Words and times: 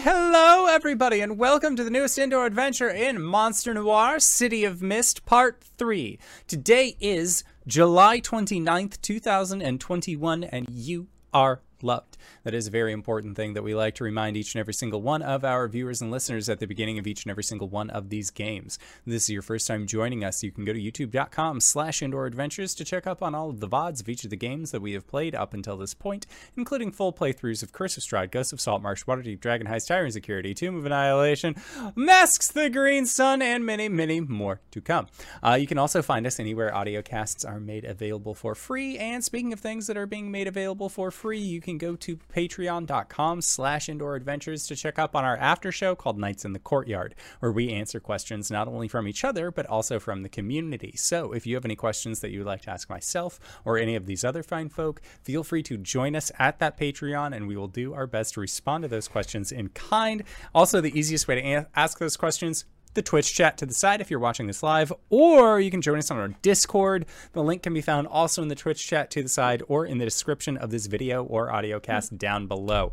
Hello, 0.00 0.66
everybody, 0.66 1.20
and 1.20 1.38
welcome 1.38 1.74
to 1.74 1.82
the 1.82 1.90
newest 1.90 2.18
indoor 2.18 2.46
adventure 2.46 2.88
in 2.88 3.20
Monster 3.20 3.74
Noir 3.74 4.20
City 4.20 4.64
of 4.64 4.80
Mist 4.80 5.26
Part 5.26 5.60
3. 5.76 6.20
Today 6.46 6.96
is 7.00 7.42
July 7.66 8.20
29th, 8.20 9.00
2021, 9.02 10.44
and 10.44 10.66
you 10.70 11.08
are 11.34 11.62
loved. 11.82 12.16
That 12.44 12.54
is 12.54 12.66
a 12.66 12.70
very 12.70 12.92
important 12.92 13.36
thing 13.36 13.54
that 13.54 13.62
we 13.62 13.74
like 13.74 13.94
to 13.96 14.04
remind 14.04 14.36
each 14.36 14.54
and 14.54 14.60
every 14.60 14.74
single 14.74 15.02
one 15.02 15.22
of 15.22 15.44
our 15.44 15.68
viewers 15.68 16.00
and 16.00 16.10
listeners 16.10 16.48
at 16.48 16.60
the 16.60 16.66
beginning 16.66 16.98
of 16.98 17.06
each 17.06 17.24
and 17.24 17.30
every 17.30 17.44
single 17.44 17.68
one 17.68 17.90
of 17.90 18.08
these 18.08 18.30
games. 18.30 18.78
If 19.06 19.12
this 19.12 19.22
is 19.24 19.30
your 19.30 19.42
first 19.42 19.66
time 19.66 19.86
joining 19.86 20.24
us, 20.24 20.42
you 20.42 20.50
can 20.50 20.64
go 20.64 20.72
to 20.72 20.80
youtube.com 20.80 21.60
slash 21.60 22.02
indoor 22.02 22.26
adventures 22.26 22.74
to 22.74 22.84
check 22.84 23.06
up 23.06 23.22
on 23.22 23.34
all 23.34 23.50
of 23.50 23.60
the 23.60 23.68
VODs 23.68 24.00
of 24.00 24.08
each 24.08 24.24
of 24.24 24.30
the 24.30 24.36
games 24.36 24.70
that 24.70 24.82
we 24.82 24.92
have 24.92 25.06
played 25.06 25.34
up 25.34 25.54
until 25.54 25.76
this 25.76 25.94
point, 25.94 26.26
including 26.56 26.92
full 26.92 27.12
playthroughs 27.12 27.62
of 27.62 27.72
Curse 27.72 27.96
of 27.96 28.02
Strahd, 28.02 28.30
Ghost 28.30 28.52
of 28.52 28.60
Saltmarsh, 28.60 29.04
Waterdeep, 29.04 29.40
Dragon 29.40 29.66
Heist, 29.66 29.88
Tyrant 29.88 30.12
Security, 30.12 30.54
Tomb 30.54 30.76
of 30.76 30.86
Annihilation, 30.86 31.54
Masks 31.94 32.48
the 32.48 32.70
Green 32.70 33.06
Sun, 33.06 33.42
and 33.42 33.64
many, 33.64 33.88
many 33.88 34.20
more 34.20 34.60
to 34.70 34.80
come. 34.80 35.06
Uh, 35.42 35.54
you 35.54 35.66
can 35.66 35.78
also 35.78 36.02
find 36.02 36.26
us 36.26 36.40
anywhere 36.40 36.74
audio 36.74 37.02
casts 37.02 37.44
are 37.44 37.60
made 37.60 37.84
available 37.84 38.34
for 38.34 38.54
free. 38.54 38.98
And 38.98 39.24
speaking 39.24 39.52
of 39.52 39.60
things 39.60 39.86
that 39.86 39.96
are 39.96 40.06
being 40.06 40.30
made 40.30 40.46
available 40.46 40.88
for 40.88 41.10
free, 41.10 41.38
you 41.38 41.60
can 41.68 41.76
go 41.76 41.94
to 41.94 42.16
patreon.com 42.16 43.42
slash 43.42 43.90
indoor 43.90 44.16
adventures 44.16 44.66
to 44.66 44.74
check 44.74 44.98
up 44.98 45.14
on 45.14 45.24
our 45.24 45.36
after 45.36 45.70
show 45.70 45.94
called 45.94 46.18
Nights 46.18 46.46
in 46.46 46.54
the 46.54 46.58
Courtyard, 46.58 47.14
where 47.40 47.52
we 47.52 47.70
answer 47.70 48.00
questions 48.00 48.50
not 48.50 48.68
only 48.68 48.88
from 48.88 49.06
each 49.06 49.22
other, 49.22 49.50
but 49.50 49.66
also 49.66 49.98
from 49.98 50.22
the 50.22 50.30
community. 50.30 50.94
So 50.96 51.32
if 51.32 51.46
you 51.46 51.54
have 51.56 51.66
any 51.66 51.76
questions 51.76 52.20
that 52.20 52.30
you 52.30 52.38
would 52.38 52.46
like 52.46 52.62
to 52.62 52.70
ask 52.70 52.88
myself 52.88 53.38
or 53.66 53.76
any 53.76 53.96
of 53.96 54.06
these 54.06 54.24
other 54.24 54.42
fine 54.42 54.70
folk, 54.70 55.02
feel 55.22 55.44
free 55.44 55.62
to 55.64 55.76
join 55.76 56.16
us 56.16 56.32
at 56.38 56.58
that 56.58 56.78
Patreon 56.78 57.36
and 57.36 57.46
we 57.46 57.56
will 57.56 57.68
do 57.68 57.92
our 57.92 58.06
best 58.06 58.34
to 58.34 58.40
respond 58.40 58.82
to 58.82 58.88
those 58.88 59.08
questions 59.08 59.52
in 59.52 59.68
kind. 59.68 60.24
Also, 60.54 60.80
the 60.80 60.98
easiest 60.98 61.28
way 61.28 61.34
to 61.34 61.66
ask 61.76 61.98
those 61.98 62.16
questions 62.16 62.64
the 62.94 63.02
Twitch 63.02 63.34
chat 63.34 63.58
to 63.58 63.66
the 63.66 63.74
side 63.74 64.00
if 64.00 64.10
you're 64.10 64.20
watching 64.20 64.46
this 64.46 64.62
live, 64.62 64.92
or 65.10 65.60
you 65.60 65.70
can 65.70 65.82
join 65.82 65.98
us 65.98 66.10
on 66.10 66.18
our 66.18 66.28
Discord. 66.42 67.06
The 67.32 67.42
link 67.42 67.62
can 67.62 67.74
be 67.74 67.80
found 67.80 68.06
also 68.06 68.42
in 68.42 68.48
the 68.48 68.54
Twitch 68.54 68.86
chat 68.86 69.10
to 69.12 69.22
the 69.22 69.28
side 69.28 69.62
or 69.68 69.86
in 69.86 69.98
the 69.98 70.04
description 70.04 70.56
of 70.56 70.70
this 70.70 70.86
video 70.86 71.24
or 71.24 71.52
audio 71.52 71.80
cast 71.80 72.18
down 72.18 72.46
below. 72.46 72.92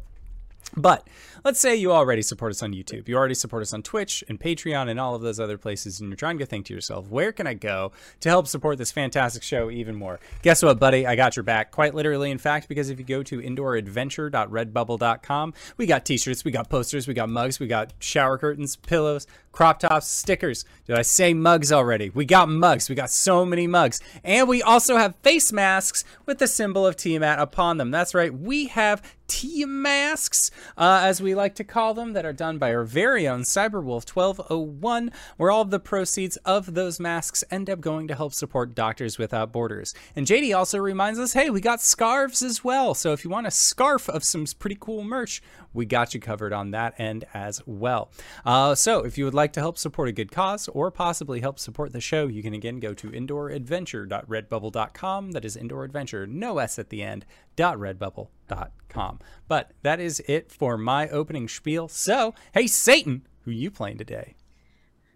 But 0.78 1.08
let's 1.44 1.59
say 1.59 1.76
you 1.76 1.92
already 1.92 2.22
support 2.22 2.52
us 2.52 2.64
on 2.64 2.73
YouTube. 2.73 3.08
You 3.08 3.16
already 3.16 3.36
support 3.36 3.62
us 3.62 3.73
on 3.73 3.84
Twitch 3.84 4.23
and 4.28 4.40
Patreon 4.40 4.90
and 4.90 5.00
all 5.00 5.16
of 5.16 5.22
those 5.22 5.40
other 5.40 5.58
places, 5.58 6.00
and 6.00 6.09
you're 6.09 6.18
trying 6.18 6.38
to 6.40 6.45
think 6.45 6.66
to 6.68 6.73
yourself, 6.73 7.08
where 7.08 7.31
can 7.31 7.48
I 7.48 7.54
go 7.54 7.92
to 8.20 8.30
help 8.30 8.48
support 8.48 8.78
this 8.78 8.92
fantastic 8.92 9.44
show 9.44 9.72
even 9.72 9.96
more? 9.96 10.20
Guess 10.42 10.64
what, 10.64 10.80
buddy? 10.80 11.08
I 11.08 11.16
got 11.16 11.36
your 11.36 11.44
back. 11.44 11.72
Quite 11.72 11.96
literally, 11.96 12.31
in 12.31 12.38
fact, 12.38 12.68
because 12.68 12.90
if 12.90 13.00
you 13.00 13.06
go 13.06 13.23
to 13.23 13.40
indooradventure.redbubble.com, 13.40 15.53
we 15.78 15.86
got 15.86 16.06
t 16.06 16.18
shirts, 16.18 16.44
we 16.44 16.52
got 16.52 16.70
posters, 16.70 17.08
we 17.08 17.14
got 17.14 17.30
mugs, 17.30 17.59
we 17.59 17.68
got 17.68 17.94
shower 18.00 18.38
curtains, 18.38 18.76
pillows, 18.76 19.28
crop 19.56 19.80
tops, 19.80 20.08
stickers. 20.08 20.66
Did 20.86 21.00
I 21.00 21.02
say 21.02 21.34
mugs 21.34 21.72
already? 21.72 22.09
We 22.09 22.26
got 22.26 22.50
mugs. 22.50 22.90
We 22.90 22.96
got 22.96 23.09
so 23.09 23.46
many 23.46 23.68
mugs. 23.68 24.02
And 24.23 24.48
we 24.48 24.62
also 24.62 24.98
have 24.98 25.16
face 25.23 25.52
masks 25.52 26.03
with 26.26 26.40
the 26.40 26.48
symbol 26.48 26.86
of 26.86 26.98
Tiamat 26.98 27.40
upon 27.40 27.78
them. 27.78 27.90
That's 27.90 28.14
right. 28.14 28.34
We 28.34 28.68
have 28.68 29.02
T 29.28 29.66
masks, 29.66 30.52
uh, 30.78 31.02
as 31.04 31.22
we 31.22 31.36
like 31.36 31.56
to 31.56 31.64
call 31.64 31.94
them, 31.94 32.14
that 32.14 32.26
are 32.26 32.34
done 32.34 32.58
by 32.58 32.73
our 32.73 32.84
very 32.84 33.28
own 33.28 33.42
Cyberwolf 33.42 34.09
1201, 34.09 35.12
where 35.38 35.52
all 35.52 35.62
of 35.62 35.72
the 35.72 35.80
proceeds 35.80 36.38
of 36.38 36.73
those 36.73 37.00
masks 37.00 37.44
end 37.50 37.70
up 37.70 37.81
going 37.81 38.08
to 38.08 38.16
help 38.16 38.34
support 38.34 38.76
Doctors 38.76 39.18
Without 39.18 39.52
Borders. 39.52 39.94
And 40.16 40.28
JD 40.28 40.56
also 40.56 40.78
reminds 40.80 41.20
us 41.20 41.34
hey, 41.34 41.50
we 41.50 41.62
got 41.62 41.81
scarves 41.81 42.42
as 42.42 42.64
well. 42.64 42.94
So 42.94 43.14
if 43.14 43.23
you 43.23 43.30
want 43.30 43.48
a 43.48 43.52
scarf 43.52 44.09
of 44.09 44.23
some 44.23 44.46
pretty 44.59 44.78
cool 44.80 45.03
merch, 45.03 45.42
we 45.76 45.86
got 45.86 46.14
you 46.14 46.20
covered 46.20 46.54
on 46.54 46.72
that 46.72 47.00
end 47.00 47.26
as 47.34 47.62
well. 47.66 48.12
Uh, 48.45 48.76
so 48.76 49.00
if 49.00 49.18
you 49.18 49.26
would 49.26 49.34
like 49.34 49.54
to 49.54 49.59
help 49.59 49.78
support 49.78 50.09
a 50.09 50.14
good 50.14 50.31
cause 50.31 50.68
or 50.70 50.90
possibly 50.92 51.42
help 51.42 51.59
support 51.59 51.92
the 51.92 52.02
show, 52.02 52.28
you 52.28 52.42
can 52.42 52.54
again 52.54 52.80
go 52.80 52.94
to 52.94 53.12
indooradventure.redbubble.com. 53.12 55.31
That 55.31 55.46
is 55.46 55.56
indoor 55.56 55.84
adventure, 55.84 56.25
no 56.25 56.58
S 56.59 56.80
at 56.80 56.90
the 56.90 57.03
end, 57.03 57.25
redbubble.com. 57.58 59.19
But 59.47 59.72
that 59.84 60.00
is 60.00 60.24
it 60.28 60.52
for 60.52 60.78
my 60.78 61.09
opening 61.09 61.47
spiel. 61.47 61.88
So, 61.88 62.34
hey, 62.53 62.68
Satan, 62.68 63.28
who 63.42 63.52
you 63.52 63.72
playing 63.72 63.97
today? 63.97 64.36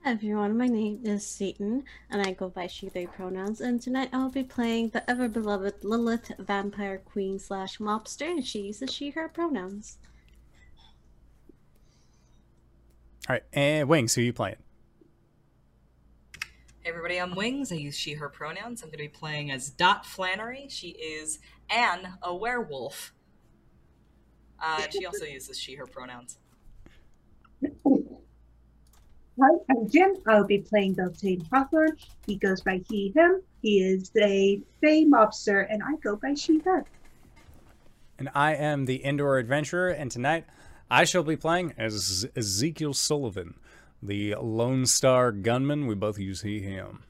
Everyone, 0.05 0.57
my 0.57 0.67
name 0.67 1.01
is 1.03 1.27
Satan, 1.27 1.83
and 2.09 2.25
I 2.25 2.31
go 2.31 2.47
by 2.47 2.67
she, 2.67 2.87
they 2.87 3.05
pronouns, 3.05 3.59
and 3.59 3.81
tonight 3.81 4.09
I'll 4.13 4.31
be 4.31 4.43
playing 4.43 4.89
the 4.89 5.07
ever-beloved 5.09 5.83
Lilith, 5.83 6.31
vampire 6.39 6.99
queen 6.99 7.37
slash 7.37 7.79
mobster, 7.79 8.31
and 8.31 8.43
she 8.43 8.61
uses 8.61 8.91
she, 8.91 9.09
her 9.11 9.27
pronouns. 9.27 9.97
All 13.29 13.35
right, 13.35 13.43
and 13.53 13.87
Wings, 13.87 14.15
who 14.15 14.21
are 14.21 14.23
you 14.23 14.33
playing? 14.33 14.55
Hey 16.79 16.89
everybody, 16.89 17.21
I'm 17.21 17.35
Wings. 17.35 17.71
I 17.71 17.75
use 17.75 17.95
she, 17.95 18.13
her 18.13 18.27
pronouns. 18.27 18.81
I'm 18.81 18.87
going 18.89 18.97
to 18.97 19.03
be 19.03 19.07
playing 19.07 19.51
as 19.51 19.69
Dot 19.69 20.03
Flannery. 20.03 20.65
She 20.67 20.87
is 20.87 21.37
Anne, 21.69 22.13
a 22.23 22.35
werewolf. 22.35 23.13
Uh, 24.59 24.81
she 24.89 25.05
also 25.05 25.25
uses 25.31 25.59
she, 25.59 25.75
her 25.75 25.85
pronouns. 25.85 26.39
Hi, 27.63 27.69
I'm 29.69 29.87
Jim. 29.87 30.15
I'll 30.25 30.47
be 30.47 30.57
playing 30.57 30.95
Beltane 30.95 31.45
Hawthorne. 31.53 31.97
He 32.25 32.35
goes 32.35 32.61
by 32.61 32.81
he, 32.89 33.11
him. 33.15 33.43
He 33.61 33.83
is 33.83 34.11
a 34.19 34.59
Fey 34.81 35.05
mobster, 35.05 35.67
and 35.69 35.83
I 35.83 35.97
go 36.01 36.15
by 36.15 36.33
she, 36.33 36.61
her. 36.65 36.83
And 38.17 38.29
I 38.33 38.55
am 38.55 38.85
the 38.85 38.95
indoor 38.95 39.37
adventurer, 39.37 39.89
and 39.89 40.09
tonight 40.09 40.47
I 40.91 41.03
shall 41.03 41.23
be 41.23 41.35
playing 41.35 41.73
as 41.77 42.27
Ezekiel 42.35 42.93
Sullivan, 42.93 43.55
the 44.01 44.35
Lone 44.35 44.87
Star 44.87 45.31
gunman. 45.31 45.85
We 45.85 45.93
both 45.93 46.17
use 46.17 46.41
he, 46.41 46.61
him. 46.61 47.03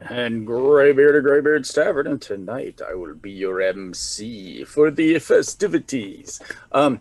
And 0.00 0.44
Greybeard 0.44 1.16
of 1.16 1.22
Greybeard's 1.22 1.72
Tavern, 1.72 2.08
and 2.08 2.20
tonight 2.20 2.80
I 2.86 2.94
will 2.94 3.14
be 3.14 3.30
your 3.30 3.60
MC 3.60 4.64
for 4.64 4.90
the 4.90 5.20
festivities. 5.20 6.40
Um, 6.72 7.00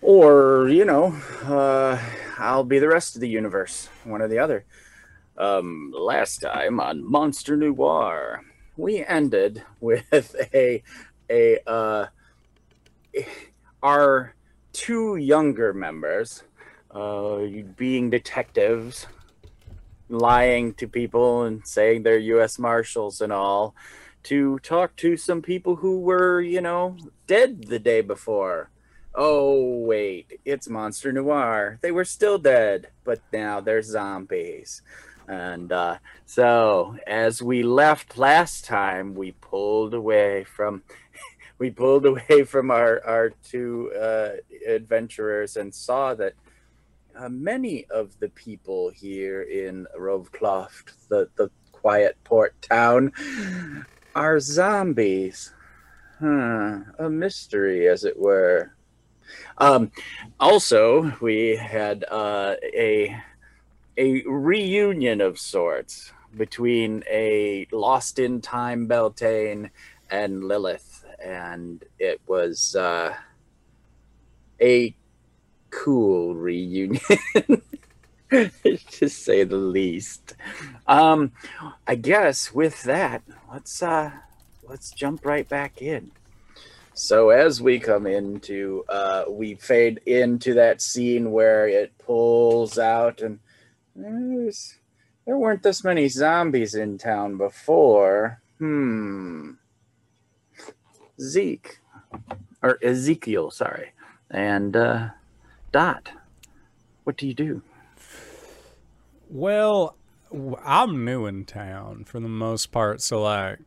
or, 0.00 0.68
you 0.68 0.84
know, 0.84 1.16
uh, 1.44 1.96
I'll 2.38 2.64
be 2.64 2.80
the 2.80 2.88
rest 2.88 3.14
of 3.14 3.20
the 3.20 3.28
universe, 3.28 3.88
one 4.02 4.20
or 4.20 4.26
the 4.26 4.40
other. 4.40 4.64
Um, 5.38 5.94
last 5.96 6.38
time 6.38 6.80
on 6.80 7.08
Monster 7.08 7.56
Noir, 7.56 8.42
we 8.76 9.04
ended 9.04 9.62
with 9.80 10.34
a, 10.54 10.82
a, 11.30 11.70
uh, 11.70 12.06
our 13.82 14.34
two 14.72 15.16
younger 15.16 15.72
members 15.72 16.44
uh, 16.90 17.40
being 17.76 18.10
detectives, 18.10 19.06
lying 20.08 20.74
to 20.74 20.86
people 20.86 21.42
and 21.42 21.66
saying 21.66 22.02
they're 22.02 22.18
U.S. 22.18 22.58
Marshals 22.58 23.20
and 23.20 23.32
all, 23.32 23.74
to 24.24 24.58
talk 24.60 24.94
to 24.96 25.16
some 25.16 25.42
people 25.42 25.76
who 25.76 26.00
were, 26.00 26.40
you 26.40 26.60
know, 26.60 26.96
dead 27.26 27.64
the 27.64 27.78
day 27.78 28.00
before. 28.02 28.70
Oh, 29.14 29.78
wait, 29.78 30.40
it's 30.44 30.68
Monster 30.68 31.12
Noir. 31.12 31.78
They 31.82 31.90
were 31.90 32.04
still 32.04 32.38
dead, 32.38 32.88
but 33.04 33.20
now 33.32 33.60
they're 33.60 33.82
zombies. 33.82 34.82
And 35.28 35.70
uh, 35.70 35.98
so, 36.24 36.96
as 37.06 37.42
we 37.42 37.62
left 37.62 38.18
last 38.18 38.64
time, 38.64 39.14
we 39.14 39.32
pulled 39.32 39.94
away 39.94 40.44
from 40.44 40.82
we 41.62 41.70
pulled 41.70 42.04
away 42.06 42.42
from 42.52 42.72
our 42.72 43.00
our 43.06 43.30
two 43.44 43.92
uh, 43.94 44.30
adventurers 44.66 45.56
and 45.56 45.72
saw 45.72 46.12
that 46.12 46.34
uh, 47.16 47.28
many 47.28 47.84
of 47.84 48.18
the 48.18 48.28
people 48.30 48.90
here 48.90 49.42
in 49.42 49.86
Rovecloft, 49.96 51.08
the 51.08 51.28
the 51.36 51.50
quiet 51.70 52.16
port 52.24 52.60
town, 52.60 53.12
are 54.14 54.40
zombies. 54.40 55.54
A 56.20 57.10
mystery, 57.10 57.88
as 57.88 58.04
it 58.04 58.16
were. 58.16 58.74
Um, 59.58 59.90
also, 60.38 61.12
we 61.20 61.56
had 61.56 62.04
uh, 62.08 62.54
a 62.62 63.16
a 63.96 64.22
reunion 64.22 65.20
of 65.20 65.38
sorts 65.38 66.12
between 66.36 67.02
a 67.10 67.66
lost 67.72 68.18
in 68.18 68.40
time 68.40 68.86
Beltane 68.86 69.70
and 70.12 70.44
Lilith, 70.44 70.91
and 71.24 71.84
it 71.98 72.20
was 72.26 72.76
uh, 72.76 73.14
a 74.60 74.94
cool 75.70 76.34
reunion. 76.34 76.98
to 78.90 79.08
say 79.08 79.44
the 79.44 79.56
least. 79.56 80.34
Um, 80.86 81.32
I 81.86 81.96
guess 81.96 82.52
with 82.52 82.82
that, 82.84 83.22
let's 83.52 83.82
uh, 83.82 84.10
let's 84.62 84.90
jump 84.90 85.26
right 85.26 85.48
back 85.48 85.82
in. 85.82 86.12
So 86.94 87.30
as 87.30 87.60
we 87.60 87.78
come 87.78 88.06
into, 88.06 88.84
uh, 88.88 89.24
we 89.28 89.54
fade 89.54 90.00
into 90.06 90.54
that 90.54 90.82
scene 90.82 91.30
where 91.32 91.66
it 91.66 91.96
pulls 91.98 92.78
out, 92.78 93.20
and 93.20 93.38
there 93.94 95.38
weren't 95.38 95.62
this 95.62 95.84
many 95.84 96.08
zombies 96.08 96.74
in 96.74 96.98
town 96.98 97.36
before. 97.36 98.40
Hmm. 98.58 99.52
Zeke, 101.22 101.78
or 102.62 102.78
Ezekiel, 102.82 103.50
sorry. 103.50 103.92
And 104.30 104.76
uh, 104.76 105.10
Dot, 105.70 106.10
what 107.04 107.16
do 107.16 107.26
you 107.26 107.34
do? 107.34 107.62
Well, 109.28 109.96
I'm 110.64 111.04
new 111.04 111.26
in 111.26 111.44
town 111.44 112.04
for 112.04 112.20
the 112.20 112.28
most 112.28 112.72
part, 112.72 113.00
so 113.00 113.22
like, 113.22 113.58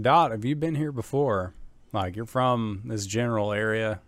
Dot, 0.00 0.30
have 0.30 0.44
you 0.44 0.56
been 0.56 0.74
here 0.74 0.92
before? 0.92 1.54
Like, 1.92 2.16
you're 2.16 2.26
from 2.26 2.82
this 2.84 3.06
general 3.06 3.52
area. 3.52 4.00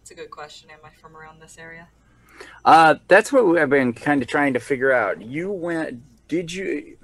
It's 0.00 0.10
a 0.10 0.14
good 0.14 0.30
question. 0.30 0.70
Am 0.70 0.78
I 0.84 0.90
from 1.00 1.16
around 1.16 1.40
this 1.40 1.58
area? 1.58 1.88
Uh, 2.64 2.96
that's 3.08 3.32
what 3.32 3.58
I've 3.58 3.70
been 3.70 3.92
kind 3.92 4.22
of 4.22 4.28
trying 4.28 4.54
to 4.54 4.60
figure 4.60 4.92
out. 4.92 5.20
You 5.20 5.50
went? 5.50 6.02
Did 6.28 6.52
you? 6.52 6.96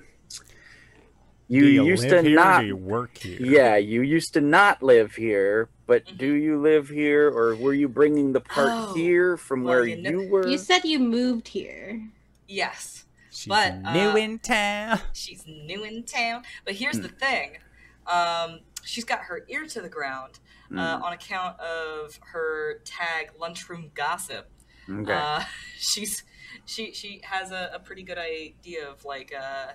You, 1.52 1.60
do 1.60 1.69
you 1.69 1.84
used 1.84 2.08
live 2.08 2.25
to 2.25 2.28
here? 2.28 2.37
not. 2.37 2.60
Or 2.60 2.62
do 2.62 2.66
you 2.69 2.76
work 2.76 3.19
here? 3.19 3.38
Yeah, 3.40 3.76
you 3.76 4.00
used 4.02 4.32
to 4.34 4.40
not 4.40 4.82
live 4.82 5.14
here, 5.16 5.69
but 5.87 6.04
Mhm. 6.08 6.16
do 6.19 6.32
you 6.32 6.58
live 6.60 6.88
here, 6.88 7.28
or 7.28 7.54
were 7.56 7.75
you 7.75 7.88
bringing 7.88 8.32
the 8.32 8.40
part 8.40 8.72
Oh, 8.72 8.94
here 8.94 9.37
from 9.37 9.62
well, 9.64 9.75
where 9.75 9.87
you 9.87 9.96
you, 9.96 10.22
were? 10.22 10.49
You 10.49 10.56
said 10.58 10.84
you 10.84 10.99
moved 10.99 11.49
here. 11.49 12.08
Yes. 12.49 13.04
She's 13.31 13.49
But, 13.49 13.82
new 13.82 14.10
uh, 14.10 14.16
in 14.16 14.38
town. 14.38 15.00
She's 15.12 15.46
new 15.46 15.84
in 15.84 16.04
town. 16.04 16.43
But 16.64 16.75
here's 16.75 16.96
Hmm. 16.96 17.02
the 17.02 17.08
thing. 17.08 17.58
Um, 18.06 18.60
she's 18.82 19.04
got 19.04 19.20
her 19.20 19.44
ear 19.49 19.66
to 19.66 19.81
the 19.81 19.88
ground 19.88 20.40
uh, 20.75 20.99
Mm, 20.99 21.02
on 21.02 21.12
account 21.12 21.60
of 21.60 22.19
her 22.32 22.81
tag 22.84 23.32
lunchroom 23.38 23.90
gossip. 23.94 24.50
okay. 24.90 25.12
Uh, 25.12 25.44
she's 25.78 26.25
she 26.64 26.93
she 26.93 27.20
has 27.25 27.52
a, 27.52 27.70
a 27.75 27.78
pretty 27.78 28.02
good 28.02 28.19
idea 28.19 28.88
of 28.88 29.04
like 29.04 29.32
uh, 29.38 29.72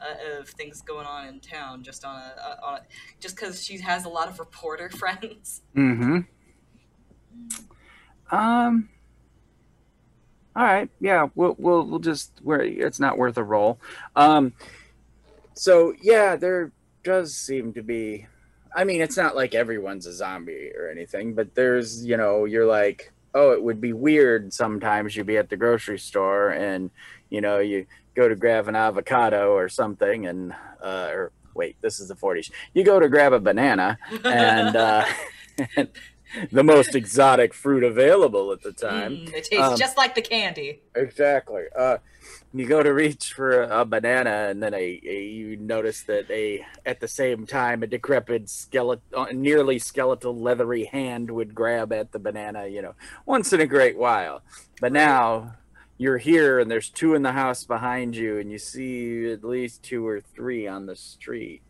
uh, 0.00 0.40
of 0.40 0.48
things 0.48 0.80
going 0.82 1.06
on 1.06 1.28
in 1.28 1.40
town 1.40 1.82
just 1.82 2.04
on 2.04 2.16
a, 2.16 2.34
a 2.40 2.58
on 2.62 2.74
a, 2.78 2.80
just 3.20 3.36
because 3.36 3.64
she 3.64 3.78
has 3.78 4.04
a 4.04 4.08
lot 4.08 4.28
of 4.28 4.38
reporter 4.38 4.88
friends. 4.98 5.62
Mm-hmm. 5.76 6.20
Um. 8.34 8.88
All 10.56 10.64
right. 10.64 10.90
Yeah. 11.00 11.28
We'll 11.34 11.56
we'll 11.58 11.84
we'll 11.86 11.98
just 11.98 12.32
where 12.42 12.62
it's 12.62 13.00
not 13.00 13.18
worth 13.18 13.36
a 13.36 13.44
roll. 13.44 13.78
Um. 14.16 14.52
So 15.54 15.94
yeah, 16.02 16.36
there 16.36 16.72
does 17.02 17.34
seem 17.34 17.72
to 17.74 17.82
be. 17.82 18.26
I 18.74 18.84
mean, 18.84 19.00
it's 19.00 19.16
not 19.16 19.34
like 19.34 19.54
everyone's 19.54 20.06
a 20.06 20.12
zombie 20.12 20.70
or 20.76 20.88
anything, 20.88 21.34
but 21.34 21.54
there's 21.54 22.04
you 22.04 22.16
know 22.16 22.44
you're 22.44 22.66
like 22.66 23.12
oh 23.34 23.52
it 23.52 23.62
would 23.62 23.80
be 23.80 23.92
weird 23.92 24.52
sometimes 24.52 25.14
you'd 25.14 25.26
be 25.26 25.36
at 25.36 25.48
the 25.48 25.56
grocery 25.56 25.98
store 25.98 26.50
and 26.50 26.90
you 27.28 27.40
know 27.40 27.58
you 27.58 27.86
go 28.20 28.28
to 28.28 28.36
grab 28.36 28.68
an 28.68 28.76
avocado 28.76 29.52
or 29.52 29.68
something 29.68 30.26
and 30.26 30.52
uh 30.82 31.08
or 31.12 31.32
wait 31.54 31.76
this 31.80 32.00
is 32.00 32.08
the 32.08 32.14
40s 32.14 32.50
you 32.74 32.84
go 32.84 33.00
to 33.00 33.08
grab 33.08 33.32
a 33.32 33.40
banana 33.40 33.98
and 34.24 34.76
uh 34.76 35.04
the 36.52 36.62
most 36.62 36.94
exotic 36.94 37.52
fruit 37.52 37.82
available 37.82 38.52
at 38.52 38.62
the 38.62 38.72
time. 38.72 39.12
Mm, 39.12 39.34
it 39.34 39.44
tastes 39.44 39.56
Um, 39.58 39.76
just 39.76 39.96
like 39.96 40.14
the 40.14 40.22
candy. 40.22 40.80
Exactly. 40.94 41.64
Uh, 41.76 41.98
you 42.54 42.66
go 42.66 42.82
to 42.82 42.92
reach 42.92 43.32
for 43.32 43.62
a, 43.62 43.80
a 43.80 43.84
banana, 43.84 44.48
and 44.48 44.62
then 44.62 44.74
a, 44.74 45.00
a 45.04 45.22
you 45.22 45.56
notice 45.56 46.02
that 46.02 46.30
a 46.30 46.64
at 46.84 47.00
the 47.00 47.08
same 47.08 47.46
time 47.46 47.82
a 47.82 47.86
decrepit 47.86 48.48
skeleton, 48.48 49.40
nearly 49.40 49.78
skeletal, 49.78 50.36
leathery 50.36 50.84
hand 50.84 51.30
would 51.30 51.54
grab 51.54 51.92
at 51.92 52.12
the 52.12 52.18
banana. 52.18 52.66
You 52.66 52.82
know, 52.82 52.94
once 53.26 53.52
in 53.52 53.60
a 53.60 53.66
great 53.66 53.96
while. 53.98 54.42
But 54.80 54.92
now 54.92 55.56
you're 56.00 56.16
here, 56.16 56.58
and 56.58 56.70
there's 56.70 56.88
two 56.88 57.14
in 57.14 57.20
the 57.20 57.32
house 57.32 57.64
behind 57.64 58.16
you, 58.16 58.38
and 58.38 58.50
you 58.50 58.56
see 58.56 59.30
at 59.30 59.44
least 59.44 59.82
two 59.82 60.06
or 60.06 60.18
three 60.18 60.66
on 60.66 60.86
the 60.86 60.96
street. 60.96 61.60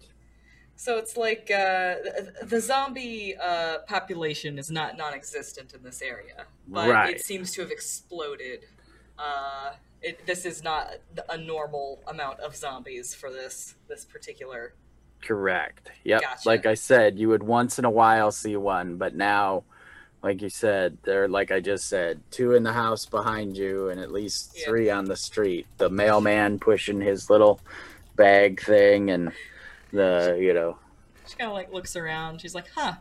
So 0.77 0.99
it's 0.99 1.17
like 1.17 1.51
uh, 1.51 1.97
the, 2.45 2.61
zombie 2.61 3.35
uh, 3.37 3.79
population 3.89 4.57
is 4.57 4.71
not 4.71 4.97
non-existent 4.97 5.75
in 5.75 5.83
this 5.83 6.01
area, 6.01 6.47
but 6.69 6.89
Right. 6.89 7.17
it 7.17 7.25
seems 7.25 7.51
to 7.55 7.63
have 7.63 7.73
exploded. 7.73 8.67
Uh, 9.19 9.73
it, 10.01 10.25
this 10.27 10.47
is 10.47 10.63
not 10.63 10.93
a 11.29 11.37
normal 11.37 12.01
amount 12.07 12.39
of 12.39 12.55
zombies 12.55 13.13
for 13.13 13.33
this 13.33 13.75
this 13.89 14.05
particular. 14.05 14.75
Correct. 15.21 15.91
Yep. 16.05 16.23
Gotcha. 16.23 16.49
Like 16.49 16.67
I 16.67 16.75
said, 16.75 17.19
you 17.19 17.29
would 17.31 17.43
once 17.43 17.81
in 17.81 17.85
a 17.85 17.91
while 17.91 18.31
see 18.31 18.57
one, 18.57 18.97
but 18.97 19.17
now, 19.17 19.65
like 20.23 20.43
you 20.43 20.51
said, 20.51 20.99
there, 21.05 21.29
like 21.29 21.51
I 21.51 21.61
just 21.61 21.89
said, 21.89 22.21
two 22.31 22.55
in 22.55 22.63
the 22.63 22.73
house 22.73 23.07
behind 23.07 23.57
you 23.57 23.89
and 23.89 24.01
at 24.01 24.13
least 24.13 24.53
Yeah. 24.57 24.67
three 24.67 24.91
on 24.91 25.07
the 25.07 25.17
street. 25.17 25.67
The 25.79 25.89
mailman 25.89 26.59
pushing 26.59 27.01
his 27.01 27.31
little 27.31 27.61
bag 28.17 28.61
thing 28.63 29.11
and 29.11 29.33
the, 29.93 30.37
you 30.41 30.53
know, 30.53 30.79
She 31.27 31.37
kind 31.37 31.49
of 31.49 31.55
like 31.55 31.73
looks 31.73 31.97
around. 31.97 32.41
She's 32.41 32.55
like, 32.55 32.69
"Huh? 32.75 32.95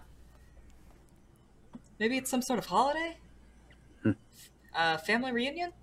Maybe 1.99 2.15
it's 2.17 2.29
some 2.29 2.41
sort 2.41 2.59
of 2.59 2.67
holiday? 2.67 3.17
Hmm. 4.03 4.11
Uh, 4.73 4.97
family 4.97 5.31
reunion? 5.31 5.73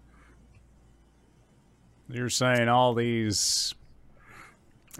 You're 2.08 2.30
saying 2.30 2.68
all 2.68 2.94
these. 2.94 3.74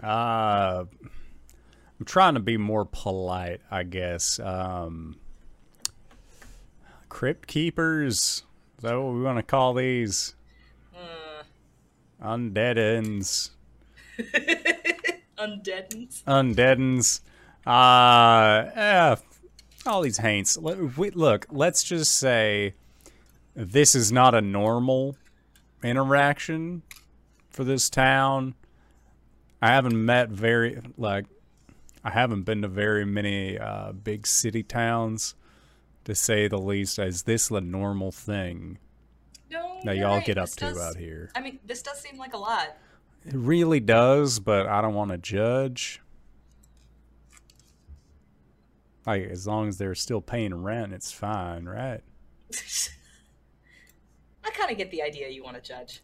Uh, 0.03 0.83
I'm 1.99 2.05
trying 2.05 2.33
to 2.35 2.39
be 2.41 2.57
more 2.57 2.85
polite, 2.85 3.61
I 3.71 3.83
guess. 3.83 4.39
Um, 4.39 5.15
crypt 7.17 7.47
keepers. 7.47 8.43
Is 8.77 8.83
that 8.83 8.93
what 8.93 9.11
we 9.11 9.23
want 9.23 9.39
to 9.39 9.43
call 9.43 9.73
these? 9.73 10.35
Uh, 10.95 11.41
Undeadens. 12.23 13.49
undeadens? 15.39 16.23
Undeadens. 16.25 17.21
Uh, 17.65 18.69
eh, 18.75 19.15
all 19.87 20.01
these 20.01 20.19
haints. 20.19 20.57
Look, 20.57 21.47
let's 21.49 21.83
just 21.83 22.17
say 22.17 22.75
this 23.55 23.95
is 23.95 24.11
not 24.11 24.35
a 24.35 24.41
normal 24.41 25.17
interaction 25.83 26.83
for 27.49 27.63
this 27.63 27.89
town. 27.89 28.53
I 29.59 29.69
haven't 29.69 30.05
met 30.05 30.29
very 30.29 30.81
like 30.99 31.25
I 32.03 32.11
haven't 32.11 32.43
been 32.43 32.61
to 32.61 32.67
very 32.67 33.05
many 33.05 33.57
uh, 33.57 33.93
big 33.93 34.27
city 34.27 34.61
towns, 34.61 35.33
to 36.07 36.15
say 36.15 36.47
the 36.47 36.57
least. 36.57 36.97
Is 36.99 37.23
this 37.23 37.51
a 37.51 37.59
normal 37.61 38.11
thing 38.11 38.79
No. 39.51 39.79
that 39.83 39.97
y'all 39.97 40.15
right. 40.17 40.25
get 40.25 40.37
up 40.37 40.45
This 40.45 40.55
to 40.55 40.65
does- 40.69 40.79
out 40.79 40.95
here? 40.95 41.29
I 41.35 41.41
mean, 41.41 41.59
this 41.65 41.81
does 41.81 41.99
seem 41.99 42.17
like 42.17 42.33
a 42.33 42.37
lot. 42.37 42.77
It 43.25 43.33
really 43.35 43.81
does, 43.81 44.39
but 44.39 44.67
I 44.67 44.81
don't 44.81 44.93
want 44.93 45.11
to 45.11 45.17
judge. 45.17 46.01
Like 49.05 49.23
as 49.23 49.45
long 49.47 49.67
as 49.67 49.77
they're 49.77 49.95
still 49.95 50.21
paying 50.21 50.53
rent, 50.63 50.93
it's 50.93 51.11
fine, 51.11 51.65
right? 51.65 52.01
I 54.43 54.49
kind 54.51 54.71
of 54.71 54.77
get 54.77 54.91
the 54.91 55.01
idea 55.01 55.27
you 55.29 55.43
want 55.43 55.55
to 55.55 55.61
judge. 55.61 56.01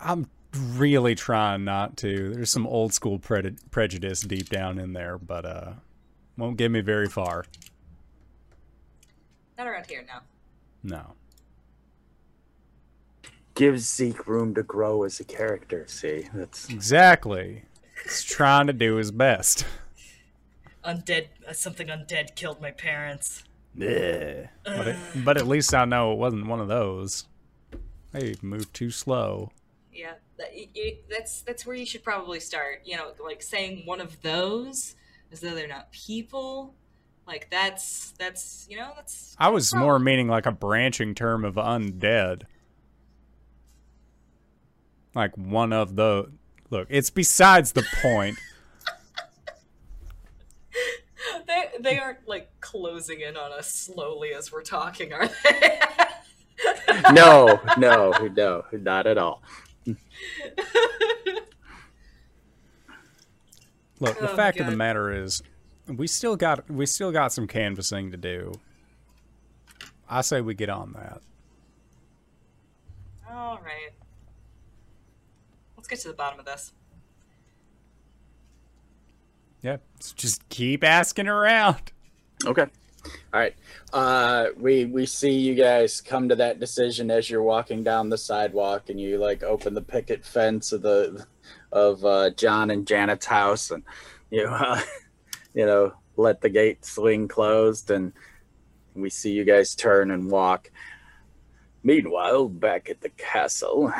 I'm 0.00 0.28
really 0.52 1.14
trying 1.14 1.64
not 1.64 1.96
to. 1.98 2.34
There's 2.34 2.50
some 2.50 2.66
old 2.66 2.92
school 2.92 3.18
pre- 3.20 3.54
prejudice 3.70 4.22
deep 4.22 4.48
down 4.48 4.78
in 4.78 4.92
there, 4.92 5.18
but 5.18 5.44
uh, 5.44 5.72
won't 6.36 6.56
get 6.56 6.70
me 6.70 6.80
very 6.80 7.06
far. 7.08 7.44
Not 9.58 9.66
around 9.66 9.86
here 9.90 10.04
no. 10.06 10.20
No. 10.96 11.14
gives 13.56 13.92
Zeke 13.92 14.28
room 14.28 14.54
to 14.54 14.62
grow 14.62 15.02
as 15.02 15.18
a 15.18 15.24
character. 15.24 15.84
See, 15.88 16.28
that's 16.32 16.68
Exactly. 16.70 17.64
He's 18.04 18.22
trying 18.22 18.68
to 18.68 18.72
do 18.72 18.94
his 18.94 19.10
best. 19.10 19.66
Undead, 20.84 21.26
uh, 21.46 21.52
something 21.52 21.88
undead 21.88 22.36
killed 22.36 22.60
my 22.60 22.70
parents. 22.70 23.42
Yeah. 23.74 24.46
But, 24.64 24.86
it, 24.88 24.96
but 25.24 25.36
at 25.36 25.48
least 25.48 25.74
I 25.74 25.84
know 25.84 26.12
it 26.12 26.18
wasn't 26.18 26.46
one 26.46 26.60
of 26.60 26.68
those. 26.68 27.26
They 28.12 28.36
moved 28.40 28.72
too 28.72 28.90
slow. 28.92 29.50
Yeah, 29.92 30.14
that, 30.38 30.50
y- 30.54 30.68
y- 30.76 30.98
that's 31.10 31.42
that's 31.42 31.66
where 31.66 31.74
you 31.74 31.84
should 31.84 32.04
probably 32.04 32.38
start. 32.40 32.82
You 32.84 32.96
know, 32.96 33.10
like 33.22 33.42
saying 33.42 33.82
one 33.84 34.00
of 34.00 34.22
those 34.22 34.94
as 35.32 35.40
though 35.40 35.54
they're 35.56 35.66
not 35.68 35.90
people. 35.90 36.74
Like 37.28 37.48
that's 37.50 38.12
that's 38.18 38.66
you 38.70 38.78
know 38.78 38.90
that's. 38.96 39.36
I 39.38 39.50
was 39.50 39.70
Well- 39.72 39.82
more 39.82 39.98
meaning 39.98 40.28
like 40.28 40.46
a 40.46 40.52
branching 40.52 41.14
term 41.14 41.44
of 41.44 41.56
undead. 41.56 42.44
Like 45.14 45.36
one 45.36 45.74
of 45.74 45.94
the. 45.94 46.32
Look, 46.70 46.86
it's 46.90 47.10
besides 47.10 47.72
the 47.72 47.84
point. 48.02 48.38
They 51.46 51.64
they 51.80 51.98
aren't 51.98 52.26
like 52.28 52.48
closing 52.60 53.20
in 53.20 53.36
on 53.36 53.52
us 53.52 53.72
slowly 53.74 54.32
as 54.34 54.50
we're 54.52 54.62
talking, 54.62 55.12
are 55.12 55.28
they? 55.44 55.80
no, 57.12 57.60
no, 57.76 58.12
no, 58.34 58.64
not 58.72 59.06
at 59.06 59.18
all. 59.18 59.42
Look, 59.86 59.96
the 64.18 64.30
Oh, 64.30 64.36
fact 64.36 64.58
of 64.60 64.66
the 64.66 64.76
matter 64.76 65.12
is, 65.24 65.42
we 65.96 66.06
still 66.06 66.36
got 66.36 66.68
we 66.70 66.86
still 66.86 67.12
got 67.12 67.32
some 67.32 67.46
canvassing 67.46 68.10
to 68.10 68.16
do. 68.16 68.52
I 70.08 70.22
say 70.22 70.40
we 70.40 70.54
get 70.54 70.70
on 70.70 70.92
that. 70.92 71.20
All 73.30 73.58
right. 73.58 73.92
Let's 75.76 75.88
get 75.88 76.00
to 76.00 76.08
the 76.08 76.14
bottom 76.14 76.38
of 76.38 76.46
this. 76.46 76.72
Yep, 79.62 79.82
just 80.14 80.48
keep 80.48 80.84
asking 80.84 81.28
around. 81.28 81.92
Okay. 82.46 82.66
All 83.32 83.40
right. 83.40 83.54
Uh, 83.92 84.46
we 84.56 84.84
we 84.84 85.06
see 85.06 85.32
you 85.32 85.54
guys 85.54 86.00
come 86.00 86.28
to 86.28 86.36
that 86.36 86.60
decision 86.60 87.10
as 87.10 87.28
you're 87.28 87.42
walking 87.42 87.82
down 87.82 88.08
the 88.08 88.18
sidewalk, 88.18 88.88
and 88.88 89.00
you 89.00 89.18
like 89.18 89.42
open 89.42 89.74
the 89.74 89.82
picket 89.82 90.24
fence 90.24 90.72
of 90.72 90.82
the 90.82 91.26
of 91.72 92.04
uh, 92.04 92.30
John 92.30 92.70
and 92.70 92.86
Janet's 92.86 93.26
house, 93.26 93.70
and 93.70 93.82
you 94.30 94.46
uh, 94.46 94.80
you 95.54 95.66
know 95.66 95.92
let 96.16 96.40
the 96.40 96.48
gate 96.48 96.84
swing 96.84 97.28
closed, 97.28 97.90
and 97.90 98.12
we 98.94 99.08
see 99.10 99.32
you 99.32 99.44
guys 99.44 99.74
turn 99.74 100.10
and 100.10 100.30
walk. 100.30 100.70
Meanwhile, 101.84 102.48
back 102.48 102.90
at 102.90 103.00
the 103.00 103.10
castle, 103.10 103.92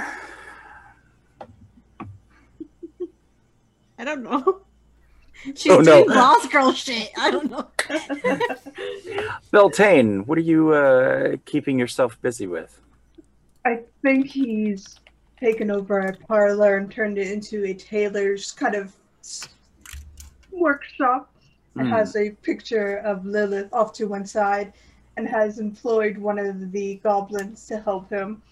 I 3.98 4.04
don't 4.04 4.22
know. 4.22 4.60
She's 5.54 5.70
Oh, 5.70 5.78
no. 5.80 6.04
doing 6.04 6.08
boss 6.08 6.46
girl 6.48 6.72
shit. 6.72 7.10
I 7.16 7.30
don't 7.30 7.48
know. 7.48 7.68
Beltane, 9.52 10.26
what 10.26 10.36
are 10.36 10.42
you 10.42 10.72
uh, 10.72 11.36
keeping 11.44 11.78
yourself 11.78 12.20
busy 12.20 12.48
with? 12.48 12.80
I 13.64 13.80
think 14.02 14.26
he's 14.26 14.98
taken 15.38 15.70
over 15.70 16.00
a 16.00 16.12
parlor 16.16 16.76
and 16.78 16.90
turned 16.90 17.18
it 17.18 17.30
into 17.30 17.64
a 17.66 17.74
tailor's 17.74 18.50
kind 18.50 18.74
of 18.74 18.92
workshop. 20.50 21.30
It 21.78 21.86
Hmm. 21.86 21.92
has 21.92 22.16
a 22.16 22.30
picture 22.42 22.98
of 22.98 23.24
Lilith 23.24 23.72
off 23.72 23.92
to 23.94 24.06
one 24.06 24.26
side 24.26 24.74
and 25.16 25.28
has 25.28 25.58
employed 25.58 26.18
one 26.18 26.38
of 26.38 26.72
the 26.72 26.96
goblins 26.96 27.66
to 27.66 27.80
help 27.80 28.10
him. 28.10 28.42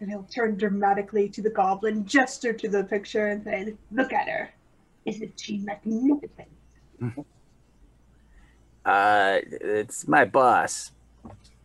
And 0.00 0.10
he'll 0.10 0.24
turn 0.24 0.56
dramatically 0.58 1.28
to 1.30 1.42
the 1.42 1.50
goblin, 1.50 2.06
gesture 2.06 2.52
to 2.54 2.68
the 2.68 2.84
picture, 2.84 3.28
and 3.28 3.44
say, 3.44 3.78
Look 3.90 4.12
at 4.12 4.28
her. 4.28 4.50
Isn't 5.06 5.38
she 5.40 5.58
magnificent? 5.58 6.58
Uh, 8.84 9.40
it's 9.44 10.08
my 10.08 10.24
boss, 10.24 10.90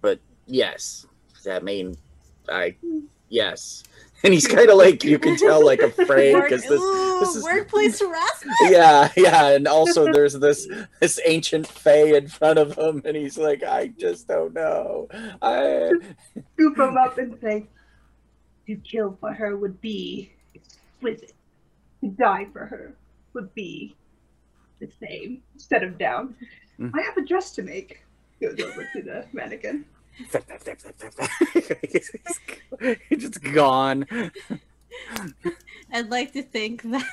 but 0.02 0.20
yes, 0.46 1.06
I 1.50 1.60
mean, 1.60 1.98
I 2.50 2.78
yes, 3.30 3.84
and 4.24 4.34
he's 4.34 4.48
kind 4.48 4.70
of 4.70 4.78
like 4.78 5.04
you 5.04 5.20
can 5.20 5.38
tell 5.38 5.64
like 5.66 5.80
afraid 5.98 6.34
because 6.42 6.64
this 6.64 6.82
Ooh, 6.82 7.20
this 7.20 7.36
is 7.36 7.44
workplace 7.44 8.00
harassment. 8.00 8.56
yeah 8.70 9.12
yeah, 9.16 9.50
and 9.50 9.68
also 9.68 10.12
there's 10.12 10.34
this 10.34 10.68
this 11.00 11.20
ancient 11.26 11.68
fae 11.68 12.16
in 12.16 12.28
front 12.28 12.60
of 12.60 12.78
him, 12.78 13.02
and 13.06 13.16
he's 13.16 13.38
like, 13.38 13.64
I 13.64 13.88
just 13.88 14.28
don't 14.28 14.54
know. 14.54 15.08
I 15.42 15.92
Scoop 16.54 16.78
him 16.78 16.98
up 16.98 17.18
and 17.18 17.38
say, 17.42 17.68
To 18.68 18.76
kill 18.78 19.18
for 19.20 19.34
her 19.34 19.58
would 19.58 19.80
be 19.82 20.32
exquisite. 20.56 21.34
To 22.04 22.10
die 22.10 22.48
for 22.54 22.66
her 22.66 22.96
would 23.34 23.54
be 23.54 23.96
the 24.80 24.90
same. 25.00 25.42
Set 25.58 25.84
him 25.84 25.96
down. 25.98 26.36
Mhm. 26.80 26.92
I 26.94 27.02
have 27.02 27.18
a 27.18 27.26
dress 27.26 27.52
to 27.52 27.64
make. 27.64 28.04
Goes 28.42 28.60
over 28.60 28.88
to 28.94 29.02
the 29.02 29.26
mannequin. 29.34 29.86
He's 33.10 33.22
just 33.22 33.44
gone. 33.54 34.06
I'd 35.94 36.10
like 36.10 36.34
to 36.34 36.42
think 36.44 36.82
that 36.84 37.06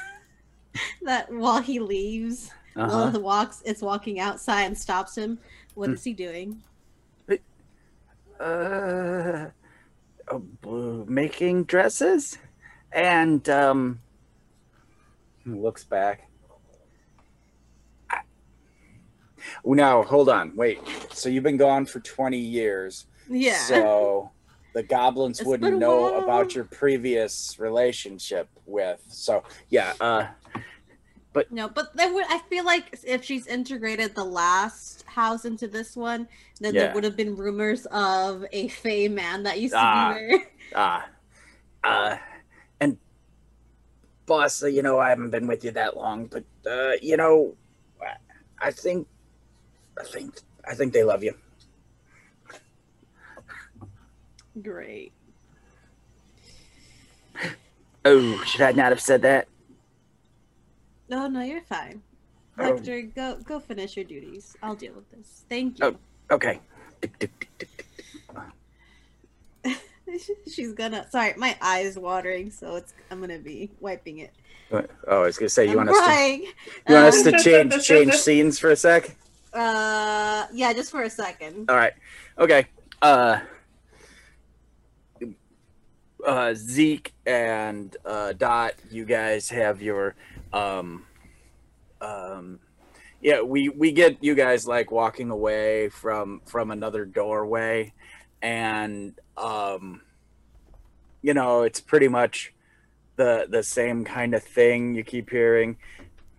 that 1.02 1.30
while 1.32 1.60
he 1.62 1.78
leaves, 1.78 2.50
Uh-huh. 2.76 2.96
Lilith 3.06 3.22
walks 3.22 3.62
is 3.62 3.82
walking 3.82 4.18
outside 4.20 4.64
and 4.64 4.76
stops 4.76 5.16
him. 5.16 5.38
What 5.74 5.90
is 5.90 6.02
he 6.04 6.12
doing? 6.12 6.62
uh, 8.40 9.46
uh, 10.28 10.38
making 11.06 11.64
dresses 11.64 12.36
and 12.92 13.48
um 13.48 14.00
looks 15.46 15.84
back 15.84 16.28
I- 18.10 18.22
now 19.64 20.02
hold 20.02 20.28
on 20.28 20.54
wait 20.56 20.78
so 21.12 21.28
you've 21.28 21.44
been 21.44 21.56
gone 21.56 21.84
for 21.86 22.00
20 22.00 22.38
years 22.38 23.06
Yeah. 23.28 23.56
so 23.58 24.30
the 24.74 24.82
goblins 24.82 25.40
It's 25.40 25.46
wouldn't 25.48 25.78
know 25.78 26.14
about 26.16 26.54
your 26.54 26.64
previous 26.64 27.56
relationship 27.58 28.48
with 28.66 29.00
so 29.08 29.42
yeah 29.70 29.94
uh 30.00 30.26
but 31.32 31.50
No, 31.50 31.68
but 31.68 31.88
would 31.96 32.24
I 32.28 32.38
feel 32.48 32.64
like 32.64 32.96
if 33.04 33.24
she's 33.24 33.48
integrated 33.48 34.14
the 34.14 34.22
last 34.24 35.02
house 35.08 35.44
into 35.44 35.66
this 35.66 35.96
one, 35.96 36.28
then 36.60 36.74
Yeah. 36.74 36.84
there 36.84 36.94
would 36.94 37.02
have 37.02 37.16
been 37.16 37.34
rumors 37.34 37.86
of 37.86 38.44
a 38.52 38.68
Fey 38.68 39.08
man 39.08 39.42
that 39.42 39.58
used 39.58 39.74
to 39.74 39.80
Ah. 39.80 40.14
be 40.14 40.20
there. 40.20 40.42
uh 40.76 41.00
uh 41.84 42.16
and 42.80 42.96
boss 44.26 44.62
you 44.62 44.82
know 44.82 44.98
i 44.98 45.08
haven't 45.10 45.30
been 45.30 45.46
with 45.46 45.64
you 45.64 45.70
that 45.72 45.96
long 45.96 46.26
but 46.26 46.44
uh 46.70 46.92
you 47.02 47.16
know 47.16 47.54
i 48.60 48.70
think 48.70 49.06
i 50.00 50.04
think 50.04 50.34
i 50.68 50.74
think 50.74 50.92
they 50.92 51.04
love 51.04 51.22
you 51.22 51.34
Great. 54.62 55.12
oh 58.04 58.42
should 58.44 58.60
i 58.62 58.70
not 58.72 58.90
have 58.92 59.00
said 59.00 59.22
that 59.22 59.48
No, 61.08 61.26
no, 61.28 61.40
you're 61.42 61.60
fine. 61.62 62.00
Oh. 62.58 62.78
Go 63.14 63.36
go 63.44 63.58
finish 63.60 63.96
your 63.96 64.04
duties. 64.06 64.56
I'll 64.62 64.76
deal 64.76 64.94
with 64.94 65.10
this. 65.10 65.44
Thank 65.50 65.78
you. 65.80 65.84
Oh. 65.86 65.96
okay 66.34 66.60
She's 70.50 70.72
gonna. 70.74 71.08
Sorry, 71.10 71.34
my 71.36 71.56
eye 71.60 71.80
is 71.80 71.98
watering, 71.98 72.50
so 72.50 72.76
it's. 72.76 72.94
I'm 73.10 73.20
gonna 73.20 73.38
be 73.38 73.70
wiping 73.80 74.18
it. 74.18 74.32
oh 74.72 74.82
i 75.08 75.18
was 75.26 75.36
gonna 75.36 75.48
say 75.48 75.64
you 75.64 75.72
I'm 75.72 75.86
want 75.86 75.90
us 75.90 75.96
to 75.96 76.36
you 76.88 76.94
want 76.94 77.06
us 77.06 77.26
Um, 77.26 77.32
to 77.32 77.38
change 77.42 77.84
change 77.84 78.14
scenes 78.14 78.58
for 78.58 78.70
a 78.70 78.76
sec 78.76 79.14
Uh, 79.54 80.46
yeah, 80.52 80.72
just 80.72 80.90
for 80.90 81.02
a 81.02 81.10
second. 81.10 81.70
all 81.70 81.76
right 81.76 81.92
okay 82.38 82.66
uh 83.02 83.38
uh 86.26 86.54
zeke 86.54 87.12
and 87.26 87.96
uh 88.04 88.32
dot 88.32 88.74
you 88.90 89.04
guys 89.04 89.48
have 89.50 89.80
your 89.82 90.14
um 90.52 91.04
um 92.00 92.58
yeah 93.20 93.40
we 93.42 93.68
we 93.68 93.92
get 93.92 94.16
you 94.22 94.34
guys 94.34 94.66
like 94.66 94.90
walking 94.90 95.30
away 95.30 95.88
from 95.88 96.40
from 96.46 96.70
another 96.70 97.04
doorway 97.04 97.92
and 98.42 99.20
um 99.36 100.00
you 101.22 101.34
know 101.34 101.62
it's 101.62 101.80
pretty 101.80 102.08
much 102.08 102.52
the 103.16 103.46
the 103.48 103.62
same 103.62 104.04
kind 104.04 104.34
of 104.34 104.42
thing 104.42 104.94
you 104.94 105.04
keep 105.04 105.30
hearing 105.30 105.76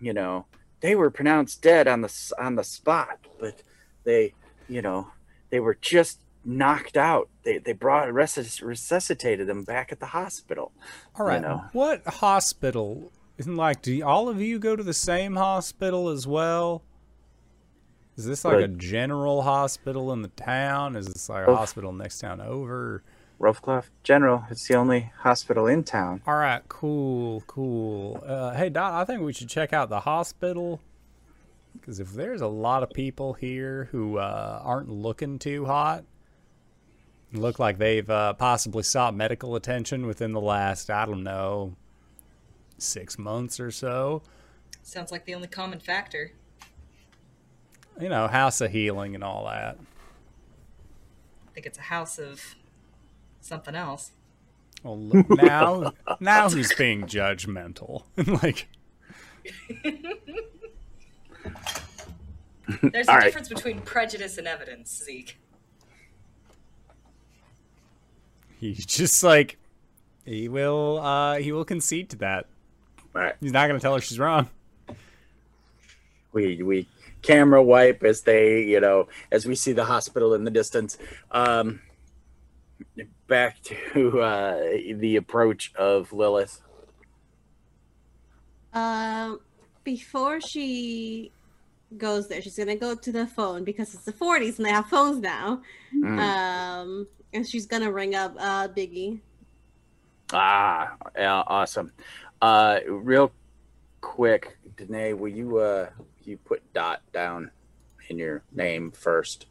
you 0.01 0.13
know 0.13 0.45
they 0.82 0.96
were 0.96 1.10
pronounced 1.10 1.62
dead 1.62 1.88
on 1.88 2.01
the 2.01 2.32
on 2.39 2.55
the 2.55 2.63
spot 2.63 3.20
but 3.39 3.62
they 4.03 4.34
you 4.67 4.82
know 4.82 5.08
they 5.50 5.60
were 5.60 5.77
just 5.79 6.20
knocked 6.44 6.96
out 6.98 7.29
they 7.44 7.58
they 7.58 7.74
brought 7.74 8.08
resus- 8.10 8.62
resuscitated 8.62 9.48
them 9.48 9.63
back 9.63 9.91
at 9.91 10.00
the 10.00 10.05
hospital 10.08 10.72
All 11.17 11.25
right. 11.25 11.41
know. 11.41 11.63
What 11.74 12.05
hospital? 12.05 13.12
Isn't 13.38 13.55
like, 13.58 13.82
do 13.82 14.01
all 14.05 14.29
of 14.29 14.39
you 14.41 14.60
go 14.60 14.75
to 14.77 14.84
the 14.84 14.94
same 14.94 15.36
hospital 15.36 16.08
as 16.10 16.25
well? 16.25 16.84
Is 18.15 18.25
this 18.25 18.46
like 18.46 18.63
a 18.63 18.67
general 18.70 19.41
hospital 19.41 20.13
in 20.13 20.22
the 20.22 20.29
town? 20.29 20.96
Is 20.96 21.08
this 21.08 21.27
like 21.27 21.46
a 21.46 21.50
Oh. 21.50 21.55
hospital 21.55 21.91
next 21.91 22.20
town 22.20 22.39
over? 22.39 23.03
Roughcliff 23.39 23.89
General. 24.04 24.46
It's 24.50 24.68
the 24.68 24.75
only 24.75 25.12
hospital 25.20 25.68
in 25.68 25.84
town. 25.84 26.22
All 26.25 26.38
right, 26.38 26.62
cool, 26.68 27.44
cool. 27.48 28.24
Uh, 28.25 28.54
hey, 28.54 28.70
Dot, 28.70 28.94
I 28.94 29.06
think 29.06 29.22
we 29.22 29.34
should 29.34 29.50
check 29.50 29.74
out 29.74 29.89
the 29.89 30.01
hospital. 30.01 30.82
Because 31.74 32.00
if 32.00 32.13
there's 32.13 32.42
a 32.42 32.48
lot 32.48 32.84
of 32.84 32.89
people 32.92 33.34
here 33.34 33.89
who 33.92 34.18
uh, 34.18 34.62
aren't 34.63 34.89
looking 34.89 35.38
too 35.39 35.65
hot, 35.65 36.06
look 37.34 37.60
like 37.60 37.77
they've 37.77 38.10
uh, 38.10 38.34
possibly 38.34 38.84
sought 38.84 39.13
medical 39.13 39.56
attention 39.56 40.08
within 40.08 40.32
the 40.32 40.42
last, 40.42 40.89
I 40.89 41.06
don't 41.06 41.24
know, 41.24 41.75
six 42.77 43.20
months 43.20 43.60
or 43.60 43.72
so. 43.72 44.22
Sounds 44.84 45.12
like 45.12 45.25
the 45.25 45.36
only 45.36 45.48
common 45.48 45.80
factor. 45.80 46.32
You 48.00 48.10
know, 48.10 48.27
house 48.27 48.62
of 48.62 48.72
healing 48.72 49.15
and 49.15 49.24
all 49.24 49.46
that. 49.46 49.77
I 51.48 51.51
think 51.54 51.65
it's 51.65 51.77
a 51.77 51.84
house 51.84 52.18
of 52.20 52.56
something 53.46 53.75
else. 53.75 54.12
Well, 54.84 55.00
look, 55.00 55.30
now, 55.30 55.94
now 56.20 56.50
who's 56.50 56.74
being 56.74 57.04
judgmental? 57.06 58.04
like, 58.44 58.68
There's 62.92 63.08
a 63.08 63.12
All 63.12 63.18
right. 63.18 63.24
difference 63.25 63.50
between 63.50 63.82
prejudice 63.82 64.38
and 64.38 64.48
evidence, 64.48 65.04
Zeke. 65.04 65.38
he's 68.60 68.86
just 68.86 69.24
like, 69.24 69.58
he 70.25 70.48
will, 70.48 71.00
uh, 71.00 71.36
he 71.38 71.52
will 71.52 71.66
concede 71.66 72.10
to 72.12 72.16
that. 72.18 72.46
All 73.16 73.22
right. 73.22 73.36
He's 73.40 73.52
not 73.52 73.68
going 73.68 73.80
to 73.80 73.84
tell 73.84 73.94
her 73.96 74.02
she's 74.02 74.20
wrong. 74.20 74.50
we 76.34 76.62
we 76.64 76.88
camera 77.22 77.62
wipe 77.64 78.04
as 78.04 78.22
they 78.22 78.62
you 78.64 78.80
know 78.80 79.08
as 79.32 79.46
we 79.46 79.56
see 79.56 79.72
the 79.72 79.86
hospital 79.86 80.34
in 80.36 80.44
the 80.44 80.52
distance 80.52 80.98
um 81.32 81.80
back 83.27 83.62
to 83.63 84.22
uh 84.22 84.60
the 84.96 85.15
approach 85.15 85.74
of 85.75 86.13
lilith 86.13 86.62
Um, 88.74 89.39
before 89.84 90.41
she 90.41 91.32
goes 91.98 92.27
there. 92.27 92.41
She's 92.41 92.58
gonna 92.58 92.75
go 92.75 92.94
to 92.96 93.12
the 93.12 93.25
phone 93.25 93.63
because 93.63 93.94
it's 93.94 94.03
the 94.03 94.13
40s 94.13 94.58
and 94.58 94.65
they 94.65 94.72
have 94.72 94.88
phones 94.88 95.20
now. 95.20 95.62
Mm. 95.96 96.20
Um, 96.20 97.08
and 97.34 97.48
she's 97.48 97.65
gonna 97.65 97.91
ring 97.91 98.15
up 98.15 98.36
uh 98.38 98.67
Biggie. 98.67 99.20
Ah, 100.34 100.96
yeah, 101.15 101.44
awesome. 101.48 101.91
Uh, 102.41 102.79
real 102.88 103.32
quick, 104.01 104.58
Danae, 104.75 105.13
will 105.13 105.29
you 105.29 105.58
uh 105.58 105.89
you 106.24 106.38
put 106.38 106.62
dot 106.74 107.01
down 107.13 107.51
in 108.10 108.17
your 108.17 108.44
name 108.51 108.91
first? 108.91 109.46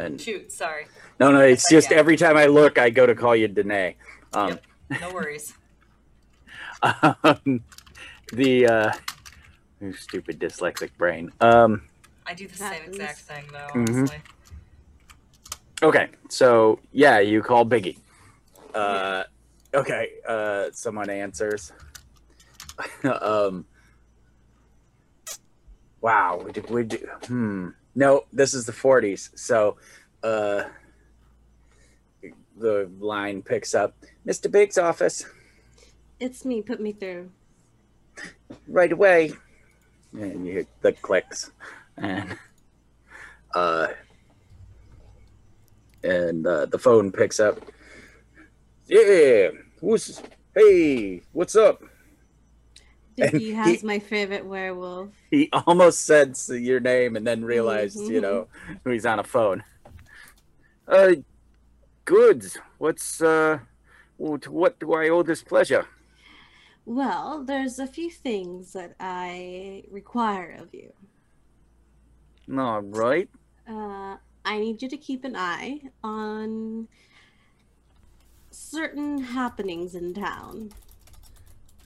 And 0.00 0.20
Shoot, 0.20 0.50
sorry. 0.50 0.86
no, 1.18 1.30
no, 1.30 1.40
it's 1.40 1.64
Yes, 1.70 1.82
just 1.82 1.88
can. 1.90 1.98
every 1.98 2.16
time 2.16 2.36
I 2.36 2.46
look, 2.46 2.78
I 2.78 2.88
go 2.90 3.04
to 3.06 3.14
call 3.14 3.36
you 3.36 3.48
Danae. 3.48 3.96
Um, 4.32 4.58
No 5.00 5.12
worries. 5.12 5.52
um, 6.82 7.62
the 8.32 8.66
uh, 8.66 8.92
you 9.80 9.92
stupid 9.92 10.40
dyslexic 10.40 10.90
brain. 10.96 11.30
Um, 11.40 11.82
I 12.26 12.32
do 12.34 12.48
the 12.48 12.56
same 12.56 12.68
Happens. 12.72 12.96
exact 12.96 13.18
thing 13.20 13.44
though, 13.52 13.78
Mhm. 13.78 13.98
honestly. 13.98 14.22
okay, 15.82 16.08
so 16.30 16.80
yeah, 16.92 17.18
you 17.18 17.42
call 17.42 17.66
Biggie. 17.66 17.98
Uh, 18.74 19.24
okay, 19.74 20.08
uh, 20.26 20.70
someone 20.72 21.10
answers. 21.10 21.72
um, 23.04 23.66
wow, 26.00 26.40
we 26.42 26.52
did, 26.52 26.70
we 26.70 26.84
do, 26.84 26.96
hmm. 27.26 27.68
No, 28.00 28.24
this 28.32 28.54
is 28.54 28.64
the 28.64 28.72
40s. 28.72 29.28
So, 29.38 29.76
uh, 30.22 30.62
the 32.56 32.90
line 32.98 33.42
picks 33.42 33.74
up 33.74 33.94
Mr. 34.26 34.50
Big's 34.50 34.78
office 34.78 35.26
It's 36.18 36.46
me. 36.46 36.62
Put 36.62 36.80
me 36.80 36.92
through. 36.92 37.30
right 38.66 38.90
away. 38.90 39.32
And 40.14 40.46
you 40.46 40.52
hear 40.52 40.66
the 40.80 40.92
clicks. 40.92 41.50
And, 41.98 42.38
uh, 43.54 43.88
and 46.02 46.46
uh, 46.46 46.64
the 46.66 46.78
phone 46.78 47.12
picks 47.12 47.38
up. 47.38 47.60
Yeah, 48.86 49.50
who's, 49.78 50.22
hey, 50.54 51.20
what's 51.32 51.54
up? 51.54 51.82
And 53.32 53.40
he- 53.40 53.52
has 53.52 53.82
my 53.84 53.98
favorite 53.98 54.44
werewolf. 54.46 55.10
he 55.30 55.48
almost 55.66 56.04
said 56.04 56.36
your 56.48 56.80
name 56.80 57.16
and 57.16 57.26
then 57.26 57.44
realized, 57.44 57.96
you 57.96 58.20
Mhm. 58.20 58.22
know, 58.22 58.48
he's 58.84 59.06
on 59.06 59.18
a 59.18 59.24
phone. 59.24 59.62
Uh, 60.88 61.14
goods. 62.04 62.58
What's 62.78 63.20
uh, 63.22 63.58
what, 64.16 64.48
what 64.48 64.78
do 64.80 64.92
I 64.94 65.08
owe 65.08 65.22
this 65.22 65.42
pleasure? 65.42 65.86
Well, 66.84 67.44
there's 67.44 67.78
a 67.78 67.86
few 67.86 68.10
things 68.10 68.72
that 68.72 68.96
I 68.98 69.84
require 69.90 70.56
of 70.58 70.74
you. 70.74 70.92
All 72.58 72.82
right. 72.82 73.28
Uh, 73.68 74.16
I 74.44 74.58
need 74.58 74.82
you 74.82 74.88
to 74.88 74.96
keep 74.96 75.24
an 75.24 75.36
eye 75.36 75.82
on 76.02 76.88
certain 78.50 79.18
happenings 79.22 79.94
in 79.94 80.14
town. 80.14 80.70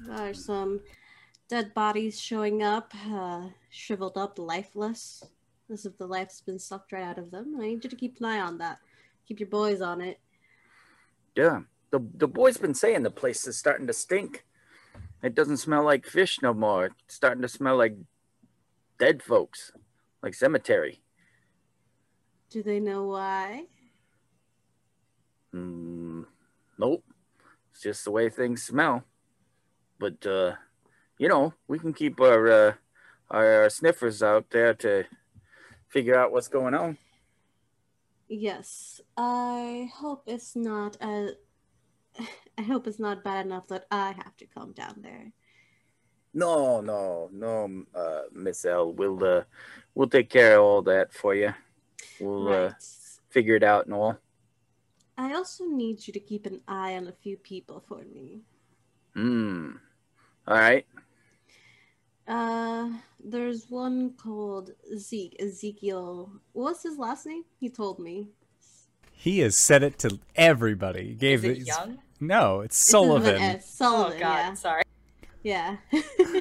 There 0.01 0.31
are 0.31 0.35
some 0.35 0.81
dead 1.49 1.75
bodies 1.75 2.21
showing 2.21 2.63
up, 2.63 2.93
uh, 3.11 3.49
shriveled 3.71 4.17
up, 4.17 4.39
lifeless, 4.39 5.25
as 5.73 5.87
if 5.87 5.97
the 5.99 6.07
life's 6.07 6.41
been 6.41 6.59
sucked 6.59 6.93
right 6.93 7.03
out 7.03 7.19
of 7.19 7.31
them. 7.31 7.57
I 7.61 7.67
need 7.67 7.85
you 7.85 7.91
to 7.91 7.97
keep 7.97 8.19
an 8.21 8.27
eye 8.27 8.41
on 8.41 8.59
that. 8.59 8.79
Keep 9.27 9.41
your 9.41 9.49
boys 9.49 9.81
on 9.81 10.01
it. 10.01 10.19
Yeah. 11.35 11.61
The 11.91 12.01
the 12.15 12.29
boy's 12.29 12.57
been 12.57 12.75
saying 12.75 13.03
the 13.03 13.11
place 13.11 13.47
is 13.47 13.57
starting 13.57 13.87
to 13.87 13.93
stink. 13.93 14.45
It 15.23 15.35
doesn't 15.35 15.59
smell 15.59 15.85
like 15.85 16.07
fish 16.07 16.43
no 16.43 16.53
more. 16.53 16.87
It's 16.87 17.15
starting 17.15 17.43
to 17.43 17.49
smell 17.49 17.77
like 17.77 17.97
dead 18.99 19.23
folks, 19.23 19.73
like 20.23 20.35
cemetery. 20.35 21.01
Do 22.51 22.63
they 22.63 22.81
know 22.81 23.09
why? 23.09 23.67
Mm, 25.55 26.27
nope. 26.79 27.05
It's 27.71 27.83
just 27.83 28.05
the 28.05 28.11
way 28.11 28.29
things 28.29 28.63
smell. 28.63 29.05
But 29.99 30.27
uh, 30.27 30.55
you 31.19 31.29
know, 31.29 31.55
we 31.69 31.79
can 31.79 31.93
keep 31.93 32.21
our 32.21 32.51
uh, 32.51 32.73
our 33.31 33.71
sniffers 33.71 34.23
out 34.23 34.51
there 34.51 34.75
to 34.75 35.05
figure 35.89 36.17
out 36.17 36.33
what's 36.33 36.49
going 36.49 36.75
on. 36.75 36.99
Yes, 38.29 39.01
I 39.17 39.91
hope 39.95 40.25
it's 40.27 40.57
not 40.57 40.97
uh 41.01 41.29
I 42.59 42.63
hope 42.63 42.87
it's 42.87 42.99
not 42.99 43.25
bad 43.25 43.47
enough 43.47 43.69
that 43.69 43.87
I 43.91 44.13
have 44.13 44.37
to 44.39 44.47
come 44.47 44.73
down 44.73 45.01
there. 45.03 45.33
No, 46.33 46.81
no, 46.81 47.31
no, 47.33 47.85
uh, 47.95 48.23
Miss 48.33 48.65
L. 48.65 48.93
We'll 48.93 49.23
uh, 49.25 49.43
we'll 49.95 50.09
take 50.09 50.31
care 50.31 50.57
of 50.57 50.65
all 50.65 50.83
that 50.83 51.13
for 51.13 51.35
you. 51.35 51.55
We'll 52.21 52.49
uh, 52.53 52.73
figure 53.31 53.55
it 53.55 53.63
out 53.63 53.87
and 53.87 53.95
all. 53.95 54.19
I 55.17 55.35
also 55.35 55.65
need 55.65 56.05
you 56.07 56.13
to 56.13 56.19
keep 56.19 56.47
an 56.47 56.61
eye 56.67 56.97
on 56.97 57.07
a 57.07 57.13
few 57.13 57.37
people 57.37 57.85
for 57.87 58.03
me. 58.13 58.41
Hmm. 59.15 59.77
All 60.47 60.57
right. 60.59 60.87
Uh, 62.27 62.91
there's 63.23 63.69
one 63.71 64.11
called 64.17 64.71
Zeke, 64.97 65.37
Ezekiel. 65.41 66.31
What's 66.53 66.83
his 66.83 66.99
last 66.99 67.27
name? 67.27 67.45
He 67.61 67.69
told 67.69 67.99
me. 67.99 68.29
He 69.11 69.39
has 69.41 69.57
said 69.57 69.83
it 69.83 69.99
to 70.01 70.19
everybody. 70.37 71.05
He 71.05 71.11
Is 71.13 71.19
Gave 71.19 71.45
it 71.45 71.59
his- 71.59 71.67
young? 71.67 71.99
No, 72.21 72.61
it's 72.61 72.77
It's 72.77 72.93
with 72.95 73.25
Sullivan. 73.25 73.43
Oh 73.57 73.59
Sullivan, 73.63 74.21
god, 74.21 74.59
sorry. 74.59 74.83
yeah. 75.43 75.77
Yeah. 75.93 76.41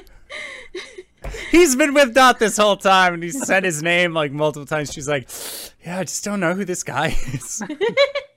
He's 1.50 1.74
been 1.76 1.94
with 1.94 2.14
Dot 2.14 2.38
this 2.38 2.56
whole 2.58 2.76
time, 2.76 3.14
and 3.14 3.22
he 3.22 3.30
said 3.30 3.64
his 3.64 3.82
name 3.82 4.12
like 4.12 4.30
multiple 4.32 4.66
times. 4.66 4.92
She's 4.92 5.08
like, 5.08 5.28
"Yeah, 5.84 5.98
I 6.00 6.04
just 6.04 6.22
don't 6.22 6.38
know 6.40 6.54
who 6.54 6.64
this 6.66 6.82
guy 6.82 7.16
is." 7.32 7.62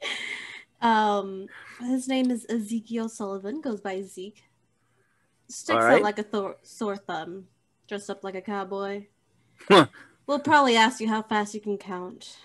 um, 0.81 1.47
his 1.81 2.07
name 2.07 2.31
is 2.31 2.45
Ezekiel 2.49 3.09
Sullivan, 3.09 3.59
goes 3.61 3.81
by 3.81 4.01
Zeke. 4.03 4.43
Sticks 5.49 5.75
Alright. 5.77 5.95
out 5.97 6.01
like 6.01 6.19
a 6.19 6.23
thor- 6.23 6.57
sore 6.63 6.97
thumb, 6.97 7.47
dressed 7.87 8.09
up 8.09 8.23
like 8.23 8.35
a 8.35 8.41
cowboy. 8.41 9.05
Huh. 9.67 9.87
We'll 10.25 10.39
probably 10.39 10.75
ask 10.75 10.99
you 10.99 11.07
how 11.07 11.21
fast 11.23 11.53
you 11.53 11.61
can 11.61 11.77
count. 11.77 12.37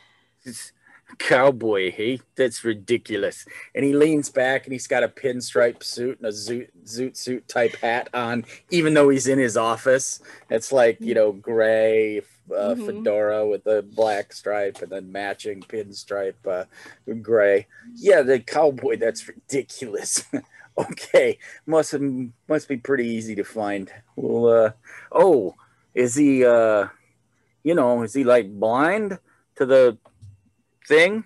It's 0.45 0.73
cowboy, 1.19 1.91
he? 1.93 2.21
That's 2.37 2.65
ridiculous. 2.65 3.45
And 3.75 3.85
he 3.85 3.93
leans 3.93 4.29
back 4.31 4.65
and 4.65 4.73
he's 4.73 4.87
got 4.87 5.03
a 5.03 5.09
pinstripe 5.09 5.83
suit 5.83 6.19
and 6.19 6.27
a 6.27 6.31
zoot, 6.31 6.69
zoot 6.85 7.17
suit 7.17 7.49
type 7.49 7.75
hat 7.77 8.09
on, 8.15 8.45
even 8.71 8.95
though 8.95 9.09
he's 9.09 9.27
in 9.27 9.39
his 9.39 9.57
office. 9.57 10.21
It's 10.49 10.73
like, 10.73 10.99
you 11.01 11.15
know, 11.15 11.33
gray 11.33 12.21
uh, 12.51 12.75
Mhm. 12.75 12.87
fedora 12.87 13.47
with 13.47 13.67
a 13.67 13.83
black 13.83 14.33
stripe 14.33 14.81
and 14.83 14.91
then 14.91 15.11
matching 15.13 15.61
pinstripe 15.63 16.35
uh, 16.47 16.65
gray. 17.21 17.67
Yeah, 17.95 18.23
the 18.23 18.41
cowboy, 18.41 18.97
that's 18.97 19.27
ridiculous. 19.29 20.25
okay, 20.91 21.39
must 21.67 21.95
must 22.49 22.69
be 22.69 22.77
pretty 22.77 23.07
easy 23.07 23.35
to 23.35 23.45
find. 23.45 23.93
Well, 24.17 24.47
uh, 24.49 24.71
oh, 25.13 25.55
is 25.95 26.15
he, 26.15 26.45
uh, 26.45 26.89
you 27.63 27.75
know, 27.75 28.03
is 28.03 28.15
he 28.15 28.25
like 28.25 28.51
blind 28.51 29.19
to 29.57 29.67
the 29.67 29.99
thing? 30.87 31.25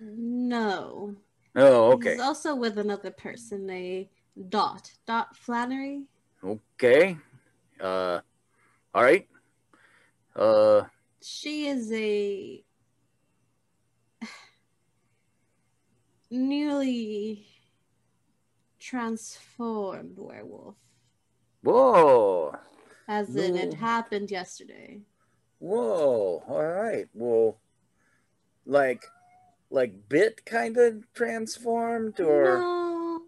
No. 0.00 1.16
Oh, 1.56 1.92
okay. 1.92 2.12
He's 2.12 2.20
also 2.20 2.54
with 2.54 2.78
another 2.78 3.10
person, 3.10 3.68
a 3.70 4.08
Dot. 4.48 4.92
Dot 5.06 5.36
Flannery. 5.36 6.04
Okay. 6.44 7.16
Uh 7.80 8.20
all 8.94 9.02
right. 9.02 9.26
Uh 10.36 10.84
She 11.20 11.66
is 11.66 11.90
a 11.92 12.62
newly 16.30 17.46
transformed 18.88 20.16
werewolf. 20.16 20.76
whoa. 21.62 22.56
As 23.06 23.36
in, 23.36 23.56
it 23.56 23.74
happened 23.74 24.30
yesterday. 24.30 25.00
Whoa. 25.58 26.42
All 26.48 26.64
right. 26.64 27.06
Well 27.12 27.58
like 28.64 29.04
like 29.70 30.08
bit 30.08 30.44
kind 30.46 30.76
of 30.78 31.12
transformed 31.12 32.18
or 32.20 32.58
no, 32.58 33.22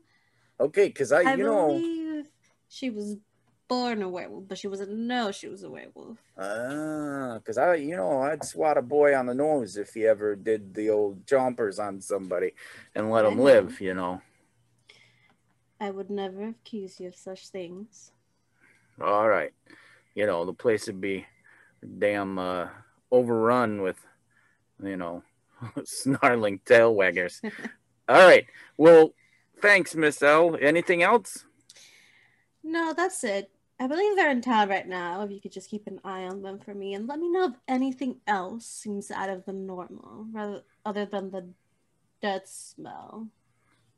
okay, 0.60 0.90
cuz 0.90 1.12
I, 1.12 1.22
I 1.22 1.34
you 1.34 1.44
know 1.44 2.24
she 2.68 2.88
was 2.88 3.16
born 3.68 4.02
a 4.02 4.08
werewolf, 4.08 4.48
but 4.48 4.58
she 4.58 4.66
wasn't 4.66 4.90
know 4.92 5.30
she 5.30 5.48
was 5.48 5.62
a 5.62 5.70
werewolf. 5.70 6.18
Ah, 6.38 7.34
because 7.38 7.58
I, 7.58 7.74
you 7.74 7.96
know, 7.96 8.20
I'd 8.22 8.44
swat 8.44 8.76
a 8.76 8.82
boy 8.82 9.16
on 9.16 9.26
the 9.26 9.34
nose 9.34 9.76
if 9.76 9.94
he 9.94 10.06
ever 10.06 10.34
did 10.34 10.74
the 10.74 10.90
old 10.90 11.26
jumpers 11.26 11.78
on 11.78 12.00
somebody 12.00 12.52
and 12.94 13.10
let 13.10 13.24
I 13.24 13.28
him 13.28 13.36
know. 13.36 13.44
live, 13.44 13.80
you 13.80 13.94
know. 13.94 14.20
I 15.80 15.90
would 15.90 16.10
never 16.10 16.48
accuse 16.48 17.00
you 17.00 17.08
of 17.08 17.16
such 17.16 17.48
things. 17.48 18.12
All 19.00 19.28
right. 19.28 19.52
You 20.14 20.26
know, 20.26 20.44
the 20.44 20.52
place 20.52 20.86
would 20.86 21.00
be 21.00 21.26
damn 21.98 22.38
uh, 22.38 22.68
overrun 23.10 23.80
with, 23.80 23.98
you 24.82 24.96
know, 24.96 25.22
snarling 25.84 26.60
tail 26.66 26.94
waggers. 26.94 27.40
All 28.08 28.26
right. 28.26 28.46
Well, 28.76 29.14
thanks, 29.60 29.94
Miss 29.94 30.22
L. 30.22 30.56
Anything 30.60 31.02
else? 31.02 31.46
No, 32.62 32.92
that's 32.92 33.24
it. 33.24 33.50
I 33.78 33.86
believe 33.86 34.14
they're 34.14 34.30
in 34.30 34.42
town 34.42 34.68
right 34.68 34.86
now. 34.86 35.22
If 35.22 35.30
you 35.30 35.40
could 35.40 35.52
just 35.52 35.70
keep 35.70 35.86
an 35.86 36.00
eye 36.04 36.24
on 36.24 36.42
them 36.42 36.58
for 36.58 36.74
me 36.74 36.92
and 36.92 37.08
let 37.08 37.18
me 37.18 37.30
know 37.30 37.46
if 37.46 37.54
anything 37.66 38.16
else 38.26 38.66
seems 38.66 39.10
out 39.10 39.30
of 39.30 39.46
the 39.46 39.54
normal, 39.54 40.26
rather 40.32 40.62
other 40.84 41.06
than 41.06 41.30
the 41.30 41.48
dead 42.20 42.42
smell. 42.46 43.28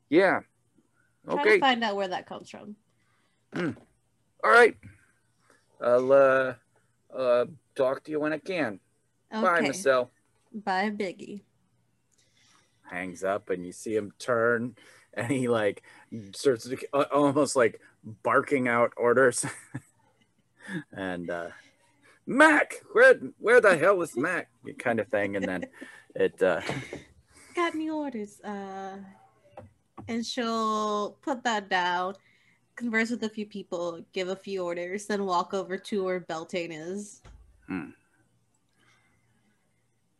Yeah. 0.09 0.41
Try 1.25 1.33
Okay. 1.41 1.53
to 1.55 1.59
find 1.59 1.83
out 1.83 1.95
where 1.95 2.07
that 2.07 2.25
comes 2.27 2.49
from. 2.49 2.75
All 3.55 4.51
right. 4.51 4.75
I'll 5.81 6.11
uh, 6.11 6.53
uh, 7.15 7.45
talk 7.75 8.03
to 8.03 8.11
you 8.11 8.19
when 8.19 8.33
I 8.33 8.37
can. 8.39 8.79
Bye, 9.31 9.57
Okay. 9.59 9.67
Miss 9.69 9.85
L. 9.85 10.11
Bye, 10.53 10.89
Biggie. 10.91 11.41
Hangs 12.89 13.23
up, 13.23 13.49
and 13.49 13.65
you 13.65 13.71
see 13.71 13.95
him 13.95 14.11
turn, 14.19 14.75
and 15.13 15.31
he 15.31 15.47
like 15.47 15.81
starts 16.33 16.65
to, 16.67 16.77
uh, 16.93 17.05
almost 17.11 17.55
like 17.55 17.79
barking 18.03 18.67
out 18.67 18.93
orders. 18.97 19.45
and 20.91 21.29
uh, 21.29 21.49
Mac, 22.27 22.75
where 22.91 23.15
where 23.39 23.61
the 23.61 23.77
hell 23.77 24.01
is 24.01 24.15
Mac? 24.15 24.49
Kind 24.77 24.99
of 24.99 25.07
thing, 25.07 25.35
and 25.35 25.45
then 25.45 25.65
it. 26.15 26.41
Uh, 26.41 26.61
Got 27.55 27.75
any 27.75 27.89
orders? 27.89 28.41
Uh, 28.41 28.97
and 30.07 30.25
she'll 30.25 31.17
put 31.21 31.43
that 31.43 31.69
down, 31.69 32.15
converse 32.75 33.09
with 33.09 33.23
a 33.23 33.29
few 33.29 33.45
people, 33.45 34.03
give 34.13 34.29
a 34.29 34.35
few 34.35 34.63
orders, 34.63 35.05
then 35.05 35.25
walk 35.25 35.53
over 35.53 35.77
to 35.77 36.03
where 36.03 36.19
Beltane 36.19 36.71
is. 36.71 37.21
Hmm. 37.67 37.91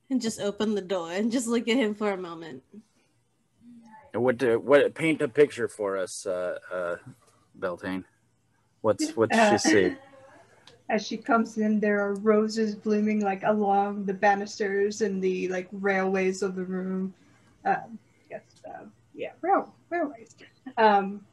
And 0.09 0.21
just 0.21 0.39
open 0.39 0.75
the 0.75 0.81
door 0.81 1.11
and 1.11 1.31
just 1.31 1.47
look 1.47 1.67
at 1.67 1.77
him 1.77 1.95
for 1.95 2.11
a 2.11 2.17
moment. 2.17 2.63
what 4.13 4.37
do, 4.37 4.59
what 4.59 4.93
paint 4.93 5.21
a 5.21 5.27
picture 5.27 5.67
for 5.67 5.97
us, 5.97 6.25
uh, 6.25 6.59
uh, 6.71 6.95
Beltane? 7.55 8.05
What's 8.81 9.15
what's 9.15 9.37
Uh, 9.37 9.51
she 9.51 9.57
see? 9.57 9.95
As 10.89 11.07
she 11.07 11.17
comes 11.17 11.57
in, 11.57 11.79
there 11.79 12.01
are 12.01 12.15
roses 12.15 12.75
blooming 12.75 13.21
like 13.21 13.41
along 13.43 14.05
the 14.05 14.13
banisters 14.13 15.01
and 15.01 15.23
the 15.23 15.47
like 15.47 15.69
railways 15.71 16.43
of 16.43 16.55
the 16.55 16.65
room. 16.65 17.13
Um, 17.65 17.97
yes, 18.29 18.43
um, 18.67 18.91
yeah, 19.13 19.31
rail, 19.41 19.73
railways. 19.89 20.35
Um, 20.77 21.25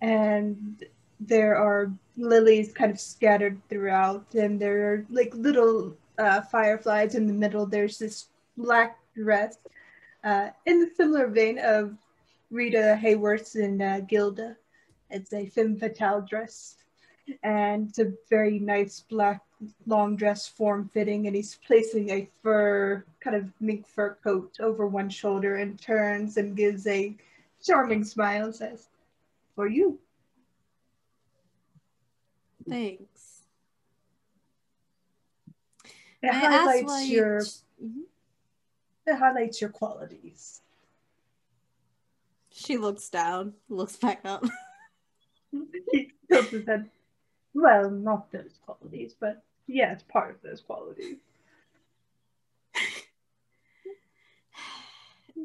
and 0.00 0.84
there 1.20 1.56
are 1.56 1.92
lilies 2.16 2.72
kind 2.72 2.90
of 2.90 3.00
scattered 3.00 3.60
throughout, 3.68 4.34
and 4.34 4.60
there 4.60 4.92
are 4.92 5.06
like 5.10 5.32
little 5.34 5.96
uh, 6.18 6.42
fireflies 6.42 7.14
in 7.14 7.26
the 7.26 7.32
middle. 7.32 7.66
There's 7.66 7.98
this 7.98 8.26
black 8.56 8.98
dress 9.14 9.58
uh, 10.24 10.50
in 10.66 10.80
the 10.80 10.90
similar 10.96 11.26
vein 11.26 11.58
of 11.58 11.96
Rita 12.50 12.98
Hayworth's 13.00 13.56
in 13.56 13.80
uh, 13.82 14.00
Gilda. 14.08 14.56
It's 15.10 15.32
a 15.32 15.46
femme 15.46 15.76
fatale 15.76 16.20
dress 16.22 16.76
and 17.42 17.88
it's 17.88 17.98
a 17.98 18.12
very 18.30 18.58
nice 18.58 19.00
black 19.00 19.42
long 19.86 20.16
dress 20.16 20.46
form 20.46 20.88
fitting 20.92 21.26
and 21.26 21.34
he's 21.34 21.58
placing 21.66 22.10
a 22.10 22.28
fur 22.42 23.04
kind 23.20 23.36
of 23.36 23.50
mink 23.60 23.86
fur 23.86 24.16
coat 24.22 24.56
over 24.60 24.86
one 24.86 25.10
shoulder 25.10 25.56
and 25.56 25.80
turns 25.80 26.36
and 26.36 26.56
gives 26.56 26.86
a 26.86 27.16
charming 27.62 28.04
smile 28.04 28.46
and 28.46 28.54
says 28.54 28.88
for 29.54 29.66
you 29.66 29.98
Thanks. 32.68 33.42
it 36.22 36.30
I 36.30 36.34
highlights 36.34 37.08
you- 37.08 37.16
your 37.16 37.38
it 37.38 37.62
mm-hmm. 37.82 39.16
highlights 39.16 39.60
your 39.60 39.70
qualities 39.70 40.60
She 42.52 42.76
looks 42.76 43.08
down, 43.08 43.54
looks 43.68 43.96
back 43.96 44.20
up. 44.24 44.44
he 45.92 46.12
tilts 46.30 46.50
his 46.50 46.66
head 46.66 46.90
well 47.54 47.90
not 47.90 48.30
those 48.30 48.58
qualities 48.64 49.14
but 49.18 49.42
yes 49.68 50.02
part 50.08 50.34
of 50.34 50.42
those 50.42 50.60
qualities 50.60 51.18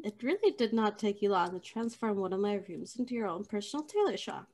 It 0.02 0.22
really 0.22 0.50
did 0.50 0.72
not 0.72 0.98
take 0.98 1.22
you 1.22 1.30
long 1.30 1.52
to 1.52 1.60
transform 1.60 2.18
one 2.18 2.32
of 2.32 2.40
my 2.40 2.54
rooms 2.68 2.96
into 2.96 3.14
your 3.14 3.28
own 3.28 3.44
personal 3.44 3.84
tailor 3.84 4.16
shop. 4.16 4.48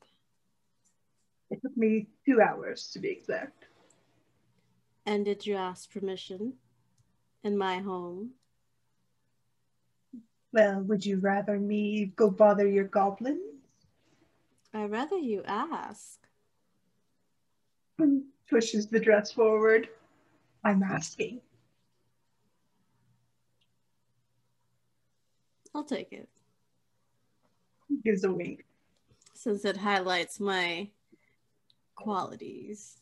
it 1.50 1.60
took 1.62 1.76
me 1.76 2.06
two 2.26 2.40
hours 2.40 2.90
to 2.92 2.98
be 2.98 3.08
exact 3.08 3.66
And 5.06 5.24
did 5.24 5.46
you 5.46 5.56
ask 5.56 5.90
permission? 5.90 6.54
In 7.42 7.56
my 7.56 7.78
home? 7.78 8.32
well 10.52 10.80
would 10.82 11.06
you 11.06 11.18
rather 11.20 11.58
me 11.58 12.12
go 12.16 12.28
bother 12.30 12.68
your 12.68 12.84
goblins 12.84 13.40
I'd 14.72 14.90
rather 14.90 15.16
you 15.16 15.42
ask. 15.46 16.20
Hmm. 17.98 18.18
Pushes 18.50 18.88
the 18.88 19.00
dress 19.00 19.32
forward. 19.32 19.88
I'm 20.64 20.82
asking. 20.82 21.40
I'll 25.74 25.84
take 25.84 26.12
it. 26.12 26.28
Gives 28.04 28.24
a 28.24 28.32
wink. 28.32 28.64
Since 29.34 29.64
it 29.64 29.76
highlights 29.76 30.40
my 30.40 30.88
qualities. 31.94 32.98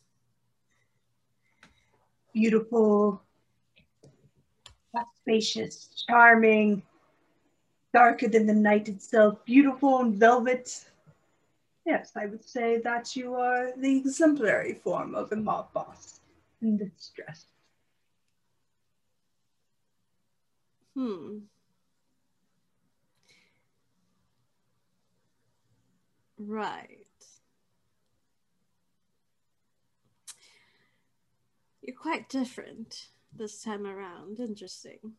Beautiful, 2.33 3.21
spacious, 5.21 5.89
charming, 6.07 6.81
darker 7.93 8.27
than 8.27 8.45
the 8.45 8.53
night 8.53 8.87
itself, 8.87 9.43
beautiful 9.45 10.01
in 10.01 10.13
velvet. 10.13 10.88
Yes, 11.89 12.11
I 12.15 12.27
would 12.27 12.45
say 12.45 12.77
that 12.81 13.15
you 13.15 13.33
are 13.33 13.71
the 13.75 13.97
exemplary 13.97 14.75
form 14.75 15.15
of 15.15 15.31
a 15.31 15.35
mob 15.35 15.73
boss 15.73 16.19
in 16.61 16.77
this 16.77 17.11
dress. 17.15 17.45
Hmm. 20.93 21.39
Right. 26.37 27.07
You're 31.81 31.97
quite 31.97 32.29
different 32.29 33.07
this 33.35 33.63
time 33.63 33.87
around. 33.87 34.39
Interesting. 34.39 35.15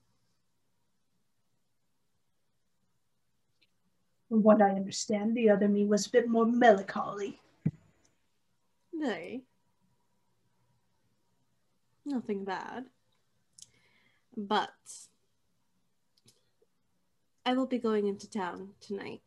From 4.31 4.45
what 4.45 4.62
I 4.62 4.71
understand, 4.71 5.37
the 5.37 5.51
other 5.51 5.69
me 5.69 5.85
was 5.85 6.07
a 6.07 6.11
bit 6.11 6.29
more 6.29 6.47
melancholy. 6.47 7.40
Nay. 8.93 9.43
Nothing 12.07 12.45
bad. 12.45 12.85
But 14.37 14.71
I 17.45 17.55
will 17.55 17.66
be 17.66 17.79
going 17.79 18.07
into 18.07 18.31
town 18.31 18.69
tonight. 18.81 19.21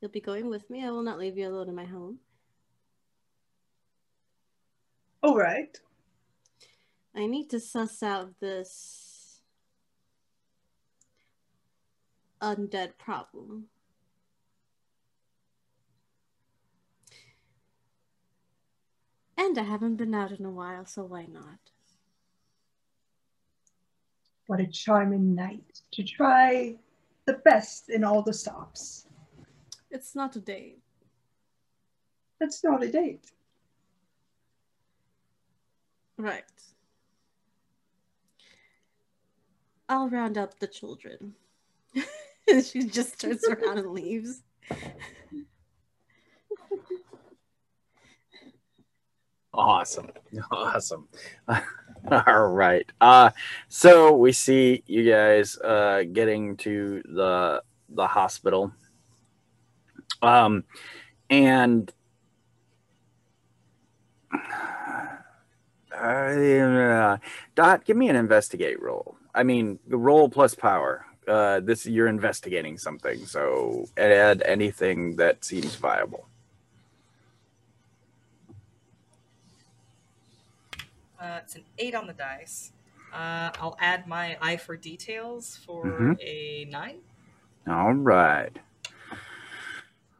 You'll 0.00 0.10
be 0.10 0.22
going 0.22 0.48
with 0.48 0.70
me. 0.70 0.86
I 0.86 0.90
will 0.90 1.02
not 1.02 1.18
leave 1.18 1.36
you 1.36 1.48
alone 1.48 1.68
in 1.68 1.74
my 1.74 1.84
home. 1.84 2.20
All 5.22 5.36
right. 5.36 5.78
I 7.14 7.26
need 7.26 7.50
to 7.50 7.60
suss 7.60 8.02
out 8.02 8.40
this 8.40 9.15
undead 12.40 12.98
problem. 12.98 13.66
And 19.38 19.58
I 19.58 19.62
haven't 19.62 19.96
been 19.96 20.14
out 20.14 20.32
in 20.32 20.44
a 20.44 20.50
while, 20.50 20.86
so 20.86 21.04
why 21.04 21.26
not? 21.26 21.58
What 24.46 24.60
a 24.60 24.66
charming 24.66 25.34
night 25.34 25.82
to 25.92 26.02
try 26.02 26.76
the 27.26 27.34
best 27.34 27.90
in 27.90 28.04
all 28.04 28.22
the 28.22 28.32
stops. 28.32 29.06
It's 29.90 30.14
not 30.14 30.36
a 30.36 30.40
date. 30.40 30.78
It's 32.40 32.62
not 32.62 32.82
a 32.82 32.90
date. 32.90 33.32
Right. 36.16 36.44
I'll 39.88 40.08
round 40.08 40.38
up 40.38 40.58
the 40.58 40.66
children. 40.66 41.34
she 42.64 42.84
just 42.84 43.20
turns 43.20 43.46
around 43.48 43.78
and 43.78 43.90
leaves. 43.92 44.42
Awesome. 49.52 50.10
Awesome. 50.50 51.08
All 52.10 52.46
right. 52.48 52.90
Uh 53.00 53.30
so 53.68 54.14
we 54.16 54.32
see 54.32 54.82
you 54.86 55.10
guys 55.10 55.56
uh 55.58 56.04
getting 56.12 56.56
to 56.58 57.02
the 57.06 57.62
the 57.88 58.06
hospital. 58.06 58.72
Um 60.22 60.64
and 61.30 61.92
uh, 65.96 67.16
Dot, 67.54 67.84
give 67.84 67.96
me 67.96 68.08
an 68.08 68.16
investigate 68.16 68.80
roll. 68.80 69.16
I 69.34 69.42
mean, 69.42 69.78
the 69.86 69.96
roll 69.96 70.28
plus 70.28 70.54
power 70.54 71.05
uh, 71.26 71.60
this 71.60 71.86
you're 71.86 72.08
investigating 72.08 72.78
something, 72.78 73.26
so 73.26 73.86
add 73.96 74.42
anything 74.42 75.16
that 75.16 75.44
seems 75.44 75.74
viable. 75.74 76.28
Uh, 81.20 81.40
it's 81.42 81.56
an 81.56 81.64
eight 81.78 81.94
on 81.94 82.06
the 82.06 82.12
dice. 82.12 82.72
Uh, 83.12 83.50
I'll 83.60 83.76
add 83.80 84.06
my 84.06 84.36
eye 84.40 84.56
for 84.56 84.76
details 84.76 85.58
for 85.64 85.84
mm-hmm. 85.84 86.12
a 86.20 86.66
nine. 86.70 86.98
All 87.66 87.94
right. 87.94 88.56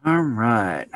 All 0.05 0.23
right. 0.23 0.89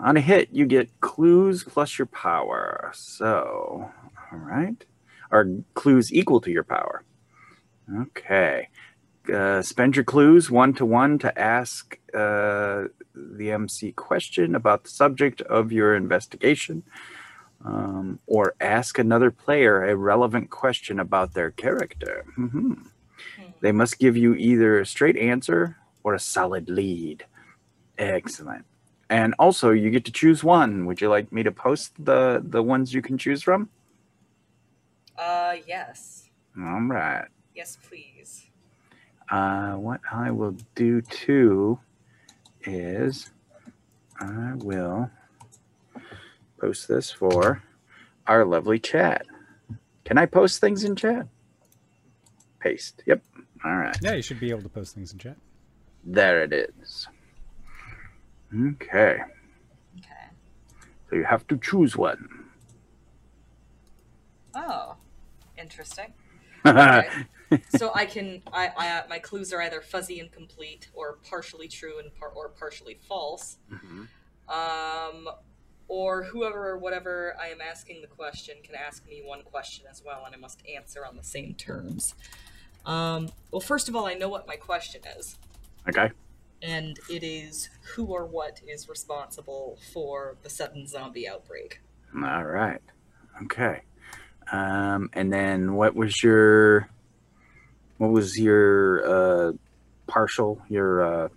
On 0.00 0.16
a 0.16 0.20
hit, 0.20 0.48
you 0.50 0.66
get 0.66 1.00
clues 1.00 1.64
plus 1.64 1.98
your 1.98 2.06
power. 2.06 2.90
So, 2.94 3.90
all 4.32 4.38
right. 4.38 4.84
are 5.32 5.46
clues 5.74 6.12
equal 6.12 6.40
to 6.40 6.50
your 6.50 6.62
power. 6.62 7.02
Okay. 8.02 8.68
Uh, 9.28 9.62
spend 9.62 9.96
your 9.96 10.04
clues 10.04 10.50
one 10.50 10.72
to 10.74 10.84
one 10.84 11.18
to 11.18 11.38
ask 11.38 11.98
uh, 12.14 12.84
the 13.14 13.52
MC 13.52 13.92
question 13.92 14.54
about 14.54 14.84
the 14.84 14.90
subject 14.90 15.40
of 15.42 15.70
your 15.72 15.94
investigation. 15.94 16.82
Um, 17.64 18.18
or 18.26 18.54
ask 18.60 18.98
another 18.98 19.30
player 19.30 19.84
a 19.84 19.94
relevant 19.94 20.50
question 20.50 20.98
about 20.98 21.34
their 21.34 21.52
character. 21.52 22.24
Mhm. 22.36 22.86
They 23.60 23.70
must 23.70 24.00
give 24.00 24.16
you 24.16 24.34
either 24.34 24.80
a 24.80 24.86
straight 24.86 25.16
answer 25.16 25.76
or 26.02 26.12
a 26.14 26.18
solid 26.18 26.68
lead. 26.68 27.24
Excellent. 27.96 28.64
And 29.08 29.34
also, 29.38 29.70
you 29.70 29.90
get 29.90 30.04
to 30.06 30.10
choose 30.10 30.42
one. 30.42 30.86
Would 30.86 31.00
you 31.00 31.08
like 31.08 31.30
me 31.30 31.44
to 31.44 31.52
post 31.52 31.92
the 32.04 32.42
the 32.44 32.62
ones 32.64 32.92
you 32.92 33.02
can 33.02 33.16
choose 33.16 33.42
from? 33.44 33.68
Uh, 35.16 35.56
yes. 35.66 36.30
All 36.58 36.80
right. 36.80 37.28
Yes, 37.54 37.78
please. 37.86 38.50
Uh, 39.32 39.72
what 39.76 40.00
I 40.12 40.30
will 40.30 40.54
do 40.74 41.00
too 41.00 41.80
is 42.66 43.30
I 44.20 44.52
will 44.56 45.10
post 46.60 46.86
this 46.86 47.10
for 47.10 47.62
our 48.26 48.44
lovely 48.44 48.78
chat. 48.78 49.24
Can 50.04 50.18
I 50.18 50.26
post 50.26 50.60
things 50.60 50.84
in 50.84 50.96
chat? 50.96 51.26
Paste. 52.60 53.02
Yep. 53.06 53.22
All 53.64 53.74
right. 53.74 53.96
Yeah, 54.02 54.12
you 54.12 54.22
should 54.22 54.38
be 54.38 54.50
able 54.50 54.62
to 54.62 54.68
post 54.68 54.94
things 54.94 55.12
in 55.12 55.18
chat. 55.18 55.38
There 56.04 56.42
it 56.42 56.52
is. 56.52 57.08
Okay. 58.54 59.22
Okay. 59.96 60.28
So 61.08 61.16
you 61.16 61.24
have 61.24 61.46
to 61.46 61.56
choose 61.56 61.96
one. 61.96 62.28
Oh, 64.54 64.96
interesting. 65.56 66.12
yeah. 66.66 67.24
So 67.68 67.90
I 67.94 68.06
can, 68.06 68.42
I, 68.52 68.70
I, 68.76 69.02
my 69.08 69.18
clues 69.18 69.52
are 69.52 69.60
either 69.62 69.80
fuzzy 69.80 70.20
and 70.20 70.30
complete, 70.30 70.88
or 70.94 71.18
partially 71.28 71.68
true 71.68 71.98
and 71.98 72.14
par- 72.14 72.32
or 72.34 72.48
partially 72.48 72.98
false. 73.08 73.58
Um, 74.48 75.28
or 75.88 76.24
whoever 76.24 76.70
or 76.70 76.78
whatever 76.78 77.36
I 77.40 77.48
am 77.48 77.60
asking 77.60 78.00
the 78.00 78.06
question 78.06 78.56
can 78.62 78.74
ask 78.74 79.06
me 79.06 79.22
one 79.24 79.42
question 79.42 79.84
as 79.90 80.02
well, 80.04 80.22
and 80.26 80.34
I 80.34 80.38
must 80.38 80.62
answer 80.74 81.04
on 81.04 81.16
the 81.16 81.24
same 81.24 81.54
terms. 81.54 82.14
Um, 82.86 83.28
well, 83.50 83.60
first 83.60 83.88
of 83.88 83.96
all, 83.96 84.06
I 84.06 84.14
know 84.14 84.28
what 84.28 84.46
my 84.46 84.56
question 84.56 85.02
is, 85.18 85.38
Okay. 85.88 86.10
and 86.62 86.98
it 87.10 87.22
is 87.22 87.68
who 87.94 88.06
or 88.06 88.24
what 88.26 88.60
is 88.66 88.88
responsible 88.88 89.78
for 89.92 90.36
the 90.42 90.50
sudden 90.50 90.86
zombie 90.86 91.28
outbreak. 91.28 91.80
All 92.14 92.44
right. 92.44 92.80
Okay. 93.44 93.82
Um, 94.50 95.10
and 95.12 95.32
then 95.32 95.74
what 95.74 95.94
was 95.94 96.22
your 96.22 96.88
what 98.02 98.10
was 98.10 98.36
your 98.36 99.06
uh 99.06 99.52
partial 100.08 100.60
your 100.68 101.02
uh 101.02 101.28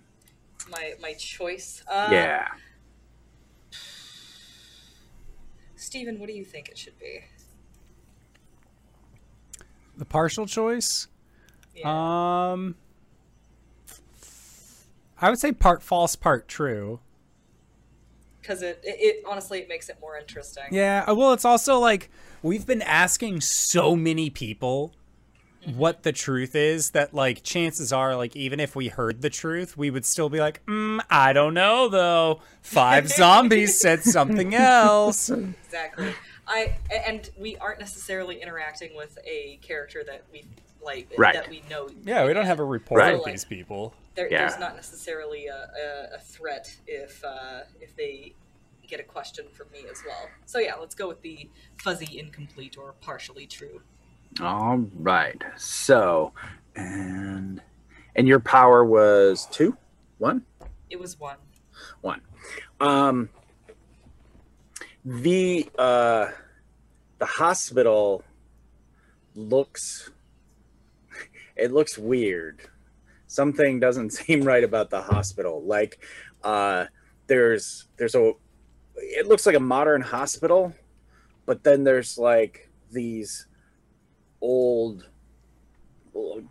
My 0.68 0.94
my 1.00 1.12
choice. 1.12 1.84
Uh, 1.88 2.08
yeah. 2.10 2.48
Stephen, 5.76 6.18
what 6.18 6.26
do 6.26 6.32
you 6.32 6.44
think 6.44 6.68
it 6.68 6.76
should 6.76 6.98
be? 6.98 7.20
The 9.96 10.04
partial 10.04 10.46
choice. 10.46 11.06
Yeah. 11.72 12.50
Um, 12.52 12.74
I 15.20 15.30
would 15.30 15.38
say 15.38 15.52
part 15.52 15.84
false, 15.84 16.16
part 16.16 16.48
true. 16.48 16.98
because 18.40 18.62
it, 18.62 18.80
it, 18.82 18.96
it 18.98 19.24
honestly 19.24 19.60
it 19.60 19.68
makes 19.68 19.88
it 19.88 19.98
more 20.00 20.18
interesting. 20.18 20.64
Yeah, 20.72 21.04
uh, 21.06 21.14
well, 21.14 21.32
it's 21.32 21.44
also 21.44 21.78
like 21.78 22.10
we've 22.42 22.66
been 22.66 22.82
asking 22.82 23.42
so 23.42 23.94
many 23.94 24.30
people 24.30 24.92
what 25.74 26.02
the 26.04 26.12
truth 26.12 26.54
is 26.54 26.90
that 26.90 27.12
like 27.12 27.42
chances 27.42 27.92
are 27.92 28.14
like 28.16 28.36
even 28.36 28.60
if 28.60 28.76
we 28.76 28.88
heard 28.88 29.20
the 29.22 29.30
truth 29.30 29.76
we 29.76 29.90
would 29.90 30.04
still 30.04 30.28
be 30.28 30.38
like 30.38 30.64
mm, 30.66 31.00
i 31.10 31.32
don't 31.32 31.54
know 31.54 31.88
though 31.88 32.40
five 32.62 33.08
zombies 33.20 33.78
said 33.80 34.02
something 34.02 34.54
else 34.54 35.28
Exactly. 35.30 36.12
i 36.46 36.76
and 37.06 37.30
we 37.38 37.56
aren't 37.56 37.80
necessarily 37.80 38.40
interacting 38.40 38.94
with 38.96 39.18
a 39.26 39.58
character 39.62 40.02
that 40.06 40.24
we 40.32 40.44
like 40.84 41.12
Right. 41.18 41.34
that 41.34 41.50
we 41.50 41.62
know. 41.68 41.88
yeah 42.04 42.24
we 42.24 42.32
don't 42.32 42.46
have 42.46 42.60
a 42.60 42.64
report 42.64 43.00
Right. 43.00 43.14
of 43.16 43.24
these 43.24 43.44
people 43.44 43.92
There, 44.14 44.28
Yeah. 44.30 44.46
There's 44.46 44.60
not 44.60 44.76
necessarily 44.76 45.46
a, 45.48 45.56
a, 46.12 46.14
a 46.16 46.18
threat 46.20 46.74
if 46.86 47.24
uh, 47.24 47.62
if 47.80 47.96
they 47.96 48.34
get 48.86 49.00
a 49.00 49.02
question 49.02 49.46
from 49.52 49.66
me 49.72 49.80
as 49.90 50.00
well. 50.06 50.28
So 50.44 50.60
yeah, 50.60 50.76
let's 50.76 50.94
go 50.94 51.08
with 51.08 51.20
the 51.22 51.50
fuzzy, 51.82 52.20
incomplete, 52.20 52.76
or 52.78 52.92
partially 53.00 53.44
true. 53.46 53.82
All 54.40 54.84
right. 54.98 55.42
So 55.56 56.32
and 56.74 57.60
and 58.14 58.28
your 58.28 58.40
power 58.40 58.84
was 58.84 59.46
two? 59.50 59.76
One? 60.18 60.42
It 60.90 60.98
was 60.98 61.18
one. 61.18 61.36
One. 62.02 62.20
Um 62.80 63.28
the 65.04 65.70
uh 65.78 66.26
the 67.18 67.26
hospital 67.26 68.24
looks 69.34 70.10
it 71.56 71.72
looks 71.72 71.96
weird 71.96 72.60
something 73.28 73.78
doesn't 73.78 74.10
seem 74.12 74.42
right 74.42 74.64
about 74.64 74.90
the 74.90 75.00
hospital 75.00 75.62
like 75.64 76.04
uh 76.42 76.86
there's 77.28 77.86
there's 77.96 78.14
a 78.16 78.32
it 78.96 79.28
looks 79.28 79.46
like 79.46 79.54
a 79.54 79.60
modern 79.60 80.00
hospital 80.00 80.74
but 81.44 81.62
then 81.62 81.84
there's 81.84 82.18
like 82.18 82.68
these 82.90 83.46
old 84.40 85.06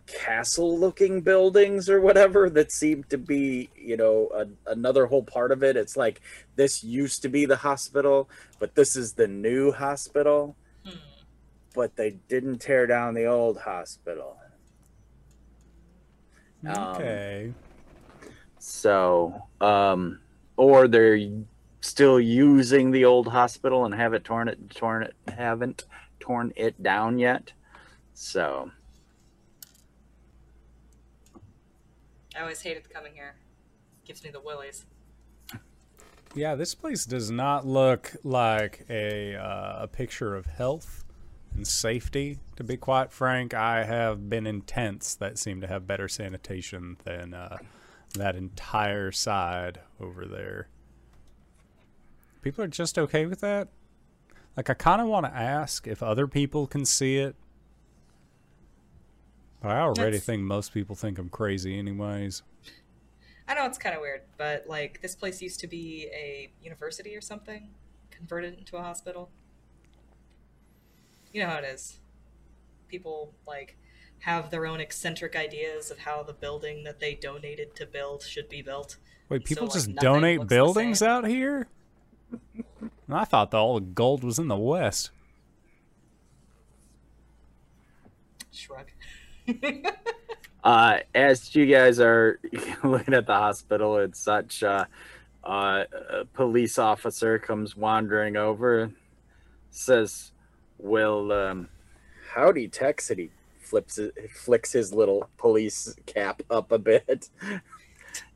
castle 0.06 0.78
looking 0.78 1.20
buildings 1.20 1.88
or 1.90 2.00
whatever 2.00 2.48
that 2.50 2.70
seem 2.70 3.02
to 3.04 3.18
be 3.18 3.68
you 3.76 3.96
know 3.96 4.28
a, 4.34 4.70
another 4.70 5.06
whole 5.06 5.22
part 5.22 5.52
of 5.52 5.62
it. 5.62 5.76
It's 5.76 5.96
like 5.96 6.20
this 6.54 6.84
used 6.84 7.22
to 7.22 7.28
be 7.28 7.46
the 7.46 7.56
hospital 7.56 8.28
but 8.58 8.74
this 8.74 8.96
is 8.96 9.14
the 9.14 9.28
new 9.28 9.72
hospital. 9.72 10.56
Hmm. 10.84 10.98
but 11.74 11.96
they 11.96 12.18
didn't 12.28 12.58
tear 12.58 12.86
down 12.86 13.14
the 13.14 13.26
old 13.26 13.58
hospital. 13.58 14.38
Um, 16.66 16.78
okay. 16.96 17.52
So 18.58 19.42
um 19.60 20.20
or 20.56 20.88
they're 20.88 21.18
still 21.80 22.20
using 22.20 22.90
the 22.90 23.04
old 23.04 23.28
hospital 23.28 23.84
and 23.84 23.94
haven't 23.94 24.24
torn 24.24 24.48
it 24.48 24.70
torn 24.70 25.02
it 25.02 25.14
haven't 25.28 25.84
torn 26.20 26.52
it 26.56 26.82
down 26.82 27.18
yet 27.18 27.52
so 28.16 28.70
I 32.34 32.40
always 32.40 32.62
hated 32.62 32.88
coming 32.90 33.12
here. 33.14 33.36
Gives 34.06 34.24
me 34.24 34.30
the 34.30 34.40
willies. 34.40 34.86
yeah 36.34 36.54
this 36.54 36.74
place 36.74 37.04
does 37.04 37.30
not 37.30 37.66
look 37.66 38.12
like 38.24 38.84
a 38.88 39.34
uh, 39.36 39.82
a 39.82 39.86
picture 39.88 40.34
of 40.34 40.46
health 40.46 41.04
and 41.54 41.66
safety 41.66 42.38
to 42.56 42.62
be 42.64 42.76
quite 42.76 43.10
frank 43.12 43.54
i 43.54 43.84
have 43.84 44.28
been 44.28 44.46
in 44.46 44.60
tents 44.62 45.14
that 45.14 45.38
seem 45.38 45.60
to 45.60 45.66
have 45.66 45.86
better 45.86 46.08
sanitation 46.08 46.96
than 47.04 47.32
uh, 47.32 47.56
that 48.14 48.36
entire 48.36 49.10
side 49.10 49.80
over 49.98 50.26
there 50.26 50.68
people 52.42 52.62
are 52.62 52.68
just 52.68 52.98
okay 52.98 53.24
with 53.24 53.40
that 53.40 53.68
like 54.56 54.68
i 54.68 54.74
kind 54.74 55.00
of 55.00 55.08
want 55.08 55.24
to 55.24 55.34
ask 55.34 55.86
if 55.86 56.02
other 56.02 56.26
people 56.26 56.66
can 56.66 56.84
see 56.84 57.16
it 57.16 57.34
but 57.36 57.45
i 59.66 59.80
already 59.80 60.02
That's- 60.02 60.24
think 60.24 60.42
most 60.42 60.72
people 60.72 60.96
think 60.96 61.18
i'm 61.18 61.28
crazy 61.28 61.78
anyways 61.78 62.42
I 63.48 63.54
know 63.54 63.64
it's 63.64 63.78
kind 63.78 63.94
of 63.94 64.00
weird, 64.00 64.22
but 64.36 64.66
like 64.66 65.00
this 65.02 65.14
place 65.14 65.40
used 65.40 65.60
to 65.60 65.68
be 65.68 66.08
a 66.12 66.50
university 66.62 67.14
or 67.14 67.20
something, 67.20 67.70
converted 68.10 68.58
into 68.58 68.76
a 68.76 68.82
hospital. 68.82 69.30
You 71.32 71.42
know 71.42 71.50
how 71.50 71.58
it 71.58 71.64
is. 71.64 71.98
People 72.88 73.34
like 73.46 73.76
have 74.20 74.50
their 74.50 74.66
own 74.66 74.80
eccentric 74.80 75.36
ideas 75.36 75.90
of 75.90 75.98
how 75.98 76.22
the 76.22 76.32
building 76.32 76.82
that 76.84 76.98
they 76.98 77.14
donated 77.14 77.76
to 77.76 77.86
build 77.86 78.22
should 78.22 78.48
be 78.48 78.62
built. 78.62 78.96
Wait, 79.28 79.44
people 79.44 79.66
like, 79.66 79.74
just 79.74 79.88
nothing 79.88 80.02
donate 80.02 80.46
buildings 80.48 81.02
out 81.02 81.26
here? 81.26 81.68
I 83.08 83.24
thought 83.24 83.52
the 83.52 83.58
all 83.58 83.74
the 83.74 83.86
gold 83.86 84.24
was 84.24 84.40
in 84.40 84.48
the 84.48 84.56
West. 84.56 85.10
Shrug. 88.50 88.86
uh, 90.64 90.98
as 91.14 91.54
you 91.54 91.66
guys 91.66 92.00
are 92.00 92.38
looking 92.84 93.14
at 93.14 93.26
the 93.26 93.34
hospital 93.34 93.98
and 93.98 94.14
such, 94.14 94.62
uh, 94.62 94.84
uh, 95.44 95.84
a 96.10 96.24
police 96.24 96.78
officer 96.78 97.38
comes 97.38 97.76
wandering 97.76 98.36
over 98.36 98.80
and 98.80 98.94
says, 99.70 100.32
Well, 100.78 101.32
um, 101.32 101.68
howdy, 102.34 102.68
Tex. 102.68 103.10
And 103.10 103.20
he 103.20 103.30
flips 103.60 103.98
it, 103.98 104.14
flicks 104.32 104.72
his 104.72 104.92
little 104.92 105.28
police 105.36 105.94
cap 106.06 106.42
up 106.50 106.72
a 106.72 106.78
bit. 106.78 107.28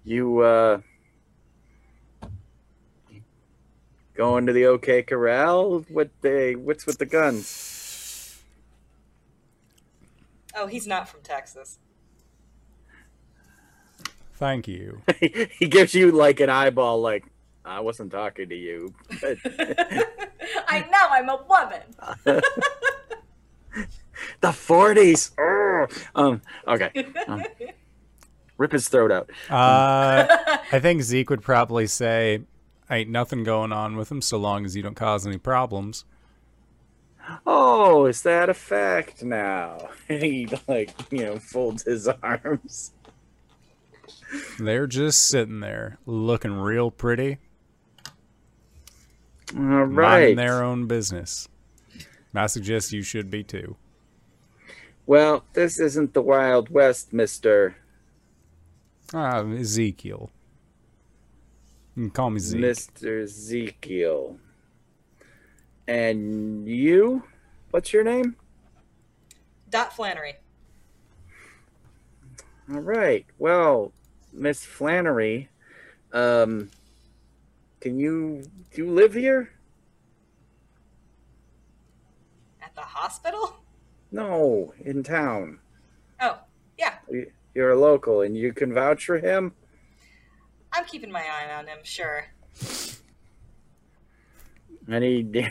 You, 0.03 0.41
uh, 0.41 0.81
going 4.15 4.45
to 4.45 4.53
the 4.53 4.67
OK 4.67 5.03
Corral? 5.03 5.81
What 5.89 6.11
they? 6.21 6.55
What's 6.55 6.87
with 6.87 6.99
the 6.99 7.07
guns? 7.07 7.70
Oh, 10.55 10.67
he's 10.67 10.87
not 10.87 11.09
from 11.09 11.21
Texas. 11.23 11.79
Thank 14.35 14.67
you. 14.67 15.03
he 15.21 15.67
gives 15.67 15.95
you 15.95 16.11
like 16.13 16.41
an 16.41 16.49
eyeball, 16.49 17.01
like 17.01 17.25
I 17.65 17.81
wasn't 17.81 18.11
talking 18.11 18.49
to 18.49 18.57
you. 18.57 18.95
But 19.21 19.37
I 20.67 20.81
know 20.91 21.09
I'm 21.11 21.29
a 21.29 21.45
woman. 21.47 21.83
the 24.41 24.53
forties. 24.53 25.33
Um. 26.15 26.41
Okay. 26.67 27.07
Um, 27.29 27.45
rip 28.57 28.73
his 28.73 28.89
throat 28.89 29.13
out. 29.13 29.31
Uh, 29.51 30.27
I 30.73 30.81
think 30.81 31.03
Zeke 31.03 31.29
would 31.29 31.43
probably 31.43 31.87
say, 31.87 32.41
"Ain't 32.91 33.11
nothing 33.11 33.45
going 33.45 33.73
on 33.73 33.97
with 33.97 34.11
him 34.11 34.23
so 34.23 34.39
long 34.39 34.65
as 34.65 34.75
you 34.75 34.83
don't 34.83 34.97
cause 34.97 35.27
any 35.27 35.39
problems." 35.39 36.07
Oh, 37.47 38.07
is 38.07 38.23
that 38.23 38.49
a 38.49 38.55
fact 38.55 39.23
now? 39.23 39.91
he 40.09 40.49
like 40.67 40.91
you 41.11 41.25
know 41.25 41.39
folds 41.39 41.85
his 41.85 42.09
arms. 42.23 42.93
They're 44.59 44.87
just 44.87 45.27
sitting 45.27 45.61
there 45.61 45.99
looking 46.07 46.53
real 46.53 46.91
pretty, 46.91 47.39
All 49.57 49.61
right. 49.85 49.89
minding 49.89 50.37
their 50.37 50.63
own 50.63 50.87
business. 50.87 51.49
I 52.35 52.47
suggest 52.47 52.93
you 52.93 53.03
should 53.03 53.31
be 53.31 53.43
too. 53.43 53.77
Well, 55.07 55.45
this 55.55 55.81
isn't 55.81 56.15
the 56.15 56.23
Wild 56.23 56.69
West, 56.71 57.13
Mister 57.13 57.77
Ah, 59.13 59.43
Ezekiel. 59.45 60.31
You 61.97 62.05
can 62.05 62.11
call 62.11 62.31
me 62.31 62.39
Zeke. 62.39 62.61
Mister 62.61 63.21
Ezekiel. 63.23 64.39
And 65.91 66.69
you? 66.69 67.25
What's 67.73 67.93
your 67.93 68.05
name? 68.05 68.37
Dot 69.71 69.93
Flannery. 69.93 70.35
All 72.73 72.79
right. 72.79 73.27
Well, 73.41 73.91
Miss 74.33 74.65
Flannery, 74.65 75.49
um, 76.13 76.71
can 77.81 77.99
you 77.99 78.45
do 78.73 78.85
you 78.85 78.91
live 78.93 79.15
here? 79.15 79.51
At 82.63 82.73
the 82.77 82.83
hospital? 82.83 83.57
No, 84.13 84.73
in 84.85 85.03
town. 85.03 85.59
Oh, 86.21 86.39
yeah. 86.79 86.99
You- 87.11 87.33
You're 87.53 87.73
a 87.73 87.81
local, 87.81 88.21
and 88.21 88.37
you 88.39 88.53
can 88.53 88.73
vouch 88.73 89.07
for 89.07 89.19
him. 89.19 89.53
I'm 90.73 90.85
keeping 90.85 91.11
my 91.11 91.25
eye 91.25 91.53
on 91.53 91.67
him, 91.67 91.79
sure. 91.83 92.27
And 94.89 95.05
he 95.05 95.47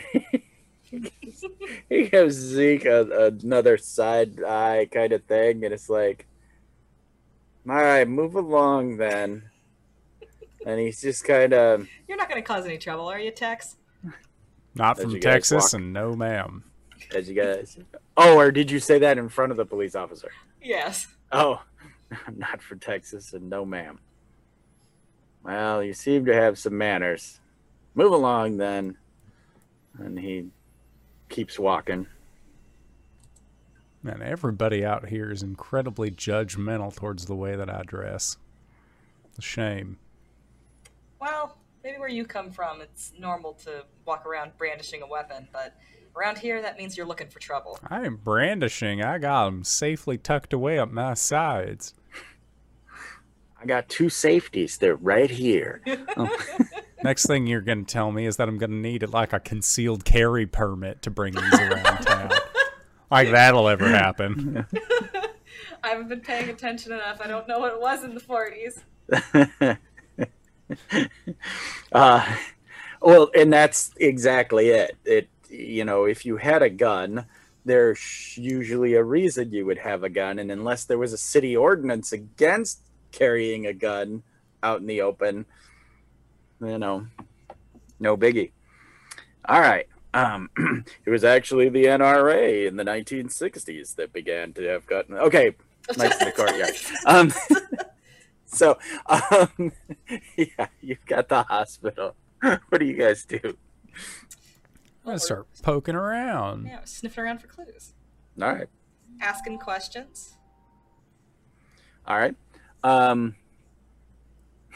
he 1.88 2.08
gives 2.08 2.34
Zeke 2.34 2.84
a, 2.84 3.32
another 3.42 3.78
side 3.78 4.42
eye 4.42 4.88
kind 4.92 5.12
of 5.12 5.24
thing, 5.24 5.64
and 5.64 5.72
it's 5.72 5.88
like, 5.88 6.26
all 7.68 7.74
right, 7.76 8.08
move 8.08 8.34
along 8.34 8.96
then. 8.96 9.44
And 10.66 10.78
he's 10.78 11.00
just 11.00 11.24
kind 11.24 11.52
of 11.54 11.88
You're 12.08 12.18
not 12.18 12.28
going 12.28 12.42
to 12.42 12.46
cause 12.46 12.66
any 12.66 12.76
trouble, 12.78 13.06
are 13.08 13.18
you, 13.18 13.30
Tex? 13.30 13.76
Not 14.74 14.98
As 14.98 15.04
from 15.04 15.20
Texas, 15.20 15.72
walk. 15.72 15.80
and 15.80 15.92
no, 15.92 16.14
ma'am. 16.14 16.64
as 17.14 17.28
you 17.28 17.34
guys. 17.34 17.78
Oh, 18.16 18.36
or 18.38 18.50
did 18.52 18.70
you 18.70 18.78
say 18.78 18.98
that 19.00 19.18
in 19.18 19.28
front 19.28 19.50
of 19.52 19.56
the 19.56 19.64
police 19.64 19.94
officer? 19.94 20.30
Yes. 20.62 21.06
Oh, 21.32 21.62
I'm 22.26 22.38
not 22.38 22.62
from 22.62 22.78
Texas, 22.78 23.32
and 23.32 23.48
no, 23.48 23.64
ma'am. 23.64 23.98
Well, 25.42 25.82
you 25.82 25.94
seem 25.94 26.26
to 26.26 26.34
have 26.34 26.58
some 26.58 26.76
manners. 26.76 27.40
Move 27.94 28.12
along 28.12 28.58
then. 28.58 28.96
And 29.98 30.18
he 30.18 30.46
keeps 31.28 31.58
walking. 31.58 32.06
Man, 34.02 34.22
everybody 34.22 34.84
out 34.84 35.08
here 35.08 35.30
is 35.30 35.42
incredibly 35.42 36.10
judgmental 36.10 36.94
towards 36.94 37.26
the 37.26 37.34
way 37.34 37.54
that 37.56 37.68
I 37.68 37.82
dress. 37.82 38.38
A 39.36 39.42
shame. 39.42 39.98
Well, 41.20 41.58
maybe 41.84 41.98
where 41.98 42.08
you 42.08 42.24
come 42.24 42.50
from, 42.50 42.80
it's 42.80 43.12
normal 43.18 43.52
to 43.64 43.84
walk 44.06 44.24
around 44.24 44.52
brandishing 44.56 45.02
a 45.02 45.06
weapon, 45.06 45.48
but 45.52 45.76
around 46.16 46.38
here, 46.38 46.62
that 46.62 46.78
means 46.78 46.96
you're 46.96 47.06
looking 47.06 47.28
for 47.28 47.40
trouble. 47.40 47.78
I 47.88 48.06
am 48.06 48.16
brandishing. 48.16 49.02
I 49.02 49.18
got 49.18 49.44
them 49.44 49.64
safely 49.64 50.16
tucked 50.16 50.54
away 50.54 50.78
up 50.78 50.90
my 50.90 51.14
sides. 51.14 51.94
I 53.60 53.66
got 53.66 53.90
two 53.90 54.08
safeties. 54.08 54.78
They're 54.78 54.96
right 54.96 55.30
here. 55.30 55.82
Next 57.02 57.26
thing 57.26 57.46
you're 57.46 57.60
going 57.60 57.84
to 57.84 57.92
tell 57.92 58.12
me 58.12 58.26
is 58.26 58.36
that 58.36 58.48
I'm 58.48 58.58
going 58.58 58.70
to 58.70 58.76
need 58.76 59.02
it 59.02 59.10
like 59.10 59.32
a 59.32 59.40
concealed 59.40 60.04
carry 60.04 60.46
permit 60.46 61.02
to 61.02 61.10
bring 61.10 61.34
these 61.34 61.60
around 61.60 62.02
town. 62.02 62.30
Like 63.10 63.30
that'll 63.30 63.68
ever 63.68 63.88
happen. 63.88 64.66
I 65.82 65.88
haven't 65.88 66.08
been 66.08 66.20
paying 66.20 66.50
attention 66.50 66.92
enough. 66.92 67.20
I 67.20 67.26
don't 67.26 67.48
know 67.48 67.58
what 67.58 67.72
it 67.72 67.80
was 67.80 68.04
in 68.04 68.14
the 68.14 68.20
40s. 68.20 69.78
uh, 71.92 72.36
well, 73.00 73.30
and 73.34 73.52
that's 73.52 73.92
exactly 73.96 74.68
it. 74.68 74.96
It, 75.04 75.28
you 75.48 75.84
know, 75.84 76.04
if 76.04 76.24
you 76.26 76.36
had 76.36 76.62
a 76.62 76.70
gun, 76.70 77.24
there's 77.64 78.36
usually 78.36 78.94
a 78.94 79.02
reason 79.02 79.52
you 79.52 79.66
would 79.66 79.78
have 79.78 80.04
a 80.04 80.08
gun, 80.08 80.38
and 80.38 80.50
unless 80.50 80.84
there 80.84 80.98
was 80.98 81.12
a 81.12 81.18
city 81.18 81.56
ordinance 81.56 82.12
against 82.12 82.80
carrying 83.10 83.66
a 83.66 83.72
gun 83.72 84.22
out 84.62 84.80
in 84.80 84.86
the 84.86 85.00
open, 85.00 85.46
you 86.60 86.78
know, 86.78 87.06
no 87.98 88.16
biggie. 88.16 88.52
All 89.48 89.60
right. 89.60 89.86
Um, 90.12 90.50
it 91.04 91.10
was 91.10 91.24
actually 91.24 91.68
the 91.68 91.84
NRA 91.84 92.66
in 92.66 92.76
the 92.76 92.84
1960s 92.84 93.94
that 93.96 94.12
began 94.12 94.52
to 94.54 94.62
have 94.68 94.86
gotten. 94.86 95.16
Okay, 95.16 95.54
nice 95.96 96.20
in 96.20 96.26
the 96.26 96.32
courtyard. 96.32 96.74
Um, 97.06 97.32
so, 98.46 98.78
um, 99.06 99.72
yeah, 100.36 100.66
you've 100.80 101.04
got 101.06 101.28
the 101.28 101.42
hospital. 101.44 102.16
What 102.40 102.78
do 102.78 102.84
you 102.84 102.94
guys 102.96 103.24
do? 103.24 103.38
I'm 103.44 105.04
going 105.04 105.18
to 105.18 105.24
start 105.24 105.46
poking 105.62 105.94
around. 105.94 106.66
Yeah, 106.66 106.80
sniffing 106.84 107.24
around 107.24 107.38
for 107.40 107.46
clues. 107.48 107.94
All 108.40 108.48
right, 108.52 108.68
Asking 109.20 109.58
questions. 109.58 110.36
all 112.06 112.18
right. 112.18 112.34
Um, 112.82 113.36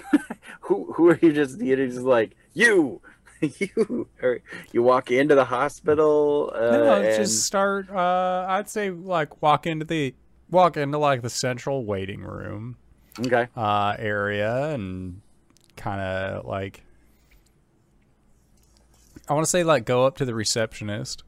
who 0.61 0.93
who 0.93 1.11
are 1.11 1.19
you 1.21 1.33
just? 1.33 1.61
You're 1.61 1.77
just 1.87 2.01
like 2.01 2.37
you, 2.53 3.01
you. 3.41 4.09
Or 4.23 4.41
you 4.73 4.83
walk 4.83 5.11
into 5.11 5.35
the 5.35 5.45
hospital. 5.45 6.53
Uh, 6.55 6.71
No, 6.71 7.03
and, 7.03 7.17
just 7.17 7.45
start. 7.45 7.91
Uh, 7.91 8.47
I'd 8.49 8.69
say 8.69 8.91
like 8.91 9.43
walk 9.43 9.67
into 9.67 9.85
the 9.85 10.15
walk 10.51 10.77
into 10.77 10.99
like 10.99 11.23
the 11.23 11.31
central 11.31 11.85
waiting 11.85 12.23
room 12.23 12.77
okay. 13.21 13.49
uh, 13.57 13.97
area 13.99 14.67
and 14.75 15.21
kind 15.77 16.01
of 16.01 16.45
like 16.47 16.83
I 19.29 19.33
want 19.35 19.45
to 19.45 19.51
say 19.51 19.65
like 19.65 19.85
go 19.85 20.05
up 20.07 20.17
to 20.19 20.25
the 20.25 20.35
receptionist 20.35 21.25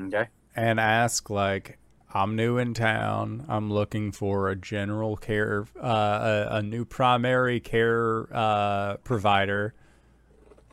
Okay. 0.00 0.26
and 0.56 0.78
ask 0.80 1.30
like 1.30 1.78
I'm 2.12 2.36
new 2.36 2.56
in 2.56 2.72
town. 2.72 3.44
I'm 3.48 3.70
looking 3.70 4.12
for 4.12 4.48
a 4.48 4.56
general 4.56 5.16
care, 5.16 5.66
uh, 5.82 6.46
a, 6.50 6.56
a 6.56 6.62
new 6.62 6.84
primary 6.84 7.60
care 7.60 8.28
uh, 8.34 8.96
provider. 8.98 9.74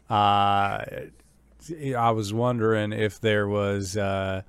Uh, 0.10 0.86
I 1.98 2.12
was 2.12 2.34
wondering 2.34 2.94
if 2.94 3.20
there 3.20 3.48
was. 3.48 3.98
Uh, 3.98 4.44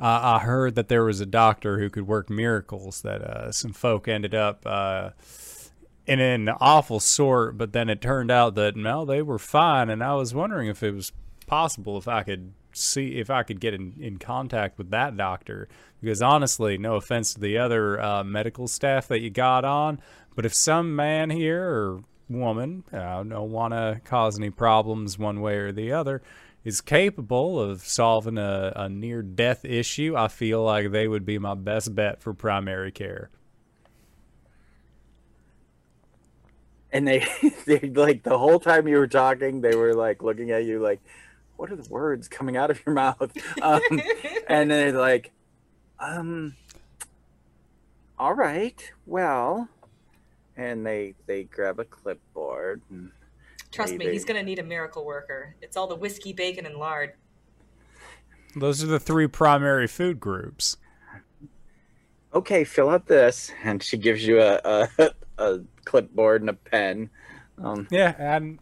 I 0.00 0.38
heard 0.38 0.76
that 0.76 0.86
there 0.86 1.02
was 1.02 1.20
a 1.20 1.26
doctor 1.26 1.80
who 1.80 1.90
could 1.90 2.06
work 2.06 2.30
miracles. 2.30 3.02
That 3.02 3.22
uh, 3.22 3.52
some 3.52 3.72
folk 3.72 4.06
ended 4.06 4.34
up 4.34 4.62
uh, 4.66 5.10
in 6.06 6.20
an 6.20 6.48
awful 6.48 7.00
sort, 7.00 7.56
but 7.56 7.72
then 7.72 7.88
it 7.88 8.00
turned 8.00 8.30
out 8.30 8.54
that 8.56 8.76
no, 8.76 9.04
they 9.04 9.22
were 9.22 9.38
fine. 9.38 9.88
And 9.88 10.02
I 10.04 10.14
was 10.14 10.34
wondering 10.34 10.68
if 10.68 10.82
it 10.82 10.94
was 10.94 11.12
possible 11.46 11.96
if 11.96 12.06
I 12.06 12.22
could 12.22 12.52
see 12.78 13.18
if 13.18 13.30
I 13.30 13.42
could 13.42 13.60
get 13.60 13.74
in, 13.74 13.94
in 13.98 14.18
contact 14.18 14.78
with 14.78 14.90
that 14.90 15.16
doctor. 15.16 15.68
Because 16.00 16.22
honestly, 16.22 16.78
no 16.78 16.94
offense 16.94 17.34
to 17.34 17.40
the 17.40 17.58
other 17.58 18.00
uh, 18.00 18.24
medical 18.24 18.68
staff 18.68 19.08
that 19.08 19.20
you 19.20 19.30
got 19.30 19.64
on, 19.64 20.00
but 20.34 20.46
if 20.46 20.54
some 20.54 20.94
man 20.94 21.30
here 21.30 21.68
or 21.68 22.00
woman, 22.28 22.84
I 22.92 23.22
don't 23.22 23.50
want 23.50 23.74
to 23.74 24.00
cause 24.04 24.38
any 24.38 24.50
problems 24.50 25.18
one 25.18 25.40
way 25.40 25.56
or 25.56 25.72
the 25.72 25.92
other, 25.92 26.22
is 26.64 26.80
capable 26.80 27.60
of 27.60 27.82
solving 27.82 28.38
a, 28.38 28.72
a 28.76 28.88
near 28.88 29.22
death 29.22 29.64
issue, 29.64 30.14
I 30.16 30.28
feel 30.28 30.62
like 30.62 30.90
they 30.90 31.08
would 31.08 31.24
be 31.24 31.38
my 31.38 31.54
best 31.54 31.94
bet 31.94 32.20
for 32.20 32.34
primary 32.34 32.92
care. 32.92 33.30
And 36.92 37.06
they, 37.06 37.26
they 37.66 37.80
like 37.80 38.22
the 38.22 38.38
whole 38.38 38.60
time 38.60 38.88
you 38.88 38.98
were 38.98 39.06
talking, 39.06 39.60
they 39.60 39.76
were 39.76 39.94
like 39.94 40.22
looking 40.22 40.50
at 40.50 40.64
you 40.64 40.80
like, 40.80 41.00
what 41.58 41.70
are 41.70 41.76
the 41.76 41.88
words 41.90 42.28
coming 42.28 42.56
out 42.56 42.70
of 42.70 42.80
your 42.86 42.94
mouth? 42.94 43.30
Um, 43.62 43.82
and 44.48 44.70
they're 44.70 44.92
like, 44.92 45.32
um, 46.00 46.54
all 48.18 48.32
right, 48.32 48.80
well, 49.06 49.68
and 50.56 50.86
they 50.86 51.14
they 51.26 51.44
grab 51.44 51.78
a 51.80 51.84
clipboard. 51.84 52.80
And 52.90 53.10
Trust 53.70 53.92
me, 53.92 53.98
Maybe. 53.98 54.12
he's 54.12 54.24
gonna 54.24 54.42
need 54.42 54.58
a 54.58 54.62
miracle 54.64 55.04
worker. 55.04 55.54
It's 55.60 55.76
all 55.76 55.86
the 55.86 55.96
whiskey, 55.96 56.32
bacon, 56.32 56.64
and 56.64 56.76
lard. 56.76 57.12
Those 58.56 58.82
are 58.82 58.86
the 58.86 58.98
three 59.00 59.26
primary 59.26 59.86
food 59.86 60.18
groups. 60.20 60.78
okay, 62.32 62.64
fill 62.64 62.88
out 62.88 63.06
this, 63.06 63.52
and 63.62 63.82
she 63.82 63.96
gives 63.98 64.26
you 64.26 64.40
a 64.40 64.60
a, 64.64 65.10
a 65.38 65.60
clipboard 65.84 66.40
and 66.42 66.50
a 66.50 66.54
pen. 66.54 67.10
Um, 67.62 67.88
Yeah, 67.90 68.14
and 68.18 68.58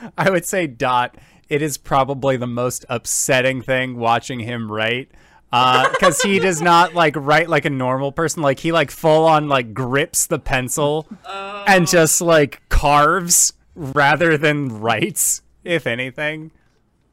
I 0.18 0.30
would 0.30 0.44
say 0.46 0.66
Dot. 0.66 1.16
It 1.48 1.62
is 1.62 1.78
probably 1.78 2.36
the 2.36 2.46
most 2.46 2.84
upsetting 2.88 3.62
thing 3.62 3.96
watching 3.96 4.40
him 4.40 4.70
write, 4.70 5.10
uh, 5.52 5.88
because 5.90 6.20
he 6.20 6.40
does 6.40 6.60
not 6.60 6.92
like 6.94 7.14
write 7.16 7.48
like 7.48 7.64
a 7.64 7.70
normal 7.70 8.10
person. 8.10 8.42
Like 8.42 8.58
he 8.58 8.72
like 8.72 8.90
full 8.90 9.24
on 9.26 9.48
like 9.48 9.72
grips 9.72 10.26
the 10.26 10.40
pencil 10.40 11.06
Oh, 11.24 11.64
and 11.68 11.86
just 11.86 12.20
like 12.20 12.62
carves 12.68 13.52
rather 13.76 14.36
than 14.36 14.80
writes, 14.80 15.42
if 15.62 15.86
anything. 15.86 16.50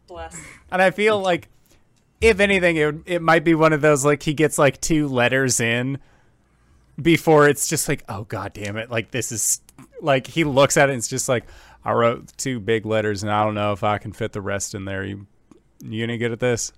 bless. 0.07 0.35
And 0.71 0.81
I 0.81 0.89
feel 0.89 1.19
like, 1.19 1.47
if 2.19 2.39
anything, 2.39 2.77
it 2.77 2.95
it 3.05 3.21
might 3.21 3.43
be 3.43 3.53
one 3.53 3.71
of 3.71 3.81
those 3.81 4.03
like 4.03 4.23
he 4.23 4.33
gets 4.33 4.57
like 4.57 4.81
two 4.81 5.07
letters 5.07 5.59
in 5.59 5.99
before 7.01 7.47
it's 7.47 7.67
just 7.67 7.87
like, 7.87 8.03
oh 8.09 8.23
god 8.23 8.53
damn 8.53 8.77
it, 8.77 8.89
like 8.89 9.11
this 9.11 9.31
is 9.31 9.61
like 10.01 10.25
he 10.27 10.43
looks 10.43 10.75
at 10.77 10.89
it 10.89 10.93
and 10.93 10.97
it's 10.99 11.07
just 11.07 11.29
like, 11.29 11.43
I 11.85 11.91
wrote 11.93 12.35
two 12.37 12.59
big 12.59 12.85
letters 12.85 13.23
and 13.23 13.31
I 13.31 13.43
don't 13.43 13.55
know 13.55 13.73
if 13.73 13.83
I 13.83 13.97
can 13.97 14.13
fit 14.13 14.31
the 14.31 14.41
rest 14.41 14.73
in 14.75 14.85
there. 14.85 15.03
You 15.03 15.27
you 15.83 16.03
any 16.03 16.17
good 16.17 16.31
at 16.31 16.39
this? 16.39 16.71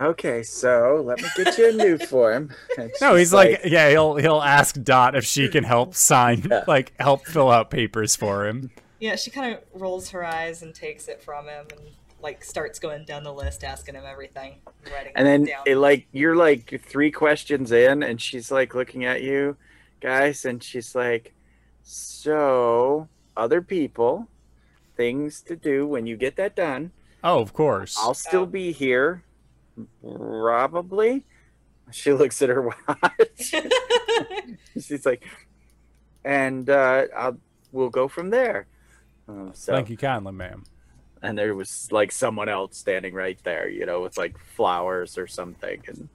okay, 0.00 0.42
so 0.42 1.02
let 1.06 1.20
me 1.22 1.28
get 1.36 1.56
you 1.56 1.68
a 1.68 1.72
new 1.72 1.98
form. 2.06 2.50
No, 3.00 3.14
he's 3.14 3.32
like, 3.32 3.60
yeah, 3.64 3.90
he'll 3.90 4.16
he'll 4.16 4.42
ask 4.42 4.80
Dot 4.82 5.14
if 5.16 5.24
she 5.24 5.48
can 5.48 5.64
help 5.64 5.94
sign, 6.10 6.46
Yeah. 6.50 6.64
like 6.66 6.92
help 7.00 7.26
fill 7.26 7.50
out 7.50 7.70
papers 7.70 8.16
for 8.16 8.46
him. 8.46 8.70
Yeah, 9.00 9.16
she 9.16 9.30
kind 9.30 9.54
of 9.54 9.60
rolls 9.80 10.10
her 10.10 10.24
eyes 10.24 10.62
and 10.62 10.74
takes 10.74 11.08
it 11.08 11.22
from 11.22 11.46
him 11.46 11.66
and 11.72 11.80
like 12.20 12.42
starts 12.42 12.78
going 12.78 13.04
down 13.04 13.22
the 13.22 13.32
list, 13.32 13.62
asking 13.64 13.94
him 13.96 14.04
everything, 14.06 14.54
writing 14.92 15.12
and 15.14 15.26
then 15.26 15.48
it 15.66 15.76
like 15.76 16.06
you're 16.12 16.36
like 16.36 16.80
three 16.86 17.10
questions 17.10 17.70
in 17.70 18.02
and 18.02 18.20
she's 18.20 18.50
like 18.50 18.74
looking 18.74 19.04
at 19.04 19.22
you 19.22 19.56
guys 20.00 20.44
and 20.44 20.62
she's 20.62 20.94
like 20.94 21.34
so 21.82 23.08
other 23.36 23.60
people 23.62 24.28
things 24.96 25.40
to 25.42 25.56
do 25.56 25.86
when 25.86 26.06
you 26.06 26.16
get 26.16 26.36
that 26.36 26.54
done 26.54 26.90
Oh, 27.22 27.40
of 27.40 27.52
course. 27.52 27.96
i'll 28.00 28.14
still 28.14 28.46
be 28.46 28.70
here 28.72 29.22
probably 30.02 31.24
she 31.90 32.12
looks 32.12 32.40
at 32.42 32.48
her 32.48 32.62
watch 32.62 33.54
she's 34.80 35.04
like 35.04 35.24
and 36.24 36.70
uh 36.70 37.04
i'll 37.16 37.36
we'll 37.72 37.90
go 37.90 38.06
from 38.08 38.30
there 38.30 38.66
Um, 39.28 39.50
so 39.54 39.72
Thank 39.72 39.90
you 39.90 39.96
kindly, 39.96 40.32
ma'am. 40.32 40.64
and 41.22 41.36
there 41.36 41.54
was 41.54 41.88
like 41.90 42.12
someone 42.12 42.48
else 42.48 42.76
standing 42.76 43.14
right 43.14 43.38
there 43.42 43.68
you 43.68 43.84
know 43.86 44.00
with 44.02 44.16
like 44.16 44.38
flowers 44.38 45.18
or 45.18 45.26
something 45.26 45.82
and 45.88 46.08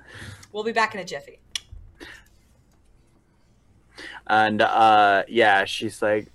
we'll 0.53 0.63
be 0.63 0.71
back 0.71 0.93
in 0.95 1.01
a 1.01 1.05
jiffy. 1.05 1.39
and 4.27 4.61
uh 4.61 5.23
yeah 5.27 5.65
she's 5.65 6.01
like 6.01 6.31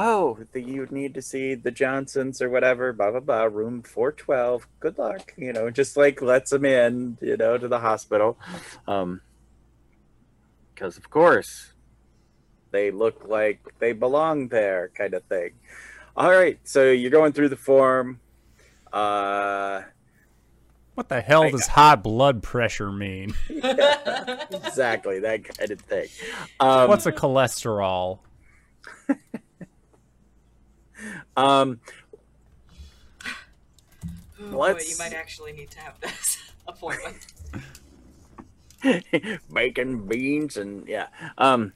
oh 0.00 0.38
the, 0.52 0.62
you 0.62 0.86
need 0.90 1.12
to 1.12 1.20
see 1.20 1.54
the 1.54 1.70
johnsons 1.72 2.40
or 2.40 2.48
whatever 2.48 2.92
blah 2.92 3.10
blah 3.10 3.20
blah 3.20 3.42
room 3.44 3.82
412 3.82 4.66
good 4.80 4.96
luck 4.96 5.34
you 5.36 5.52
know 5.52 5.68
just 5.70 5.96
like 5.96 6.22
lets 6.22 6.50
them 6.50 6.64
in 6.64 7.18
you 7.20 7.36
know 7.36 7.58
to 7.58 7.68
the 7.68 7.80
hospital. 7.80 8.38
Um 8.86 9.20
because 10.74 10.96
of 10.96 11.10
course 11.10 11.72
they 12.70 12.90
look 12.92 13.26
like 13.26 13.60
they 13.80 13.92
belong 13.92 14.48
there 14.48 14.90
kind 14.94 15.12
of 15.14 15.24
thing. 15.24 15.50
All 16.16 16.30
right 16.30 16.58
so 16.64 16.90
you're 16.90 17.10
going 17.10 17.32
through 17.32 17.48
the 17.48 17.56
form. 17.56 18.20
Uh 18.92 19.82
What 20.94 21.08
the 21.08 21.20
hell 21.20 21.42
I- 21.42 21.50
does 21.50 21.66
high 21.66 21.96
blood 21.96 22.42
pressure 22.42 22.92
mean? 22.92 23.34
exactly 23.50 25.18
that 25.20 25.44
kind 25.44 25.70
of 25.72 25.80
thing. 25.80 26.08
Um 26.60 26.88
What's 26.88 27.06
a 27.06 27.12
cholesterol? 27.12 28.20
um 31.38 31.80
Oh, 34.40 34.50
boy, 34.52 34.56
Let's- 34.74 34.88
you 34.90 34.96
might 34.98 35.12
actually 35.16 35.52
need 35.52 35.70
to 35.72 35.80
have 35.80 36.00
this 36.00 36.38
appointment. 36.68 37.16
bacon 39.52 40.06
beans 40.06 40.56
and 40.56 40.86
yeah 40.86 41.08
um 41.36 41.72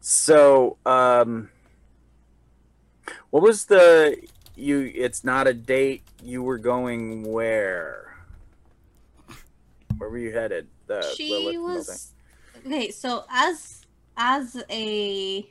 so 0.00 0.76
um 0.86 1.50
what 3.30 3.42
was 3.42 3.64
the 3.64 4.16
you 4.54 4.92
it's 4.94 5.24
not 5.24 5.48
a 5.48 5.52
date 5.52 6.02
you 6.22 6.40
were 6.40 6.58
going 6.58 7.24
where 7.24 8.14
where 9.98 10.08
were 10.08 10.18
you 10.18 10.30
headed 10.32 10.68
the 10.86 11.02
she 11.16 11.30
Lilith 11.32 11.54
building. 11.56 11.74
was 11.74 12.12
okay 12.64 12.90
so 12.92 13.24
as 13.28 13.84
as 14.16 14.62
a 14.70 15.44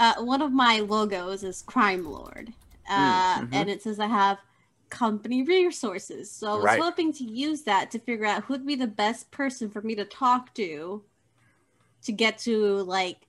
uh, 0.00 0.14
one 0.16 0.42
of 0.42 0.52
my 0.52 0.80
logos 0.80 1.44
is 1.44 1.62
crime 1.62 2.04
lord. 2.04 2.52
Uh, 2.88 3.42
mhm. 3.42 3.48
and 3.52 3.70
it 3.70 3.80
says 3.82 4.00
i 4.00 4.06
have 4.06 4.38
company 4.88 5.44
resources. 5.44 6.28
So 6.30 6.50
i 6.50 6.54
was 6.56 6.64
Right. 6.64 6.80
hoping 6.80 7.12
to 7.12 7.24
use 7.24 7.62
that 7.62 7.92
to 7.92 7.98
figure 8.00 8.26
out 8.26 8.42
who'd 8.44 8.66
be 8.66 8.74
the 8.74 8.88
best 8.88 9.30
person 9.30 9.70
for 9.70 9.80
me 9.82 9.94
to 9.94 10.04
talk 10.04 10.52
to 10.54 11.04
to 12.02 12.12
get 12.12 12.38
to 12.38 12.78
like 12.82 13.28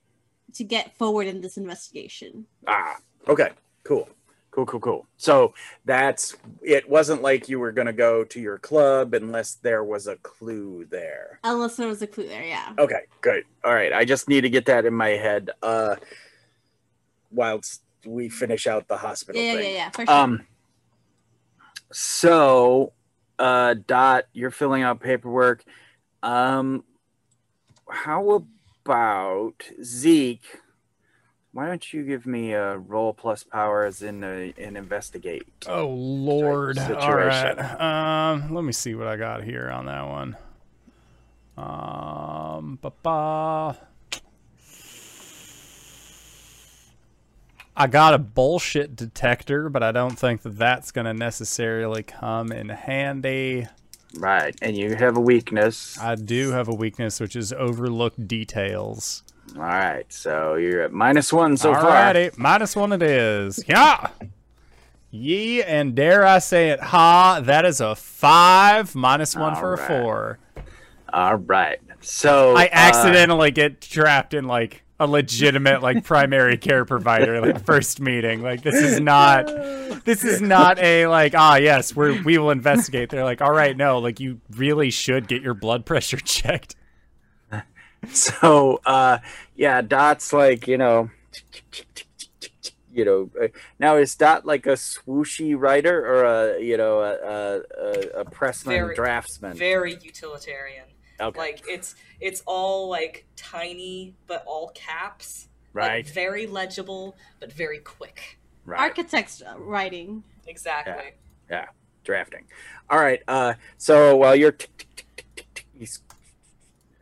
to 0.53 0.63
get 0.63 0.97
forward 0.97 1.27
in 1.27 1.41
this 1.41 1.57
investigation. 1.57 2.45
Ah 2.67 2.97
okay. 3.27 3.51
Cool. 3.83 4.09
Cool 4.51 4.65
cool 4.65 4.79
cool. 4.81 5.05
So 5.17 5.53
that's 5.85 6.35
it 6.61 6.89
wasn't 6.89 7.21
like 7.21 7.47
you 7.47 7.59
were 7.59 7.71
gonna 7.71 7.93
go 7.93 8.23
to 8.25 8.39
your 8.41 8.57
club 8.57 9.13
unless 9.13 9.53
there 9.55 9.83
was 9.83 10.07
a 10.07 10.15
clue 10.17 10.85
there. 10.89 11.39
Unless 11.43 11.75
there 11.77 11.87
was 11.87 12.01
a 12.01 12.07
clue 12.07 12.27
there 12.27 12.43
yeah. 12.43 12.73
Okay, 12.79 13.03
good. 13.21 13.43
All 13.63 13.73
right, 13.73 13.93
I 13.93 14.03
just 14.03 14.27
need 14.27 14.41
to 14.41 14.49
get 14.49 14.65
that 14.65 14.85
in 14.85 14.93
my 14.93 15.09
head. 15.09 15.51
Uh 15.61 15.95
whilst 17.31 17.81
we 18.05 18.29
finish 18.29 18.67
out 18.67 18.87
the 18.87 18.97
hospital 18.97 19.41
yeah 19.41 19.53
yeah 19.53 19.57
thing. 19.59 19.71
yeah, 19.71 19.77
yeah 19.77 19.89
for 19.89 20.05
sure 20.05 20.15
Um 20.15 20.47
so 21.91 22.93
uh 23.39 23.75
Dot, 23.87 24.25
you're 24.33 24.51
filling 24.51 24.83
out 24.83 24.99
paperwork. 24.99 25.63
Um 26.23 26.83
how 27.89 28.45
about 28.85 29.63
Zeke? 29.83 30.61
Why 31.53 31.67
don't 31.67 31.91
you 31.91 32.03
give 32.03 32.25
me 32.25 32.53
a 32.53 32.77
roll 32.77 33.13
plus 33.13 33.43
powers 33.43 34.01
in 34.01 34.23
a, 34.23 34.53
in 34.55 34.77
investigate? 34.77 35.43
Oh 35.67 35.89
Lord! 35.89 36.79
All 36.79 36.87
situation. 36.87 37.57
right. 37.57 38.31
Um, 38.31 38.55
let 38.55 38.63
me 38.63 38.71
see 38.71 38.95
what 38.95 39.07
I 39.07 39.17
got 39.17 39.43
here 39.43 39.69
on 39.69 39.85
that 39.87 40.07
one. 40.07 40.37
Um, 41.57 42.79
ba-ba. 42.81 43.77
I 47.75 47.87
got 47.87 48.13
a 48.13 48.17
bullshit 48.17 48.95
detector, 48.95 49.69
but 49.69 49.81
I 49.81 49.91
don't 49.91 50.17
think 50.17 50.41
that 50.41 50.57
that's 50.57 50.91
going 50.91 51.05
to 51.05 51.13
necessarily 51.13 52.03
come 52.03 52.51
in 52.51 52.69
handy. 52.69 53.67
Right, 54.17 54.55
and 54.61 54.75
you 54.75 54.95
have 54.95 55.15
a 55.15 55.21
weakness. 55.21 55.97
I 55.97 56.15
do 56.15 56.51
have 56.51 56.67
a 56.67 56.73
weakness, 56.73 57.19
which 57.19 57.35
is 57.35 57.53
overlook 57.53 58.13
details. 58.27 59.23
All 59.55 59.63
right, 59.63 60.11
so 60.11 60.55
you're 60.55 60.81
at 60.81 60.91
minus 60.91 61.31
one 61.31 61.55
so 61.55 61.73
far. 61.73 61.83
Alrighty, 61.83 62.37
minus 62.37 62.75
one 62.75 62.91
it 62.91 63.01
is. 63.01 63.63
Yeah. 63.67 64.09
Ye 65.09 65.61
and 65.61 65.93
dare 65.93 66.25
I 66.25 66.39
say 66.39 66.69
it, 66.69 66.79
ha, 66.79 67.41
that 67.43 67.65
is 67.65 67.81
a 67.81 67.95
five, 67.95 68.95
minus 68.95 69.35
one 69.35 69.55
for 69.55 69.73
a 69.73 69.77
four. 69.77 70.39
All 71.13 71.35
right. 71.35 71.79
So 71.99 72.55
I 72.55 72.65
uh, 72.65 72.69
accidentally 72.71 73.51
get 73.51 73.81
trapped 73.81 74.33
in 74.33 74.45
like 74.45 74.83
a 75.01 75.07
legitimate 75.07 75.81
like 75.81 76.03
primary 76.03 76.57
care 76.57 76.85
provider 76.85 77.41
like 77.41 77.65
first 77.65 77.99
meeting. 77.99 78.41
Like 78.43 78.61
this 78.61 78.75
is 78.75 78.99
not 78.99 79.47
this 80.05 80.23
is 80.23 80.41
not 80.41 80.77
a 80.79 81.07
like 81.07 81.33
ah 81.35 81.55
yes 81.55 81.95
we 81.95 82.21
we 82.21 82.37
will 82.37 82.51
investigate. 82.51 83.09
They're 83.09 83.23
like 83.23 83.41
all 83.41 83.51
right 83.51 83.75
no 83.75 83.97
like 83.99 84.19
you 84.19 84.39
really 84.55 84.91
should 84.91 85.27
get 85.27 85.41
your 85.41 85.53
blood 85.55 85.85
pressure 85.85 86.17
checked. 86.23 86.75
so 88.13 88.79
uh, 88.85 89.17
yeah, 89.55 89.81
Dot's 89.81 90.33
like 90.33 90.67
you 90.67 90.77
know, 90.77 91.09
you 92.93 93.05
know. 93.05 93.29
uh, 93.41 93.47
Now 93.79 93.97
is 93.97 94.15
Dot 94.15 94.45
like 94.45 94.65
a 94.65 94.73
swooshy 94.73 95.55
writer 95.59 95.99
or 96.05 96.23
a 96.25 96.61
you 96.61 96.77
know 96.77 96.99
a 96.99 97.13
a, 97.13 97.61
a, 97.79 98.19
a 98.21 98.25
pressman 98.25 98.75
Very- 98.75 98.95
draftsman? 98.95 99.57
Very 99.57 99.93
utilitarian. 100.01 100.85
Okay, 101.21 101.39
Like 101.39 101.63
it's 101.67 101.95
it's 102.19 102.41
all 102.45 102.89
like 102.89 103.25
tiny 103.35 104.15
but 104.27 104.43
all 104.45 104.69
caps. 104.75 105.47
like, 105.73 105.87
Right. 105.89 106.09
very 106.09 106.47
legible 106.47 107.15
but 107.39 107.51
very 107.51 107.79
quick. 107.79 108.39
Right. 108.65 108.79
Architect's 108.79 109.41
writing. 109.57 110.23
Exactly. 110.47 111.13
Yeah, 111.49 111.67
drafting. 112.03 112.45
All 112.89 112.99
right. 112.99 113.21
Uh, 113.27 113.53
so 113.77 114.15
while 114.15 114.35
you're 114.35 114.55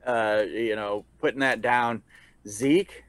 uh, 0.05 0.43
you 0.47 0.75
know, 0.75 1.05
putting 1.19 1.41
that 1.41 1.61
down, 1.61 2.01
Zeke, 2.47 3.03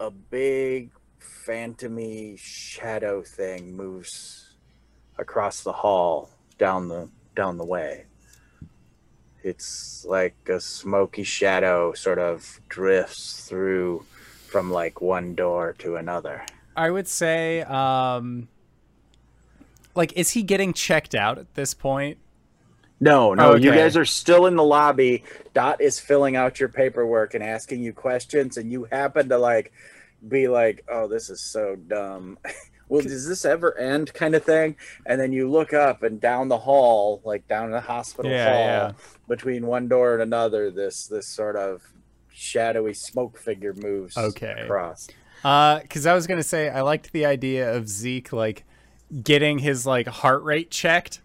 a 0.00 0.10
big 0.10 0.90
phantomy 1.46 2.38
shadow 2.38 3.22
thing 3.22 3.76
moves 3.76 4.56
across 5.18 5.62
the 5.62 5.72
hall 5.72 6.30
down 6.58 6.88
the 6.88 7.08
down 7.36 7.58
the 7.58 7.64
way. 7.64 8.06
It's 9.44 10.06
like 10.08 10.34
a 10.48 10.58
smoky 10.58 11.22
shadow 11.22 11.92
sort 11.92 12.18
of 12.18 12.60
drifts 12.70 13.46
through 13.46 14.06
from 14.48 14.72
like 14.72 15.02
one 15.02 15.34
door 15.34 15.74
to 15.80 15.96
another. 15.96 16.46
I 16.74 16.90
would 16.90 17.06
say, 17.06 17.60
um, 17.62 18.48
like, 19.94 20.14
is 20.14 20.30
he 20.30 20.42
getting 20.42 20.72
checked 20.72 21.14
out 21.14 21.36
at 21.38 21.54
this 21.54 21.74
point? 21.74 22.16
No, 23.00 23.34
no, 23.34 23.54
you 23.54 23.68
Okay. 23.68 23.80
guys 23.80 23.98
are 23.98 24.06
still 24.06 24.46
in 24.46 24.56
the 24.56 24.64
lobby. 24.64 25.24
Dot 25.52 25.80
is 25.82 26.00
filling 26.00 26.36
out 26.36 26.58
your 26.58 26.70
paperwork 26.70 27.34
and 27.34 27.44
asking 27.44 27.82
you 27.82 27.92
questions, 27.92 28.56
and 28.56 28.72
you 28.72 28.84
happen 28.84 29.28
to 29.28 29.36
like 29.36 29.72
be 30.26 30.48
like, 30.48 30.84
"Oh, 30.88 31.06
this 31.06 31.28
is 31.28 31.42
so 31.42 31.76
dumb." 31.76 32.38
well, 32.88 33.02
does 33.02 33.26
this 33.28 33.44
ever 33.44 33.76
end? 33.78 34.12
Kind 34.14 34.34
of 34.34 34.44
thing. 34.44 34.76
And 35.06 35.20
then 35.20 35.32
you 35.32 35.50
look 35.50 35.72
up 35.72 36.02
and 36.02 36.20
down 36.20 36.48
the 36.48 36.58
hall, 36.58 37.20
like 37.24 37.46
down 37.48 37.70
the 37.70 37.80
hospital 37.80 38.30
Yeah, 38.30 38.52
hall, 38.52 38.64
yeah. 38.64 38.92
between 39.28 39.66
one 39.66 39.88
door 39.88 40.14
and 40.14 40.22
another, 40.22 40.70
this 40.70 41.06
this 41.06 41.26
sort 41.26 41.56
of 41.56 41.82
shadowy 42.32 42.94
smoke 42.94 43.38
figure 43.38 43.74
moves 43.74 44.16
Okay. 44.16 44.54
across. 44.64 45.08
Uh, 45.44 45.80
because 45.80 46.06
I 46.06 46.14
was 46.14 46.26
gonna 46.26 46.42
say 46.42 46.68
I 46.70 46.80
liked 46.80 47.12
the 47.12 47.26
idea 47.26 47.74
of 47.74 47.88
Zeke 47.88 48.32
like 48.32 48.64
getting 49.22 49.58
his 49.58 49.86
like 49.86 50.06
heart 50.08 50.42
rate 50.42 50.70
checked 50.70 51.20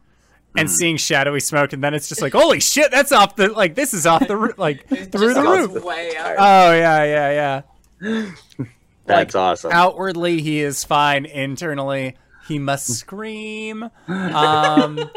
and 0.57 0.67
Hmm. 0.67 0.73
seeing 0.73 0.97
shadowy 0.97 1.39
smoke, 1.39 1.73
and 1.73 1.83
then 1.83 1.93
it's 1.93 2.09
just 2.09 2.21
like, 2.21 2.33
holy 2.33 2.59
shit, 2.71 2.91
that's 2.91 3.11
off 3.11 3.35
the 3.35 3.49
like 3.49 3.75
this 3.75 3.93
is 3.93 4.05
off 4.05 4.27
the 4.27 4.35
roo- 4.35 4.53
like 4.57 4.87
through 5.11 5.33
the 5.33 5.41
roof. 5.41 5.83
way 5.83 6.15
up. 6.17 6.35
Oh 6.37 6.71
yeah, 6.73 7.03
yeah, 7.03 7.61
yeah. 8.01 8.31
That's 9.09 9.35
awesome. 9.35 9.71
Outwardly, 9.71 10.41
he 10.41 10.61
is 10.61 10.83
fine. 10.83 11.25
Internally, 11.25 12.15
he 12.47 12.59
must 12.59 12.87
scream. 12.99 13.89
Um, 14.07 15.09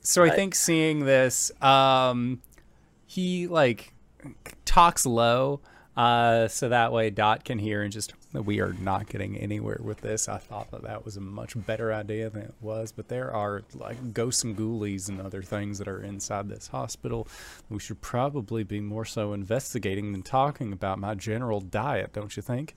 so 0.00 0.24
I 0.24 0.30
think 0.30 0.54
seeing 0.54 1.04
this, 1.04 1.50
um, 1.62 2.40
he 3.06 3.46
like 3.46 3.92
talks 4.64 5.04
low, 5.06 5.60
uh, 5.96 6.48
so 6.48 6.68
that 6.68 6.92
way 6.92 7.10
Dot 7.10 7.44
can 7.44 7.58
hear 7.58 7.82
and 7.82 7.92
just 7.92 8.12
we 8.32 8.60
are 8.60 8.74
not 8.74 9.08
getting 9.08 9.36
anywhere 9.36 9.78
with 9.80 10.00
this. 10.00 10.28
I 10.28 10.38
thought 10.38 10.70
that 10.70 10.82
that 10.82 11.04
was 11.04 11.16
a 11.16 11.20
much 11.20 11.54
better 11.66 11.92
idea 11.92 12.28
than 12.30 12.42
it 12.42 12.54
was, 12.60 12.92
but 12.92 13.08
there 13.08 13.32
are 13.32 13.62
like 13.74 14.12
ghosts 14.12 14.44
and 14.44 14.56
ghoulies 14.56 15.08
and 15.08 15.20
other 15.20 15.42
things 15.42 15.78
that 15.78 15.88
are 15.88 16.02
inside 16.02 16.48
this 16.48 16.68
hospital. 16.68 17.26
We 17.70 17.78
should 17.80 18.00
probably 18.00 18.64
be 18.64 18.80
more 18.80 19.04
so 19.04 19.32
investigating 19.32 20.12
than 20.12 20.22
talking 20.22 20.72
about 20.72 20.98
my 20.98 21.14
general 21.14 21.60
diet, 21.60 22.12
don't 22.12 22.36
you 22.36 22.42
think? 22.42 22.76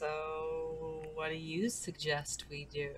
So, 0.00 1.02
what 1.12 1.28
do 1.28 1.34
you 1.34 1.68
suggest 1.68 2.46
we 2.48 2.66
do? 2.72 2.88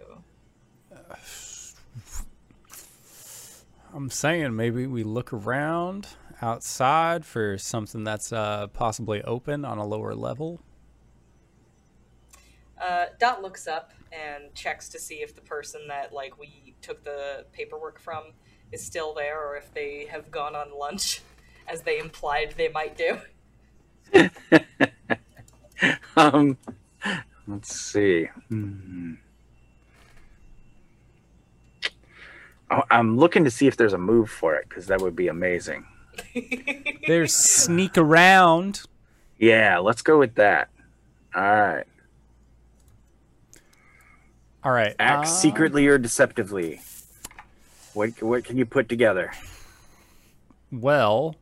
I'm 3.93 4.09
saying 4.09 4.55
maybe 4.55 4.87
we 4.87 5.03
look 5.03 5.33
around 5.33 6.11
outside 6.41 7.27
for 7.27 7.59
something 7.59 8.05
that's 8.05 8.33
uh, 8.33 8.69
possibly 8.69 9.21
open 9.25 9.65
on 9.65 9.79
a 9.79 9.85
lower 9.85 10.15
level. 10.15 10.61
Uh, 12.81 13.07
Dot 13.19 13.43
looks 13.43 13.67
up 13.67 13.91
and 14.13 14.55
checks 14.55 14.89
to 14.91 15.01
see 15.01 15.23
if 15.23 15.35
the 15.35 15.41
person 15.41 15.89
that 15.89 16.13
like 16.13 16.39
we 16.39 16.77
took 16.83 17.03
the 17.03 17.47
paperwork 17.53 17.99
from 17.99 18.27
is 18.71 18.81
still 18.81 19.13
there, 19.13 19.45
or 19.45 19.57
if 19.57 19.75
they 19.75 20.07
have 20.09 20.31
gone 20.31 20.55
on 20.55 20.79
lunch, 20.79 21.21
as 21.67 21.83
they 21.83 21.99
implied 21.99 22.55
they 22.57 22.69
might 22.69 22.97
do. 22.97 23.19
um, 26.17 26.57
let's 27.47 27.75
see. 27.75 28.27
Hmm. 28.49 29.15
Oh, 32.71 32.83
I'm 32.91 33.19
looking 33.19 33.45
to 33.45 33.51
see 33.51 33.67
if 33.67 33.77
there's 33.77 33.93
a 33.93 33.99
move 33.99 34.31
for 34.31 34.55
it 34.55 34.67
because 34.69 34.87
that 34.87 35.01
would 35.03 35.15
be 35.15 35.29
amazing. 35.29 35.85
There's 37.07 37.35
sneak 37.35 37.99
around. 37.99 38.83
Yeah, 39.39 39.79
let's 39.79 40.01
go 40.01 40.19
with 40.19 40.37
that. 40.37 40.71
All 41.35 41.43
right. 41.43 41.85
All 44.65 44.73
right. 44.73 44.95
Act 44.99 45.25
uh, 45.25 45.29
secretly 45.29 45.87
or 45.87 45.99
deceptively. 45.99 46.81
What 47.93 48.23
what 48.23 48.45
can 48.45 48.57
you 48.57 48.65
put 48.65 48.89
together? 48.89 49.33
Well, 50.71 51.37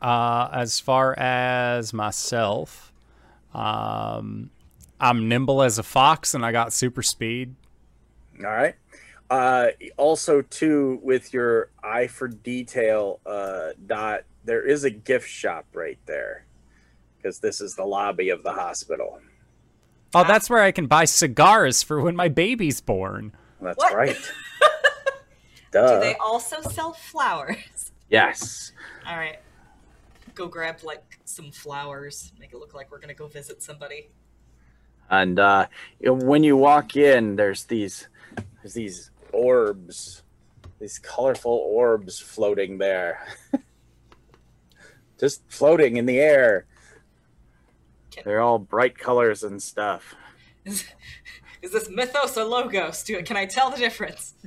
uh, 0.00 0.48
as 0.52 0.78
far 0.78 1.18
as 1.18 1.92
myself, 1.92 2.85
um, 3.56 4.50
I'm 5.00 5.28
nimble 5.28 5.62
as 5.62 5.78
a 5.78 5.82
fox 5.82 6.34
and 6.34 6.44
I 6.44 6.52
got 6.52 6.72
super 6.72 7.02
speed. 7.02 7.54
All 8.38 8.50
right. 8.50 8.74
Uh, 9.28 9.68
also, 9.96 10.42
too, 10.42 11.00
with 11.02 11.32
your 11.32 11.70
eye 11.82 12.06
for 12.06 12.28
detail, 12.28 13.18
uh, 13.26 13.70
dot, 13.86 14.22
there 14.44 14.62
is 14.62 14.84
a 14.84 14.90
gift 14.90 15.28
shop 15.28 15.64
right 15.74 15.98
there 16.06 16.44
because 17.16 17.40
this 17.40 17.60
is 17.60 17.74
the 17.74 17.84
lobby 17.84 18.28
of 18.28 18.42
the 18.44 18.52
hospital. 18.52 19.18
Oh, 20.14 20.22
that's 20.24 20.48
where 20.48 20.62
I 20.62 20.70
can 20.70 20.86
buy 20.86 21.04
cigars 21.06 21.82
for 21.82 22.00
when 22.00 22.14
my 22.14 22.28
baby's 22.28 22.80
born. 22.80 23.32
That's 23.60 23.78
What? 23.78 23.94
right. 23.94 24.16
do 25.72 25.80
they 26.00 26.14
also 26.20 26.60
sell 26.62 26.92
flowers? 26.92 27.90
Yes. 28.08 28.70
All 29.06 29.16
right, 29.16 29.38
go 30.36 30.46
grab 30.46 30.84
like 30.84 31.18
some 31.24 31.50
flowers. 31.50 32.32
Make 32.38 32.52
it 32.52 32.58
look 32.58 32.74
like 32.74 32.92
we're 32.92 33.00
gonna 33.00 33.14
go 33.14 33.26
visit 33.26 33.60
somebody. 33.62 34.10
And 35.10 35.38
uh, 35.40 35.66
when 36.00 36.44
you 36.44 36.56
walk 36.56 36.96
in, 36.96 37.34
there's 37.36 37.64
these 37.64 38.08
there's 38.62 38.74
these 38.74 39.10
orbs, 39.32 40.22
these 40.78 40.98
colorful 40.98 41.52
orbs 41.52 42.20
floating 42.20 42.78
there, 42.78 43.26
just 45.18 45.42
floating 45.48 45.96
in 45.96 46.06
the 46.06 46.18
air. 46.20 46.66
They're 48.24 48.40
all 48.40 48.58
bright 48.58 48.96
colors 48.98 49.42
and 49.42 49.62
stuff. 49.62 50.14
Is, 50.64 50.84
is 51.62 51.72
this 51.72 51.88
mythos 51.90 52.36
or 52.38 52.44
logos? 52.44 53.02
Do 53.02 53.22
can 53.22 53.36
I 53.36 53.46
tell 53.46 53.70
the 53.70 53.78
difference? 53.78 54.34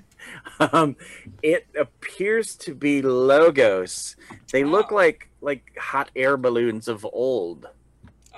Um, 0.60 0.98
it 1.42 1.66
appears 1.80 2.56
to 2.58 2.76
be 2.76 3.02
logos. 3.02 4.18
They 4.52 4.66
look 4.66 4.92
Oh. 4.92 4.96
like 4.96 5.29
like 5.42 5.76
hot 5.78 6.12
air 6.16 6.38
balloons 6.38 6.88
of 6.88 7.06
old, 7.12 7.68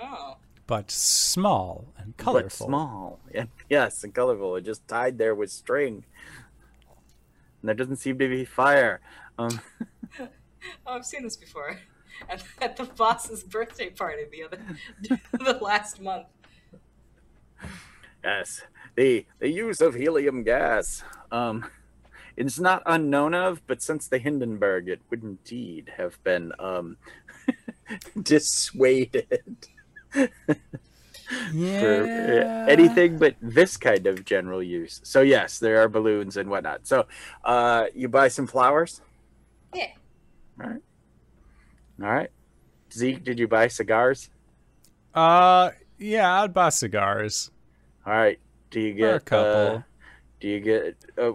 Oh, 0.02 0.38
But 0.68 0.90
small 0.92 1.86
and 1.98 2.16
colorful. 2.18 2.68
but 2.68 2.70
small. 2.70 3.20
Yeah, 3.34 3.46
yes, 3.70 4.04
and 4.04 4.14
colorful. 4.14 4.54
They're 4.54 4.62
just 4.62 4.88
tied 4.88 5.18
there 5.18 5.36
with 5.36 5.52
string. 5.52 6.04
And 7.62 7.68
there 7.70 7.76
doesn't 7.76 7.98
seem 7.98 8.18
to 8.20 8.28
be 8.30 8.46
fire. 8.46 9.02
Um, 9.38 9.60
oh, 10.20 10.28
I've 10.88 11.06
seen 11.06 11.24
this 11.24 11.38
before. 11.38 11.78
At, 12.30 12.44
at 12.62 12.78
the 12.78 12.84
boss's 12.84 13.44
birthday 13.44 13.90
party 13.90 14.24
the 14.32 14.44
other, 14.44 14.60
the 15.32 15.58
last 15.60 16.00
month. 16.00 16.28
yes, 18.24 18.62
the 18.96 19.26
the 19.40 19.50
use 19.50 19.82
of 19.82 19.96
helium 19.96 20.44
gas. 20.44 21.04
Um, 21.32 21.66
it's 22.36 22.60
not 22.60 22.84
unknown 22.86 23.34
of, 23.34 23.62
but 23.68 23.82
since 23.82 24.08
the 24.08 24.18
Hindenburg, 24.18 24.88
it 24.88 25.02
would 25.10 25.24
indeed 25.24 25.94
have 25.98 26.22
been 26.24 26.52
um, 26.60 26.98
dissuaded. 28.22 29.68
for 31.32 32.04
uh, 32.04 32.66
anything 32.70 33.18
but 33.18 33.36
this 33.42 33.78
kind 33.78 34.06
of 34.08 34.26
general 34.26 34.62
use. 34.62 35.00
So 35.04 35.22
yes, 35.22 35.60
there 35.60 35.82
are 35.82 35.88
balloons 35.88 36.38
and 36.38 36.50
whatnot. 36.50 36.88
So 36.88 37.08
uh, 37.46 37.86
you 37.96 38.10
buy 38.10 38.28
some 38.28 38.48
flowers. 38.48 39.02
Yeah. 39.74 39.88
All 40.62 40.70
right. 40.70 40.82
All 42.02 42.10
right. 42.10 42.30
Zeke, 42.94 43.24
did 43.24 43.40
you 43.40 43.48
buy 43.48 43.70
cigars? 43.70 44.30
Uh, 45.14 45.72
yeah, 45.98 46.42
I'd 46.42 46.54
buy 46.54 46.70
cigars. 46.70 47.52
All 48.06 48.14
right. 48.14 48.40
Do 48.70 48.80
you 48.82 48.94
Or 48.94 48.98
get 48.98 49.16
a 49.16 49.20
couple. 49.22 49.76
Uh, 49.78 49.82
do 50.42 50.48
you 50.50 50.60
get? 50.60 50.98
Uh, 51.18 51.32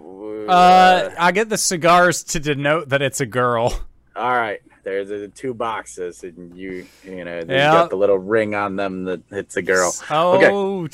Uh, 0.47 1.09
I 1.17 1.31
get 1.31 1.49
the 1.49 1.57
cigars 1.57 2.23
to 2.25 2.39
denote 2.39 2.89
that 2.89 3.01
it's 3.01 3.19
a 3.21 3.25
girl. 3.25 3.73
all 4.15 4.31
right. 4.33 4.61
There's 4.83 5.09
the 5.09 5.27
two 5.27 5.53
boxes, 5.53 6.23
and 6.23 6.55
you 6.55 6.85
you 7.03 7.25
know 7.25 7.41
they 7.43 7.55
Yeah. 7.55 7.71
got 7.73 7.89
the 7.89 7.97
little 7.97 8.17
ring 8.19 8.55
on 8.55 8.75
them 8.77 9.03
that 9.05 9.21
it's 9.31 9.57
a 9.57 9.61
girl. 9.61 9.93
Oh, 10.09 10.87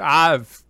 I've. 0.00 0.62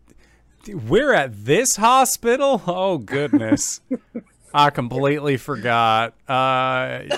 We're 0.66 1.12
at 1.12 1.44
this 1.44 1.76
hospital. 1.76 2.62
Oh 2.66 2.96
goodness, 2.98 3.80
I 4.54 4.70
completely 4.70 5.36
forgot. 5.36 6.14
Uh, 6.26 7.02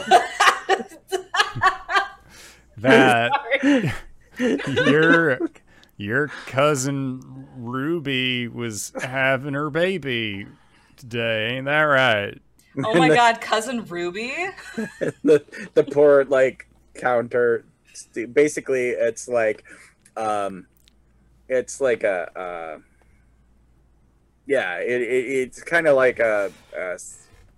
that 2.79 3.31
Sorry. 3.33 3.93
your 6.01 6.21
your 6.21 6.29
cousin 6.47 7.47
Ruby 7.57 8.49
was 8.49 8.93
having 9.03 9.55
her 9.55 9.71
baby 9.71 10.47
today, 10.97 11.57
ain't 11.57 11.67
that 11.67 11.83
right? 11.83 12.41
Oh 12.85 12.95
my 12.95 13.09
god, 13.09 13.41
cousin 13.41 13.85
Ruby? 13.85 14.33
the 15.25 15.45
the 15.75 15.83
poor 15.83 16.25
like 16.25 16.69
counter 16.95 17.65
basically 18.33 18.91
it's 18.91 19.27
like 19.27 19.65
um 20.17 20.67
it's 21.49 21.81
like 21.81 22.05
a 22.05 22.39
uh 22.39 22.79
yeah 24.47 24.77
it, 24.77 25.03
it 25.03 25.05
it's 25.05 25.63
kind 25.65 25.89
of 25.89 25.97
like 25.97 26.21
a, 26.21 26.53
a 26.79 26.99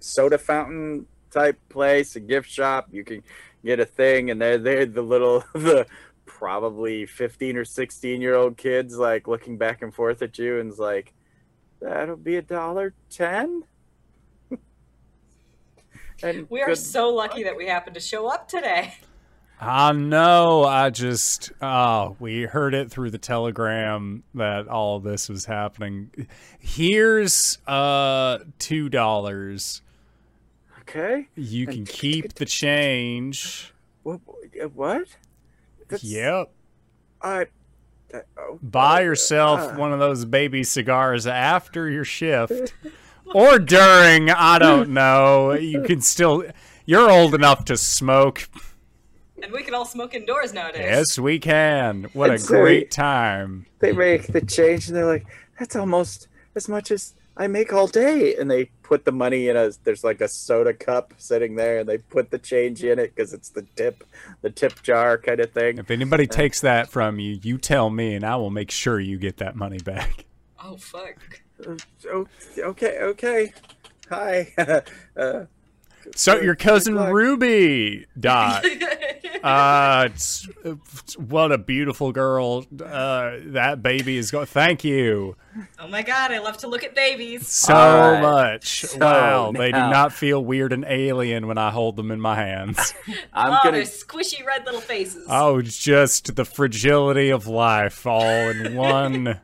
soda 0.00 0.38
fountain 0.38 1.06
type 1.30 1.58
place 1.68 2.16
a 2.16 2.20
gift 2.20 2.48
shop 2.48 2.88
you 2.90 3.04
can 3.04 3.22
get 3.64 3.80
a 3.80 3.86
thing 3.86 4.30
and 4.30 4.40
they're 4.40 4.58
they're 4.58 4.86
the 4.86 5.02
little 5.02 5.44
the 5.52 5.86
probably 6.26 7.06
15 7.06 7.56
or 7.56 7.64
16 7.64 8.20
year 8.20 8.34
old 8.34 8.56
kids 8.56 8.96
like 8.96 9.26
looking 9.28 9.58
back 9.58 9.82
and 9.82 9.94
forth 9.94 10.22
at 10.22 10.38
you 10.38 10.58
and 10.60 10.70
it's 10.70 10.78
like 10.78 11.12
that'll 11.80 12.16
be 12.16 12.36
a 12.36 12.42
dollar 12.42 12.94
ten 13.10 13.64
and 16.22 16.48
We 16.50 16.60
are 16.62 16.66
good- 16.68 16.76
so 16.78 17.08
lucky 17.10 17.42
that 17.44 17.56
we 17.56 17.66
happened 17.66 17.94
to 17.94 18.00
show 18.00 18.26
up 18.28 18.48
today. 18.48 18.94
I 19.60 19.92
know. 19.92 20.64
I 20.64 20.90
just 20.90 21.52
oh, 21.62 22.16
we 22.18 22.42
heard 22.42 22.74
it 22.74 22.90
through 22.90 23.10
the 23.12 23.18
telegram 23.18 24.24
that 24.34 24.66
all 24.66 24.98
this 24.98 25.28
was 25.28 25.44
happening. 25.44 26.10
Here's 26.58 27.58
uh 27.66 28.38
two 28.58 28.88
dollars. 28.88 29.82
okay 30.80 31.28
You 31.36 31.66
can 31.68 31.84
keep 31.84 32.34
the 32.34 32.44
change. 32.44 33.72
what 34.02 34.20
what 34.74 35.06
That's- 35.92 36.04
Yep. 36.04 36.50
I. 37.20 37.46
that- 38.10 38.26
oh, 38.38 38.58
Buy 38.62 39.00
uh, 39.02 39.04
yourself 39.04 39.60
uh, 39.60 39.74
one 39.76 39.92
of 39.92 39.98
those 39.98 40.24
baby 40.24 40.64
cigars 40.64 41.26
after 41.26 41.88
your 41.88 42.04
shift 42.04 42.74
or 43.34 43.58
during. 43.58 44.30
I 44.30 44.58
don't 44.58 44.90
know. 44.90 45.52
You 45.52 45.82
can 45.82 46.00
still. 46.00 46.44
You're 46.84 47.10
old 47.10 47.34
enough 47.34 47.64
to 47.66 47.76
smoke. 47.76 48.48
And 49.42 49.52
we 49.52 49.62
can 49.62 49.74
all 49.74 49.84
smoke 49.84 50.14
indoors 50.14 50.52
nowadays. 50.52 50.82
Yes, 50.84 51.18
we 51.18 51.38
can. 51.38 52.04
What 52.12 52.30
a 52.30 52.34
It's 52.34 52.48
very- 52.48 52.62
great 52.80 52.90
time. 52.90 53.66
They 53.80 53.92
make 53.92 54.28
the 54.28 54.40
change, 54.40 54.86
and 54.88 54.96
they're 54.96 55.06
like, 55.06 55.26
"That's 55.58 55.74
almost 55.76 56.28
as 56.54 56.68
much 56.68 56.90
as 56.92 57.14
I 57.36 57.46
make 57.46 57.72
all 57.72 57.86
day." 57.86 58.36
And 58.36 58.50
they 58.50 58.66
put 58.82 59.04
the 59.04 59.12
money 59.12 59.48
in 59.48 59.56
a. 59.56 59.70
There's 59.84 60.04
like 60.04 60.20
a 60.20 60.28
soda 60.28 60.74
cup 60.74 61.14
sitting 61.18 61.56
there, 61.56 61.78
and 61.78 61.88
they 61.88 61.98
put 61.98 62.30
the 62.30 62.38
change 62.38 62.84
in 62.84 62.98
it 62.98 63.14
because 63.14 63.32
it's 63.32 63.50
the 63.50 63.62
tip, 63.76 64.04
the 64.42 64.50
tip 64.50 64.82
jar 64.82 65.18
kind 65.18 65.40
of 65.40 65.52
thing. 65.52 65.78
If 65.78 65.90
anybody 65.90 66.26
takes 66.26 66.60
that 66.60 66.88
from 66.88 67.18
you, 67.18 67.38
you 67.42 67.58
tell 67.58 67.90
me, 67.90 68.14
and 68.14 68.24
I 68.24 68.36
will 68.36 68.50
make 68.50 68.70
sure 68.70 69.00
you 69.00 69.18
get 69.18 69.38
that 69.38 69.56
money 69.56 69.78
back. 69.78 70.26
Oh 70.64 70.76
fuck. 70.76 71.16
Oh, 72.08 72.26
okay, 72.56 72.98
okay. 73.00 73.52
Hi. 74.10 74.52
uh, 75.16 75.46
So 76.16 76.40
your 76.40 76.54
cousin. 76.54 76.96
Ruby 76.96 78.06
died. 78.18 78.64
Uh, 79.42 80.04
it's, 80.08 80.48
it's- 80.64 81.18
what 81.18 81.50
a 81.50 81.58
beautiful 81.58 82.12
girl. 82.12 82.64
Uh, 82.80 83.38
that 83.46 83.82
baby 83.82 84.16
is 84.16 84.30
going. 84.30 84.46
Thank 84.46 84.84
you 84.84 85.34
oh 85.78 85.88
my 85.88 86.02
god, 86.02 86.32
I 86.32 86.38
love 86.38 86.58
to 86.58 86.68
look 86.68 86.84
at 86.84 86.94
babies. 86.94 87.48
so 87.48 87.74
All 87.74 88.12
right. 88.12 88.20
much. 88.22 88.82
So 88.82 88.98
wow, 88.98 89.52
they 89.52 89.70
do 89.72 89.78
not 89.78 90.12
feel 90.12 90.44
weird 90.44 90.72
and 90.72 90.84
alien 90.84 91.46
when 91.46 91.58
I 91.58 91.70
hold 91.70 91.96
them 91.96 92.10
in 92.10 92.20
my 92.20 92.34
hands. 92.34 92.94
I'm 93.32 93.52
oh, 93.52 93.58
gonna. 93.62 93.78
their 93.78 93.82
squishy 93.86 94.44
red 94.44 94.64
little 94.64 94.80
faces. 94.80 95.26
oh, 95.28 95.62
just 95.62 96.34
the 96.36 96.44
fragility 96.44 97.30
of 97.30 97.46
life, 97.46 98.06
all 98.06 98.22
in 98.22 98.74
one, 98.76 99.40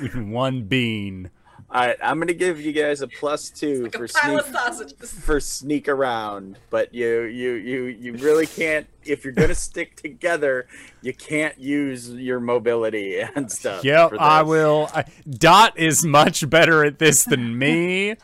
in 0.00 0.30
one 0.30 0.62
bean. 0.64 1.30
All 1.74 1.84
right, 1.84 1.96
I'm 2.00 2.20
gonna 2.20 2.34
give 2.34 2.60
you 2.60 2.70
guys 2.72 3.00
a 3.00 3.08
plus 3.08 3.50
two 3.50 3.82
like 3.84 3.96
for 3.96 4.04
a 4.04 4.08
pile 4.08 4.40
sneak 4.72 4.92
of 5.02 5.08
for 5.08 5.40
sneak 5.40 5.88
around, 5.88 6.56
but 6.70 6.94
you 6.94 7.22
you 7.22 7.54
you 7.54 7.84
you 7.86 8.12
really 8.12 8.46
can't. 8.46 8.86
If 9.04 9.24
you're 9.24 9.32
gonna 9.34 9.56
stick 9.56 9.96
together, 9.96 10.68
you 11.02 11.12
can't 11.12 11.58
use 11.58 12.08
your 12.10 12.38
mobility 12.38 13.18
and 13.20 13.50
stuff. 13.50 13.82
Yep, 13.84 14.12
I 14.20 14.42
will. 14.42 14.88
I, 14.94 15.04
Dot 15.28 15.76
is 15.76 16.04
much 16.04 16.48
better 16.48 16.84
at 16.84 17.00
this 17.00 17.24
than 17.24 17.58
me. 17.58 18.10
at 18.10 18.18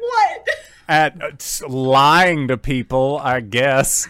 what? 0.00 0.48
at 0.88 1.22
uh, 1.22 1.68
lying 1.68 2.48
to 2.48 2.56
people, 2.58 3.20
I 3.22 3.38
guess. 3.38 4.08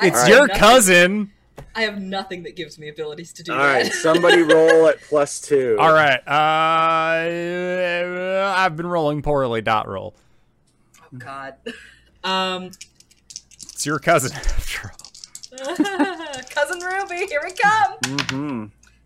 I 0.00 0.08
It's 0.08 0.20
have 0.22 0.28
your 0.28 0.46
nothing- 0.48 0.56
cousin. 0.60 1.32
I 1.74 1.82
have 1.82 2.00
nothing 2.00 2.42
that 2.44 2.54
gives 2.56 2.78
me 2.78 2.88
abilities 2.88 3.32
to 3.34 3.42
do 3.42 3.52
All 3.52 3.58
that. 3.58 3.64
right, 3.72 3.92
somebody 3.92 4.42
roll 4.42 4.86
at 4.88 5.00
plus 5.02 5.40
two. 5.40 5.76
All 5.80 5.92
right. 5.92 6.20
Uh, 7.22 8.54
I've 8.56 8.76
been 8.76 8.86
rolling 8.86 9.22
poorly. 9.22 9.60
Dot 9.62 9.88
roll. 9.88 10.14
oh 11.02 11.06
god. 11.18 11.54
Um, 12.24 12.70
It's 13.62 13.84
your 13.86 13.98
cousin 13.98 14.32
after 14.36 14.92
all. 14.92 14.98
cousin 16.50 16.80
Ruby, 16.80 17.26
here 17.26 17.40
we 17.44 17.52
come. 17.52 17.98
Mm-hmm. 18.02 18.64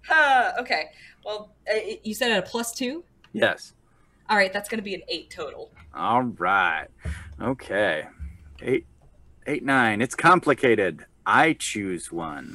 Huh, 0.08 0.52
okay. 0.60 0.90
Well, 1.24 1.50
uh, 1.72 1.78
you 2.04 2.14
said 2.14 2.30
at 2.30 2.38
a 2.38 2.42
plus 2.46 2.72
two. 2.72 3.02
Yes. 3.32 3.72
All 4.28 4.36
right, 4.36 4.52
that's 4.52 4.68
going 4.68 4.78
to 4.78 4.84
be 4.84 4.94
an 4.94 5.02
eight 5.08 5.30
total. 5.30 5.70
All 5.94 6.22
right. 6.22 6.86
Okay. 7.40 8.04
Eight, 8.62 8.86
eight, 9.46 9.64
nine. 9.64 10.00
It's 10.02 10.14
complicated. 10.14 11.06
I 11.26 11.52
choose 11.54 12.10
one. 12.12 12.52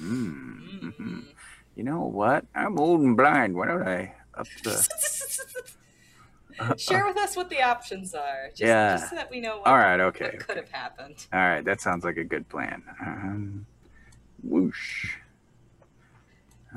Mm. 0.92 0.94
Mm. 1.00 1.24
You 1.74 1.86
know 1.86 2.02
what? 2.02 2.46
I'm 2.54 2.78
old 2.78 3.00
and 3.00 3.16
blind. 3.16 3.56
Why 3.56 3.68
don't 3.68 3.88
I 3.88 4.14
up 4.38 4.46
the? 4.64 4.88
Share 6.78 7.06
with 7.08 7.18
us 7.18 7.36
what 7.38 7.50
the 7.50 7.62
options 7.62 8.14
are, 8.14 8.50
just, 8.50 8.62
Yeah. 8.62 8.98
just 8.98 9.10
so 9.10 9.16
that 9.16 9.32
we 9.32 9.40
know 9.40 9.60
what, 9.60 9.68
All 9.68 9.78
right. 9.78 10.00
Okay. 10.02 10.26
what 10.36 10.40
could 10.48 10.58
have 10.58 10.70
happened. 10.70 11.26
All 11.32 11.40
right. 11.40 11.64
That 11.64 11.80
sounds 11.80 12.04
like 12.04 12.18
a 12.18 12.26
good 12.26 12.48
plan. 12.50 12.84
Um, 13.04 13.66
whoosh. 14.44 15.16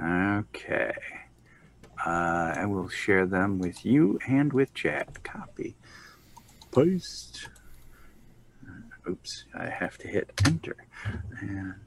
Okay. 0.01 0.93
Uh, 2.07 2.55
I 2.57 2.65
will 2.67 2.89
share 2.89 3.27
them 3.27 3.59
with 3.59 3.85
you 3.85 4.19
and 4.29 4.53
with 4.53 4.73
chat. 4.75 5.25
Copy. 5.25 5.75
Paste. 6.75 7.49
Oops. 9.09 9.45
I 9.55 9.67
have 9.69 9.99
to 9.99 10.09
hit 10.09 10.31
enter. 10.47 10.77
And 11.41 11.84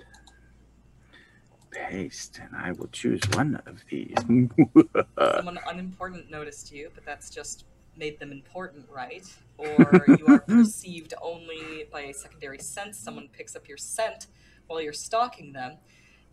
paste. 1.86 2.40
And 2.44 2.56
I 2.56 2.72
will 2.72 2.88
choose 2.88 3.22
one 3.34 3.62
of 3.66 3.84
these. 3.90 4.16
Someone 4.18 5.60
unimportant 5.68 6.30
noticed 6.30 6.72
you, 6.72 6.90
but 6.94 7.06
that's 7.06 7.30
just 7.30 7.66
made 7.98 8.20
them 8.20 8.32
important, 8.32 8.86
right? 8.94 9.26
Or 9.58 10.06
you 10.08 10.26
are 10.28 10.40
perceived 10.48 11.14
only 11.22 11.86
by 11.92 12.02
a 12.02 12.14
secondary 12.14 12.60
sense. 12.60 12.98
Someone 12.98 13.30
picks 13.32 13.56
up 13.56 13.68
your 13.68 13.78
scent 13.78 14.28
while 14.68 14.82
you're 14.82 14.94
stalking 14.94 15.54
them. 15.54 15.78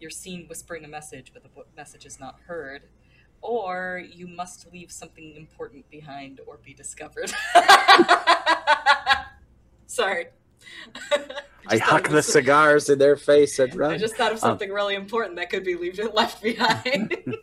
You're 0.01 0.11
seen 0.11 0.47
whispering 0.49 0.85
a 0.85 0.89
message, 0.89 1.33
but 1.33 1.43
the 1.43 1.49
message 1.77 2.05
is 2.05 2.21
not 2.21 2.39
heard. 2.47 2.83
Or 3.41 4.03
you 4.11 4.27
must 4.27 4.73
leave 4.73 4.91
something 4.91 5.37
important 5.37 5.89
behind 5.91 6.41
or 6.47 6.59
be 6.63 6.75
discovered. 6.75 7.33
Sorry. 9.87 10.27
I 11.67 11.79
just 11.79 11.83
huck 11.83 12.09
the 12.09 12.23
cigars 12.23 12.89
in 12.91 12.99
their 12.99 13.17
face 13.17 13.59
and 13.59 13.83
I 13.83 13.97
just 13.97 14.17
thought 14.17 14.33
of 14.33 14.39
something 14.39 14.71
really 14.71 14.95
important 14.95 15.37
that 15.37 15.49
could 15.51 15.65
be 15.65 15.75
leave- 15.77 15.99
left 16.13 16.43
behind. 16.43 17.17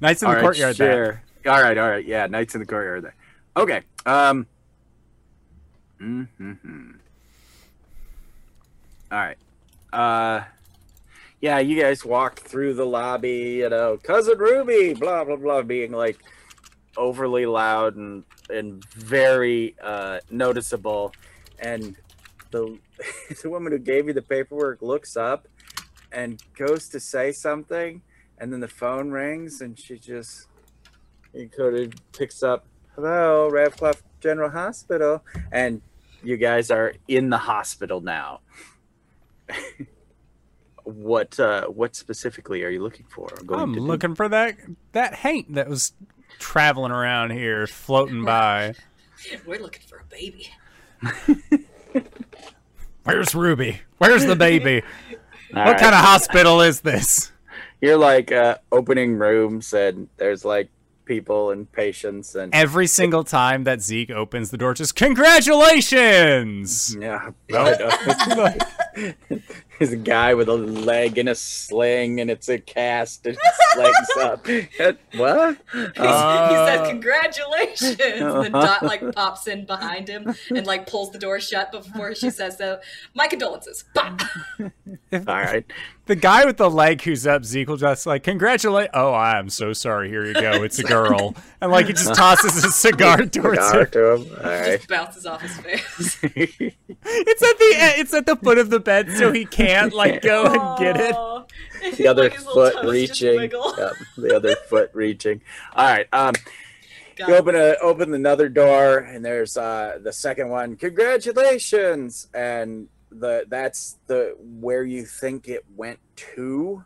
Nights 0.00 0.22
in 0.22 0.26
All 0.28 0.32
the 0.32 0.36
right, 0.36 0.42
courtyard. 0.42 0.76
there. 0.76 1.22
All 1.46 1.62
right, 1.62 1.78
all 1.78 1.88
right. 1.88 2.04
Yeah, 2.04 2.26
Knights 2.26 2.54
in 2.54 2.60
the 2.60 2.66
courtyard 2.66 3.04
there. 3.04 3.14
Okay. 3.56 3.82
Um. 4.04 4.46
Mm-hmm. 6.00 6.90
All 9.12 9.18
right. 9.18 9.38
Uh. 9.92 10.42
Yeah, 11.40 11.58
you 11.58 11.80
guys 11.80 12.04
walked 12.04 12.40
through 12.40 12.74
the 12.74 12.84
lobby. 12.86 13.58
You 13.60 13.68
know, 13.70 13.96
cousin 14.02 14.36
Ruby, 14.38 14.94
blah 14.94 15.24
blah 15.24 15.36
blah, 15.36 15.62
being 15.62 15.92
like 15.92 16.18
overly 16.96 17.46
loud 17.46 17.96
and 17.96 18.24
and 18.50 18.84
very 18.90 19.74
uh, 19.82 20.20
noticeable. 20.30 21.14
And 21.58 21.96
the 22.50 22.78
the 23.42 23.50
woman 23.50 23.72
who 23.72 23.78
gave 23.78 24.06
you 24.06 24.12
the 24.12 24.22
paperwork 24.22 24.82
looks 24.82 25.16
up 25.16 25.48
and 26.12 26.42
goes 26.56 26.88
to 26.90 27.00
say 27.00 27.32
something, 27.32 28.02
and 28.38 28.52
then 28.52 28.60
the 28.60 28.68
phone 28.68 29.10
rings, 29.10 29.60
and 29.60 29.78
she 29.78 29.98
just 29.98 30.46
kind 31.56 31.76
picks 32.12 32.42
up, 32.42 32.66
"Hello, 32.94 33.50
Radcliffe 33.50 34.02
General 34.20 34.50
Hospital," 34.50 35.24
and 35.50 35.82
you 36.22 36.36
guys 36.36 36.70
are 36.70 36.94
in 37.08 37.30
the 37.30 37.38
hospital 37.38 38.00
now. 38.00 38.40
what 40.84 41.38
uh, 41.40 41.66
what 41.66 41.96
specifically 41.96 42.62
are 42.62 42.70
you 42.70 42.82
looking 42.82 43.06
for? 43.08 43.28
I'm 43.50 43.74
to 43.74 43.80
do? 43.80 43.86
looking 43.86 44.14
for 44.14 44.28
that 44.28 44.56
that 44.92 45.14
haint 45.14 45.54
that 45.54 45.68
was 45.68 45.92
traveling 46.38 46.92
around 46.92 47.30
here, 47.30 47.66
floating 47.66 48.24
by. 48.24 48.74
We're 49.46 49.60
looking 49.60 49.82
for 49.86 49.98
a 49.98 50.04
baby. 50.04 50.50
Where's 53.04 53.34
Ruby? 53.34 53.80
Where's 53.98 54.24
the 54.26 54.36
baby? 54.36 54.82
All 55.54 55.64
what 55.64 55.72
right. 55.72 55.80
kind 55.80 55.94
of 55.94 56.00
hospital 56.00 56.60
is 56.60 56.80
this? 56.80 57.32
You're 57.80 57.98
like 57.98 58.32
uh, 58.32 58.56
opening 58.72 59.18
rooms, 59.18 59.72
and 59.72 60.08
there's 60.16 60.44
like 60.44 60.70
people 61.04 61.50
and 61.50 61.70
patients, 61.70 62.34
and 62.34 62.52
Every 62.54 62.86
single 62.86 63.24
time 63.24 63.64
that 63.64 63.82
Zeke 63.82 64.10
opens 64.10 64.50
the 64.50 64.56
door, 64.56 64.74
just 64.74 64.96
congratulations. 64.96 66.96
yeah, 66.98 67.30
but, 67.48 67.80
uh, 67.80 69.12
there's 69.78 69.92
a 69.92 69.96
guy 69.96 70.34
with 70.34 70.48
a 70.48 70.54
leg 70.54 71.18
in 71.18 71.28
a 71.28 71.34
sling, 71.34 72.20
and 72.20 72.30
it's 72.30 72.48
a 72.48 72.58
cast, 72.58 73.26
and 73.26 73.36
his 73.36 73.78
legs 73.78 74.08
up. 74.20 74.46
what? 75.14 75.58
Uh, 75.96 76.48
he 76.48 76.54
says, 76.54 76.78
said 76.80 76.88
congratulations 76.90 77.96
and 78.00 78.44
then 78.44 78.52
dot 78.52 78.82
like 78.82 79.14
pops 79.14 79.46
in 79.46 79.64
behind 79.66 80.08
him 80.08 80.34
and 80.50 80.66
like 80.66 80.86
pulls 80.86 81.10
the 81.10 81.18
door 81.18 81.40
shut 81.40 81.72
before 81.72 82.14
she 82.14 82.30
says 82.30 82.56
so 82.58 82.78
my 83.14 83.26
condolences 83.26 83.84
Bah! 83.94 84.16
all 85.12 85.20
right. 85.24 85.64
The 86.06 86.16
guy 86.16 86.44
with 86.44 86.58
the 86.58 86.68
leg 86.70 87.00
who's 87.00 87.26
up, 87.26 87.46
Zeke 87.46 87.66
will 87.66 87.78
just 87.78 88.06
like 88.06 88.22
congratulate. 88.24 88.90
Oh, 88.92 89.12
I 89.12 89.38
am 89.38 89.48
so 89.48 89.72
sorry. 89.72 90.10
Here 90.10 90.26
you 90.26 90.34
go. 90.34 90.62
It's 90.64 90.78
a 90.78 90.82
girl, 90.82 91.34
and 91.62 91.70
like 91.72 91.86
he 91.86 91.92
just 91.94 92.14
tosses 92.14 92.62
his 92.62 92.74
cigar 92.74 93.16
towards 93.24 93.64
Cigar 93.66 93.72
her. 93.80 93.86
to 93.86 94.12
him. 94.16 94.26
All 94.38 94.50
right. 94.50 94.76
just 94.76 94.88
bounces 94.88 95.24
off 95.26 95.40
his 95.40 95.56
face 95.56 96.18
It's 96.22 97.42
at 97.42 97.58
the 97.58 97.70
it's 97.98 98.12
at 98.14 98.26
the 98.26 98.36
foot 98.36 98.58
of 98.58 98.68
the 98.70 98.80
bed, 98.80 99.10
so 99.12 99.32
he 99.32 99.44
can't 99.46 99.63
like 99.92 100.22
go 100.22 100.46
and 100.46 100.78
get 100.78 101.00
it. 101.00 101.14
Aw. 101.14 101.44
the 101.96 102.06
other 102.06 102.30
Like 102.30 102.40
foot 102.40 102.84
reaching. 102.84 103.40
Yep, 103.40 103.92
the 104.16 104.36
other 104.36 104.56
foot 104.68 104.90
reaching. 104.92 105.40
All 105.74 105.86
right. 105.86 106.06
Um, 106.12 106.34
Got 107.16 107.28
you 107.28 107.34
open 107.36 107.54
a 107.54 107.76
open 107.80 108.12
another 108.14 108.48
door, 108.48 108.98
and 108.98 109.24
there's 109.24 109.56
uh 109.56 109.98
the 110.02 110.12
second 110.12 110.48
one. 110.48 110.76
Congratulations, 110.76 112.28
and 112.34 112.88
the 113.10 113.44
that's 113.48 113.98
the 114.06 114.36
where 114.38 114.84
you 114.84 115.04
think 115.04 115.48
it 115.48 115.64
went 115.76 116.00
to. 116.34 116.84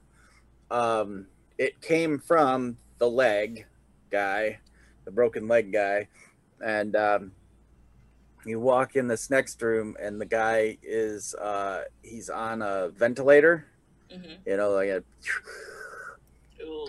Um, 0.70 1.26
it 1.56 1.80
came 1.80 2.18
from 2.18 2.76
the 2.98 3.08
leg 3.08 3.66
guy, 4.10 4.58
the 5.04 5.10
broken 5.10 5.48
leg 5.48 5.72
guy, 5.72 6.08
and 6.60 6.94
um, 6.94 7.32
you 8.48 8.58
walk 8.60 8.96
in 8.96 9.08
this 9.08 9.30
next 9.30 9.60
room, 9.62 9.96
and 10.00 10.20
the 10.20 10.26
guy 10.26 10.78
is 10.82 11.34
uh 11.34 11.84
he's 12.02 12.30
on 12.30 12.62
a 12.62 12.88
ventilator. 12.88 13.66
Mhm. 14.12 14.36
You 14.46 14.56
know, 14.56 14.72
like 14.72 14.88
a 14.88 15.02
Ooh. 16.62 16.88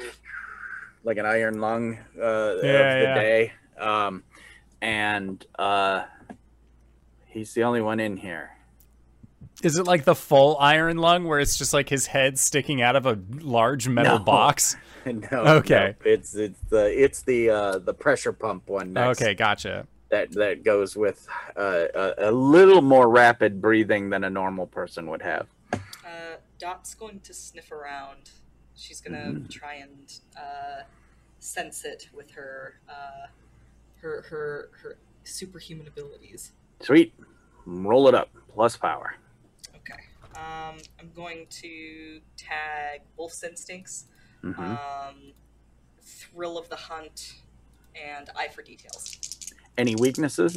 like 1.03 1.17
an 1.17 1.25
iron 1.25 1.59
lung 1.61 1.97
uh, 2.17 2.21
of 2.21 2.61
the 2.61 2.67
Yeah, 2.67 3.01
yeah. 3.01 3.13
day. 3.15 3.53
Um, 3.77 4.23
and 4.81 5.45
uh, 5.57 6.03
he's 7.27 7.53
the 7.53 7.63
only 7.63 7.81
one 7.81 7.99
in 7.99 8.17
here. 8.17 8.51
Is 9.61 9.77
it 9.77 9.85
like 9.85 10.05
the 10.05 10.15
full 10.15 10.57
iron 10.57 10.97
lung 10.97 11.25
where 11.25 11.39
it's 11.39 11.57
just 11.57 11.73
like 11.73 11.89
his 11.89 12.05
head 12.07 12.39
sticking 12.39 12.81
out 12.81 12.95
of 12.95 13.05
a 13.05 13.19
large 13.41 13.89
metal 13.89 14.17
No. 14.19 14.23
box? 14.23 14.77
no, 15.05 15.27
Okay. 15.57 15.95
no, 16.05 16.11
it's 16.11 16.33
it's 16.35 16.59
the 16.69 17.03
it's 17.03 17.21
the 17.23 17.49
uh, 17.49 17.77
the 17.79 17.93
pressure 17.93 18.31
pump 18.33 18.69
one. 18.69 18.93
Next 18.93 19.21
Okay, 19.21 19.33
gotcha. 19.33 19.85
That 20.09 20.31
that 20.31 20.63
goes 20.63 20.95
with 20.95 21.27
uh, 21.55 21.85
a, 21.93 22.13
a 22.29 22.31
little 22.31 22.81
more 22.81 23.07
rapid 23.09 23.61
breathing 23.61 24.09
than 24.09 24.23
a 24.23 24.29
normal 24.29 24.67
person 24.67 25.07
would 25.09 25.21
have. 25.21 25.47
Uh, 25.73 26.37
Dot's 26.57 26.93
going 26.95 27.19
to 27.21 27.33
sniff 27.33 27.71
around. 27.71 28.31
She's 28.75 29.01
gonna 29.01 29.33
Mhm. 29.33 29.49
try 29.49 29.75
and 29.75 30.13
uh, 30.37 30.83
sense 31.39 31.85
it 31.85 32.09
with 32.13 32.31
her 32.31 32.79
uh, 32.89 33.27
her 34.01 34.21
her 34.29 34.69
her 34.81 34.97
superhuman 35.23 35.87
abilities. 35.87 36.53
Sweet, 36.81 37.13
roll 37.65 38.07
it 38.07 38.15
up. 38.15 38.29
Plus 38.53 38.75
power. 38.77 39.15
Okay. 39.75 40.03
Um, 40.35 40.77
I'm 40.99 41.11
going 41.15 41.45
to 41.61 42.19
tag 42.37 43.01
Wolf's 43.17 43.43
Instincts, 43.43 44.05
hmm 44.41 44.53
um, 44.59 45.33
Thrill 46.01 46.57
of 46.57 46.69
the 46.69 46.75
Hunt, 46.75 47.35
and 47.95 48.29
Eye 48.35 48.47
for 48.47 48.61
Details. 48.61 49.17
Any 49.79 49.95
weaknesses 49.95 50.55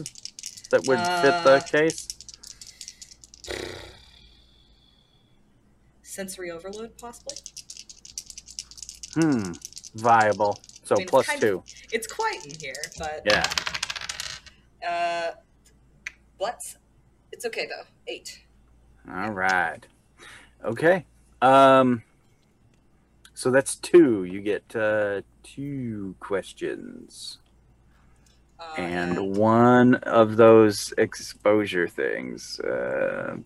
that 0.72 0.84
would 0.88 0.98
Uh, 0.98 1.22
fit 1.22 1.44
the 1.44 1.60
case? 1.70 2.08
Sensory 6.02 6.50
overload, 6.50 6.98
possibly. 6.98 7.36
Hmm, 9.14 9.52
viable. 9.94 10.58
So 10.82 10.96
I 10.96 10.98
mean, 10.98 11.06
plus 11.08 11.28
two. 11.38 11.58
of- 11.58 11.64
It's 11.92 12.08
quiet 12.08 12.44
in 12.46 12.58
here, 12.58 12.74
but 12.98 13.22
Yeah. 13.24 13.46
uh, 14.84 15.34
let's. 16.40 16.78
It's 17.30 17.44
okay 17.44 17.66
though. 17.66 17.86
Eight. 18.08 18.42
All 19.08 19.30
right. 19.30 19.86
Okay. 20.64 21.06
Um 21.40 22.02
so 23.34 23.50
that's 23.52 23.76
two. 23.76 24.24
You 24.24 24.40
get 24.40 24.74
uh 24.74 25.22
two 25.44 26.16
questions. 26.18 27.38
And 28.76 29.36
one 29.36 29.94
of 29.96 30.36
those 30.36 30.92
exposure 30.96 31.86
things. 31.88 32.58
Uh 32.60 33.36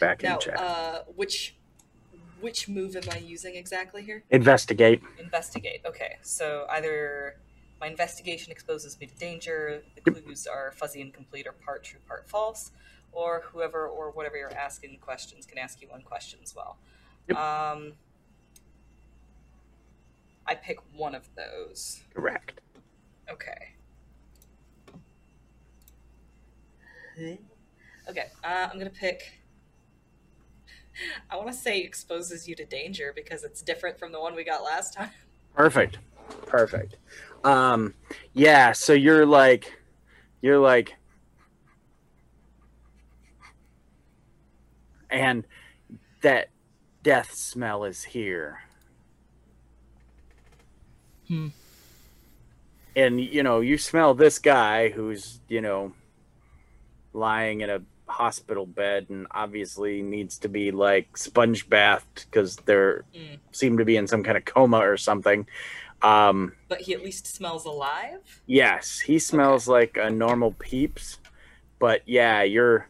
back 0.00 0.22
in 0.24 0.30
now, 0.30 0.38
check. 0.38 0.60
uh, 0.60 0.98
which 1.14 1.56
which 2.40 2.68
move 2.68 2.94
am 2.96 3.04
I 3.10 3.18
using 3.18 3.56
exactly 3.56 4.02
here? 4.02 4.24
Investigate. 4.30 5.00
Investigate. 5.18 5.80
Okay, 5.86 6.16
so 6.22 6.66
either 6.70 7.36
my 7.80 7.86
investigation 7.86 8.52
exposes 8.52 8.98
me 9.00 9.06
to 9.06 9.14
danger, 9.14 9.82
the 9.94 10.02
Yep. 10.12 10.24
clues 10.24 10.46
are 10.46 10.70
fuzzy 10.72 11.00
and 11.00 11.12
complete 11.14 11.46
or 11.46 11.52
part 11.52 11.84
true, 11.84 12.00
part 12.06 12.28
false, 12.28 12.70
or 13.12 13.44
whoever 13.52 13.86
or 13.86 14.10
whatever 14.10 14.36
you're 14.36 14.54
asking 14.54 14.98
questions 14.98 15.46
can 15.46 15.56
ask 15.58 15.80
you 15.80 15.88
one 15.88 16.02
question 16.02 16.38
as 16.42 16.54
well. 16.54 16.76
Yep. 17.28 17.38
Um, 17.38 17.92
I 20.46 20.54
pick 20.54 20.78
one 20.94 21.14
of 21.14 21.28
those. 21.36 22.02
Correct. 22.14 22.60
Okay. 23.30 23.74
Okay, 28.08 28.26
uh, 28.42 28.68
I'm 28.70 28.78
gonna 28.78 28.90
pick. 28.90 29.40
I 31.30 31.36
want 31.36 31.48
to 31.48 31.54
say 31.54 31.80
exposes 31.80 32.46
you 32.46 32.54
to 32.56 32.64
danger 32.64 33.12
because 33.14 33.44
it's 33.44 33.62
different 33.62 33.98
from 33.98 34.12
the 34.12 34.20
one 34.20 34.34
we 34.34 34.44
got 34.44 34.62
last 34.62 34.94
time. 34.94 35.10
Perfect. 35.54 35.98
Perfect. 36.46 36.96
Um 37.42 37.94
yeah, 38.32 38.72
so 38.72 38.92
you're 38.92 39.26
like 39.26 39.72
you're 40.40 40.58
like 40.58 40.94
and 45.10 45.46
that 46.22 46.50
death 47.02 47.34
smell 47.34 47.84
is 47.84 48.04
here. 48.04 48.63
Hmm. 51.28 51.48
And 52.96 53.20
you 53.20 53.42
know, 53.42 53.60
you 53.60 53.76
smell 53.78 54.14
this 54.14 54.38
guy 54.38 54.88
who's, 54.90 55.40
you 55.48 55.60
know, 55.60 55.92
lying 57.12 57.60
in 57.60 57.70
a 57.70 57.80
hospital 58.06 58.66
bed 58.66 59.06
and 59.08 59.26
obviously 59.30 60.02
needs 60.02 60.38
to 60.38 60.48
be 60.48 60.70
like 60.70 61.16
sponge 61.16 61.68
bathed 61.68 62.26
because 62.30 62.56
they're 62.56 63.04
Mm. 63.14 63.38
seem 63.52 63.78
to 63.78 63.84
be 63.84 63.96
in 63.96 64.06
some 64.06 64.22
kind 64.22 64.36
of 64.36 64.44
coma 64.44 64.78
or 64.78 64.96
something. 64.96 65.46
Um 66.02 66.54
But 66.68 66.82
he 66.82 66.92
at 66.94 67.02
least 67.02 67.26
smells 67.26 67.64
alive. 67.64 68.42
Yes, 68.46 69.00
he 69.00 69.18
smells 69.18 69.66
like 69.66 69.96
a 69.96 70.10
normal 70.10 70.52
peeps, 70.52 71.18
but 71.78 72.02
yeah, 72.06 72.42
you're 72.42 72.88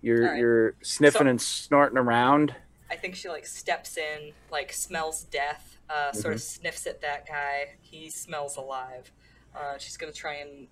you're 0.00 0.22
Alright. 0.24 0.38
you're 0.40 0.74
sniffing 0.82 1.22
So- 1.26 1.30
and 1.30 1.42
snorting 1.42 1.98
around. 1.98 2.54
I 2.88 2.94
think 2.96 3.16
she 3.16 3.28
like 3.28 3.46
steps 3.46 3.96
in, 3.98 4.32
like 4.50 4.72
smells 4.72 5.24
death, 5.24 5.75
uh, 5.88 6.12
sort 6.12 6.34
of 6.34 6.42
sniffs 6.42 6.86
at 6.86 7.00
that 7.02 7.26
guy. 7.26 7.76
He 7.80 8.10
smells 8.10 8.56
alive. 8.56 9.12
Uh, 9.54 9.78
she's 9.78 9.96
gonna 9.96 10.12
try 10.12 10.34
and 10.34 10.68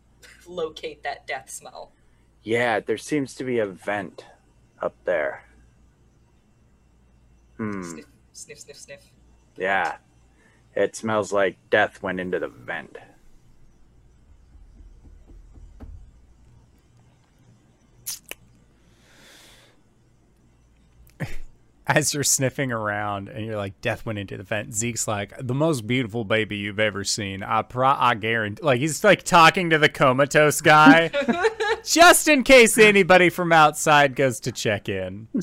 locate 0.46 1.02
that 1.02 1.26
death 1.26 1.50
smell. 1.50 1.92
Yeah, 2.42 2.80
there 2.80 2.98
seems 2.98 3.34
to 3.36 3.44
be 3.44 3.58
a 3.58 3.66
vent 3.66 4.24
up 4.80 4.94
there. 5.04 5.44
Hmm. 7.56 7.82
Sniff, 7.82 8.06
sniff, 8.32 8.58
sniff, 8.58 8.76
sniff. 8.76 9.12
Yeah. 9.56 9.96
It 10.74 10.96
smells 10.96 11.32
like 11.32 11.58
death 11.70 12.02
went 12.02 12.18
into 12.18 12.38
the 12.38 12.48
vent. 12.48 12.96
As 21.86 22.14
you're 22.14 22.22
sniffing 22.22 22.70
around 22.70 23.28
and 23.28 23.44
you're 23.44 23.56
like, 23.56 23.80
death 23.80 24.06
went 24.06 24.18
into 24.18 24.36
the 24.36 24.44
vent. 24.44 24.72
Zeke's 24.72 25.08
like, 25.08 25.32
the 25.40 25.54
most 25.54 25.86
beautiful 25.86 26.24
baby 26.24 26.56
you've 26.56 26.78
ever 26.78 27.02
seen. 27.02 27.42
I 27.42 27.62
pro, 27.62 27.88
I 27.88 28.14
guarantee. 28.14 28.62
Like 28.62 28.80
he's 28.80 29.02
like 29.02 29.24
talking 29.24 29.70
to 29.70 29.78
the 29.78 29.88
comatose 29.88 30.60
guy, 30.60 31.10
just 31.84 32.28
in 32.28 32.44
case 32.44 32.78
anybody 32.78 33.30
from 33.30 33.52
outside 33.52 34.14
goes 34.14 34.38
to 34.40 34.52
check 34.52 34.88
in. 34.88 35.26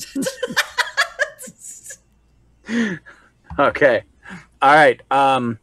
Okay. 3.58 4.02
All 4.62 4.74
right. 4.74 5.00
Um 5.10 5.58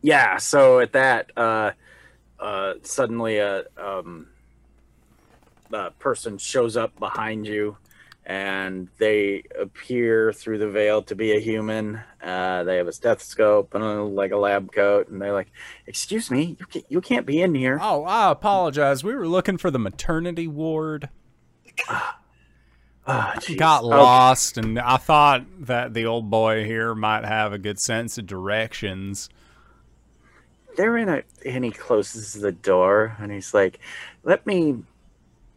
yeah, 0.00 0.38
so 0.38 0.80
at 0.80 0.92
that 0.92 1.30
uh 1.36 1.72
uh 2.40 2.74
suddenly 2.82 3.38
a 3.38 3.64
um 3.76 4.28
uh, 5.72 5.90
person 5.98 6.36
shows 6.38 6.76
up 6.76 6.98
behind 6.98 7.46
you, 7.46 7.76
and 8.24 8.88
they 8.98 9.42
appear 9.58 10.32
through 10.32 10.58
the 10.58 10.68
veil 10.68 11.02
to 11.02 11.14
be 11.14 11.32
a 11.36 11.40
human. 11.40 12.00
Uh, 12.22 12.62
they 12.64 12.76
have 12.76 12.86
a 12.88 12.92
stethoscope 12.92 13.74
and 13.74 13.82
a, 13.82 14.02
like 14.02 14.30
a 14.32 14.36
lab 14.36 14.72
coat, 14.72 15.08
and 15.08 15.20
they're 15.20 15.32
like, 15.32 15.50
"Excuse 15.86 16.30
me, 16.30 16.56
you 16.60 16.66
can't, 16.66 16.84
you 16.88 17.00
can't 17.00 17.26
be 17.26 17.42
in 17.42 17.54
here." 17.54 17.78
Oh, 17.82 18.04
I 18.04 18.30
apologize. 18.30 19.02
We 19.02 19.14
were 19.14 19.26
looking 19.28 19.56
for 19.58 19.70
the 19.70 19.78
maternity 19.78 20.46
ward. 20.46 21.08
Ah, 23.04 23.34
jeez. 23.38 23.56
Got 23.58 23.82
Okay. 23.84 23.96
lost, 23.96 24.56
and 24.56 24.78
I 24.78 24.96
thought 24.96 25.44
that 25.66 25.92
the 25.92 26.06
old 26.06 26.30
boy 26.30 26.64
here 26.64 26.94
might 26.94 27.24
have 27.24 27.52
a 27.52 27.58
good 27.58 27.80
sense 27.80 28.16
of 28.18 28.26
directions. 28.26 29.28
they're 30.76 30.96
in 30.96 31.08
a 31.08 31.22
and 31.44 31.64
he 31.66 31.70
closes 31.70 32.32
the 32.32 32.50
door 32.52 33.14
and 33.20 33.30
he's 33.30 33.52
like 33.52 33.78
let 34.22 34.46
me 34.46 34.74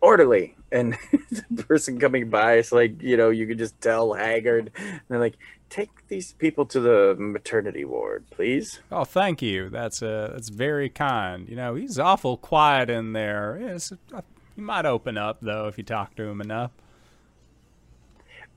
orderly 0.01 0.54
and 0.71 0.97
the 1.51 1.63
person 1.63 1.99
coming 1.99 2.29
by 2.29 2.55
is 2.57 2.71
like 2.71 3.01
you 3.01 3.15
know 3.17 3.29
you 3.29 3.47
can 3.47 3.57
just 3.57 3.79
tell 3.81 4.13
haggard 4.13 4.71
and 4.77 5.01
they're 5.07 5.19
like 5.19 5.37
take 5.69 5.89
these 6.07 6.33
people 6.33 6.65
to 6.65 6.79
the 6.79 7.15
maternity 7.17 7.83
ward 7.85 8.23
please 8.29 8.79
Oh, 8.91 9.03
thank 9.03 9.41
you. 9.41 9.69
That's 9.69 10.01
uh, 10.03 10.29
that's 10.33 10.49
very 10.49 10.89
kind. 10.89 11.49
You 11.49 11.55
know, 11.55 11.75
he's 11.75 11.97
awful 11.99 12.37
quiet 12.37 12.89
in 12.89 13.13
there. 13.13 13.57
Yes, 13.59 13.91
uh, 14.13 14.21
you 14.55 14.63
might 14.63 14.85
open 14.85 15.17
up 15.17 15.39
though 15.41 15.67
if 15.67 15.77
you 15.77 15.83
talk 15.83 16.15
to 16.15 16.23
him 16.23 16.39
enough. 16.41 16.71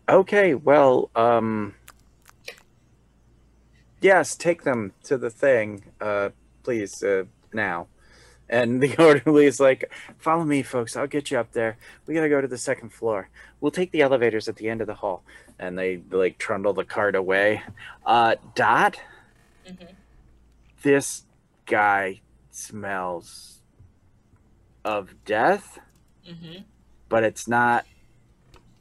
okay 0.08 0.54
well 0.54 1.10
um 1.16 1.74
yes 4.00 4.36
take 4.36 4.62
them 4.62 4.92
to 5.02 5.16
the 5.18 5.30
thing 5.30 5.84
uh 6.00 6.28
please 6.62 7.02
uh 7.02 7.24
now 7.52 7.86
and 8.48 8.82
the 8.82 8.96
orderly 9.02 9.46
is 9.46 9.60
like 9.60 9.90
follow 10.18 10.44
me 10.44 10.62
folks. 10.62 10.96
I'll 10.96 11.06
get 11.06 11.30
you 11.30 11.38
up 11.38 11.52
there. 11.52 11.76
We 12.06 12.14
gotta 12.14 12.28
go 12.28 12.40
to 12.40 12.48
the 12.48 12.58
second 12.58 12.90
floor. 12.92 13.28
We'll 13.60 13.70
take 13.72 13.90
the 13.90 14.02
elevators 14.02 14.48
at 14.48 14.56
the 14.56 14.68
end 14.68 14.80
of 14.80 14.86
the 14.86 14.94
hall. 14.94 15.22
And 15.58 15.76
they 15.78 16.00
like 16.10 16.38
trundle 16.38 16.72
the 16.72 16.84
cart 16.84 17.14
away. 17.16 17.62
Uh 18.06 18.36
dot? 18.54 19.00
Mhm. 19.68 19.88
this 20.82 21.24
guy 21.66 22.20
smells 22.50 23.60
of 24.84 25.14
death. 25.24 25.78
Mm-hmm. 26.28 26.62
but 27.08 27.24
it's 27.24 27.48
not 27.48 27.86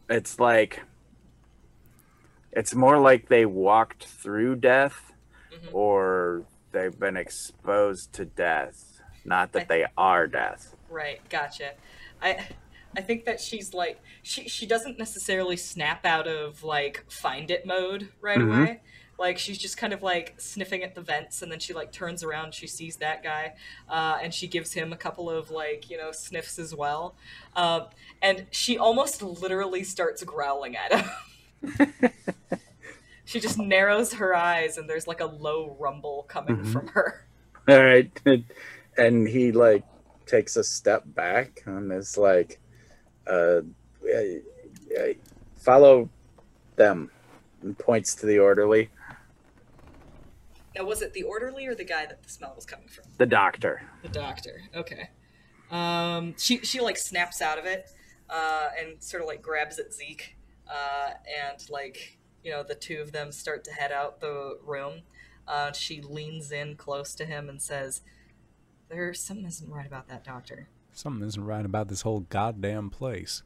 it's 0.09 0.37
like 0.39 0.81
it's 2.51 2.73
more 2.75 2.99
like 2.99 3.27
they 3.29 3.45
walked 3.45 4.05
through 4.05 4.55
death 4.57 5.13
Mhm. 5.53 5.73
or 5.73 6.43
they've 6.73 6.97
been 6.99 7.15
exposed 7.17 8.11
to 8.13 8.25
death 8.25 8.86
not 9.27 9.51
that 9.51 9.67
they 9.67 9.85
are 9.97 10.25
death 10.27 10.73
Right, 10.89 11.19
gotcha. 11.29 11.73
I 12.21 12.47
I 12.95 13.01
think 13.01 13.25
that 13.25 13.39
she's 13.41 13.73
like 13.73 13.99
she 14.23 14.47
she 14.47 14.65
doesn't 14.65 14.97
necessarily 14.97 15.57
snap 15.57 16.05
out 16.05 16.27
of 16.27 16.63
like 16.63 17.03
find 17.09 17.51
it 17.51 17.65
mode 17.65 18.09
right 18.21 18.39
Mhm. 18.39 18.47
away. 18.47 18.81
Like 19.19 19.37
she's 19.37 19.57
just 19.57 19.77
kind 19.77 19.93
of 19.93 20.01
like 20.01 20.35
sniffing 20.37 20.83
at 20.83 20.95
the 20.95 21.01
vents, 21.01 21.41
and 21.41 21.51
then 21.51 21.59
she 21.59 21.73
like 21.73 21.91
turns 21.91 22.23
around, 22.23 22.53
she 22.53 22.67
sees 22.67 22.97
that 22.97 23.21
guy, 23.23 23.55
uh, 23.89 24.19
and 24.21 24.31
she 24.33 24.47
gives 24.47 24.71
him 24.73 24.93
a 24.93 24.95
couple 24.97 25.29
of 25.29 25.49
like 25.51 25.89
you 25.89 25.97
know 25.97 26.11
sniffs 26.11 26.57
as 26.59 26.73
well, 26.73 27.15
um, 27.55 27.87
and 28.21 28.45
she 28.51 28.77
almost 28.77 29.21
literally 29.21 29.83
starts 29.83 30.23
growling 30.23 30.75
at 30.77 30.93
him. 30.93 32.11
she 33.25 33.39
just 33.39 33.57
narrows 33.57 34.13
her 34.13 34.35
eyes, 34.35 34.77
and 34.77 34.89
there's 34.89 35.07
like 35.07 35.19
a 35.19 35.25
low 35.25 35.75
rumble 35.79 36.25
coming 36.29 36.57
Mhm. 36.57 36.71
from 36.71 36.87
her. 36.89 37.25
all 37.67 37.83
right 37.83 38.09
and 38.97 39.27
he 39.27 39.51
like 39.51 39.83
takes 40.25 40.55
a 40.55 40.63
step 40.63 41.03
back 41.07 41.61
and 41.65 41.91
is 41.91 42.17
like 42.17 42.59
uh, 43.27 43.61
follow 45.55 46.09
them 46.75 47.09
and 47.61 47.77
points 47.77 48.15
to 48.15 48.25
the 48.25 48.39
orderly 48.39 48.89
Now, 50.75 50.83
was 50.85 51.01
it 51.01 51.13
the 51.13 51.23
orderly 51.23 51.65
or 51.65 51.75
the 51.75 51.83
guy 51.83 52.05
that 52.05 52.23
the 52.23 52.29
smell 52.29 52.53
was 52.55 52.65
coming 52.65 52.87
from? 52.87 53.05
the 53.17 53.25
doctor 53.25 53.81
The 54.03 54.09
doctor. 54.09 54.61
Okay. 54.75 55.09
Um, 55.71 56.35
she 56.37 56.59
she 56.59 56.79
like 56.79 56.97
snaps 56.97 57.41
out 57.41 57.57
of 57.59 57.65
it, 57.65 57.89
uh, 58.29 58.69
and 58.79 59.03
sort 59.03 59.21
of 59.21 59.27
like 59.27 59.41
grabs 59.41 59.79
at 59.79 59.93
Zeke, 59.93 60.37
uh, 60.69 61.09
and 61.45 61.69
like 61.69 62.17
you 62.41 62.51
know 62.51 62.63
the 62.63 62.75
two 62.75 63.01
of 63.01 63.11
them 63.11 63.33
start 63.33 63.65
to 63.65 63.71
head 63.71 63.91
out 63.91 64.21
the 64.21 64.57
room. 64.65 65.01
Uh, 65.45 65.73
she 65.73 65.99
leans 66.01 66.51
in 66.51 66.75
close 66.75 67.13
to 67.15 67.25
him 67.25 67.49
and 67.49 67.61
says, 67.61 68.01
"There's 68.89 69.19
something 69.19 69.45
isn't 69.45 69.69
right 69.69 69.85
about 69.85 70.07
that 70.07 70.23
doctor." 70.23 70.69
Something 70.93 71.27
isn't 71.27 71.45
right 71.45 71.65
about 71.65 71.89
this 71.89 72.01
whole 72.01 72.21
goddamn 72.21 72.89
place. 72.89 73.43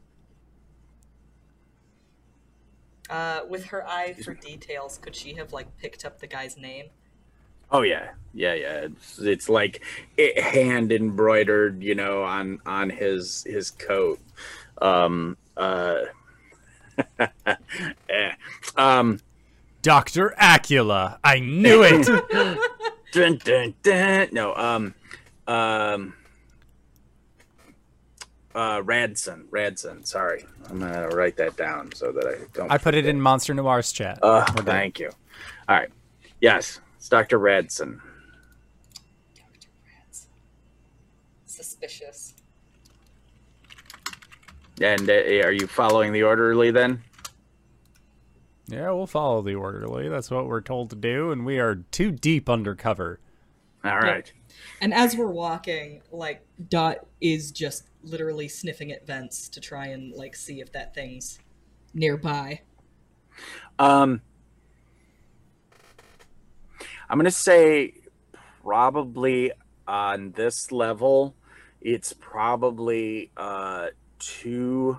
Uh, 3.09 3.41
with 3.49 3.65
her 3.65 3.85
eye 3.85 4.13
for 4.13 4.33
details, 4.33 4.97
could 4.97 5.15
she 5.15 5.33
have 5.33 5.51
like 5.51 5.77
picked 5.77 6.05
up 6.05 6.19
the 6.19 6.27
guy's 6.27 6.55
name? 6.55 6.85
Oh 7.69 7.81
yeah, 7.81 8.11
yeah, 8.33 8.53
yeah. 8.53 8.77
It's, 8.85 9.19
it's 9.19 9.49
like 9.49 9.83
it, 10.17 10.39
hand 10.39 10.91
embroidered, 10.91 11.83
you 11.83 11.95
know, 11.95 12.23
on 12.23 12.59
on 12.65 12.89
his 12.89 13.43
his 13.45 13.71
coat. 13.71 14.19
Um, 14.81 15.37
uh, 15.57 16.03
eh. 17.19 18.31
um, 18.75 19.19
Dr. 19.81 20.33
Acula. 20.39 21.17
I 21.23 21.39
knew 21.39 21.83
it. 21.83 22.07
dun, 23.11 23.39
dun, 23.43 23.73
dun. 23.83 24.29
No, 24.31 24.55
um, 24.55 24.93
um, 25.47 26.13
uh, 28.53 28.81
Radson, 28.81 29.45
Radson. 29.49 30.05
Sorry, 30.05 30.45
I'm 30.69 30.79
gonna 30.79 31.09
write 31.09 31.37
that 31.37 31.55
down 31.55 31.91
so 31.93 32.11
that 32.11 32.25
I 32.27 32.45
don't. 32.53 32.71
I 32.71 32.77
put 32.77 32.95
it 32.95 33.05
in 33.05 33.21
Monster 33.21 33.53
Noir's 33.53 33.91
chat. 33.91 34.19
Uh, 34.21 34.45
thank 34.63 34.99
you. 34.99 35.09
All 35.69 35.75
right. 35.75 35.89
Yes, 36.41 36.81
it's 36.97 37.07
Dr. 37.09 37.39
Radson. 37.39 38.01
Doctor 39.35 39.69
Rance. 39.85 40.27
Suspicious. 41.45 42.33
And 44.81 45.09
uh, 45.09 45.13
are 45.13 45.51
you 45.51 45.67
following 45.67 46.11
the 46.11 46.23
orderly 46.23 46.71
then? 46.71 47.03
Yeah, 48.67 48.91
we'll 48.91 49.05
follow 49.05 49.41
the 49.41 49.55
orderly. 49.55 50.09
That's 50.09 50.31
what 50.31 50.47
we're 50.47 50.61
told 50.61 50.89
to 50.91 50.95
do, 50.95 51.31
and 51.31 51.45
we 51.45 51.59
are 51.59 51.75
too 51.75 52.11
deep 52.11 52.49
undercover. 52.49 53.19
All 53.83 53.99
right. 53.99 54.31
And 54.81 54.95
as 54.95 55.15
we're 55.15 55.27
walking, 55.27 56.01
like 56.11 56.43
Dot 56.67 57.05
is 57.21 57.51
just 57.51 57.83
literally 58.03 58.47
sniffing 58.47 58.91
at 58.91 59.05
vents 59.05 59.47
to 59.49 59.59
try 59.59 59.87
and 59.87 60.11
like 60.13 60.35
see 60.35 60.59
if 60.59 60.71
that 60.71 60.95
thing's 60.95 61.37
nearby. 61.93 62.61
Um, 63.77 64.21
I'm 67.07 67.17
gonna 67.19 67.29
say 67.29 67.93
probably 68.63 69.51
on 69.87 70.31
this 70.31 70.71
level, 70.71 71.35
it's 71.79 72.13
probably 72.13 73.31
uh 73.37 73.87
two 74.17 74.97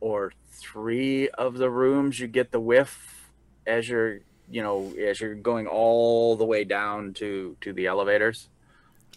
or 0.00 0.32
three 0.50 1.28
of 1.30 1.58
the 1.58 1.68
rooms 1.68 2.18
you 2.18 2.26
get 2.26 2.50
the 2.50 2.60
whiff 2.60 3.30
as 3.66 3.88
you're 3.88 4.20
you 4.48 4.62
know 4.62 4.94
as 4.98 5.20
you're 5.20 5.34
going 5.34 5.66
all 5.66 6.36
the 6.36 6.46
way 6.46 6.64
down 6.64 7.12
to 7.12 7.56
to 7.60 7.74
the 7.74 7.86
elevators. 7.86 8.48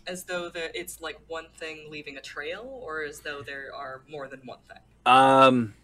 As 0.10 0.24
though 0.24 0.50
the 0.50 0.78
it's 0.78 1.00
like 1.02 1.20
one 1.28 1.46
thing 1.58 1.86
leaving 1.92 2.18
a 2.18 2.22
trail, 2.22 2.82
or 2.84 3.04
as 3.04 3.20
though 3.20 3.44
there 3.44 3.70
are 3.76 4.02
more 4.10 4.28
than 4.28 4.42
one 4.44 4.58
thing. 4.68 4.82
Um, 5.06 5.76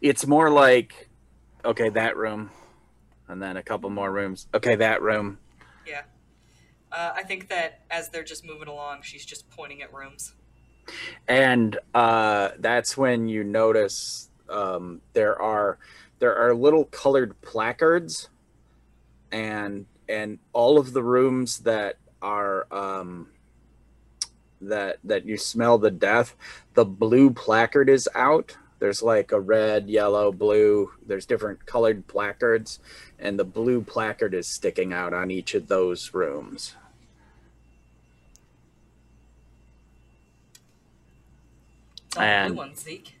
it's 0.00 0.26
more 0.26 0.48
like 0.48 1.10
okay 1.66 1.90
that 1.90 2.16
room, 2.16 2.50
and 3.28 3.42
then 3.42 3.58
a 3.58 3.62
couple 3.62 3.90
more 3.90 4.10
rooms. 4.10 4.46
Okay, 4.54 4.74
that 4.76 5.02
room. 5.02 5.38
Yeah. 5.86 6.02
Uh, 6.90 7.12
I 7.14 7.24
think 7.24 7.48
that 7.50 7.80
as 7.90 8.08
they're 8.08 8.24
just 8.24 8.42
moving 8.46 8.68
along, 8.68 9.02
she's 9.02 9.26
just 9.26 9.50
pointing 9.50 9.82
at 9.82 9.92
rooms. 9.92 10.32
and 11.28 11.78
uh, 11.94 12.50
that's 12.60 12.96
when 12.96 13.28
you 13.28 13.44
notice 13.44 14.30
um, 14.48 15.02
there 15.12 15.40
are 15.40 15.78
there 16.20 16.34
are 16.36 16.54
little 16.54 16.86
colored 16.86 17.38
placards 17.42 18.30
and 19.30 19.84
and 20.08 20.38
all 20.54 20.78
of 20.78 20.94
the 20.94 21.02
rooms 21.02 21.58
that 21.60 21.96
are 22.22 22.66
um, 22.70 23.28
that 24.68 24.98
that 25.04 25.24
you 25.24 25.36
smell 25.36 25.78
the 25.78 25.90
death 25.90 26.34
the 26.74 26.84
blue 26.84 27.30
placard 27.30 27.88
is 27.88 28.08
out 28.14 28.56
there's 28.78 29.02
like 29.02 29.32
a 29.32 29.40
red 29.40 29.88
yellow 29.88 30.30
blue 30.32 30.90
there's 31.06 31.26
different 31.26 31.64
colored 31.66 32.06
placards 32.06 32.78
and 33.18 33.38
the 33.38 33.44
blue 33.44 33.80
placard 33.80 34.34
is 34.34 34.46
sticking 34.48 34.92
out 34.92 35.12
on 35.14 35.30
each 35.30 35.54
of 35.54 35.68
those 35.68 36.12
rooms 36.14 36.74
It's 42.08 42.16
And- 42.18 42.56
one, 42.56 42.74
Zeke. 42.76 43.14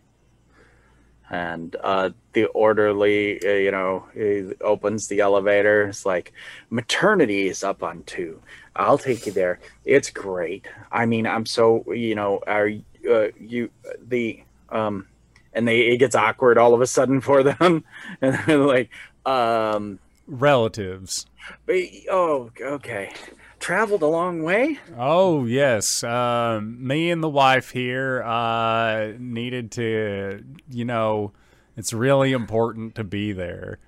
and 1.30 1.74
uh, 1.82 2.10
the 2.32 2.44
orderly, 2.46 3.40
uh, 3.44 3.50
you 3.54 3.70
know, 3.70 4.04
he 4.14 4.52
opens 4.60 5.08
the 5.08 5.20
elevator. 5.20 5.88
It's 5.88 6.06
like 6.06 6.32
maternity 6.70 7.48
is 7.48 7.64
up 7.64 7.82
on 7.82 8.02
two. 8.04 8.40
I'll 8.76 8.98
take 8.98 9.26
you 9.26 9.32
there. 9.32 9.60
It's 9.84 10.10
great. 10.10 10.66
I 10.90 11.06
mean, 11.06 11.26
I'm 11.26 11.46
so 11.46 11.84
you 11.92 12.14
know, 12.14 12.40
are 12.46 12.68
uh, 13.10 13.28
you 13.38 13.70
the 14.06 14.42
Um, 14.70 15.06
and 15.52 15.68
they 15.68 15.80
it 15.82 15.98
gets 15.98 16.14
awkward 16.16 16.58
all 16.58 16.74
of 16.74 16.80
a 16.80 16.86
sudden 16.86 17.20
for 17.20 17.42
them, 17.42 17.84
and 18.20 18.38
they're 18.46 18.58
like, 18.58 18.90
um, 19.24 19.98
Relatives. 20.26 21.26
but, 21.66 21.76
oh, 22.10 22.50
okay, 22.60 23.12
traveled 23.60 24.02
a 24.02 24.06
long 24.06 24.42
way. 24.42 24.78
Oh 24.98 25.44
yes, 25.44 26.02
um, 26.02 26.84
me 26.84 27.10
and 27.10 27.22
the 27.22 27.28
wife 27.28 27.70
here 27.70 28.22
uh, 28.22 29.12
needed 29.18 29.70
to. 29.72 30.42
You 30.70 30.84
know, 30.84 31.32
it's 31.76 31.92
really 31.92 32.32
important 32.32 32.94
to 32.96 33.04
be 33.04 33.32
there 33.32 33.78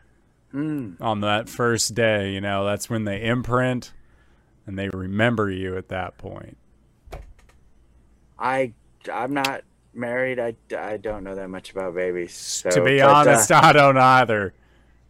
Hmm. 0.52 0.92
on 1.00 1.20
that 1.22 1.48
first 1.48 1.94
day. 1.94 2.32
You 2.32 2.40
know, 2.40 2.64
that's 2.64 2.88
when 2.88 3.04
they 3.04 3.22
imprint 3.24 3.92
and 4.66 4.78
they 4.78 4.88
remember 4.88 5.50
you 5.50 5.76
at 5.76 5.88
that 5.88 6.18
point. 6.18 6.56
I 8.38 8.72
I'm 9.12 9.32
not 9.34 9.62
married. 9.94 10.38
I, 10.38 10.56
I 10.76 10.96
don't 10.98 11.24
know 11.24 11.34
that 11.34 11.48
much 11.48 11.70
about 11.70 11.94
babies. 11.94 12.34
So, 12.34 12.70
to 12.70 12.84
be 12.84 12.98
but, 12.98 13.08
uh, 13.08 13.14
honest, 13.14 13.52
I 13.52 13.72
don't 13.72 13.96
either. 13.96 14.52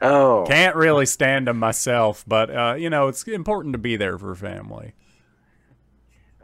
oh, 0.00 0.44
Can't 0.46 0.76
really 0.76 1.06
stand 1.06 1.48
them 1.48 1.58
myself, 1.58 2.24
but 2.26 2.54
uh, 2.54 2.74
you 2.78 2.90
know, 2.90 3.08
it's 3.08 3.24
important 3.24 3.72
to 3.72 3.78
be 3.78 3.96
there 3.96 4.18
for 4.18 4.34
family. 4.34 4.92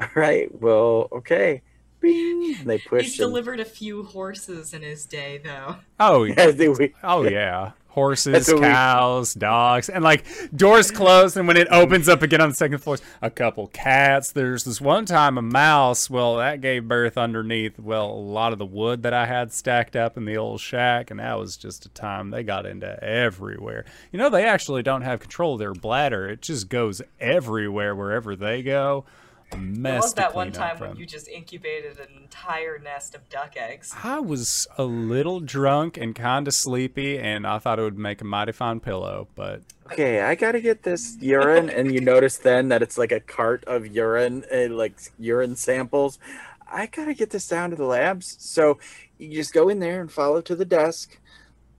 all 0.01 0.09
right. 0.17 0.49
Well, 0.61 1.09
okay. 1.13 1.63
Bing. 2.01 2.57
They 2.65 2.79
push. 2.79 3.05
He's 3.05 3.21
and- 3.21 3.29
delivered 3.29 3.61
a 3.61 3.65
few 3.65 4.03
horses 4.03 4.75
in 4.75 4.83
his 4.83 5.07
day, 5.07 5.39
though. 5.39 5.77
Oh, 6.01 6.25
Yeah, 6.25 6.73
Oh 7.05 7.23
yeah. 7.23 7.73
Horses, 7.93 8.49
what 8.49 8.61
we- 8.61 8.67
cows, 8.67 9.35
dogs, 9.35 9.91
and 9.91 10.03
like 10.03 10.25
doors 10.57 10.91
closed, 10.91 11.37
and 11.37 11.47
when 11.47 11.59
it 11.59 11.69
opens 11.71 12.09
up 12.09 12.23
again 12.23 12.41
on 12.41 12.49
the 12.49 12.55
second 12.55 12.79
floor, 12.79 12.97
a 13.21 13.29
couple 13.29 13.67
cats. 13.67 14.33
There's 14.33 14.65
this 14.65 14.81
one 14.81 15.05
time 15.05 15.37
a 15.37 15.43
mouse. 15.43 16.09
Well, 16.09 16.37
that 16.39 16.63
gave 16.63 16.89
birth 16.89 17.19
underneath. 17.19 17.79
Well, 17.79 18.07
a 18.11 18.15
lot 18.15 18.55
of 18.55 18.59
the 18.59 18.65
wood 18.65 19.03
that 19.03 19.13
I 19.13 19.27
had 19.27 19.53
stacked 19.53 19.95
up 19.95 20.17
in 20.17 20.25
the 20.25 20.39
old 20.39 20.61
shack, 20.61 21.11
and 21.11 21.21
that 21.21 21.39
was 21.39 21.59
just 21.59 21.85
a 21.85 21.91
time 21.91 22.31
they 22.31 22.43
got 22.43 22.65
into 22.65 23.03
everywhere. 23.05 23.85
You 24.11 24.19
know, 24.19 24.31
they 24.31 24.45
actually 24.45 24.83
don't 24.83 25.03
have 25.03 25.21
control 25.21 25.53
of 25.55 25.59
their 25.59 25.75
bladder. 25.75 26.27
It 26.31 26.41
just 26.41 26.71
goes 26.71 27.03
everywhere 27.21 27.95
wherever 27.95 28.35
they 28.35 28.63
go. 28.63 29.05
A 29.53 29.57
There 29.57 30.01
was 30.01 30.15
that 30.15 30.35
one 30.35 30.53
clean 30.53 30.63
up 30.63 30.79
time 30.79 30.89
when 30.89 30.97
you 30.97 31.07
just 31.07 31.29
incubated 31.29 31.99
an 31.99 32.09
entire 32.21 32.79
nest 32.79 33.15
of 33.15 33.29
duck 33.29 33.57
eggs. 33.57 33.93
I 34.03 34.21
was 34.21 34.67
a 34.79 34.85
little 34.85 35.41
drunk 35.41 35.97
and 35.97 36.15
kind 36.15 36.49
of 36.49 36.55
sleepy, 36.55 37.19
and 37.19 37.47
I 37.47 37.59
thought 37.59 37.79
it 37.79 37.83
would 37.83 37.99
make 37.99 38.21
a 38.21 38.25
mighty 38.25 38.53
fine 38.53 38.81
pillow, 38.81 39.29
but 39.35 39.63
okay, 39.93 40.21
I 40.21 40.35
gotta 40.35 40.61
get 40.61 40.83
this 40.83 41.17
urine, 41.21 41.69
and 41.69 41.93
you 41.93 42.01
notice 42.01 42.39
then 42.39 42.69
that 42.69 42.83
it's 42.83 42.97
like 42.97 43.13
a 43.13 43.21
cart 43.21 43.65
of 43.67 43.87
urine, 43.87 44.45
uh, 44.53 44.69
like 44.69 44.95
urine 45.19 45.57
samples. 45.57 46.19
I 46.71 46.87
gotta 46.87 47.15
get 47.15 47.31
this 47.31 47.47
down 47.47 47.71
to 47.71 47.77
the 47.77 47.85
labs. 47.85 48.37
So 48.41 48.79
you 49.19 49.35
just 49.35 49.53
go 49.53 49.69
in 49.69 49.79
there 49.81 50.01
and 50.01 50.11
follow 50.11 50.41
to 50.41 50.57
the 50.57 50.65
desk, 50.65 51.19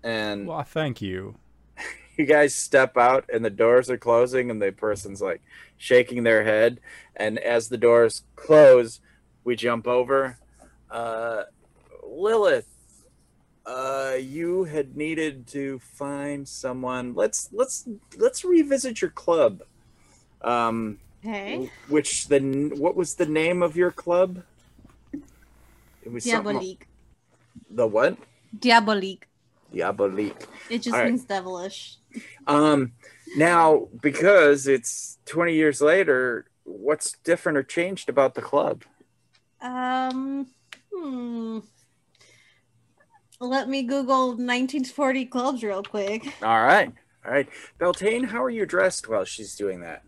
and 0.04 0.48
well, 0.48 0.64
thank 0.64 1.02
you. 1.02 1.36
you 2.18 2.26
guys 2.26 2.54
step 2.54 2.98
out, 2.98 3.26
and 3.34 3.44
the 3.44 3.50
doors 3.50 3.90
are 3.90 3.98
closing, 3.98 4.52
and 4.52 4.62
the 4.62 4.72
person's 4.72 5.22
like 5.22 5.42
shaking 5.84 6.24
their 6.24 6.46
head, 6.46 6.80
and 7.14 7.38
as 7.38 7.68
the 7.68 7.78
doors 7.78 8.24
close, 8.38 9.02
we 9.44 9.54
jump 9.54 9.86
over. 9.86 10.38
Uh, 10.90 11.44
Lilith, 12.08 12.70
uh, 13.66 14.14
you 14.18 14.64
had 14.64 14.96
needed 14.96 15.46
to 15.48 15.80
find 15.80 16.48
someone. 16.48 17.14
Let's 17.14 17.50
let's 17.52 17.86
let's 18.18 18.46
revisit 18.46 19.02
your 19.02 19.12
club. 19.12 19.64
Um, 20.42 21.00
Okay. 21.26 21.70
which 21.90 22.28
the 22.28 22.40
what 22.78 22.96
was 22.96 23.16
the 23.16 23.26
name 23.26 23.62
of 23.62 23.76
your 23.76 23.92
club? 23.92 24.44
It 26.02 26.12
was 26.12 26.24
Diabolique. 26.24 26.88
The 27.70 27.88
what? 27.88 28.18
Diabolique. 28.58 29.24
Diabolique. 29.74 30.48
It 30.70 30.82
just 30.82 30.96
All 30.96 31.02
right. 31.02 31.08
means 31.10 31.26
devilish. 31.26 31.98
Um, 32.48 32.94
now 33.36 33.88
because 34.02 34.68
it's 34.68 35.18
20 35.26 35.54
years 35.54 35.82
later, 35.82 36.46
what's 36.64 37.14
different 37.24 37.58
or 37.58 37.64
changed 37.64 38.10
about 38.10 38.36
the 38.36 38.42
club? 38.42 38.84
Um, 39.62 40.48
hmm. 40.94 41.60
Let 43.40 43.68
me 43.68 43.84
Google 43.84 44.30
1940 44.30 45.26
clubs 45.26 45.64
real 45.64 45.84
quick. 45.84 46.26
All 46.42 46.64
right, 46.64 46.92
all 47.26 47.32
right. 47.32 47.48
Beltane, 47.78 48.24
how 48.24 48.44
are 48.44 48.50
you 48.50 48.66
dressed 48.66 49.10
while 49.10 49.26
she's 49.26 49.56
doing 49.56 49.82
that? 49.82 50.04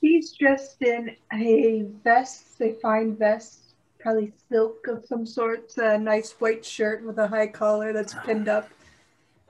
He's 0.00 0.32
dressed 0.32 0.82
in 0.82 1.16
a 1.32 1.86
vest, 2.04 2.60
a 2.60 2.74
fine 2.80 3.16
vest, 3.16 3.74
probably 3.98 4.32
silk 4.50 4.86
of 4.88 5.04
some 5.04 5.26
sort, 5.26 5.76
a 5.76 5.98
nice 5.98 6.32
white 6.38 6.64
shirt 6.64 7.04
with 7.04 7.18
a 7.18 7.28
high 7.28 7.48
collar 7.48 7.92
that's 7.92 8.14
pinned 8.24 8.48
up, 8.48 8.68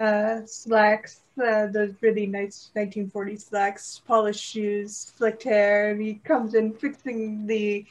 uh, 0.01 0.41
slacks, 0.47 1.20
uh, 1.41 1.66
those 1.66 1.95
really 2.01 2.26
nice 2.26 2.70
1940s 2.76 3.49
slacks, 3.49 4.01
polished 4.07 4.43
shoes, 4.43 5.12
slicked 5.16 5.43
hair. 5.43 5.91
And 5.91 6.01
he 6.01 6.14
comes 6.14 6.55
in 6.55 6.72
fixing 6.74 7.47
the 7.47 7.84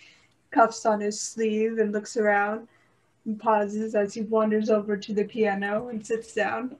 cuffs 0.52 0.86
on 0.86 1.02
his 1.02 1.20
sleeve 1.20 1.78
and 1.78 1.92
looks 1.92 2.18
around 2.18 2.68
and 3.26 3.40
pauses 3.40 3.96
as 3.96 4.14
he 4.14 4.22
wanders 4.22 4.70
over 4.70 4.98
to 4.98 5.14
the 5.14 5.26
piano 5.26 5.90
and 5.90 6.06
sits 6.06 6.34
down. 6.34 6.76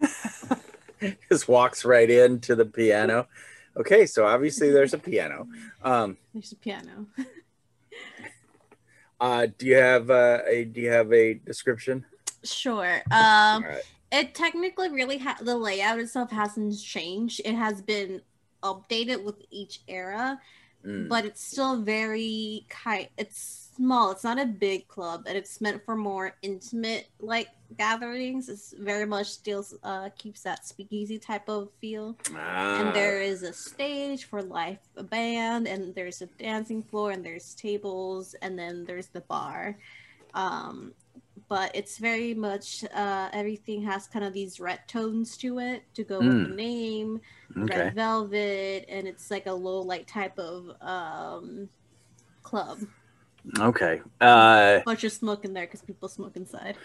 Just 1.28 1.48
walks 1.48 1.84
right 1.84 2.10
into 2.10 2.54
the 2.54 2.64
piano. 2.64 3.28
Okay, 3.76 4.06
so 4.06 4.26
obviously 4.26 4.70
there's 4.70 4.94
a 4.94 4.98
piano. 4.98 5.46
Um, 5.82 6.16
There's 6.34 6.50
a 6.50 6.56
piano. 6.56 7.06
uh, 9.20 9.46
do 9.56 9.66
you 9.66 9.76
have 9.76 10.10
uh, 10.10 10.40
a 10.46 10.64
do 10.64 10.80
you 10.80 10.90
have 10.90 11.12
a 11.12 11.34
description? 11.34 12.04
Sure. 12.42 13.02
Um, 13.10 13.62
right. 13.62 13.82
It 14.10 14.34
technically 14.34 14.88
really 14.90 15.18
ha- 15.18 15.38
the 15.40 15.56
layout 15.56 15.98
itself 15.98 16.30
hasn't 16.30 16.80
changed. 16.80 17.40
It 17.44 17.54
has 17.54 17.82
been 17.82 18.22
updated 18.62 19.22
with 19.24 19.36
each 19.50 19.80
era, 19.88 20.40
Mm. 20.84 21.08
but 21.08 21.24
it's 21.24 21.42
still 21.44 21.82
very 21.82 22.64
kind. 22.68 23.08
It's 23.18 23.68
small. 23.76 24.12
It's 24.12 24.22
not 24.22 24.38
a 24.38 24.46
big 24.46 24.86
club, 24.86 25.24
and 25.26 25.36
it's 25.36 25.60
meant 25.60 25.84
for 25.84 25.96
more 25.96 26.36
intimate 26.40 27.08
like 27.18 27.48
gatherings. 27.76 28.48
It's 28.48 28.74
very 28.78 29.04
much 29.04 29.26
still 29.26 29.66
uh, 29.82 30.10
keeps 30.16 30.42
that 30.44 30.64
speakeasy 30.64 31.18
type 31.18 31.48
of 31.48 31.68
feel. 31.80 32.16
Ah, 32.32 32.80
and 32.80 32.94
there 32.94 33.20
is 33.20 33.42
a 33.42 33.52
stage 33.52 34.26
for 34.26 34.40
live 34.40 34.78
a 34.96 35.02
band 35.02 35.66
and 35.66 35.92
there's 35.96 36.22
a 36.22 36.26
dancing 36.26 36.84
floor 36.84 37.10
and 37.10 37.24
there's 37.26 37.54
tables 37.56 38.34
and 38.40 38.56
then 38.56 38.84
there's 38.84 39.08
the 39.08 39.20
bar 39.22 39.76
um 40.34 40.92
but 41.48 41.70
it's 41.74 41.98
very 41.98 42.34
much 42.34 42.84
uh 42.94 43.28
everything 43.32 43.82
has 43.82 44.06
kind 44.06 44.24
of 44.24 44.32
these 44.32 44.60
red 44.60 44.80
tones 44.86 45.36
to 45.36 45.58
it 45.58 45.82
to 45.94 46.04
go 46.04 46.18
with 46.18 46.28
the 46.28 46.48
Mm. 46.48 46.56
name 46.56 47.20
okay. 47.62 47.78
red 47.78 47.94
velvet 47.94 48.84
and 48.88 49.06
it's 49.08 49.30
like 49.30 49.46
a 49.46 49.52
low 49.52 49.80
light 49.80 50.06
type 50.06 50.38
of 50.38 50.70
um 50.80 51.68
club 52.42 52.78
Okay. 53.60 54.02
Uh, 54.20 54.80
bunch 54.84 55.04
of 55.04 55.12
smoke 55.12 55.44
in 55.44 55.54
there 55.54 55.64
because 55.64 55.80
people 55.80 56.08
smoke 56.08 56.36
inside 56.36 56.76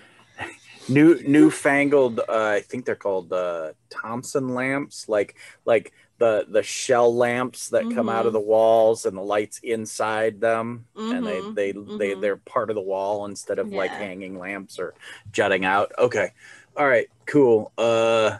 new 0.89 1.19
newfangled. 1.27 2.19
Uh, 2.19 2.23
I 2.57 2.61
think 2.61 2.85
they're 2.85 2.95
called 2.95 3.31
uh, 3.33 3.73
Thompson 3.89 4.53
lamps, 4.53 5.07
like 5.09 5.35
like 5.65 5.93
the 6.19 6.45
the 6.47 6.63
shell 6.63 7.13
lamps 7.13 7.69
that 7.69 7.89
come 7.93 8.07
out 8.07 8.25
of 8.25 8.31
Mhm. 8.31 8.35
the 8.35 8.39
walls 8.41 9.05
and 9.05 9.17
the 9.17 9.21
lights 9.21 9.59
inside 9.63 10.39
them, 10.39 10.85
and 10.95 11.25
they 11.25 11.41
they 11.53 11.71
they 11.71 12.11
mhm. 12.15 12.21
they're 12.21 12.37
part 12.37 12.69
of 12.69 12.75
the 12.75 12.81
wall 12.81 13.25
instead 13.25 13.59
of 13.59 13.71
like 13.71 13.91
hanging 13.91 14.37
lamps 14.37 14.79
or 14.79 14.93
jutting 15.31 15.65
out. 15.65 15.91
Okay. 15.97 16.31
All 16.77 16.87
right. 16.87 17.07
Cool. 17.25 17.71
Uh, 17.77 18.37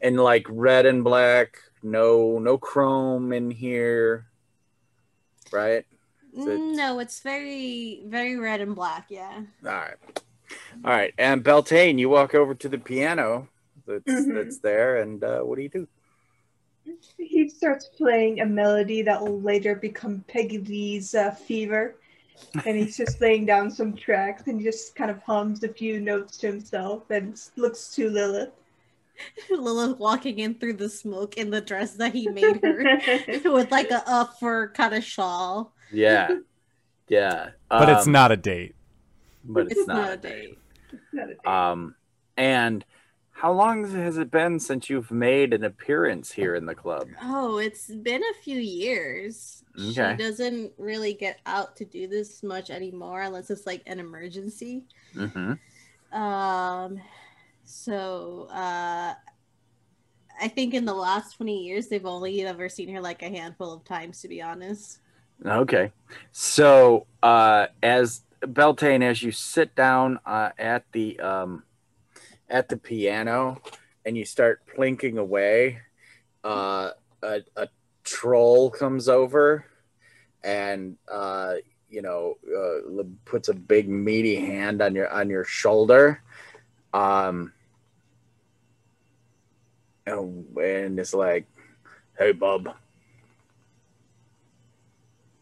and 0.00 0.18
like 0.20 0.46
red 0.48 0.86
and 0.86 1.02
black. 1.02 1.58
No 1.82 2.38
no 2.38 2.58
chrome 2.58 3.32
in 3.32 3.50
here. 3.50 4.26
Right. 5.52 5.84
So 6.34 6.42
it's- 6.42 6.76
no 6.76 6.98
it's 6.98 7.20
very 7.20 8.02
very 8.06 8.36
red 8.36 8.60
and 8.60 8.74
black 8.74 9.06
yeah 9.08 9.40
All 9.64 9.70
right. 9.70 9.96
All 10.84 10.90
right. 10.90 11.14
And 11.18 11.42
Beltane, 11.42 11.98
you 11.98 12.08
walk 12.10 12.34
over 12.34 12.54
to 12.54 12.68
the 12.68 12.78
piano 12.78 13.48
that's, 13.86 14.04
Mhm. 14.04 14.34
that's 14.34 14.58
there, 14.58 14.98
and 15.00 15.22
uh, 15.24 15.40
what 15.40 15.56
do 15.56 15.62
you 15.62 15.68
do? 15.68 15.88
He 17.18 17.48
starts 17.48 17.86
playing 17.96 18.40
a 18.40 18.46
melody 18.46 19.02
that 19.02 19.20
will 19.20 19.40
later 19.40 19.74
become 19.74 20.24
Peggy 20.28 20.58
Lee's 20.58 21.14
uh, 21.14 21.30
Fever. 21.30 21.96
And 22.66 22.76
he's 22.76 22.96
just 22.98 23.20
laying 23.20 23.46
down 23.46 23.70
some 23.70 23.94
tracks 23.94 24.42
and 24.46 24.60
just 24.62 24.94
kind 24.94 25.10
of 25.10 25.22
hums 25.22 25.64
a 25.64 25.68
few 25.68 26.00
notes 26.00 26.36
to 26.38 26.46
himself 26.48 27.10
and 27.10 27.40
looks 27.56 27.94
to 27.94 28.10
Lilith. 28.10 28.50
Lilith 29.50 29.98
walking 29.98 30.38
in 30.40 30.54
through 30.54 30.74
the 30.74 30.88
smoke 30.90 31.38
in 31.38 31.50
the 31.50 31.62
dress 31.62 31.94
that 31.94 32.12
he 32.12 32.28
made 32.28 32.60
her 32.62 33.00
with 33.50 33.70
like 33.70 33.90
a, 33.90 34.02
a 34.06 34.30
fur 34.38 34.68
kind 34.68 34.94
of 34.94 35.02
shawl. 35.02 35.72
Yeah. 35.90 36.36
Yeah. 37.08 37.50
But 37.70 37.88
it's 37.88 38.06
Um, 38.06 38.12
not 38.12 38.32
a 38.32 38.36
date. 38.36 38.74
But 39.42 39.66
it's, 39.70 39.78
It's 39.78 39.88
not. 39.88 39.96
not 39.96 40.12
a 40.12 40.16
date. 40.18 40.58
Not 41.12 41.24
a 41.30 41.34
date. 41.34 41.46
Um, 41.46 41.94
and 42.36 42.84
how 43.36 43.52
long 43.52 43.86
has 43.92 44.16
it 44.16 44.30
been 44.30 44.58
since 44.58 44.88
you've 44.88 45.10
made 45.10 45.52
an 45.52 45.62
appearance 45.62 46.32
here 46.32 46.54
in 46.54 46.64
the 46.64 46.74
club? 46.74 47.06
Oh, 47.22 47.58
it's 47.58 47.86
been 47.88 48.22
a 48.22 48.42
few 48.42 48.58
years. 48.58 49.62
She 49.76 49.92
doesn't 49.92 50.72
really 50.78 51.12
get 51.12 51.40
out 51.44 51.76
to 51.76 51.84
do 51.84 52.06
this 52.06 52.42
much 52.42 52.70
anymore 52.70 53.20
unless 53.20 53.50
it's 53.50 53.66
like 53.66 53.82
an 53.84 54.00
emergency. 54.00 54.84
Mm-hmm. 55.14 56.18
Um, 56.18 56.98
so 57.62 58.48
uh, 58.50 59.12
I 60.40 60.48
think 60.48 60.72
in 60.72 60.86
the 60.86 60.94
last 60.94 61.36
20 61.36 61.62
years, 61.62 61.88
they've 61.88 62.06
only 62.06 62.42
ever 62.46 62.70
seen 62.70 62.88
her 62.94 63.02
like 63.02 63.22
a 63.22 63.28
handful 63.28 63.70
of 63.70 63.84
times, 63.84 64.22
to 64.22 64.28
be 64.28 64.40
honest. 64.40 65.00
Okay. 65.44 65.92
So, 66.32 67.06
uh, 67.22 67.66
as 67.82 68.22
Beltane, 68.40 69.02
as 69.02 69.22
you 69.22 69.30
sit 69.30 69.74
down 69.74 70.20
uh, 70.24 70.52
at 70.58 70.84
the 70.92 71.20
um, 71.20 71.64
at 72.48 72.68
the 72.68 72.76
piano 72.76 73.60
and 74.04 74.16
you 74.16 74.24
start 74.24 74.62
plinking 74.76 75.18
away, 75.18 75.80
uh, 76.44 76.90
a, 77.22 77.40
a 77.56 77.68
troll 78.04 78.70
comes 78.70 79.08
over 79.08 79.66
and 80.44 80.96
uh, 81.10 81.54
you 81.90 82.02
know 82.02 82.36
uh, 82.56 83.02
puts 83.24 83.48
a 83.48 83.54
big 83.54 83.88
meaty 83.88 84.36
hand 84.36 84.80
on 84.80 84.94
your 84.94 85.10
on 85.10 85.28
your 85.28 85.44
shoulder. 85.44 86.22
Um, 86.92 87.52
and 90.06 90.98
it's 91.00 91.14
like, 91.14 91.46
"Hey, 92.16 92.32
bub." 92.32 92.74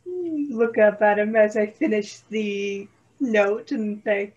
Look 0.06 0.78
up 0.78 1.02
at 1.02 1.18
him 1.18 1.36
as 1.36 1.56
I 1.56 1.66
finish 1.66 2.18
the 2.30 2.88
note 3.20 3.72
and 3.72 4.02
say, 4.04 4.32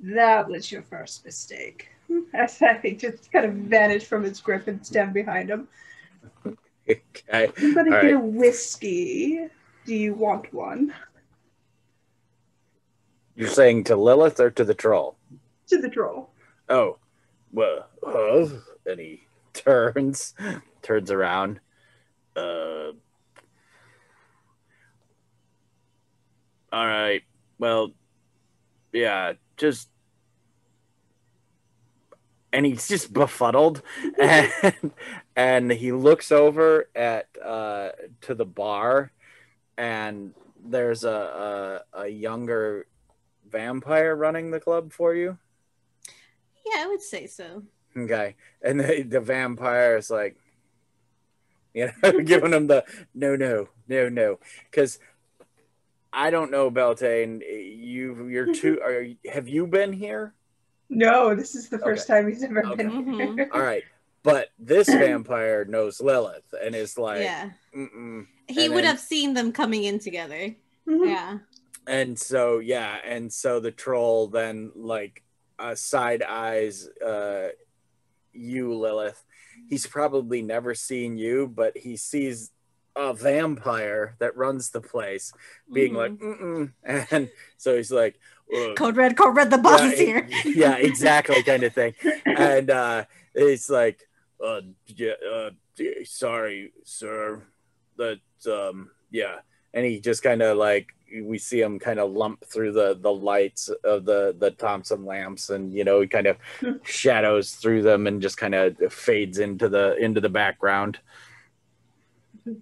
That 0.00 0.48
was 0.48 0.70
your 0.70 0.82
first 0.82 1.24
mistake. 1.24 1.88
As 2.34 2.60
I 2.62 2.96
just 2.98 3.30
kind 3.32 3.46
of 3.46 3.54
vanish 3.54 4.04
from 4.04 4.22
his 4.22 4.40
grip 4.40 4.68
and 4.68 4.84
stand 4.84 5.14
behind 5.14 5.50
him. 5.50 5.68
Okay. 6.88 7.50
I'm 7.56 7.74
gonna 7.74 7.94
All 7.94 8.02
get 8.02 8.06
right. 8.06 8.14
a 8.14 8.18
whiskey. 8.18 9.48
Do 9.86 9.94
you 9.94 10.14
want 10.14 10.52
one? 10.52 10.92
You're 13.34 13.48
saying 13.48 13.84
to 13.84 13.96
Lilith 13.96 14.38
or 14.38 14.50
to 14.50 14.64
the 14.64 14.74
troll? 14.74 15.16
To 15.68 15.78
the 15.78 15.88
troll. 15.88 16.30
Oh, 16.68 16.98
well, 17.52 17.88
huh? 18.02 18.46
and 18.86 19.00
he 19.00 19.22
turns, 19.52 20.34
turns 20.82 21.10
around. 21.10 21.60
Uh, 22.36 22.92
all 26.72 26.86
right. 26.86 27.22
Well, 27.58 27.92
yeah, 28.92 29.34
just, 29.56 29.88
and 32.54 32.64
he's 32.64 32.86
just 32.86 33.12
befuddled, 33.12 33.82
and 34.18 34.92
and 35.36 35.70
he 35.70 35.92
looks 35.92 36.30
over 36.32 36.88
at 36.94 37.28
uh 37.44 37.90
to 38.22 38.34
the 38.34 38.46
bar, 38.46 39.10
and 39.76 40.32
there's 40.64 41.04
a 41.04 41.82
a, 41.94 42.02
a 42.04 42.08
younger 42.08 42.86
vampire 43.50 44.14
running 44.14 44.50
the 44.50 44.60
club 44.60 44.92
for 44.92 45.14
you. 45.14 45.36
Yeah, 46.64 46.84
I 46.84 46.86
would 46.86 47.02
say 47.02 47.26
so. 47.26 47.64
Okay. 47.96 48.36
And 48.62 48.80
the, 48.80 49.02
the 49.02 49.20
vampire 49.20 49.96
is 49.96 50.10
like, 50.10 50.36
you 51.74 51.90
know, 52.02 52.20
giving 52.24 52.52
him 52.52 52.68
the 52.68 52.84
no, 53.14 53.36
no, 53.36 53.68
no, 53.88 54.08
no. 54.08 54.38
Because 54.70 54.98
I 56.12 56.30
don't 56.30 56.50
know, 56.50 56.70
Beltane. 56.70 57.40
You, 57.40 58.28
you're 58.28 58.54
too. 58.54 58.80
Are 58.80 59.06
have 59.30 59.48
you 59.48 59.66
been 59.66 59.92
here? 59.92 60.34
No, 60.94 61.34
this 61.34 61.54
is 61.54 61.68
the 61.68 61.78
first 61.78 62.06
time 62.06 62.28
he's 62.28 62.42
ever 62.42 62.64
Okay. 62.66 62.76
been 62.84 62.90
Mhm. 63.04 63.34
here. 63.36 63.48
All 63.52 63.60
right, 63.60 63.82
but 64.22 64.48
this 64.58 64.88
vampire 64.88 65.64
knows 65.64 66.00
Lilith 66.00 66.52
and 66.62 66.74
is 66.74 66.96
like, 66.98 67.22
yeah. 67.22 67.50
Mm-mm. 67.74 68.26
He 68.48 68.66
and 68.66 68.74
would 68.74 68.84
then- 68.84 68.90
have 68.90 69.00
seen 69.00 69.34
them 69.34 69.52
coming 69.52 69.84
in 69.84 69.98
together. 69.98 70.54
Mhm. 70.88 71.06
Yeah. 71.08 71.38
and 71.86 72.18
so 72.18 72.60
yeah, 72.60 72.98
and 73.04 73.30
so 73.32 73.60
the 73.60 73.70
troll 73.70 74.28
then 74.28 74.72
like 74.74 75.22
uh, 75.58 75.74
side 75.74 76.22
eyes 76.22 76.88
uh, 77.04 77.48
you, 78.32 78.74
Lilith. 78.74 79.22
He's 79.68 79.86
probably 79.86 80.42
never 80.42 80.74
seen 80.74 81.16
you, 81.16 81.46
but 81.46 81.76
he 81.76 81.96
sees 81.96 82.50
a 82.96 83.12
vampire 83.14 84.16
that 84.18 84.36
runs 84.36 84.70
the 84.70 84.80
place 84.80 85.32
being 85.72 85.92
Mhm. 85.92 85.96
like, 85.96 86.12
Mm-mm. 86.12 86.72
and 87.12 87.30
so 87.56 87.76
he's 87.76 87.90
like, 87.92 88.18
"Uh, 88.52 88.74
Code 88.74 88.96
red, 88.96 89.16
code 89.16 89.36
red, 89.36 89.50
the 89.50 89.58
boss 89.58 89.80
yeah, 89.80 89.90
is 89.90 89.98
here. 89.98 90.28
yeah, 90.44 90.76
exactly, 90.76 91.42
kind 91.42 91.62
of 91.62 91.72
thing. 91.72 91.94
And 92.26 92.70
uh, 92.70 93.04
it's 93.34 93.70
like, 93.70 94.00
uh, 94.44 94.60
yeah, 94.86 95.12
uh, 95.32 95.50
sorry, 96.04 96.72
sir, 96.84 97.42
that, 97.96 98.20
um, 98.46 98.90
yeah. 99.10 99.36
And 99.72 99.84
he 99.84 100.00
just 100.00 100.22
kind 100.22 100.42
of 100.42 100.56
like 100.56 100.94
we 101.22 101.38
see 101.38 101.60
him 101.60 101.78
kind 101.78 102.00
of 102.00 102.12
lump 102.12 102.44
through 102.44 102.72
the 102.72 102.98
the 103.00 103.12
lights 103.12 103.68
of 103.84 104.04
the 104.04 104.34
the 104.38 104.50
Thompson 104.50 105.04
lamps, 105.04 105.50
and 105.50 105.72
you 105.72 105.84
know 105.84 106.00
he 106.00 106.06
kind 106.06 106.26
of 106.26 106.36
shadows 106.84 107.54
through 107.54 107.82
them 107.82 108.06
and 108.06 108.22
just 108.22 108.36
kind 108.36 108.54
of 108.54 108.76
fades 108.92 109.38
into 109.38 109.68
the 109.68 109.96
into 109.96 110.20
the 110.20 110.28
background. 110.28 110.98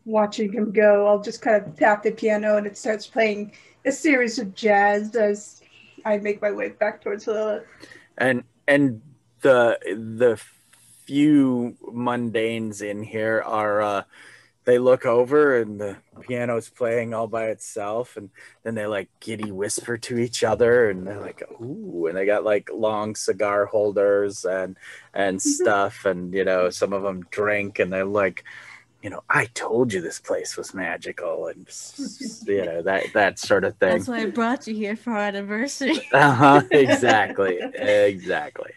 Watching 0.05 0.53
him 0.53 0.73
go, 0.73 1.07
I'll 1.07 1.23
just 1.23 1.43
kind 1.43 1.57
of 1.57 1.77
tap 1.77 2.03
the 2.03 2.13
piano 2.13 2.57
and 2.57 2.67
it 2.67 2.79
starts 2.79 3.07
playing 3.07 3.53
a 3.85 3.91
series 3.91 4.39
of 4.39 4.55
jazz 4.55 5.17
as 5.17 5.62
I 6.05 6.19
make 6.19 6.43
my 6.43 6.51
way 6.51 6.71
back 6.71 7.03
towards 7.03 7.27
Lilith. 7.27 7.65
and 8.19 8.45
and 8.67 9.01
the 9.41 9.79
the 9.85 10.41
few 11.05 11.77
mundanes 11.83 12.81
in 12.83 13.03
here 13.03 13.43
are 13.45 13.83
uh 13.83 14.03
they 14.65 14.79
look 14.79 15.05
over 15.05 15.59
and 15.59 15.81
the 15.81 15.97
piano's 16.21 16.69
playing 16.69 17.13
all 17.13 17.27
by 17.27 17.47
itself 17.47 18.17
and 18.17 18.31
then 18.63 18.77
they 18.77 18.87
like 18.87 19.09
giddy 19.19 19.51
whisper 19.51 19.99
to 19.99 20.19
each 20.19 20.45
other 20.45 20.89
and 20.89 21.07
they're 21.07 21.21
like 21.21 21.43
ooh 21.61 22.07
and 22.07 22.17
they 22.17 22.25
got 22.25 22.45
like 22.45 22.71
long 22.73 23.17
cigar 23.17 23.67
holders 23.67 24.45
and 24.45 24.77
and 25.13 25.43
stuff 25.43 26.05
and 26.05 26.33
you 26.33 26.45
know 26.45 26.71
some 26.71 26.93
of 26.93 27.03
them 27.03 27.27
drink 27.31 27.81
and 27.81 27.93
they're 27.93 28.05
like 28.05 28.45
you 29.03 29.11
know 29.11 29.23
i 29.29 29.47
told 29.47 29.93
you 29.93 30.01
this 30.01 30.21
place 30.21 30.57
was 30.57 30.73
magical 30.73 31.49
and 31.49 31.67
you 32.47 32.65
know 32.65 32.83
that 32.83 33.13
that 33.13 33.39
sort 33.39 33.65
of 33.65 33.77
thing 33.77 33.91
That's 33.91 34.09
why 34.09 34.23
I 34.23 34.27
brought 34.27 34.67
you 34.67 34.75
here 34.75 34.97
for 34.97 35.13
our 35.13 35.19
anniversary. 35.19 36.09
uh-huh 36.13 36.63
exactly 36.71 37.59
exactly 37.75 38.73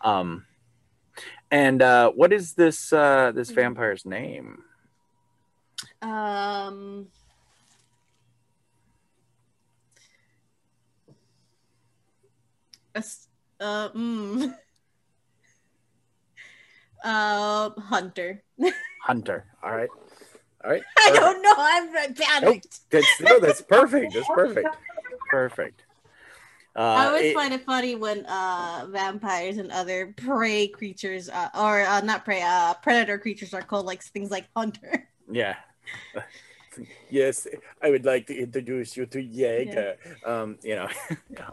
um 0.00 0.46
and 1.50 1.82
uh 1.82 2.10
what 2.10 2.32
is 2.32 2.54
this 2.54 2.92
uh 2.92 3.32
this 3.34 3.50
vampire's 3.50 4.06
name 4.06 4.62
Um. 6.00 7.08
Uh, 13.60 13.88
mm. 13.90 14.54
Uh, 17.02 17.70
Hunter. 17.80 18.42
Hunter 19.04 19.44
all 19.62 19.70
right 19.70 19.90
all 20.64 20.70
right 20.70 20.82
I 20.98 21.06
perfect. 21.08 21.24
don't 21.24 21.42
know. 21.42 21.54
I'm 21.58 22.14
panicked. 22.14 22.80
that's 22.90 23.20
no 23.20 23.38
that's 23.38 23.60
perfect 23.60 24.14
that's 24.14 24.28
perfect 24.28 24.76
perfect 25.30 25.82
uh 26.76 26.80
I 26.80 27.06
always 27.06 27.26
it- 27.26 27.34
find 27.34 27.52
it 27.52 27.64
funny 27.64 27.94
when 27.96 28.24
uh 28.26 28.86
vampires 28.90 29.58
and 29.58 29.70
other 29.70 30.14
prey 30.16 30.68
creatures, 30.68 31.28
uh, 31.28 31.50
or 31.54 31.82
uh, 31.82 32.00
not 32.00 32.24
prey, 32.24 32.40
uh, 32.42 32.74
predator 32.82 33.18
creatures 33.18 33.52
are 33.52 33.62
called 33.62 33.86
like 33.86 34.02
things 34.02 34.30
like 34.30 34.48
hunter. 34.56 35.08
yeah 35.30 35.56
yes 37.10 37.46
i 37.82 37.90
would 37.90 38.04
like 38.04 38.26
to 38.26 38.36
introduce 38.36 38.96
you 38.96 39.06
to 39.06 39.20
jaeger 39.20 39.96
um 40.24 40.58
you 40.62 40.74
know 40.74 40.88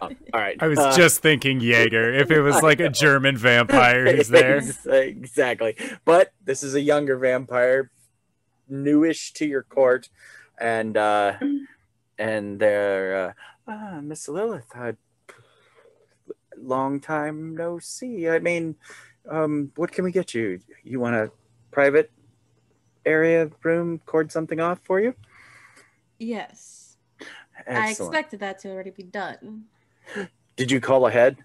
um, 0.01 0.15
all 0.33 0.39
right 0.39 0.57
I 0.59 0.67
was 0.67 0.79
Uh, 0.79 0.95
just 0.95 1.21
thinking 1.21 1.59
Jaeger. 1.59 2.13
If 2.13 2.31
it 2.31 2.41
was 2.41 2.61
like 2.61 2.79
a 2.79 2.89
German 3.03 3.37
vampire 3.37 4.15
who's 4.15 4.27
there. 4.29 4.61
Exactly. 4.85 5.75
But 6.05 6.33
this 6.43 6.63
is 6.63 6.75
a 6.75 6.81
younger 6.81 7.17
vampire, 7.17 7.89
newish 8.69 9.33
to 9.33 9.45
your 9.45 9.63
court, 9.63 10.09
and 10.59 10.97
uh, 10.97 11.37
and 12.17 12.59
they're 12.59 13.35
uh, 13.67 13.71
ah, 13.71 13.99
Miss 14.01 14.27
Lilith. 14.27 14.69
Uh, 14.75 14.93
long 16.57 16.99
time 16.99 17.55
no 17.55 17.79
see. 17.79 18.29
I 18.29 18.39
mean, 18.39 18.75
um, 19.29 19.71
what 19.75 19.91
can 19.91 20.03
we 20.03 20.11
get 20.11 20.33
you? 20.33 20.59
You 20.83 20.99
want 20.99 21.15
a 21.15 21.31
private 21.71 22.11
area 23.05 23.43
of 23.43 23.53
room? 23.63 23.99
Cord 24.05 24.31
something 24.31 24.59
off 24.59 24.79
for 24.83 24.99
you? 24.99 25.13
Yes, 26.19 26.97
I 27.67 27.91
expected 27.91 28.39
that 28.41 28.59
to 28.59 28.69
already 28.69 28.91
be 28.91 29.03
done. 29.03 29.65
Did 30.55 30.71
you 30.71 30.79
call 30.79 31.07
ahead? 31.07 31.37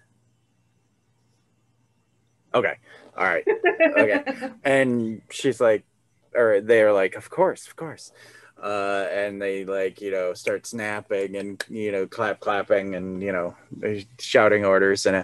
Okay. 2.53 2.75
All 3.17 3.23
right. 3.23 3.45
Okay. 3.97 4.23
and 4.63 5.21
she's 5.29 5.59
like 5.59 5.85
or 6.35 6.61
they're 6.61 6.93
like 6.93 7.15
of 7.15 7.29
course 7.29 7.67
of 7.67 7.75
course 7.75 8.11
uh 8.61 9.07
and 9.11 9.41
they 9.41 9.65
like 9.65 10.01
you 10.01 10.11
know 10.11 10.33
start 10.33 10.65
snapping 10.65 11.35
and 11.35 11.63
you 11.69 11.91
know 11.91 12.05
clap 12.07 12.39
clapping 12.39 12.95
and 12.95 13.21
you 13.21 13.31
know 13.31 13.55
shouting 14.19 14.65
orders 14.65 15.05
and 15.05 15.15
uh, 15.15 15.23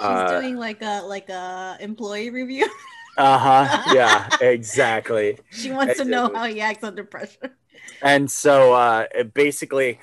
She's 0.00 0.40
doing 0.40 0.56
like 0.56 0.80
a 0.82 1.02
like 1.02 1.28
a 1.28 1.76
employee 1.80 2.30
review. 2.30 2.66
uh-huh 3.20 3.82
yeah 3.94 4.28
exactly 4.40 5.38
she 5.50 5.70
wants 5.70 5.96
to 5.98 6.04
know 6.04 6.30
how 6.34 6.44
he 6.44 6.60
acts 6.60 6.82
under 6.82 7.04
pressure. 7.04 7.56
and 8.02 8.30
so 8.30 8.72
uh 8.72 9.04
it 9.14 9.34
basically 9.34 9.98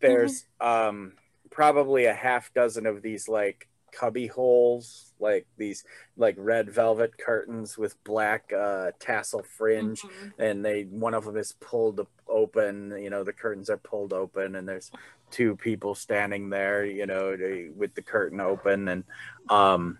there's 0.00 0.46
um 0.60 1.12
probably 1.50 2.04
a 2.04 2.12
half 2.14 2.52
dozen 2.54 2.86
of 2.86 3.02
these 3.02 3.28
like 3.28 3.68
cubby 3.92 4.26
holes 4.26 5.12
like 5.20 5.46
these 5.56 5.84
like 6.18 6.34
red 6.38 6.68
velvet 6.68 7.16
curtains 7.16 7.78
with 7.78 8.02
black 8.04 8.52
uh 8.52 8.90
tassel 8.98 9.42
fringe 9.42 10.02
Mhm. 10.02 10.32
and 10.38 10.64
they 10.64 10.82
one 10.84 11.14
of 11.14 11.24
them 11.24 11.36
is 11.38 11.52
pulled 11.60 12.06
open 12.28 12.94
you 13.00 13.08
know 13.08 13.24
the 13.24 13.32
curtains 13.32 13.70
are 13.70 13.78
pulled 13.78 14.12
open 14.12 14.56
and 14.56 14.68
there's 14.68 14.90
two 15.30 15.56
people 15.56 15.94
standing 15.94 16.50
there 16.50 16.84
you 16.84 17.06
know 17.06 17.36
they- 17.36 17.70
with 17.74 17.94
the 17.94 18.02
curtain 18.02 18.40
open 18.40 18.88
and 18.88 19.04
um 19.48 19.98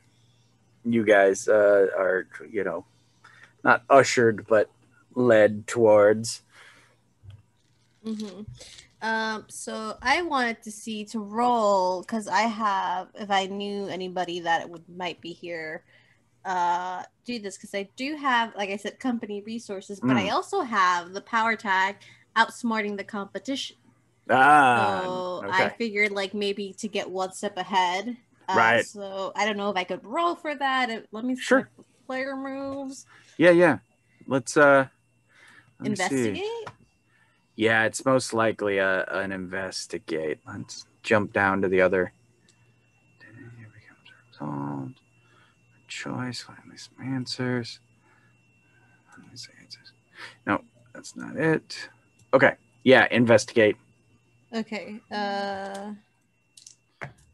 you 0.87 1.05
guys 1.05 1.49
uh 1.49 1.89
are 1.99 2.27
you 2.51 2.65
know 2.65 2.85
not 3.65 3.83
ushered 3.91 4.47
but 4.49 4.71
led 5.15 5.67
towards 5.67 6.43
hmm 8.05 8.43
Um, 9.03 9.47
so 9.49 9.97
I 10.03 10.23
wanted 10.23 10.63
to 10.65 10.73
see 10.73 11.05
to 11.07 11.21
roll 11.21 12.03
because 12.03 12.29
I 12.29 12.43
have, 12.43 13.09
if 13.15 13.31
I 13.31 13.47
knew 13.47 13.87
anybody 13.89 14.41
that 14.41 14.71
would 14.71 14.89
might 14.89 15.21
be 15.23 15.33
here, 15.35 15.85
uh, 16.45 17.05
do 17.27 17.39
this 17.41 17.57
because 17.59 17.75
I 17.75 17.91
do 17.97 18.17
have, 18.17 18.55
like 18.57 18.71
I 18.71 18.77
said, 18.79 19.01
company 19.01 19.43
resources, 19.43 20.01
but 20.01 20.17
I 20.17 20.29
Mm. 20.29 20.31
also 20.31 20.63
have 20.63 21.13
the 21.15 21.23
power 21.23 21.57
tag 21.57 21.97
outsmarting 22.37 22.97
the 22.99 23.05
competition. 23.05 23.77
ah 24.31 24.63
so 24.77 25.45
I 25.49 25.69
figured 25.71 26.13
like 26.13 26.35
maybe 26.35 26.75
to 26.79 26.89
get 26.89 27.11
one 27.11 27.33
step 27.33 27.57
ahead. 27.57 28.17
Uh, 28.49 28.55
Right. 28.57 28.85
So 28.85 29.33
I 29.35 29.45
don't 29.45 29.57
know 29.57 29.71
if 29.71 29.77
I 29.77 29.85
could 29.85 30.05
roll 30.05 30.35
for 30.35 30.55
that. 30.55 30.91
Uh, 30.91 31.01
Let 31.13 31.25
me 31.25 31.37
Sure. 31.37 31.69
player 32.07 32.37
moves. 32.37 33.05
yeah 33.37 33.51
yeah 33.51 33.79
let's 34.29 34.57
uh 34.57 34.87
let. 35.81 35.87
Investigate. 35.89 36.43
Yeah, 37.57 37.85
it's 37.85 38.05
most 38.05 38.33
likely 38.35 38.79
a, 38.79 39.05
an 39.07 39.33
investigate. 39.33 40.41
Let's 40.47 40.87
jump 41.03 41.33
down 41.33 41.63
to 41.63 41.69
the 41.69 41.81
other. 41.81 42.13
Here 43.21 43.71
becomes 43.75 44.11
a 44.41 44.45
result. 44.45 44.93
Choice. 45.89 46.43
Find 46.43 46.67
me 46.67 46.77
some 46.77 47.15
answers. 47.15 47.81
Find 49.11 49.31
me 49.31 49.37
some 49.37 49.55
answers. 49.63 49.93
No, 50.47 50.63
that's 50.95 51.17
not 51.17 51.37
it. 51.37 51.89
Okay. 52.35 52.55
Yeah, 52.85 53.09
investigate. 53.11 53.77
Okay. 54.55 55.01
Uh. 55.11 55.93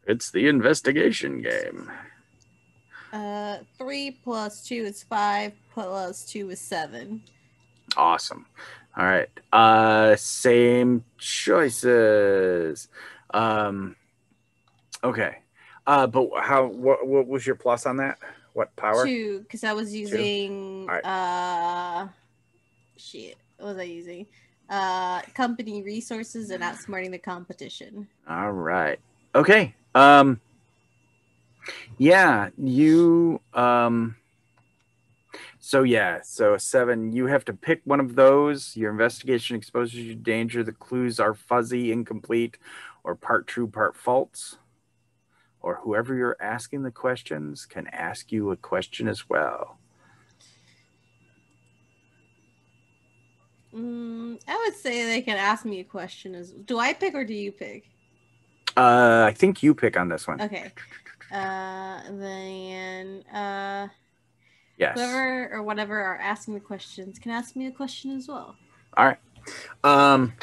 It's 0.07 0.31
the 0.31 0.47
investigation 0.47 1.41
game. 1.41 1.91
Uh, 3.11 3.59
three 3.77 4.11
plus 4.23 4.65
two 4.65 4.83
is 4.83 5.03
five. 5.03 5.53
Plus 5.73 6.25
two 6.25 6.49
is 6.49 6.59
seven. 6.59 7.23
Awesome. 7.95 8.45
All 8.97 9.05
right. 9.05 9.29
Uh 9.51 10.15
same 10.15 11.03
choices. 11.17 12.87
Um 13.33 13.95
okay. 15.03 15.37
Uh 15.85 16.07
but 16.07 16.29
how 16.41 16.65
what 16.67 17.05
what 17.05 17.27
was 17.27 17.45
your 17.45 17.55
plus 17.55 17.85
on 17.85 17.97
that? 17.97 18.17
What 18.53 18.75
power? 18.75 19.05
Two, 19.05 19.39
because 19.39 19.63
I 19.63 19.73
was 19.73 19.93
using. 19.93 20.87
Alright. 20.87 21.05
Uh, 21.05 22.07
shit. 22.97 23.35
What 23.57 23.69
was 23.69 23.77
I 23.77 23.83
using? 23.83 24.27
Uh, 24.69 25.21
company 25.33 25.81
resources 25.83 26.51
and 26.51 26.63
outsmarting 26.63 27.11
the 27.11 27.17
competition. 27.17 28.07
All 28.29 28.51
right. 28.51 28.99
Okay. 29.35 29.75
Um 29.95 30.39
yeah, 31.97 32.49
you 32.57 33.41
um 33.53 34.15
so 35.59 35.83
yeah, 35.83 36.19
so 36.21 36.57
seven, 36.57 37.13
you 37.13 37.27
have 37.27 37.45
to 37.45 37.53
pick 37.53 37.81
one 37.85 38.01
of 38.01 38.15
those. 38.15 38.75
Your 38.75 38.91
investigation 38.91 39.55
exposes 39.55 39.95
you 39.95 40.13
to 40.13 40.19
danger. 40.19 40.61
The 40.61 40.73
clues 40.73 41.21
are 41.21 41.33
fuzzy, 41.33 41.91
incomplete, 41.91 42.57
or 43.03 43.15
part 43.15 43.47
true, 43.47 43.67
part 43.67 43.95
false. 43.95 44.57
Or 45.61 45.75
whoever 45.75 46.15
you're 46.15 46.35
asking 46.41 46.83
the 46.83 46.91
questions 46.91 47.65
can 47.65 47.87
ask 47.87 48.29
you 48.29 48.51
a 48.51 48.57
question 48.57 49.07
as 49.07 49.29
well. 49.29 49.77
Mm, 53.73 54.41
I 54.45 54.63
would 54.65 54.75
say 54.75 55.05
they 55.05 55.21
can 55.21 55.37
ask 55.37 55.63
me 55.63 55.79
a 55.79 55.85
question. 55.85 56.35
As 56.35 56.51
do 56.51 56.77
I 56.77 56.91
pick 56.91 57.15
or 57.15 57.23
do 57.23 57.33
you 57.33 57.53
pick? 57.53 57.92
Uh 58.75 59.25
I 59.27 59.33
think 59.33 59.63
you 59.63 59.73
pick 59.73 59.97
on 59.97 60.09
this 60.09 60.27
one. 60.27 60.41
Okay. 60.41 60.71
Uh, 61.31 62.01
then 62.11 63.23
uh, 63.33 63.87
Yes. 64.77 64.95
whoever 64.95 65.49
or 65.53 65.63
whatever 65.63 65.99
are 65.99 66.17
asking 66.17 66.53
the 66.55 66.59
questions 66.59 67.17
can 67.19 67.31
ask 67.31 67.55
me 67.55 67.67
a 67.67 67.71
question 67.71 68.15
as 68.15 68.27
well. 68.27 68.55
All 68.97 69.05
right. 69.05 69.19
Um, 69.83 70.33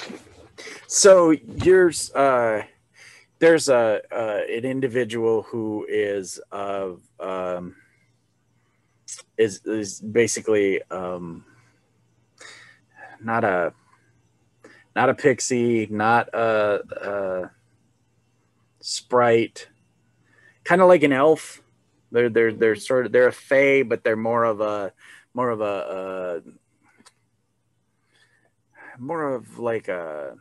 so 0.86 1.30
yours, 1.30 2.12
uh, 2.14 2.62
there's 3.38 3.68
a 3.68 4.00
uh, 4.12 4.40
an 4.48 4.64
individual 4.64 5.42
who 5.42 5.86
is 5.88 6.40
of 6.50 7.02
um, 7.18 7.76
is 9.38 9.60
is 9.64 10.00
basically 10.00 10.82
um, 10.90 11.44
not 13.22 13.44
a 13.44 13.72
not 14.96 15.08
a 15.08 15.14
pixie, 15.14 15.86
not 15.90 16.28
a, 16.34 16.80
a 17.02 17.50
sprite, 18.80 19.68
kind 20.64 20.80
of 20.80 20.88
like 20.88 21.02
an 21.02 21.12
elf. 21.12 21.62
They're 22.12 22.28
they're 22.28 22.52
they're 22.52 22.74
sort 22.76 23.06
of 23.06 23.12
they're 23.12 23.28
a 23.28 23.32
fae, 23.32 23.82
but 23.82 24.02
they're 24.04 24.16
more 24.16 24.44
of 24.44 24.60
a 24.60 24.92
more 25.34 25.50
of 25.50 25.60
a, 25.60 25.64
uh 25.64 26.40
more 28.98 29.32
of 29.34 29.58
like 29.58 29.88
a, 29.88 30.34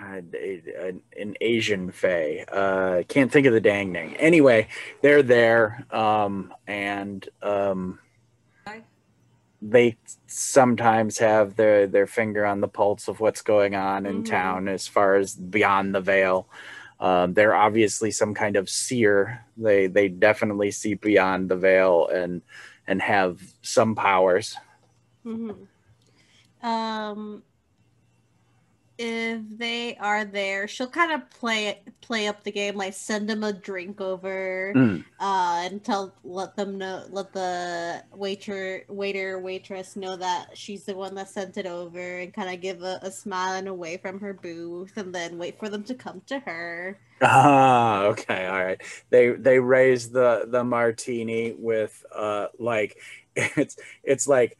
a- 0.00 0.22
a- 0.34 0.88
an, 0.88 1.02
an 1.18 1.34
Asian 1.40 1.90
fae. 1.90 2.44
Uh, 2.50 3.02
can't 3.08 3.30
think 3.30 3.46
of 3.46 3.52
the 3.52 3.60
dang 3.60 3.92
name. 3.92 4.14
Anyway, 4.18 4.68
they're 5.02 5.22
there, 5.22 5.84
um, 5.90 6.52
and 6.66 7.28
um. 7.42 7.98
They 9.62 9.96
sometimes 10.26 11.18
have 11.18 11.56
their 11.56 11.86
their 11.86 12.06
finger 12.08 12.46
on 12.46 12.60
the 12.60 12.68
pulse 12.68 13.08
of 13.08 13.20
what's 13.20 13.42
going 13.42 13.74
on 13.76 14.06
in 14.06 14.22
Mhm. 14.22 14.24
town 14.24 14.68
as 14.68 14.88
far 14.88 15.16
as 15.16 15.34
beyond 15.36 15.94
the 15.94 16.00
veil. 16.02 16.48
Um, 17.00 17.34
they're 17.34 17.54
obviously 17.54 18.10
some 18.12 18.34
kind 18.34 18.56
of 18.56 18.68
seer. 18.70 19.44
They 19.56 19.86
they 19.88 20.08
definitely 20.08 20.72
see 20.72 20.94
beyond 20.94 21.50
the 21.50 21.56
veil 21.56 22.08
and 22.08 22.42
and 22.86 23.02
have 23.02 23.40
some 23.62 23.94
powers. 23.96 24.56
hmm 25.24 25.68
Um, 26.62 27.42
if 29.02 29.58
they 29.58 29.96
are 29.96 30.24
there, 30.24 30.68
she'll 30.68 30.88
kind 30.90 31.12
of 31.12 31.28
play 31.30 31.82
play 32.00 32.26
up 32.28 32.42
the 32.44 32.52
game, 32.52 32.76
like 32.76 32.94
send 32.94 33.28
them 33.28 33.42
a 33.44 33.52
drink 33.52 34.00
over, 34.00 34.74
Mm. 34.74 35.04
uh, 35.20 35.62
and 35.66 35.82
tell 35.84 36.14
let 36.24 36.56
them 36.56 36.78
know, 36.78 37.04
let 37.10 37.32
the 37.32 38.04
waiter 38.12 38.84
waiter 38.88 39.38
waitress 39.40 39.96
know 39.96 40.16
that 40.16 40.56
she's 40.56 40.84
the 40.84 40.94
one 40.96 41.14
that 41.16 41.28
sent 41.30 41.56
it 41.58 41.66
over, 41.66 42.18
and 42.20 42.34
kind 42.34 42.54
of 42.54 42.60
give 42.60 42.82
a, 42.82 42.98
a 43.02 43.10
smile 43.10 43.54
and 43.54 43.68
away 43.68 43.96
from 43.98 44.20
her 44.20 44.34
booth, 44.34 44.96
and 44.96 45.14
then 45.14 45.38
wait 45.38 45.58
for 45.58 45.68
them 45.68 45.84
to 45.84 45.94
come 45.94 46.22
to 46.26 46.38
her. 46.40 47.00
Ah, 47.24 48.04
okay, 48.06 48.46
all 48.46 48.64
right. 48.64 48.80
They 49.10 49.30
they 49.30 49.58
raise 49.60 50.10
the 50.10 50.44
the 50.48 50.64
martini 50.64 51.52
with 51.56 52.04
uh 52.14 52.48
like 52.58 52.96
it's 53.36 53.76
it's 54.02 54.26
like 54.26 54.58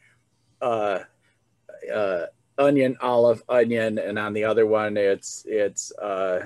uh 0.61 0.99
uh 1.93 2.25
onion 2.57 2.95
olive 3.01 3.43
onion 3.49 3.97
and 3.97 4.19
on 4.19 4.33
the 4.33 4.43
other 4.43 4.65
one 4.65 4.95
it's 4.97 5.43
it's 5.47 5.91
uh 5.97 6.45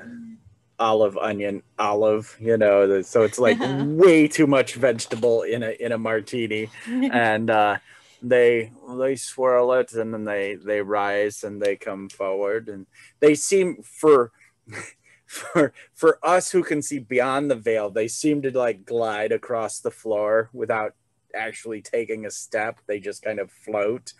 olive 0.79 1.17
onion 1.17 1.61
olive 1.79 2.37
you 2.39 2.55
know 2.55 3.01
so 3.01 3.23
it's 3.23 3.39
like 3.39 3.57
way 3.61 4.27
too 4.27 4.47
much 4.47 4.75
vegetable 4.75 5.41
in 5.41 5.63
a 5.63 5.71
in 5.79 5.91
a 5.91 5.97
martini. 5.97 6.69
And 7.11 7.49
uh 7.49 7.77
they 8.21 8.71
they 8.97 9.15
swirl 9.15 9.73
it 9.73 9.93
and 9.93 10.13
then 10.13 10.25
they 10.25 10.55
they 10.55 10.81
rise 10.81 11.43
and 11.43 11.61
they 11.61 11.75
come 11.75 12.09
forward 12.09 12.67
and 12.67 12.87
they 13.19 13.35
seem 13.35 13.81
for 13.83 14.31
for 15.25 15.73
for 15.93 16.19
us 16.23 16.51
who 16.51 16.63
can 16.63 16.81
see 16.81 16.99
beyond 16.99 17.51
the 17.51 17.55
veil 17.55 17.89
they 17.89 18.07
seem 18.07 18.41
to 18.41 18.57
like 18.57 18.85
glide 18.85 19.31
across 19.31 19.79
the 19.79 19.91
floor 19.91 20.49
without 20.53 20.93
actually 21.37 21.81
taking 21.81 22.25
a 22.25 22.31
step 22.31 22.79
they 22.87 22.99
just 22.99 23.21
kind 23.23 23.39
of 23.39 23.51
float. 23.51 24.13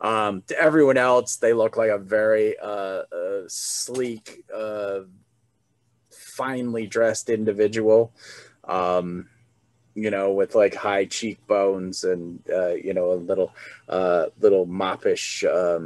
Um 0.00 0.42
to 0.48 0.58
everyone 0.58 0.96
else 0.98 1.36
they 1.36 1.52
look 1.52 1.76
like 1.76 1.90
a 1.90 1.98
very 1.98 2.58
uh, 2.58 3.02
uh 3.20 3.42
sleek 3.48 4.44
uh 4.54 5.00
finely 6.10 6.86
dressed 6.86 7.30
individual. 7.30 8.12
Um 8.64 9.28
you 9.94 10.10
know 10.10 10.32
with 10.32 10.54
like 10.56 10.74
high 10.74 11.04
cheekbones 11.04 12.02
and 12.02 12.40
uh 12.50 12.74
you 12.74 12.92
know 12.92 13.12
a 13.12 13.20
little 13.30 13.52
uh 13.88 14.26
little 14.40 14.66
moppish 14.66 15.44
um 15.44 15.84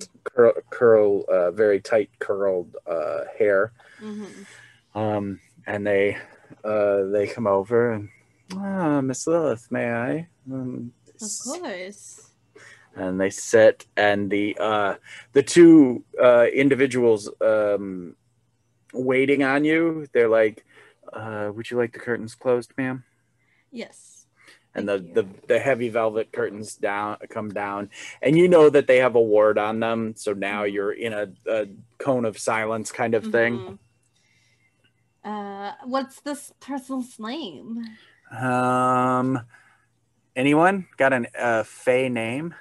Mhm, 0.00 0.08
curl, 0.24 0.52
curl 0.70 1.24
uh 1.28 1.50
very 1.50 1.80
tight 1.80 2.10
curled 2.20 2.76
uh 2.86 3.24
hair. 3.38 3.72
Mhm. 4.00 4.46
um, 4.94 5.40
and 5.66 5.86
they 5.86 6.16
uh, 6.64 7.04
they 7.04 7.26
come 7.26 7.46
over 7.46 7.92
and, 7.92 8.08
ah, 8.56 9.00
Miss 9.00 9.26
Lilith, 9.26 9.70
may 9.70 9.90
I? 9.90 10.28
Um, 10.50 10.92
Of 11.20 11.30
course. 11.44 12.30
and 12.96 13.20
they 13.20 13.30
sit 13.30 13.86
and 13.96 14.30
the 14.30 14.56
uh 14.58 14.94
the 15.32 15.42
two 15.42 16.02
uh 16.20 16.46
individuals 16.52 17.30
um 17.40 18.16
waiting 18.92 19.44
on 19.44 19.64
you 19.64 20.08
they're 20.12 20.28
like 20.28 20.64
uh 21.12 21.50
would 21.54 21.70
you 21.70 21.76
like 21.76 21.92
the 21.92 22.00
curtains 22.00 22.34
closed 22.34 22.72
ma'am 22.76 23.04
Yes. 23.70 24.26
and 24.74 24.88
the, 24.88 24.98
the 24.98 25.24
the 25.46 25.58
heavy 25.60 25.88
velvet 25.88 26.32
curtains 26.32 26.74
down 26.74 27.16
come 27.28 27.50
down 27.50 27.90
and 28.22 28.36
you 28.36 28.48
know 28.48 28.68
that 28.68 28.88
they 28.88 28.96
have 28.96 29.14
a 29.14 29.20
ward 29.22 29.56
on 29.58 29.78
them 29.78 30.14
so 30.16 30.32
now 30.32 30.64
Mhm. 30.64 30.72
you're 30.72 30.92
in 30.92 31.12
a, 31.12 31.28
a 31.46 31.66
cone 31.98 32.24
of 32.24 32.36
silence 32.38 32.90
kind 32.90 33.14
of 33.14 33.24
thing 33.30 33.60
Mhm. 33.60 33.78
Uh, 35.22 35.72
what's 35.84 36.20
this 36.22 36.50
person's 36.60 37.18
name? 37.20 37.84
Um 38.30 39.40
anyone 40.36 40.86
got 40.96 41.12
an 41.12 41.26
uh 41.38 41.62
fey 41.62 42.08
name 42.08 42.54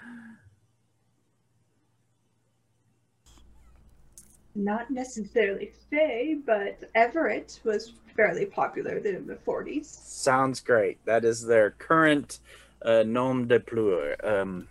Not 4.56 4.92
necessarily 4.92 5.72
Faye, 5.90 6.38
but 6.46 6.90
Everett 6.94 7.60
was 7.64 7.94
fairly 8.16 8.46
popular 8.46 9.00
then 9.00 9.16
in 9.16 9.28
the 9.28 9.36
40s. 9.36 9.86
Sounds 9.86 10.60
great. 10.60 10.98
That 11.06 11.24
is 11.24 11.46
their 11.46 11.72
current 11.72 12.40
uh, 12.82 13.04
nom 13.06 13.48
de 13.48 13.60
plume, 13.62 14.16
um, 14.22 14.68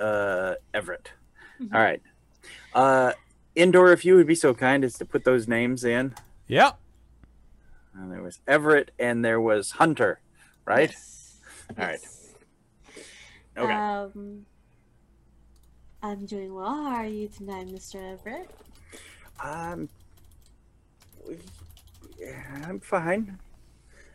uh, 0.00 0.54
Everett. 0.74 1.12
Mhm. 1.60 1.74
All 1.74 1.80
right. 1.80 2.02
Uh, 2.74 3.12
Indoor, 3.54 3.92
if 3.92 4.04
you 4.04 4.16
would 4.16 4.26
be 4.26 4.34
so 4.34 4.54
kind 4.54 4.84
as 4.84 4.94
to 4.94 5.04
put 5.04 5.24
those 5.24 5.46
names 5.46 5.84
in. 5.84 6.14
Yep. 6.48 6.78
And 7.94 8.10
there 8.10 8.22
was 8.22 8.40
Everett 8.48 8.90
and 8.98 9.24
there 9.24 9.40
was 9.40 9.72
Hunter, 9.72 10.20
right? 10.70 10.90
Yes. 10.90 11.38
All 11.78 11.84
right. 11.84 12.00
Okay. 13.58 13.74
Um, 13.74 14.46
I'm 16.00 16.26
doing 16.26 16.54
well. 16.54 16.84
How 16.84 17.02
are 17.02 17.06
you 17.06 17.26
tonight, 17.28 17.66
Mr. 17.66 17.96
Everett? 18.14 18.48
Um, 19.42 19.88
yeah, 22.18 22.64
I'm 22.68 22.78
fine. 22.78 23.38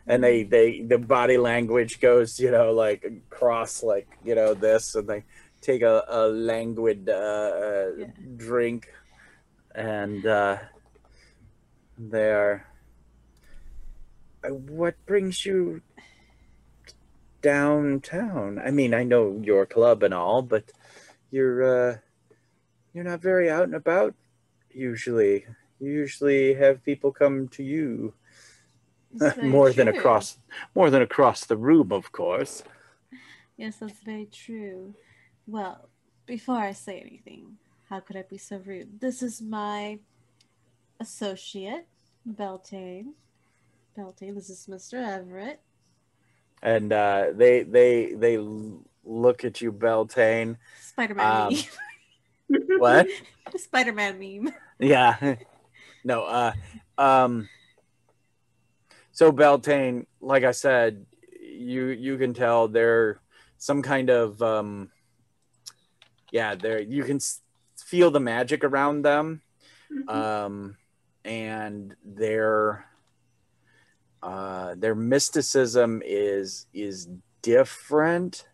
And 0.06 0.22
they, 0.24 0.44
they, 0.44 0.80
the 0.80 0.98
body 0.98 1.36
language 1.36 2.00
goes, 2.00 2.40
you 2.40 2.50
know, 2.50 2.72
like 2.72 3.04
across, 3.04 3.82
like 3.82 4.08
you 4.24 4.34
know, 4.34 4.54
this, 4.54 4.94
and 4.94 5.06
they 5.08 5.24
take 5.60 5.82
a, 5.82 6.04
a 6.08 6.28
languid 6.28 7.08
uh, 7.08 7.12
uh, 7.12 7.90
Yeah. 7.98 8.06
drink, 8.36 8.88
and 9.74 10.24
uh, 10.24 10.56
they 11.98 12.30
are. 12.30 12.64
Uh, 14.44 14.54
What 14.54 14.94
brings 15.06 15.44
you 15.44 15.82
downtown? 17.46 18.58
I 18.58 18.72
mean, 18.72 18.92
I 18.92 19.04
know 19.04 19.40
your 19.40 19.66
club 19.66 20.02
and 20.02 20.12
all, 20.12 20.42
but 20.42 20.64
you're 21.30 21.62
uh, 21.62 21.96
you're 22.92 23.04
not 23.04 23.22
very 23.22 23.48
out 23.48 23.62
and 23.70 23.74
about 23.74 24.14
usually. 24.70 25.46
You 25.78 25.92
usually 25.92 26.54
have 26.54 26.82
people 26.82 27.12
come 27.12 27.46
to 27.48 27.62
you 27.62 28.14
more 29.42 29.70
than 29.72 29.86
across 29.86 30.38
more 30.74 30.90
than 30.90 31.02
across 31.02 31.46
the 31.46 31.56
room, 31.56 31.92
of 31.92 32.10
course. 32.10 32.64
Yes, 33.56 33.76
that's 33.76 34.00
very 34.00 34.26
true. 34.26 34.94
Well, 35.46 35.88
before 36.26 36.58
I 36.58 36.72
say 36.72 36.98
anything, 37.00 37.58
how 37.88 38.00
could 38.00 38.16
I 38.16 38.24
be 38.28 38.38
so 38.38 38.56
rude? 38.58 39.00
This 39.00 39.22
is 39.22 39.40
my 39.40 40.00
associate, 40.98 41.86
Beltane. 42.26 43.14
Beltane, 43.96 44.34
this 44.34 44.50
is 44.50 44.66
Mr. 44.66 44.94
Everett. 44.94 45.60
And 46.66 46.92
uh, 46.92 47.26
they 47.32 47.62
they 47.62 48.12
they 48.14 48.38
look 49.04 49.44
at 49.44 49.60
you, 49.60 49.70
Beltane. 49.70 50.58
Spider-Man 50.80 51.24
Um, 51.46 51.54
meme. 51.54 52.68
What? 52.80 53.06
Spider-Man 53.56 54.18
meme. 54.18 54.54
Yeah. 54.80 55.36
No, 56.04 56.22
uh 56.22 56.52
um 56.98 57.48
so 59.10 59.32
Beltane, 59.32 60.06
like 60.20 60.44
I 60.44 60.52
said, 60.52 61.04
you 61.42 61.86
you 61.86 62.16
can 62.16 62.32
tell 62.32 62.68
they're 62.68 63.18
some 63.58 63.82
kind 63.82 64.08
of 64.08 64.40
um 64.40 64.92
yeah, 66.30 66.54
they're 66.54 66.80
you 66.80 67.02
can 67.02 67.16
s- 67.16 67.40
feel 67.76 68.12
the 68.12 68.20
magic 68.20 68.62
around 68.62 69.02
them. 69.02 69.42
Mhm. 69.92 70.08
Um 70.14 70.76
and 71.24 71.96
their 72.04 72.84
uh 74.22 74.74
their 74.76 74.94
mysticism 74.94 76.02
is 76.04 76.66
is 76.72 77.08
different. 77.42 78.46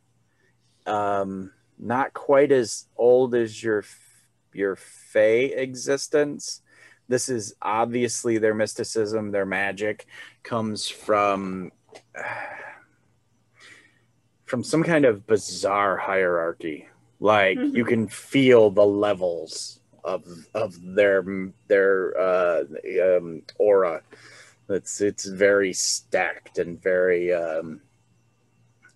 Um 0.87 1.53
not 1.79 2.13
quite 2.13 2.53
as 2.53 2.87
old 2.97 3.35
as 3.35 3.63
your 3.63 3.85
your 4.53 4.77
Fey 4.77 5.47
existence. 5.47 6.63
This 7.09 7.29
is 7.29 7.55
obviously 7.61 8.39
their 8.39 8.55
mysticism, 8.55 9.31
their 9.31 9.47
magic 9.47 10.07
comes 10.43 10.89
from 10.89 11.73
from 14.47 14.63
some 14.63 14.83
kind 14.83 15.05
of 15.05 15.27
bizarre 15.27 15.97
hierarchy. 15.97 16.89
Like 17.21 17.57
you 17.59 17.85
can 17.85 18.09
feel 18.09 18.71
the 18.71 18.85
levels 18.85 19.81
of 20.05 20.25
of 20.55 20.77
their 20.83 21.25
their 21.69 22.19
uh, 22.21 22.65
um, 23.03 23.43
aura. 23.59 24.03
It's 24.73 25.01
it's 25.01 25.25
very 25.25 25.73
stacked 25.73 26.59
and 26.59 26.81
very 26.83 27.33
um, 27.33 27.81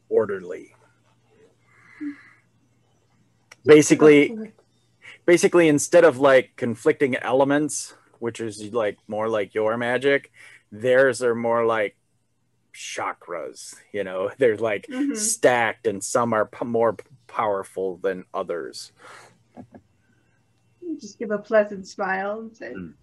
orderly. 0.08 0.74
Basically, 3.64 4.52
basically 5.24 5.68
instead 5.68 6.04
of 6.04 6.18
like 6.18 6.52
conflicting 6.56 7.16
elements 7.16 7.94
which 8.20 8.40
is 8.40 8.72
like 8.72 8.96
more 9.08 9.28
like 9.28 9.54
your 9.54 9.76
magic 9.76 10.30
theirs 10.72 11.20
are 11.22 11.34
more 11.34 11.66
like 11.66 11.96
chakras 12.72 13.74
you 13.92 14.04
know 14.04 14.30
they're 14.38 14.56
like 14.56 14.86
Mhm. 14.88 15.16
stacked 15.16 15.86
and 15.86 16.02
some 16.02 16.32
are 16.32 16.46
p- 16.46 16.64
more 16.64 16.92
p- 16.94 17.04
powerful 17.26 17.96
than 17.98 18.24
others 18.32 18.92
Just 21.00 21.18
give 21.18 21.30
a 21.32 21.38
pleasant 21.38 21.86
smile 21.88 22.38
and 22.40 22.56
say, 22.56 22.72
Mm. 22.72 22.94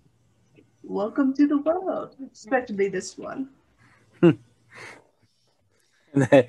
Welcome 0.94 1.34
to 1.38 1.48
the 1.48 1.58
world, 1.58 2.16
especially 2.32 2.88
this 2.88 3.18
one. 3.18 3.50
They, 6.14 6.48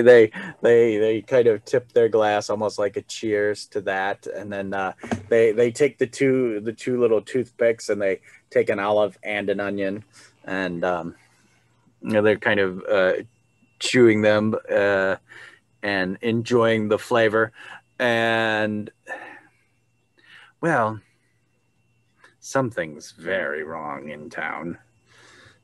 they 0.00 0.32
they 0.60 0.98
they 0.98 1.22
kind 1.22 1.46
of 1.46 1.64
tip 1.64 1.92
their 1.92 2.08
glass 2.08 2.50
almost 2.50 2.80
like 2.80 2.96
a 2.96 3.02
cheers 3.02 3.66
to 3.66 3.80
that. 3.82 4.26
And 4.26 4.52
then 4.52 4.74
uh, 4.74 4.94
they 5.28 5.52
they 5.52 5.70
take 5.70 5.98
the 5.98 6.08
two 6.08 6.58
the 6.58 6.72
two 6.72 6.98
little 7.00 7.22
toothpicks 7.22 7.90
and 7.90 8.02
they 8.02 8.22
take 8.50 8.70
an 8.70 8.80
olive 8.80 9.16
and 9.22 9.48
an 9.50 9.60
onion. 9.60 10.02
And 10.44 10.84
um, 10.84 11.14
you 12.02 12.14
know, 12.14 12.22
they're 12.22 12.36
kind 12.36 12.58
of 12.58 12.82
uh, 12.90 13.12
chewing 13.78 14.22
them 14.22 14.56
uh, 14.68 15.14
and 15.84 16.18
enjoying 16.20 16.88
the 16.88 16.98
flavor. 16.98 17.52
And 18.00 18.90
well 20.60 20.98
something's 22.44 23.12
very 23.12 23.64
wrong 23.64 24.10
in 24.10 24.28
town 24.28 24.76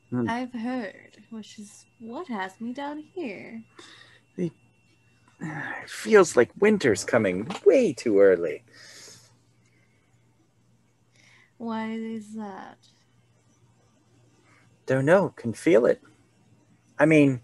hmm. 0.09 0.27
I've 0.27 0.51
heard, 0.51 1.17
which 1.29 1.59
is 1.59 1.85
what 1.99 2.27
has 2.27 2.59
me 2.59 2.73
down 2.73 3.03
here. 3.13 3.61
Uh, 4.39 4.45
it 5.83 5.89
feels 5.89 6.35
like 6.35 6.49
winter's 6.59 7.03
coming 7.03 7.47
way 7.65 7.93
too 7.93 8.19
early. 8.19 8.63
Why 11.57 11.91
is 11.91 12.33
that? 12.35 12.77
Don't 14.87 15.05
know, 15.05 15.29
can 15.35 15.53
feel 15.53 15.85
it. 15.85 16.01
I 16.99 17.05
mean, 17.05 17.41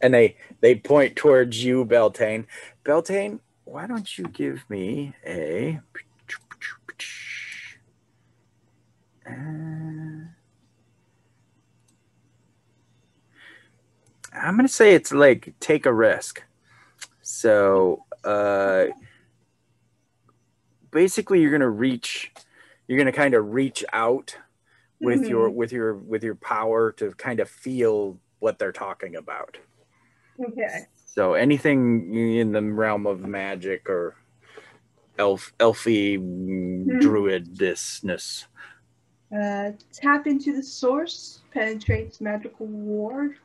and 0.00 0.14
they 0.14 0.36
they 0.60 0.74
point 0.74 1.16
towards 1.16 1.62
you, 1.62 1.84
Beltane. 1.84 2.46
Beltane, 2.84 3.40
why 3.64 3.86
don't 3.86 4.16
you 4.16 4.24
give 4.24 4.64
me 4.68 5.14
a 5.26 5.80
Uh, 9.28 10.28
I'm 14.32 14.56
gonna 14.56 14.68
say 14.68 14.94
it's 14.94 15.12
like 15.12 15.54
take 15.60 15.86
a 15.86 15.92
risk. 15.92 16.42
So 17.22 18.04
uh 18.24 18.86
basically 20.90 21.40
you're 21.40 21.50
gonna 21.50 21.68
reach 21.68 22.32
you're 22.86 22.98
gonna 22.98 23.12
kind 23.12 23.34
of 23.34 23.52
reach 23.52 23.84
out 23.92 24.36
with 25.00 25.28
your 25.28 25.50
with 25.50 25.72
your 25.72 25.94
with 25.94 26.22
your 26.24 26.34
power 26.34 26.92
to 26.92 27.12
kind 27.12 27.40
of 27.40 27.48
feel 27.48 28.18
what 28.38 28.58
they're 28.58 28.72
talking 28.72 29.16
about. 29.16 29.58
Okay. 30.40 30.86
So 31.06 31.34
anything 31.34 32.14
in 32.14 32.52
the 32.52 32.62
realm 32.62 33.06
of 33.06 33.20
magic 33.20 33.88
or 33.88 34.16
elf 35.18 35.52
elfy 35.58 36.16
druidness 37.00 38.46
Uh, 39.36 39.72
tap 39.92 40.26
into 40.26 40.54
the 40.56 40.62
source, 40.62 41.40
penetrates 41.52 42.20
magical 42.20 42.66
ward. 42.66 43.36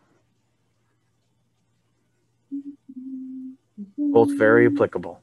Both 3.97 4.37
very 4.37 4.67
applicable. 4.67 5.21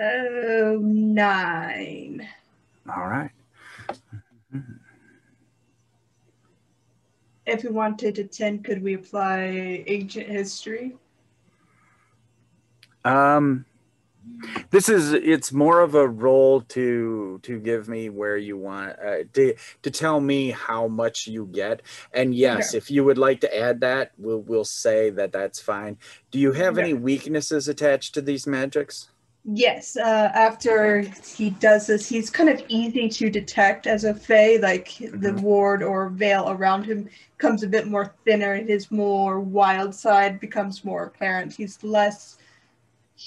Oh, 0.00 0.78
nine. 0.82 2.26
All 2.88 3.06
right. 3.06 3.30
If 7.46 7.62
we 7.62 7.70
wanted 7.70 8.14
to 8.14 8.24
10, 8.24 8.62
could 8.62 8.82
we 8.82 8.94
apply 8.94 9.84
ancient 9.86 10.28
history? 10.28 10.96
Um, 13.04 13.66
this 14.70 14.88
is 14.88 15.12
it's 15.12 15.52
more 15.52 15.80
of 15.80 15.94
a 15.94 16.06
role 16.08 16.60
to 16.62 17.38
to 17.42 17.58
give 17.58 17.88
me 17.88 18.08
where 18.10 18.36
you 18.36 18.56
want 18.56 18.96
uh, 19.04 19.24
to 19.32 19.54
to 19.82 19.90
tell 19.90 20.20
me 20.20 20.50
how 20.50 20.88
much 20.88 21.26
you 21.26 21.48
get 21.52 21.82
and 22.12 22.34
yes 22.34 22.70
Okay. 22.70 22.78
if 22.78 22.90
you 22.90 23.04
would 23.04 23.18
like 23.18 23.40
to 23.40 23.56
add 23.58 23.80
that 23.80 24.12
we'll 24.18 24.40
we'll 24.40 24.64
say 24.64 25.10
that 25.10 25.32
that's 25.32 25.60
fine 25.60 25.96
do 26.30 26.38
you 26.38 26.52
have 26.52 26.78
any 26.78 26.94
weaknesses 26.94 27.68
attached 27.68 28.14
to 28.14 28.20
these 28.22 28.46
magics 28.46 29.10
Yes, 29.46 29.94
uh, 29.98 30.30
after 30.34 31.02
he 31.36 31.50
does 31.50 31.86
this, 31.88 32.08
he's 32.08 32.30
kind 32.30 32.48
of 32.48 32.62
easy 32.68 33.10
to 33.10 33.28
detect 33.28 33.86
as 33.86 34.04
a 34.04 34.14
Fae. 34.14 34.56
Like 34.56 34.96
the 34.98 35.32
Mhm. 35.32 35.40
ward 35.42 35.82
or 35.82 36.08
veil 36.08 36.48
around 36.48 36.84
him 36.86 37.10
comes 37.36 37.62
a 37.62 37.68
bit 37.68 37.86
more 37.86 38.14
thinner, 38.24 38.54
his 38.56 38.90
more 38.90 39.40
wild 39.40 39.94
side 39.94 40.40
becomes 40.40 40.82
more 40.82 41.04
apparent. 41.04 41.52
He's 41.52 41.82
less 41.84 42.38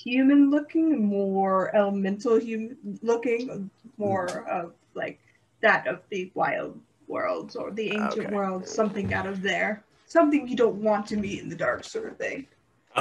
human 0.04 0.50
looking, 0.50 1.06
more 1.06 1.76
elemental 1.76 2.40
human 2.40 2.78
looking, 3.02 3.70
more 3.98 4.48
of 4.50 4.74
like 4.94 5.20
that 5.62 5.88
of 5.88 6.02
the 6.10 6.32
wild 6.36 6.80
worlds 7.08 7.56
or 7.56 7.72
the 7.72 7.90
ancient 7.90 8.26
Okay. 8.26 8.34
world, 8.34 8.68
something 8.68 9.14
out 9.14 9.28
of 9.28 9.42
there. 9.42 9.84
Something 10.06 10.48
you 10.48 10.56
don't 10.56 10.82
want 10.82 11.08
to 11.08 11.18
meet 11.18 11.42
in 11.42 11.50
the 11.50 11.56
dark, 11.56 11.84
sort 11.84 12.12
of 12.12 12.18
thing. 12.18 12.48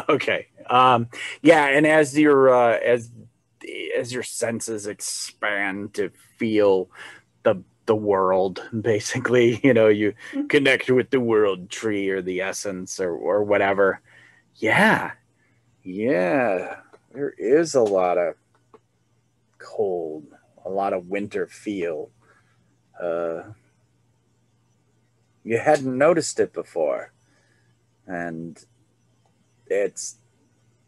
okay 0.09 0.47
um 0.69 1.09
yeah 1.43 1.67
and 1.67 1.87
as 1.87 2.19
your 2.19 2.55
uh 2.55 2.79
as 2.79 3.11
as 3.97 4.13
your 4.13 4.23
senses 4.23 4.87
expand 4.87 5.95
to 5.95 6.11
feel 6.39 6.91
the 7.45 7.63
the 7.87 7.97
world 7.97 8.63
basically 8.81 9.61
you 9.63 9.73
know 9.73 9.89
you 9.89 10.13
Mhm. 10.33 10.49
connect 10.49 10.91
with 10.91 11.11
the 11.11 11.21
world 11.21 11.71
tree 11.71 12.09
or 12.11 12.21
the 12.21 12.41
essence 12.41 13.01
or 13.01 13.13
or 13.13 13.43
whatever 13.45 14.01
yeah 14.57 15.13
yeah 15.83 16.77
there 17.17 17.35
is 17.39 17.75
a 17.75 17.83
lot 17.83 18.19
of 18.19 18.35
cold 19.59 20.25
a 20.65 20.71
lot 20.71 20.93
of 20.93 21.09
winter 21.09 21.47
feel 21.47 22.11
uh 23.03 23.43
you 25.43 25.59
hadn't 25.59 25.97
noticed 25.97 26.39
it 26.39 26.53
before 26.53 27.13
and 28.07 28.65
it's 29.67 30.19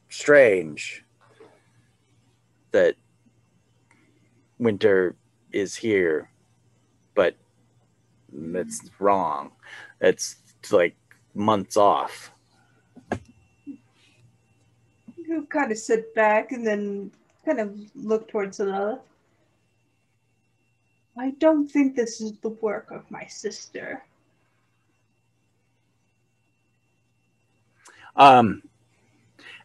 strange 0.08 1.04
that 2.72 2.94
winter 4.58 5.16
is 5.52 5.76
here, 5.76 6.30
but 7.14 7.36
it's 8.32 8.90
wrong. 8.98 9.52
It's 10.00 10.36
like 10.70 10.96
months 11.34 11.76
off. 11.76 12.32
You 15.28 15.46
kind 15.50 15.70
of 15.70 15.76
sit 15.76 16.14
back 16.14 16.52
and 16.52 16.66
then 16.66 17.10
kind 17.44 17.60
of 17.60 17.78
look 17.94 18.28
towards 18.28 18.56
the. 18.56 18.98
I 21.18 21.30
don't 21.32 21.68
think 21.68 21.94
this 21.94 22.22
is 22.22 22.32
the 22.38 22.48
work 22.48 22.90
of 22.90 23.10
my 23.10 23.26
sister. 23.26 24.02
Um, 28.16 28.62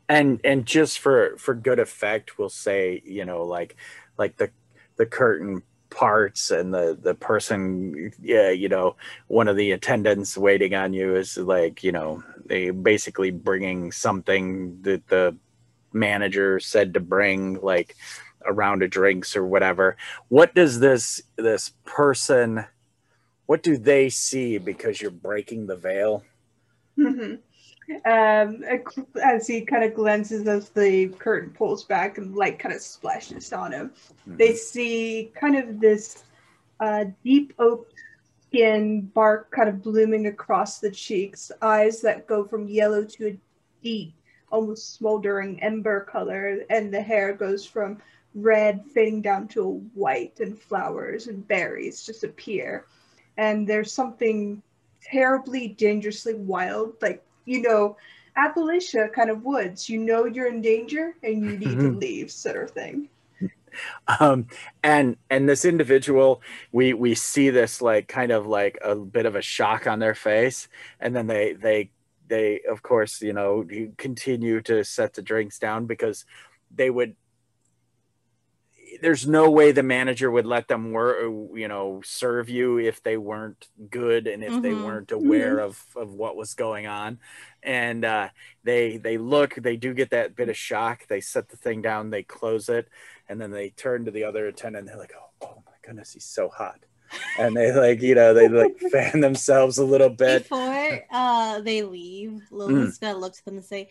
and 0.09 0.41
and 0.43 0.65
just 0.65 0.99
for 0.99 1.37
for 1.37 1.55
good 1.55 1.79
effect, 1.79 2.37
we'll 2.37 2.49
say 2.49 3.01
you 3.05 3.23
know 3.23 3.43
like 3.45 3.77
like 4.17 4.35
the 4.35 4.51
the 4.97 5.05
curtain 5.05 5.63
parts 5.89 6.51
and 6.51 6.73
the 6.73 6.97
the 7.01 7.13
person 7.13 8.11
yeah 8.19 8.49
you 8.49 8.67
know 8.67 8.95
one 9.27 9.47
of 9.47 9.55
the 9.55 9.71
attendants 9.71 10.35
waiting 10.35 10.73
on 10.73 10.91
you 10.91 11.15
is 11.15 11.37
like 11.37 11.83
you 11.83 11.91
know 11.91 12.23
they 12.47 12.71
basically 12.71 13.29
bringing 13.29 13.91
something 13.91 14.81
that 14.81 15.07
the 15.07 15.35
manager 15.93 16.59
said 16.59 16.93
to 16.93 16.99
bring 16.99 17.59
like 17.61 17.95
a 18.45 18.51
round 18.51 18.83
of 18.83 18.89
drinks 18.89 19.35
or 19.35 19.45
whatever 19.45 19.95
what 20.27 20.53
does 20.53 20.79
this 20.79 21.21
this 21.37 21.73
person 21.85 22.65
what 23.45 23.63
do 23.63 23.77
they 23.77 24.09
see 24.09 24.57
because 24.57 25.01
you're 25.01 25.11
breaking 25.11 25.65
the 25.67 25.75
veil 25.75 26.23
Mhm. 26.97 27.39
um, 28.05 28.63
as 29.21 29.47
he 29.47 29.61
kind 29.61 29.83
of 29.83 29.93
glances 29.93 30.47
as 30.47 30.69
the 30.69 31.07
curtain 31.19 31.49
pulls 31.49 31.83
back 31.83 32.17
and 32.17 32.35
light 32.35 32.59
kind 32.59 32.73
of 32.73 32.81
splashes 32.81 33.51
on 33.51 33.71
him, 33.71 33.91
they 34.27 34.53
see 34.53 35.31
kind 35.35 35.55
of 35.57 35.79
this 35.79 36.23
uh, 36.79 37.05
deep 37.23 37.53
oak 37.59 37.87
skin, 38.47 39.01
bark 39.01 39.49
kind 39.51 39.67
of 39.69 39.81
blooming 39.81 40.27
across 40.27 40.79
the 40.79 40.91
cheeks, 40.91 41.51
eyes 41.61 41.99
that 42.01 42.27
go 42.27 42.45
from 42.45 42.67
yellow 42.67 43.03
to 43.03 43.27
a 43.27 43.37
deep, 43.81 44.13
almost 44.53 44.95
smoldering 44.95 45.61
ember 45.63 46.01
color, 46.05 46.63
and 46.69 46.93
the 46.93 47.01
hair 47.01 47.33
goes 47.33 47.65
from 47.65 48.01
red 48.35 48.85
fading 48.93 49.21
down 49.21 49.47
to 49.49 49.61
a 49.63 49.71
white, 49.99 50.39
and 50.39 50.59
flowers 50.61 51.27
and 51.27 51.47
berries 51.47 52.05
just 52.05 52.23
appear. 52.23 52.85
And 53.37 53.67
there's 53.67 53.91
something 53.91 54.63
terribly 55.01 55.67
dangerously 55.69 56.33
wild 56.35 56.93
like 57.01 57.23
you 57.45 57.61
know 57.61 57.97
appalachia 58.37 59.11
kind 59.13 59.29
of 59.29 59.43
woods 59.43 59.89
you 59.89 59.99
know 59.99 60.25
you're 60.25 60.47
in 60.47 60.61
danger 60.61 61.15
and 61.23 61.43
you 61.45 61.57
need 61.57 61.79
to 61.81 61.89
Mhm. 61.89 61.99
leave 61.99 62.31
sort 62.31 62.63
of 62.63 62.71
thing 62.71 63.09
um 64.19 64.47
and 64.83 65.17
and 65.29 65.47
this 65.47 65.65
individual 65.65 66.41
we 66.71 66.93
we 66.93 67.15
see 67.15 67.49
this 67.49 67.81
like 67.81 68.07
kind 68.07 68.31
of 68.31 68.45
like 68.47 68.77
a 68.83 68.95
bit 68.95 69.25
of 69.25 69.35
a 69.35 69.41
shock 69.41 69.87
on 69.87 69.99
their 69.99 70.15
face 70.15 70.67
and 70.99 71.15
then 71.15 71.27
they 71.27 71.53
they 71.53 71.91
they 72.27 72.61
of 72.69 72.81
course 72.81 73.21
you 73.21 73.33
know 73.33 73.65
continue 73.97 74.61
to 74.61 74.83
set 74.83 75.13
the 75.13 75.21
drinks 75.21 75.59
down 75.59 75.85
because 75.85 76.25
they 76.73 76.89
would 76.89 77.15
there's 79.01 79.27
no 79.27 79.49
way 79.49 79.71
the 79.71 79.81
manager 79.83 80.29
would 80.29 80.45
let 80.45 80.67
them 80.67 80.91
work 80.91 81.17
you 81.55 81.67
know 81.67 81.99
serve 82.03 82.47
you 82.47 82.77
if 82.77 83.01
they 83.01 83.17
weren't 83.17 83.67
good 83.89 84.27
and 84.27 84.43
if 84.43 84.61
they 84.61 84.73
Mhm. 84.73 84.83
weren't 84.83 85.11
aware 85.11 85.59
of 85.59 85.83
of 85.95 86.13
what 86.13 86.35
was 86.35 86.53
going 86.53 86.85
on. 86.85 87.19
And 87.63 88.05
uh 88.05 88.29
they 88.63 88.97
they 88.97 89.17
look 89.17 89.55
they 89.55 89.77
do 89.77 89.93
get 89.93 90.11
that 90.11 90.35
bit 90.35 90.49
of 90.49 90.57
shock. 90.57 91.07
They 91.07 91.21
set 91.21 91.49
the 91.49 91.57
thing 91.57 91.81
down 91.81 92.11
they 92.11 92.23
close 92.23 92.69
it 92.69 92.87
and 93.27 93.41
then 93.41 93.51
they 93.51 93.71
turn 93.71 94.05
to 94.05 94.11
the 94.11 94.25
other 94.25 94.45
attendant 94.47 94.87
they're 94.87 94.97
like 94.97 95.13
oh, 95.17 95.29
oh 95.47 95.63
my 95.65 95.71
goodness 95.81 96.13
he's 96.13 96.25
so 96.25 96.49
hot 96.49 96.85
and 97.39 97.55
they 97.55 97.71
like 97.71 98.01
you 98.01 98.15
know 98.15 98.33
they 98.33 98.47
like 98.47 98.77
fan 98.91 99.19
themselves 99.21 99.77
a 99.77 99.85
little 99.85 100.09
bit 100.09 100.43
Before 100.43 101.01
uh, 101.11 101.61
they 101.61 101.83
leave, 101.83 102.41
Lilith's 102.51 102.97
gonna 102.97 103.17
look 103.17 103.33
to 103.33 103.45
them 103.45 103.55
and 103.57 103.65
say, 103.65 103.89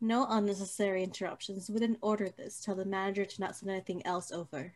"No 0.00 0.26
unnecessary 0.28 1.02
interruptions. 1.02 1.70
We 1.70 1.80
didn't 1.80 1.98
order 2.02 2.28
this. 2.30 2.60
Tell 2.60 2.74
the 2.74 2.84
manager 2.84 3.24
to 3.24 3.40
not 3.40 3.56
send 3.56 3.70
anything 3.70 4.04
else 4.06 4.32
over." 4.32 4.72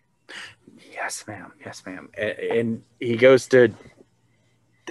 yes 0.92 1.24
ma'am 1.28 1.52
yes 1.64 1.84
ma'am 1.86 2.08
A- 2.18 2.58
and 2.58 2.82
he 2.98 3.16
goes 3.16 3.46
to 3.46 3.72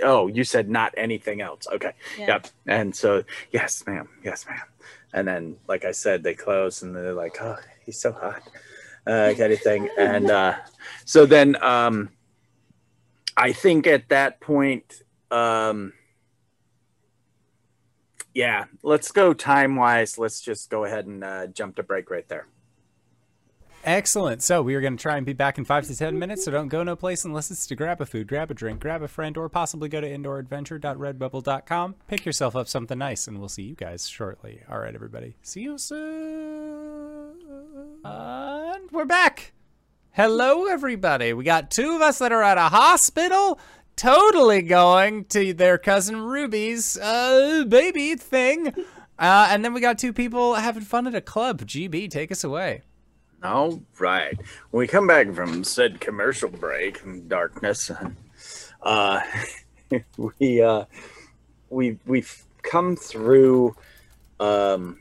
oh 0.03 0.27
you 0.27 0.43
said 0.43 0.69
not 0.69 0.93
anything 0.97 1.41
else 1.41 1.67
okay 1.71 1.91
Yeah. 2.17 2.27
Yep. 2.27 2.47
And 2.67 2.95
so, 2.95 3.23
yes, 3.51 3.83
ma'am. 3.85 4.07
Yes, 4.23 4.45
ma'am. 4.47 4.61
And 5.13 5.27
then, 5.27 5.57
like 5.67 5.85
I 5.85 5.91
said, 5.91 6.23
they 6.23 6.33
close 6.33 6.81
and 6.81 6.95
they're 6.95 7.13
like, 7.13 7.37
oh, 7.41 7.57
he's 7.85 7.99
so 7.99 8.11
hot, 8.11 8.41
uh, 9.07 9.33
kind 9.37 9.53
of 9.53 9.59
thing. 9.59 9.89
And 9.97 10.29
uh, 10.31 10.55
so 11.05 11.25
then 11.25 11.61
um, 11.63 12.09
I 13.37 13.51
think 13.51 13.87
at 13.87 14.09
that 14.09 14.39
point, 14.39 15.01
um, 15.31 15.93
yeah, 18.33 18.65
let's 18.83 19.11
go 19.11 19.33
time 19.33 19.75
wise. 19.75 20.17
Let's 20.17 20.41
just 20.41 20.69
go 20.69 20.85
ahead 20.85 21.05
and 21.05 21.23
uh, 21.23 21.47
jump 21.47 21.75
to 21.77 21.83
break 21.83 22.09
right 22.09 22.27
there. 22.27 22.47
Excellent. 23.85 24.41
So 24.41 24.63
we 24.63 24.73
are 24.73 24.81
going 24.81 24.97
to 24.97 25.01
try 25.01 25.15
and 25.15 25.25
be 25.25 25.33
back 25.33 25.59
in 25.59 25.65
five 25.65 25.85
to 25.85 25.95
ten 25.95 26.17
minutes. 26.17 26.43
So 26.45 26.51
don't 26.51 26.69
go 26.69 26.81
no 26.81 26.95
place 26.95 27.23
unless 27.23 27.51
it's 27.51 27.67
to 27.67 27.75
grab 27.75 28.01
a 28.01 28.05
food, 28.05 28.27
grab 28.27 28.49
a 28.49 28.55
drink, 28.55 28.79
grab 28.79 29.03
a 29.03 29.07
friend, 29.07 29.37
or 29.37 29.47
possibly 29.47 29.89
go 29.89 30.01
to 30.01 30.09
indooradventure.redbubble.com. 30.09 31.95
Pick 32.07 32.25
yourself 32.25 32.55
up 32.55 32.67
something 32.67 32.97
nice, 32.97 33.27
and 33.27 33.39
we'll 33.39 33.47
see 33.47 33.63
you 33.63 33.75
guys 33.75 34.07
shortly. 34.07 34.61
All 34.69 34.79
right, 34.79 34.95
everybody. 34.95 35.35
See 35.43 35.61
you 35.61 35.77
soon. 35.77 37.35
And 38.03 38.91
we're 38.91 39.05
back. 39.05 39.53
Hello, 40.15 40.63
everybody. 40.67 41.33
We 41.33 41.43
got 41.43 41.69
two 41.69 41.93
of 41.93 42.01
us 42.01 42.19
that 42.19 42.31
are 42.31 42.41
at 42.41 42.57
a 42.57 42.69
hospital, 42.69 43.59
totally 43.97 44.61
going 44.61 45.25
to 45.25 45.53
their 45.53 45.77
cousin 45.77 46.21
Ruby's 46.21 46.97
uh, 46.97 47.65
baby 47.67 48.15
thing. 48.15 48.67
Uh, 49.19 49.47
and 49.49 49.65
then 49.65 49.73
we 49.73 49.81
got 49.81 49.99
two 49.99 50.13
people 50.13 50.53
having 50.53 50.83
fun 50.83 51.05
at 51.05 51.15
a 51.15 51.19
club. 51.19 51.63
GB, 51.63 52.09
take 52.09 52.31
us 52.31 52.45
away. 52.45 52.83
All 53.43 53.83
right. 53.99 54.39
When 54.71 54.79
we 54.79 54.87
come 54.87 55.05
back 55.05 55.33
from 55.33 55.65
said 55.65 55.99
commercial 55.99 56.47
break 56.47 57.01
in 57.03 57.27
darkness, 57.27 57.91
uh, 58.83 59.19
we 60.39 60.61
uh, 60.61 60.85
we 61.69 61.99
we've 62.05 62.45
come 62.63 62.95
through. 62.95 63.75
Um, 64.39 64.97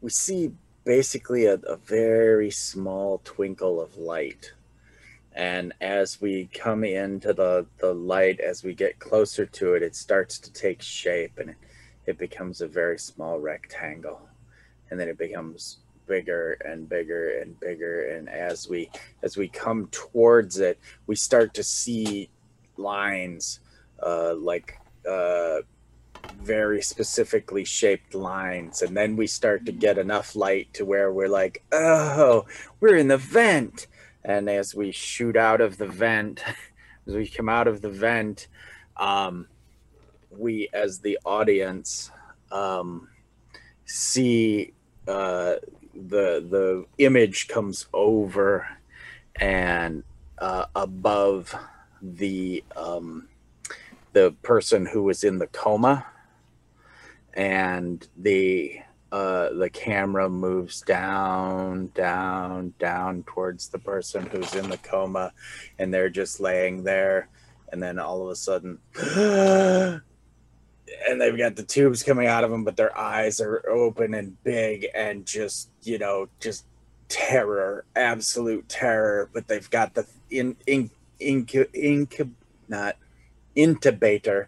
we 0.00 0.08
see 0.08 0.52
basically 0.84 1.46
a, 1.46 1.54
a 1.54 1.76
very 1.76 2.50
small 2.50 3.20
twinkle 3.24 3.80
of 3.80 3.96
light, 3.96 4.52
and 5.32 5.72
as 5.80 6.20
we 6.20 6.48
come 6.52 6.84
into 6.84 7.32
the 7.32 7.66
the 7.78 7.92
light, 7.92 8.40
as 8.40 8.62
we 8.62 8.74
get 8.74 8.98
closer 8.98 9.46
to 9.46 9.74
it, 9.74 9.82
it 9.82 9.96
starts 9.96 10.38
to 10.40 10.52
take 10.52 10.82
shape, 10.82 11.38
and 11.38 11.50
it, 11.50 11.56
it 12.06 12.18
becomes 12.18 12.60
a 12.60 12.68
very 12.68 12.98
small 12.98 13.38
rectangle, 13.40 14.28
and 14.90 14.98
then 15.00 15.08
it 15.08 15.18
becomes 15.18 15.78
bigger 16.06 16.52
and 16.64 16.88
bigger 16.88 17.40
and 17.40 17.58
bigger. 17.60 18.10
And 18.16 18.28
as 18.28 18.68
we 18.68 18.90
as 19.22 19.36
we 19.36 19.48
come 19.48 19.88
towards 19.90 20.58
it 20.58 20.78
we 21.06 21.14
start 21.16 21.54
to 21.54 21.62
see 21.62 22.28
lines 22.76 23.60
uh 24.02 24.34
like 24.34 24.78
uh 25.08 25.60
very 26.32 26.82
specifically 26.82 27.64
shaped 27.64 28.14
lines 28.14 28.82
and 28.82 28.96
then 28.96 29.16
we 29.16 29.26
start 29.26 29.64
to 29.66 29.72
get 29.72 29.98
enough 29.98 30.36
light 30.36 30.72
to 30.74 30.84
where 30.84 31.12
we're 31.12 31.28
like 31.28 31.62
oh 31.72 32.44
we're 32.80 32.96
in 32.96 33.08
the 33.08 33.16
vent! 33.16 33.86
And 34.26 34.48
as 34.48 34.74
we 34.74 34.90
shoot 34.90 35.36
out 35.36 35.60
of 35.60 35.78
the 35.78 35.86
vent 35.86 36.42
as 37.06 37.14
we 37.14 37.26
come 37.28 37.48
out 37.48 37.68
of 37.68 37.80
the 37.82 37.90
vent 37.90 38.48
um 38.96 39.46
we 40.30 40.68
as 40.72 41.00
the 41.00 41.18
audience 41.24 42.10
um 42.50 43.08
see 43.84 44.72
uh 45.08 45.54
the 45.94 46.44
the 46.48 46.84
image 46.98 47.48
comes 47.48 47.86
over 47.92 48.66
and 49.36 50.02
uh, 50.38 50.66
above 50.74 51.54
the 52.02 52.62
um, 52.76 53.28
the 54.12 54.34
person 54.42 54.86
who 54.86 55.02
was 55.02 55.24
in 55.24 55.38
the 55.38 55.46
coma 55.48 56.06
and 57.34 58.06
the 58.16 58.80
uh, 59.12 59.52
the 59.52 59.70
camera 59.70 60.28
moves 60.28 60.80
down 60.80 61.90
down 61.94 62.74
down 62.78 63.22
towards 63.24 63.68
the 63.68 63.78
person 63.78 64.26
who's 64.26 64.54
in 64.54 64.68
the 64.68 64.78
coma 64.78 65.32
and 65.78 65.94
they're 65.94 66.10
just 66.10 66.40
laying 66.40 66.82
there 66.82 67.28
and 67.70 67.80
then 67.82 67.98
all 67.98 68.22
of 68.22 68.30
a 68.30 68.36
sudden 68.36 68.78
and 71.08 71.20
they've 71.20 71.36
got 71.38 71.56
the 71.56 71.62
tubes 71.62 72.02
coming 72.02 72.26
out 72.26 72.44
of 72.44 72.50
them, 72.50 72.64
but 72.64 72.76
their 72.76 72.96
eyes 72.96 73.40
are 73.40 73.68
open 73.68 74.14
and 74.14 74.42
big 74.42 74.86
and 74.94 75.26
just, 75.26 75.70
you 75.82 75.98
know, 75.98 76.28
just 76.40 76.66
terror, 77.08 77.84
absolute 77.96 78.68
terror. 78.68 79.28
But 79.32 79.48
they've 79.48 79.68
got 79.70 79.94
the 79.94 80.06
in 80.30 80.56
in 80.66 80.90
incu, 81.20 81.66
incu 81.74 82.30
not 82.68 82.96
intubator 83.56 84.46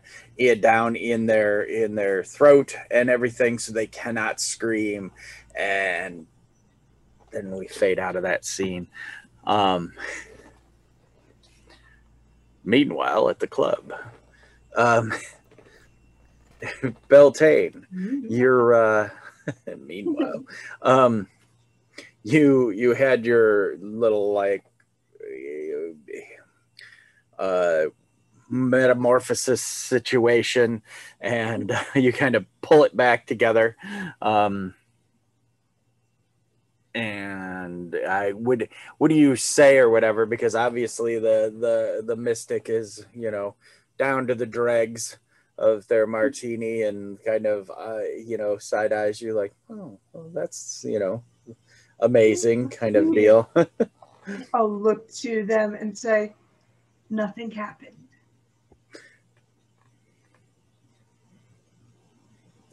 down 0.61 0.97
in 0.97 1.27
their 1.27 1.63
in 1.63 1.95
their 1.95 2.23
throat 2.25 2.77
and 2.91 3.09
everything, 3.09 3.59
so 3.59 3.73
they 3.73 3.87
cannot 3.87 4.41
scream. 4.41 5.13
And 5.55 6.27
then 7.33 7.51
we 7.57 7.67
fade 7.67 7.99
out 7.99 8.17
of 8.17 8.23
that 8.23 8.45
scene. 8.45 8.89
Um, 9.45 9.93
meanwhile, 12.65 13.29
at 13.29 13.39
the 13.39 13.47
club. 13.47 13.93
Um, 14.77 15.13
Beltane, 17.09 17.87
you're 18.29 18.75
uh 18.75 19.11
meanwhile, 19.79 20.45
um 20.83 21.29
you 22.23 22.71
you 22.71 22.95
had 22.95 23.25
your 23.25 23.77
little 23.79 24.33
like 24.33 24.65
uh 27.39 27.85
metamorphosis 28.49 29.63
situation 29.63 30.83
and 31.21 31.73
you 31.95 32.13
kind 32.13 32.35
of 32.35 32.47
pull 32.61 32.85
it 32.85 32.97
back 32.97 33.27
together. 33.27 33.77
Um 34.21 34.75
and 36.95 37.95
i 38.09 38.33
would 38.33 38.71
what 38.97 39.09
do 39.09 39.15
you 39.15 39.37
say 39.37 39.77
or 39.77 39.91
whatever? 39.91 40.25
Because 40.25 40.55
obviously 40.55 41.19
the 41.19 41.55
the 41.59 42.03
the 42.03 42.17
mystic 42.17 42.71
is 42.71 43.05
you 43.13 43.31
know 43.31 43.55
down 43.99 44.27
to 44.29 44.35
the 44.35 44.47
dregs 44.47 45.19
of 45.59 45.87
their 45.89 46.07
martini 46.07 46.83
and 46.83 47.23
kind 47.23 47.45
of 47.45 47.71
uh, 47.71 48.01
you 48.25 48.39
know 48.39 48.57
side 48.57 48.95
eyes 48.95 49.21
you 49.21 49.35
like 49.35 49.53
oh 49.71 49.99
well, 50.15 50.31
that's 50.33 50.87
you 50.89 50.99
know 50.99 51.23
amazing 52.01 52.71
kind 52.71 52.97
of 52.97 53.13
deal 53.13 53.51
I'll 54.53 54.71
look 54.71 55.11
to 55.21 55.45
them 55.45 55.75
and 55.75 55.97
say, 55.97 56.35
nothing 57.11 57.51
happened. 57.51 57.97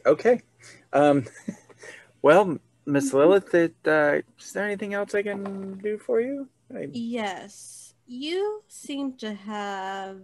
Okay. 0.06 0.42
Um 0.92 1.26
well 2.22 2.58
miss 2.86 3.12
lilith 3.12 3.54
it, 3.54 3.74
uh, 3.86 4.20
is 4.38 4.52
there 4.52 4.66
anything 4.66 4.92
else 4.92 5.14
i 5.14 5.22
can 5.22 5.78
do 5.78 5.98
for 5.98 6.20
you? 6.20 6.48
I, 6.74 6.88
Yes, 6.92 7.94
you 8.06 8.62
seem 8.68 9.16
to 9.18 9.34
have 9.34 10.20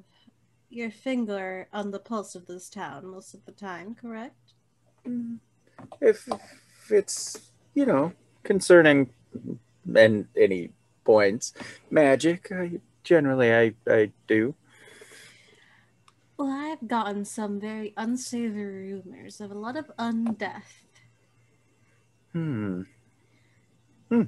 your 0.68 0.90
finger 0.90 1.68
on 1.72 1.90
the 1.90 1.98
pulse 1.98 2.34
of 2.34 2.46
this 2.46 2.68
town 2.68 3.06
most 3.06 3.34
of 3.34 3.44
the 3.44 3.52
time, 3.52 3.94
correct? 3.94 4.52
if, 6.00 6.28
if 6.28 6.90
it's 6.90 7.50
you 7.74 7.86
know 7.86 8.12
concerning 8.42 9.10
and 9.94 10.26
any 10.36 10.70
points 11.04 11.54
magic 11.90 12.50
I, 12.52 12.80
generally 13.04 13.54
i 13.54 13.74
i 13.88 14.10
do 14.26 14.54
Well, 16.40 16.48
I've 16.48 16.88
gotten 16.88 17.26
some 17.26 17.60
very 17.60 17.92
unsavory 17.98 18.94
rumors 18.94 19.42
of 19.42 19.50
a 19.50 19.54
lot 19.54 19.76
of 19.76 19.92
undeath, 19.98 20.86
hmm 22.32 22.82
Hmm. 24.10 24.22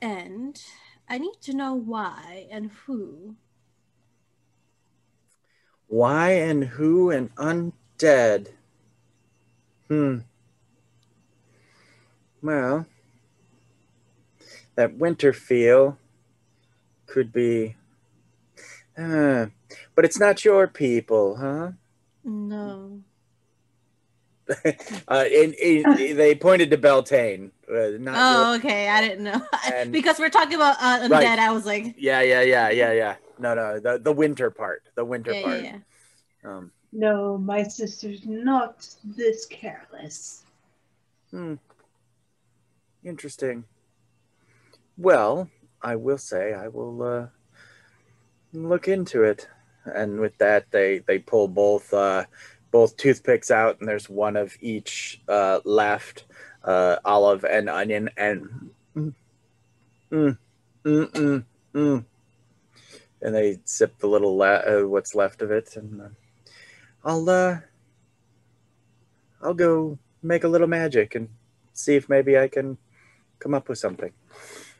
and 0.00 0.62
I 1.08 1.18
need 1.18 1.40
to 1.42 1.54
know 1.54 1.74
why 1.74 2.46
and 2.50 2.70
who. 2.70 3.36
Why 5.88 6.30
and 6.30 6.62
who 6.64 7.10
and 7.10 7.34
undead? 7.34 8.52
Hmm. 9.88 10.18
Well, 12.42 12.86
that 14.76 14.94
winter 14.96 15.32
feel 15.32 15.98
could 17.06 17.32
be. 17.32 17.76
Uh, 18.96 19.46
but 19.94 20.04
it's 20.04 20.18
not 20.18 20.44
your 20.44 20.66
people, 20.68 21.36
huh? 21.36 21.72
No. 22.24 23.00
uh, 24.64 24.70
and, 25.10 25.54
and 25.54 25.98
they 25.98 26.34
pointed 26.34 26.70
to 26.70 26.78
Beltane. 26.78 27.50
Uh, 27.68 27.98
not 27.98 28.14
Oh, 28.16 28.48
your- 28.52 28.58
okay. 28.60 28.88
I 28.88 29.00
didn't 29.00 29.24
know 29.24 29.42
And- 29.72 29.92
because 29.92 30.18
we're 30.18 30.28
talking 30.30 30.54
about 30.54 30.76
uh, 30.80 31.00
undead. 31.00 31.10
Right. 31.10 31.38
I 31.38 31.50
was 31.52 31.66
like, 31.66 31.94
yeah, 31.98 32.20
yeah, 32.20 32.42
yeah, 32.42 32.70
yeah, 32.70 32.92
yeah. 32.92 33.16
No, 33.38 33.54
no, 33.54 33.78
the 33.80 33.98
the 33.98 34.12
winter 34.12 34.50
part, 34.50 34.82
the 34.94 35.04
winter 35.04 35.32
yeah, 35.32 35.42
part. 35.42 35.62
yeah, 35.62 35.78
yeah. 36.44 36.50
Um, 36.50 36.70
No, 36.92 37.36
my 37.36 37.64
sister's 37.64 38.24
not 38.24 38.88
this 39.04 39.44
careless. 39.46 40.44
Hmm. 41.30 41.54
Interesting. 43.04 43.64
Well, 44.96 45.50
I 45.82 45.96
will 45.96 46.16
say 46.18 46.54
I 46.54 46.68
will 46.68 47.02
uh, 47.02 47.26
look 48.54 48.88
into 48.88 49.22
it. 49.22 49.48
And 49.94 50.20
with 50.20 50.36
that, 50.38 50.70
they 50.70 50.98
they 50.98 51.18
pull 51.18 51.48
both 51.48 51.92
uh, 51.92 52.24
both 52.70 52.96
toothpicks 52.96 53.50
out, 53.50 53.80
and 53.80 53.88
there's 53.88 54.08
one 54.08 54.36
of 54.36 54.56
each 54.60 55.20
uh, 55.28 55.60
left, 55.64 56.24
uh, 56.64 56.96
olive 57.04 57.44
and 57.44 57.68
onion, 57.68 58.10
and 58.16 58.70
mm, 58.96 59.14
mm, 60.10 60.38
mm, 60.84 61.10
mm, 61.12 61.44
mm. 61.74 62.04
and 63.22 63.34
they 63.34 63.58
sip 63.64 63.98
the 63.98 64.06
little 64.06 64.40
uh, 64.42 64.86
what's 64.86 65.14
left 65.14 65.42
of 65.42 65.50
it, 65.50 65.76
and 65.76 66.02
uh, 66.02 66.08
I'll 67.04 67.30
uh, 67.30 67.58
I'll 69.42 69.54
go 69.54 69.98
make 70.22 70.44
a 70.44 70.48
little 70.48 70.66
magic 70.66 71.14
and 71.14 71.28
see 71.72 71.94
if 71.94 72.08
maybe 72.08 72.38
I 72.38 72.48
can 72.48 72.78
come 73.38 73.54
up 73.54 73.68
with 73.68 73.78
something. 73.78 74.12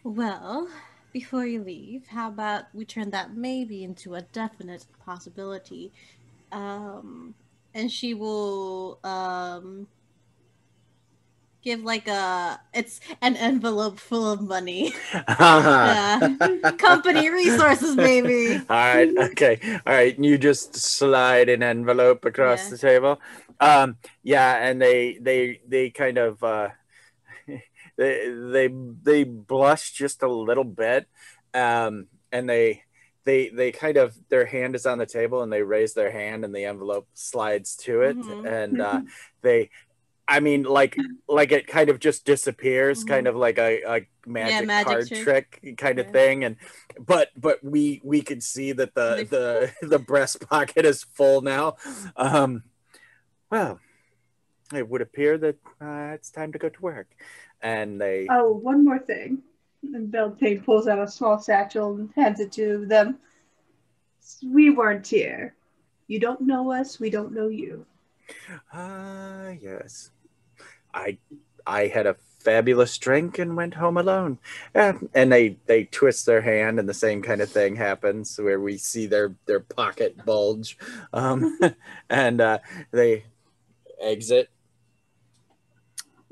Well, 0.02 0.68
before 1.16 1.46
you 1.46 1.64
leave, 1.64 2.06
how 2.08 2.28
about 2.28 2.64
we 2.74 2.84
turn 2.84 3.08
that 3.10 3.34
maybe 3.34 3.82
into 3.82 4.14
a 4.14 4.20
definite 4.20 4.84
possibility? 5.02 5.90
Um, 6.52 7.34
and 7.72 7.90
she 7.90 8.12
will 8.12 9.00
um, 9.02 9.88
give 11.62 11.80
like 11.82 12.06
a 12.06 12.60
it's 12.74 13.00
an 13.22 13.36
envelope 13.36 13.98
full 13.98 14.30
of 14.30 14.40
money. 14.42 14.92
Yeah. 15.82 16.20
Company 16.78 17.30
resources, 17.30 17.96
baby. 17.96 18.66
All 18.68 18.76
right. 18.76 19.08
Okay. 19.16 19.58
All 19.86 19.92
right. 19.94 20.18
You 20.18 20.38
just 20.38 20.76
slide 20.76 21.48
an 21.48 21.62
envelope 21.62 22.24
across 22.24 22.64
Yeah. 22.64 22.70
the 22.70 22.78
table. 22.78 23.20
Um, 23.60 23.96
yeah, 24.22 24.56
and 24.56 24.80
they 24.80 25.18
they 25.20 25.60
they 25.66 25.90
kind 25.90 26.18
of 26.18 26.42
uh, 26.44 26.68
they 27.96 28.28
they 28.28 28.68
they 29.02 29.24
blush 29.24 29.92
just 29.92 30.22
a 30.22 30.28
little 30.30 30.64
bit, 30.64 31.06
um, 31.54 32.06
and 32.32 32.48
they 32.48 32.82
they 33.24 33.48
they 33.48 33.72
kind 33.72 33.96
of 33.96 34.16
their 34.28 34.46
hand 34.46 34.74
is 34.76 34.86
on 34.86 34.98
the 34.98 35.06
table 35.06 35.42
and 35.42 35.52
they 35.52 35.62
raise 35.62 35.94
their 35.94 36.10
hand 36.12 36.44
and 36.44 36.54
the 36.54 36.64
envelope 36.64 37.08
slides 37.14 37.74
to 37.76 38.02
it 38.02 38.16
Mhm. 38.18 38.44
and 38.44 38.80
uh, 38.80 39.00
they 39.42 39.70
I 40.28 40.40
mean 40.40 40.62
like 40.62 40.96
like 41.28 41.50
it 41.52 41.66
kind 41.66 41.88
of 41.90 41.98
just 41.98 42.24
disappears 42.24 43.02
Mhm. 43.02 43.08
kind 43.08 43.26
of 43.26 43.34
like 43.36 43.58
a, 43.58 43.82
a 43.82 44.06
magic, 44.26 44.66
magic 44.68 44.86
card 44.86 45.08
trick. 45.08 45.60
trick, 45.60 45.76
kind 45.76 45.98
of 45.98 46.06
Yeah. 46.06 46.12
thing 46.12 46.44
and 46.44 46.56
but 46.98 47.30
but 47.36 47.62
we 47.64 48.00
we 48.04 48.22
could 48.22 48.42
see 48.42 48.72
that 48.72 48.94
the 48.94 49.26
the 49.28 49.72
the 49.86 49.98
breast 49.98 50.48
pocket 50.48 50.84
is 50.84 51.02
full 51.02 51.40
now 51.40 51.74
um 52.16 52.62
well 53.50 53.80
it 54.74 54.88
would 54.88 55.00
appear 55.00 55.38
that 55.38 55.56
uh, 55.80 56.10
it's 56.14 56.30
time 56.30 56.52
to 56.52 56.58
go 56.58 56.68
to 56.68 56.80
work 56.82 57.08
and 57.62 58.00
they 58.00 58.26
Oh, 58.30 58.52
one 58.52 58.84
more 58.84 58.98
thing. 58.98 59.42
And 59.82 60.10
Beltane 60.10 60.62
pulls 60.62 60.88
out 60.88 60.98
a 60.98 61.08
small 61.08 61.38
satchel 61.38 61.94
and 61.94 62.10
hands 62.16 62.40
it 62.40 62.52
to 62.52 62.86
them. 62.86 63.18
We 64.44 64.70
weren't 64.70 65.06
here. 65.06 65.54
You 66.08 66.18
don't 66.20 66.40
know 66.42 66.72
us, 66.72 66.98
we 66.98 67.10
don't 67.10 67.32
know 67.32 67.48
you. 67.48 67.86
Ah, 68.72 69.50
yes. 69.60 70.10
I 70.92 71.18
I 71.66 71.86
had 71.88 72.06
a 72.06 72.16
fabulous 72.46 72.96
drink 72.96 73.40
and 73.40 73.56
went 73.56 73.74
home 73.74 73.96
alone. 73.96 74.38
Eh, 74.74 74.92
and 75.14 75.32
they 75.32 75.56
they 75.66 75.84
twist 75.84 76.26
their 76.26 76.40
hand 76.40 76.78
and 76.78 76.88
the 76.88 76.94
same 76.94 77.20
kind 77.22 77.40
of 77.40 77.50
thing 77.50 77.74
happens 77.74 78.38
where 78.38 78.60
we 78.60 78.78
see 78.78 79.06
their 79.06 79.34
their 79.46 79.60
pocket 79.60 80.24
bulge. 80.24 80.78
Um 81.12 81.58
and 82.10 82.40
uh 82.40 82.58
they 82.92 83.24
exit. 84.00 84.48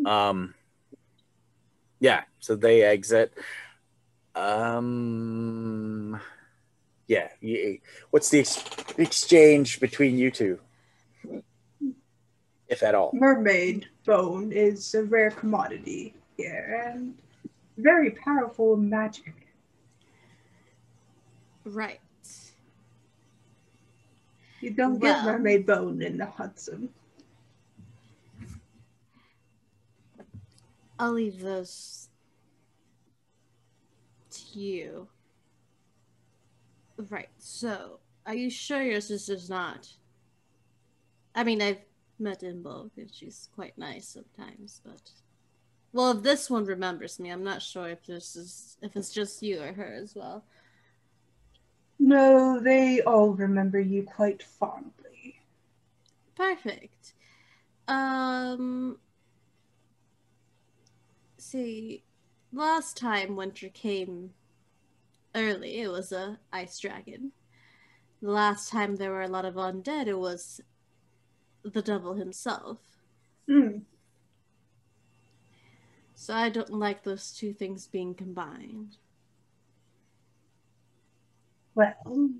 Um 0.07 0.55
yeah, 2.05 2.25
so 2.39 2.55
they 2.55 2.83
exit. 2.83 3.33
Um 4.35 6.21
yeah, 7.07 7.29
y- 7.43 7.81
what's 8.11 8.29
the 8.29 8.41
ex- 8.41 8.63
exchange 8.99 9.81
between 9.81 10.19
you 10.19 10.31
two? 10.31 10.59
If 12.69 12.83
at 12.83 12.95
all. 12.95 13.11
Mermaid 13.15 13.87
bone 14.05 14.53
is 14.53 14.95
a 14.95 15.03
rare 15.05 15.31
commodity 15.31 16.15
here 16.37 16.83
and 16.93 17.15
very 17.79 18.11
powerful 18.11 18.77
magic. 18.77 19.35
Right. 21.65 22.01
You 24.61 24.71
don't 24.71 24.99
Well- 24.99 25.15
get 25.15 25.25
mermaid 25.33 25.65
bone 25.67 26.03
in 26.03 26.19
the 26.19 26.27
Hudson. 26.27 26.91
I'll 30.99 31.13
leave 31.13 31.41
those 31.41 32.09
to 34.31 34.59
you. 34.59 35.09
Right, 37.11 37.29
so 37.39 37.99
are 38.27 38.35
you 38.35 38.51
sure 38.51 38.83
your 38.83 39.01
sister's 39.01 39.51
not? 39.51 39.89
I 41.35 41.43
mean, 41.43 41.61
I've 41.61 41.83
met 42.19 42.43
Imbo, 42.43 42.91
and 42.97 43.13
she's 43.13 43.49
quite 43.55 43.77
nice 43.77 44.09
sometimes, 44.09 44.81
but. 44.85 45.11
Well, 45.93 46.11
if 46.11 46.23
this 46.25 46.51
one 46.51 46.65
remembers 46.65 47.21
me, 47.21 47.31
I'm 47.31 47.45
not 47.45 47.63
sure 47.63 47.89
if 47.89 48.05
this 48.05 48.35
is 48.35 48.77
if 48.83 48.97
it's 48.97 49.13
just 49.13 49.43
you 49.45 49.61
or 49.63 49.73
her 49.73 49.95
as 50.03 50.15
well. 50.17 50.45
No, 52.01 52.59
they 52.59 53.01
all 53.03 53.31
remember 53.31 53.79
you 53.79 54.03
quite 54.03 54.43
fondly. 54.43 55.41
Perfect. 56.35 57.15
Um 57.87 58.99
see 61.55 62.03
last 62.53 62.97
time 62.97 63.37
winter 63.37 63.69
came 63.69 64.31
early, 65.37 65.81
it 65.81 65.89
was 65.89 66.11
a 66.11 66.37
ice 66.53 66.81
dragon. 66.81 67.31
The 68.21 68.31
last 68.33 68.71
time 68.71 68.97
there 68.97 69.13
were 69.13 69.23
a 69.23 69.29
lot 69.29 69.45
of 69.45 69.55
undead, 69.55 70.09
it 70.09 70.19
was 70.19 70.61
the 71.63 71.83
devil 71.83 72.15
himself. 72.15 72.79
Hmm. 73.49 73.79
So 76.17 76.35
I 76.35 76.49
don't 76.49 76.71
like 76.71 77.05
those 77.05 77.33
two 77.33 77.53
things 77.53 77.87
being 77.87 78.15
combined. 78.15 78.97
Well, 81.77 82.31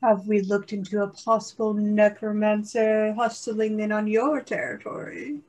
have 0.00 0.28
we 0.28 0.42
looked 0.42 0.72
into 0.72 1.02
a 1.02 1.08
possible 1.08 1.74
necromancer 1.74 3.14
hustling 3.14 3.80
in 3.80 3.90
on 3.90 4.06
your 4.06 4.42
territory? 4.42 5.40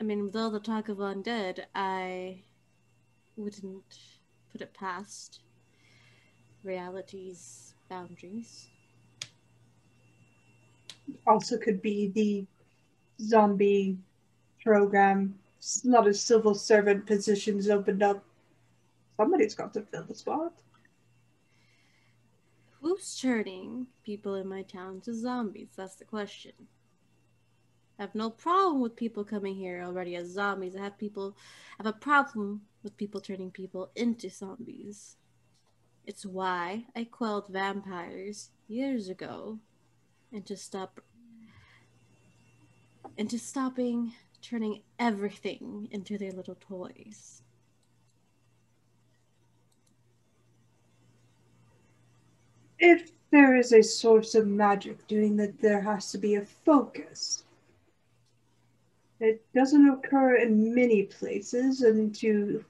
I 0.00 0.02
mean, 0.02 0.24
with 0.24 0.34
all 0.34 0.50
the 0.50 0.60
talk 0.60 0.88
of 0.88 0.96
undead, 0.96 1.66
I 1.74 2.42
wouldn't 3.36 3.98
put 4.50 4.62
it 4.62 4.72
past 4.72 5.40
reality's 6.64 7.74
boundaries. 7.90 8.68
Also, 11.26 11.58
could 11.58 11.82
be 11.82 12.08
the 12.08 12.46
zombie 13.22 13.98
program. 14.64 15.34
A 15.84 15.88
lot 15.88 16.08
of 16.08 16.16
civil 16.16 16.54
servant 16.54 17.04
positions 17.04 17.68
opened 17.68 18.02
up. 18.02 18.24
Somebody's 19.18 19.54
got 19.54 19.74
to 19.74 19.82
fill 19.82 20.04
the 20.04 20.14
spot. 20.14 20.54
Who's 22.80 23.20
turning 23.20 23.86
people 24.02 24.36
in 24.36 24.48
my 24.48 24.62
town 24.62 25.02
to 25.02 25.12
zombies? 25.12 25.72
That's 25.76 25.96
the 25.96 26.06
question. 26.06 26.52
I 28.00 28.04
have 28.04 28.14
no 28.14 28.30
problem 28.30 28.80
with 28.80 28.96
people 28.96 29.24
coming 29.24 29.54
here 29.54 29.82
already 29.82 30.16
as 30.16 30.28
zombies. 30.28 30.74
I 30.74 30.80
have 30.80 30.96
people 30.96 31.36
I 31.78 31.82
have 31.84 31.94
a 31.94 31.98
problem 31.98 32.62
with 32.82 32.96
people 32.96 33.20
turning 33.20 33.50
people 33.50 33.90
into 33.94 34.30
zombies. 34.30 35.16
It's 36.06 36.24
why 36.24 36.86
I 36.96 37.04
quelled 37.04 37.48
vampires 37.50 38.52
years 38.68 39.10
ago 39.10 39.58
into 40.32 40.56
stop 40.56 40.98
into 43.18 43.38
stopping 43.38 44.14
turning 44.40 44.80
everything 44.98 45.86
into 45.90 46.16
their 46.16 46.32
little 46.32 46.56
toys. 46.58 47.42
If 52.78 53.10
there 53.30 53.54
is 53.56 53.74
a 53.74 53.82
source 53.82 54.34
of 54.34 54.46
magic 54.46 55.06
doing 55.06 55.36
that, 55.36 55.60
there 55.60 55.82
has 55.82 56.10
to 56.12 56.18
be 56.18 56.36
a 56.36 56.46
focus. 56.46 57.44
It 59.20 59.42
doesn't 59.54 59.86
occur 59.86 60.36
in 60.36 60.74
many 60.74 61.02
places, 61.04 61.82
and 61.82 62.14
to 62.16 62.64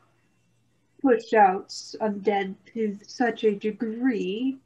push 1.00 1.32
out 1.32 1.68
undead 1.68 2.56
to 2.74 2.98
such 3.06 3.44
a 3.44 3.54
degree, 3.54 4.58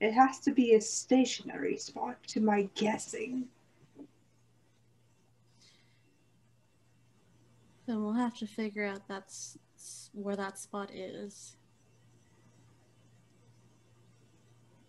it 0.00 0.12
has 0.12 0.38
to 0.40 0.52
be 0.52 0.74
a 0.74 0.80
stationary 0.80 1.76
spot, 1.76 2.16
to 2.28 2.40
my 2.40 2.68
guessing. 2.74 3.48
Then 7.86 8.02
we'll 8.02 8.12
have 8.12 8.36
to 8.38 8.46
figure 8.46 8.84
out 8.84 9.08
that's 9.08 9.58
where 10.12 10.36
that 10.36 10.58
spot 10.58 10.90
is. 10.94 11.56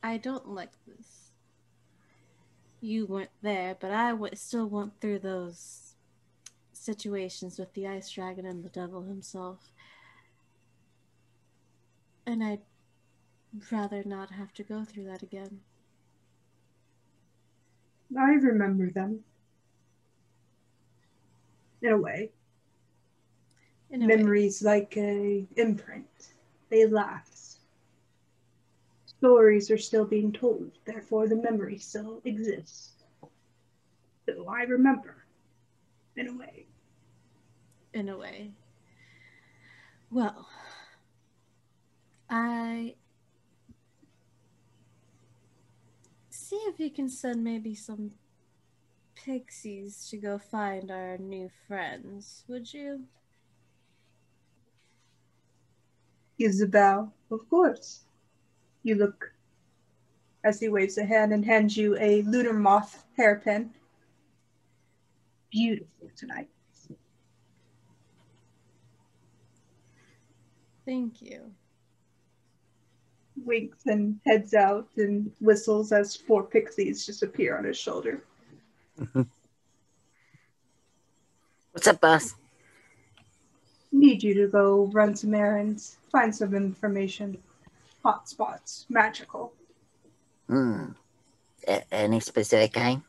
I 0.03 0.17
don't 0.17 0.49
like 0.49 0.71
this. 0.85 1.31
You 2.81 3.05
weren't 3.05 3.31
there, 3.41 3.75
but 3.79 3.91
I 3.91 4.11
w- 4.11 4.35
still 4.35 4.67
went 4.67 4.99
through 5.01 5.19
those 5.19 5.88
situations 6.93 7.59
with 7.59 7.71
the 7.73 7.87
ice 7.87 8.09
dragon 8.09 8.47
and 8.47 8.63
the 8.63 8.69
devil 8.69 9.03
himself. 9.03 9.59
And 12.25 12.43
I'd 12.43 12.61
rather 13.71 14.03
not 14.05 14.31
have 14.31 14.51
to 14.53 14.63
go 14.63 14.83
through 14.83 15.05
that 15.05 15.21
again. 15.21 15.59
I 18.17 18.31
remember 18.31 18.89
them. 18.89 19.19
In 21.83 21.91
a 21.91 21.97
way. 21.97 22.31
In 23.91 24.01
a 24.01 24.07
way. 24.07 24.15
Memories 24.15 24.63
like 24.63 24.97
a 24.97 25.45
imprint. 25.57 26.33
They 26.69 26.87
last. 26.87 27.59
Stories 29.05 29.69
are 29.69 29.77
still 29.77 30.05
being 30.05 30.31
told, 30.31 30.71
therefore 30.85 31.27
the 31.27 31.35
memory 31.35 31.77
still 31.77 32.19
exists. 32.25 32.93
So 34.25 34.47
I 34.49 34.63
remember. 34.63 35.17
In 36.15 36.27
a 36.29 36.33
way. 36.33 36.68
In 37.99 38.09
a 38.09 38.17
way. 38.17 38.51
Well, 40.09 40.47
I 42.29 42.95
see 46.29 46.55
if 46.67 46.79
you 46.79 46.89
can 46.89 47.09
send 47.09 47.43
maybe 47.43 47.75
some 47.75 48.11
pixies 49.13 50.07
to 50.09 50.17
go 50.17 50.39
find 50.39 50.89
our 50.89 51.17
new 51.17 51.49
friends, 51.67 52.43
would 52.47 52.73
you? 52.73 53.03
Isabel, 56.39 57.13
of 57.29 57.47
course. 57.49 58.05
You 58.81 58.95
look 58.95 59.33
as 60.43 60.59
he 60.61 60.69
waves 60.69 60.97
a 60.97 61.03
hand 61.03 61.33
and 61.33 61.43
hands 61.45 61.75
you 61.75 61.97
a 61.99 62.21
lunar 62.21 62.53
moth 62.53 63.03
hairpin. 63.17 63.71
Beautiful 65.51 66.09
tonight. 66.15 66.47
Thank 70.89 71.21
you. 71.21 71.51
Winks 73.45 73.85
and 73.85 74.19
heads 74.25 74.55
out 74.55 74.87
and 74.97 75.31
whistles 75.39 75.91
as 75.91 76.15
four 76.15 76.41
pixies 76.41 77.05
just 77.05 77.21
appear 77.21 77.55
on 77.55 77.63
his 77.65 77.77
shoulder. 77.77 78.23
What's 81.71 81.85
up, 81.85 82.01
boss? 82.01 82.33
Need 83.91 84.23
you 84.23 84.33
to 84.33 84.47
go 84.47 84.89
run 84.91 85.15
some 85.15 85.35
errands, 85.35 85.97
find 86.11 86.35
some 86.35 86.55
information. 86.55 87.37
Hot 88.03 88.27
spots, 88.27 88.87
magical. 88.89 89.53
Hmm. 90.47 90.85
A- 91.67 91.93
any 91.93 92.19
specific 92.19 92.73
kind? 92.73 93.03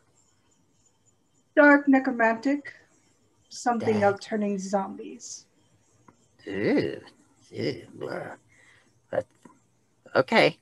Dark 1.57 1.89
necromantic, 1.89 2.75
something 3.49 4.01
Dark. 4.01 4.17
of 4.17 4.21
turning 4.21 4.59
zombies. 4.59 5.47
Ooh. 6.47 7.01
Ooh. 7.53 7.83
But, 9.11 9.27
okay. 10.15 10.57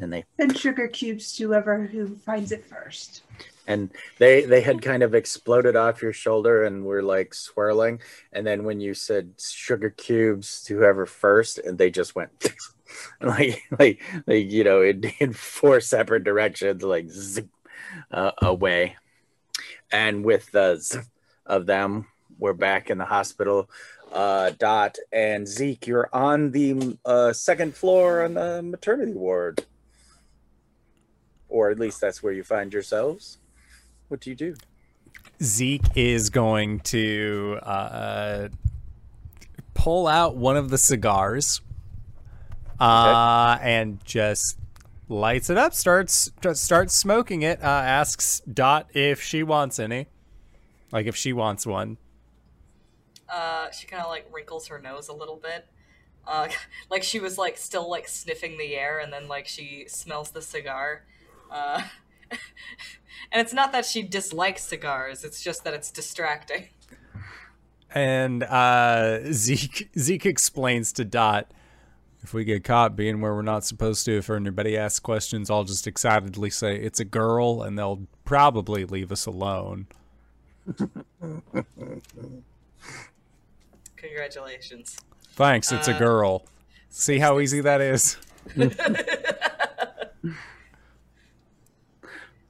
And 0.00 0.12
they 0.12 0.24
Then 0.36 0.54
sugar 0.54 0.86
cubes 0.88 1.34
to 1.36 1.48
whoever 1.48 1.86
who 1.86 2.14
finds 2.16 2.52
it 2.52 2.64
first. 2.64 3.22
and 3.66 3.90
they 4.18 4.44
they 4.44 4.60
had 4.60 4.80
kind 4.80 5.02
of 5.02 5.14
exploded 5.14 5.74
off 5.76 6.02
your 6.02 6.12
shoulder 6.12 6.64
and 6.64 6.84
were 6.84 7.02
like 7.02 7.34
swirling. 7.34 8.00
And 8.32 8.46
then 8.46 8.64
when 8.64 8.80
you 8.80 8.94
said 8.94 9.34
sugar 9.40 9.90
cubes 9.90 10.62
to 10.64 10.76
whoever 10.78 11.04
first, 11.06 11.58
and 11.58 11.76
they 11.78 11.90
just 11.90 12.14
went 12.14 12.30
like 13.20 13.62
like 13.78 14.00
like 14.26 14.50
you 14.50 14.62
know 14.64 14.82
in, 14.82 15.02
in 15.18 15.32
four 15.32 15.80
separate 15.80 16.22
directions, 16.24 16.82
like 16.84 17.08
zip, 17.10 17.48
uh, 18.12 18.32
away. 18.40 18.96
And 19.90 20.24
with 20.24 20.50
the 20.52 20.76
zip 20.76 21.04
of 21.46 21.66
them, 21.66 22.06
we're 22.38 22.52
back 22.52 22.90
in 22.90 22.98
the 22.98 23.04
hospital. 23.04 23.68
Uh, 24.12 24.50
Dot 24.58 24.96
and 25.12 25.46
Zeke, 25.46 25.86
you're 25.86 26.08
on 26.12 26.50
the 26.50 26.96
uh, 27.04 27.32
second 27.32 27.74
floor 27.74 28.24
on 28.24 28.34
the 28.34 28.62
maternity 28.62 29.12
ward, 29.12 29.64
or 31.48 31.70
at 31.70 31.78
least 31.78 32.00
that's 32.00 32.22
where 32.22 32.32
you 32.32 32.42
find 32.42 32.72
yourselves. 32.72 33.38
What 34.08 34.20
do 34.20 34.30
you 34.30 34.36
do? 34.36 34.54
Zeke 35.42 35.84
is 35.94 36.30
going 36.30 36.80
to 36.80 37.58
uh, 37.62 38.48
pull 39.74 40.06
out 40.06 40.36
one 40.36 40.56
of 40.56 40.70
the 40.70 40.78
cigars 40.78 41.60
uh, 42.80 43.58
and 43.60 44.04
just 44.04 44.58
lights 45.08 45.50
it 45.50 45.58
up. 45.58 45.74
Starts 45.74 46.30
just 46.40 46.64
starts 46.64 46.94
smoking 46.94 47.42
it. 47.42 47.62
Uh, 47.62 47.66
asks 47.66 48.40
Dot 48.52 48.88
if 48.94 49.22
she 49.22 49.42
wants 49.42 49.78
any, 49.78 50.06
like 50.90 51.06
if 51.06 51.14
she 51.14 51.32
wants 51.32 51.66
one. 51.66 51.98
Uh, 53.32 53.70
she 53.70 53.86
kind 53.86 54.02
of 54.02 54.08
like 54.08 54.26
wrinkles 54.32 54.68
her 54.68 54.78
nose 54.78 55.08
a 55.08 55.12
little 55.12 55.36
bit. 55.36 55.66
Uh, 56.26 56.48
like 56.90 57.02
she 57.02 57.18
was 57.18 57.38
like 57.38 57.56
still 57.56 57.88
like 57.88 58.08
sniffing 58.08 58.58
the 58.58 58.74
air, 58.74 58.98
and 58.98 59.12
then 59.12 59.28
like 59.28 59.46
she 59.46 59.84
smells 59.88 60.30
the 60.30 60.42
cigar. 60.42 61.04
Uh, 61.50 61.82
and 62.30 63.40
it's 63.40 63.52
not 63.52 63.72
that 63.72 63.84
she 63.84 64.02
dislikes 64.02 64.62
cigars; 64.64 65.24
it's 65.24 65.42
just 65.42 65.64
that 65.64 65.74
it's 65.74 65.90
distracting. 65.90 66.68
And 67.94 68.42
uh, 68.42 69.32
Zeke 69.32 69.88
Zeke 69.98 70.26
explains 70.26 70.92
to 70.94 71.04
Dot, 71.04 71.50
if 72.22 72.34
we 72.34 72.44
get 72.44 72.64
caught 72.64 72.96
being 72.96 73.20
where 73.20 73.34
we're 73.34 73.42
not 73.42 73.64
supposed 73.64 74.04
to, 74.06 74.18
if 74.18 74.28
anybody 74.28 74.76
asks 74.76 75.00
questions, 75.00 75.50
I'll 75.50 75.64
just 75.64 75.86
excitedly 75.86 76.50
say 76.50 76.76
it's 76.76 77.00
a 77.00 77.04
girl, 77.04 77.62
and 77.62 77.78
they'll 77.78 78.06
probably 78.24 78.84
leave 78.84 79.12
us 79.12 79.24
alone. 79.26 79.86
Congratulations. 84.00 84.96
Thanks, 85.32 85.70
it's 85.72 85.88
a 85.88 85.94
Uh, 85.94 85.98
girl. 85.98 86.46
See 86.88 87.18
how 87.18 87.38
easy 87.40 87.60
that 87.60 87.80
is. 87.80 88.16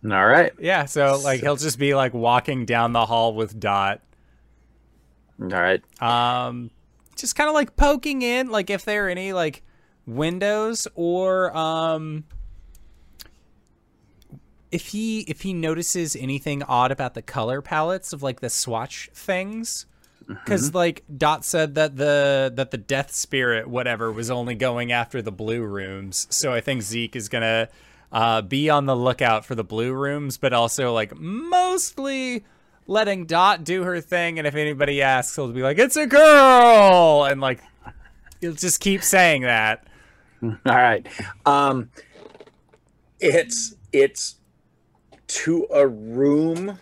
All 0.04 0.26
right. 0.26 0.52
Yeah, 0.60 0.84
so 0.84 1.18
like 1.22 1.40
he'll 1.40 1.56
just 1.56 1.78
be 1.78 1.94
like 1.94 2.14
walking 2.14 2.64
down 2.64 2.92
the 2.92 3.04
hall 3.04 3.34
with 3.34 3.58
Dot, 3.58 4.00
All 5.40 5.48
right. 5.48 5.82
um, 6.00 6.70
just 7.16 7.34
kind 7.34 7.48
of 7.48 7.54
like 7.54 7.74
poking 7.76 8.22
in, 8.22 8.48
like 8.48 8.70
if 8.70 8.84
there 8.84 9.06
are 9.06 9.08
any 9.08 9.32
like 9.32 9.62
windows 10.06 10.86
or 10.94 11.54
um, 11.56 12.24
if 14.70 14.86
he 14.88 15.20
if 15.22 15.40
he 15.40 15.52
notices 15.52 16.14
anything 16.14 16.62
odd 16.62 16.92
about 16.92 17.14
the 17.14 17.22
color 17.22 17.60
palettes 17.60 18.12
of 18.12 18.22
like 18.22 18.40
the 18.40 18.50
swatch 18.50 19.10
things. 19.12 19.86
Because 20.28 20.74
like 20.74 21.04
Dot 21.16 21.44
said 21.44 21.74
that 21.76 21.96
the 21.96 22.52
that 22.54 22.70
the 22.70 22.76
death 22.76 23.12
spirit 23.12 23.66
whatever 23.66 24.12
was 24.12 24.30
only 24.30 24.54
going 24.54 24.92
after 24.92 25.22
the 25.22 25.32
blue 25.32 25.62
rooms, 25.62 26.26
so 26.28 26.52
I 26.52 26.60
think 26.60 26.82
Zeke 26.82 27.16
is 27.16 27.30
gonna 27.30 27.68
uh, 28.12 28.42
be 28.42 28.68
on 28.68 28.84
the 28.84 28.94
lookout 28.94 29.46
for 29.46 29.54
the 29.54 29.64
blue 29.64 29.92
rooms, 29.92 30.36
but 30.36 30.52
also 30.52 30.92
like 30.92 31.16
mostly 31.16 32.44
letting 32.86 33.24
Dot 33.24 33.64
do 33.64 33.84
her 33.84 34.02
thing. 34.02 34.38
And 34.38 34.46
if 34.46 34.54
anybody 34.54 35.00
asks, 35.00 35.34
he'll 35.34 35.50
be 35.50 35.62
like, 35.62 35.78
"It's 35.78 35.96
a 35.96 36.06
girl," 36.06 37.24
and 37.24 37.40
like 37.40 37.60
he'll 38.42 38.52
just 38.52 38.80
keep 38.80 39.02
saying 39.02 39.42
that. 39.42 39.86
All 40.42 40.52
right. 40.66 41.06
Um, 41.46 41.88
it's 43.18 43.74
it's 43.92 44.36
to 45.26 45.66
a 45.72 45.86
room 45.86 46.78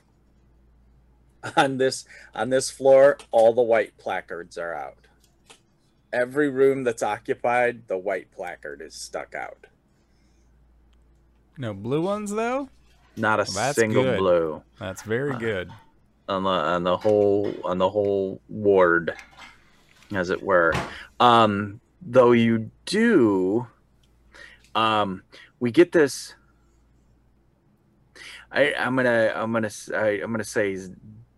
on 1.56 1.78
this 1.78 2.04
on 2.34 2.50
this 2.50 2.70
floor. 2.70 3.18
All 3.30 3.52
the 3.54 3.62
white 3.62 3.96
placards 3.98 4.58
are 4.58 4.74
out. 4.74 4.98
Every 6.12 6.48
room 6.48 6.84
that's 6.84 7.02
occupied, 7.02 7.88
the 7.88 7.98
white 7.98 8.30
placard 8.30 8.80
is 8.80 8.94
stuck 8.94 9.34
out. 9.34 9.66
No 11.58 11.74
blue 11.74 12.02
ones 12.02 12.30
though. 12.30 12.68
Not 13.16 13.40
a 13.40 13.46
Well, 13.54 13.72
single 13.74 14.02
good. 14.02 14.18
blue 14.18 14.62
That's 14.78 15.02
very 15.02 15.36
good. 15.36 15.70
on 16.28 16.42
the 16.44 16.50
on 16.50 16.82
the 16.84 16.96
whole 16.96 17.52
on 17.64 17.78
the 17.78 17.88
whole 17.88 18.40
ward, 18.48 19.14
as 20.12 20.30
it 20.30 20.42
were. 20.42 20.72
Um, 21.18 21.80
though 22.02 22.32
you 22.32 22.70
do, 22.84 23.66
um, 24.74 25.22
we 25.60 25.70
get 25.70 25.92
this. 25.92 26.34
I 28.52 28.74
I'm 28.74 28.96
gonna 28.96 29.32
I'm 29.34 29.52
gonna 29.52 29.66
s- 29.66 29.90
I, 29.94 30.18
am 30.18 30.30
gonna 30.32 30.44
say, 30.44 30.76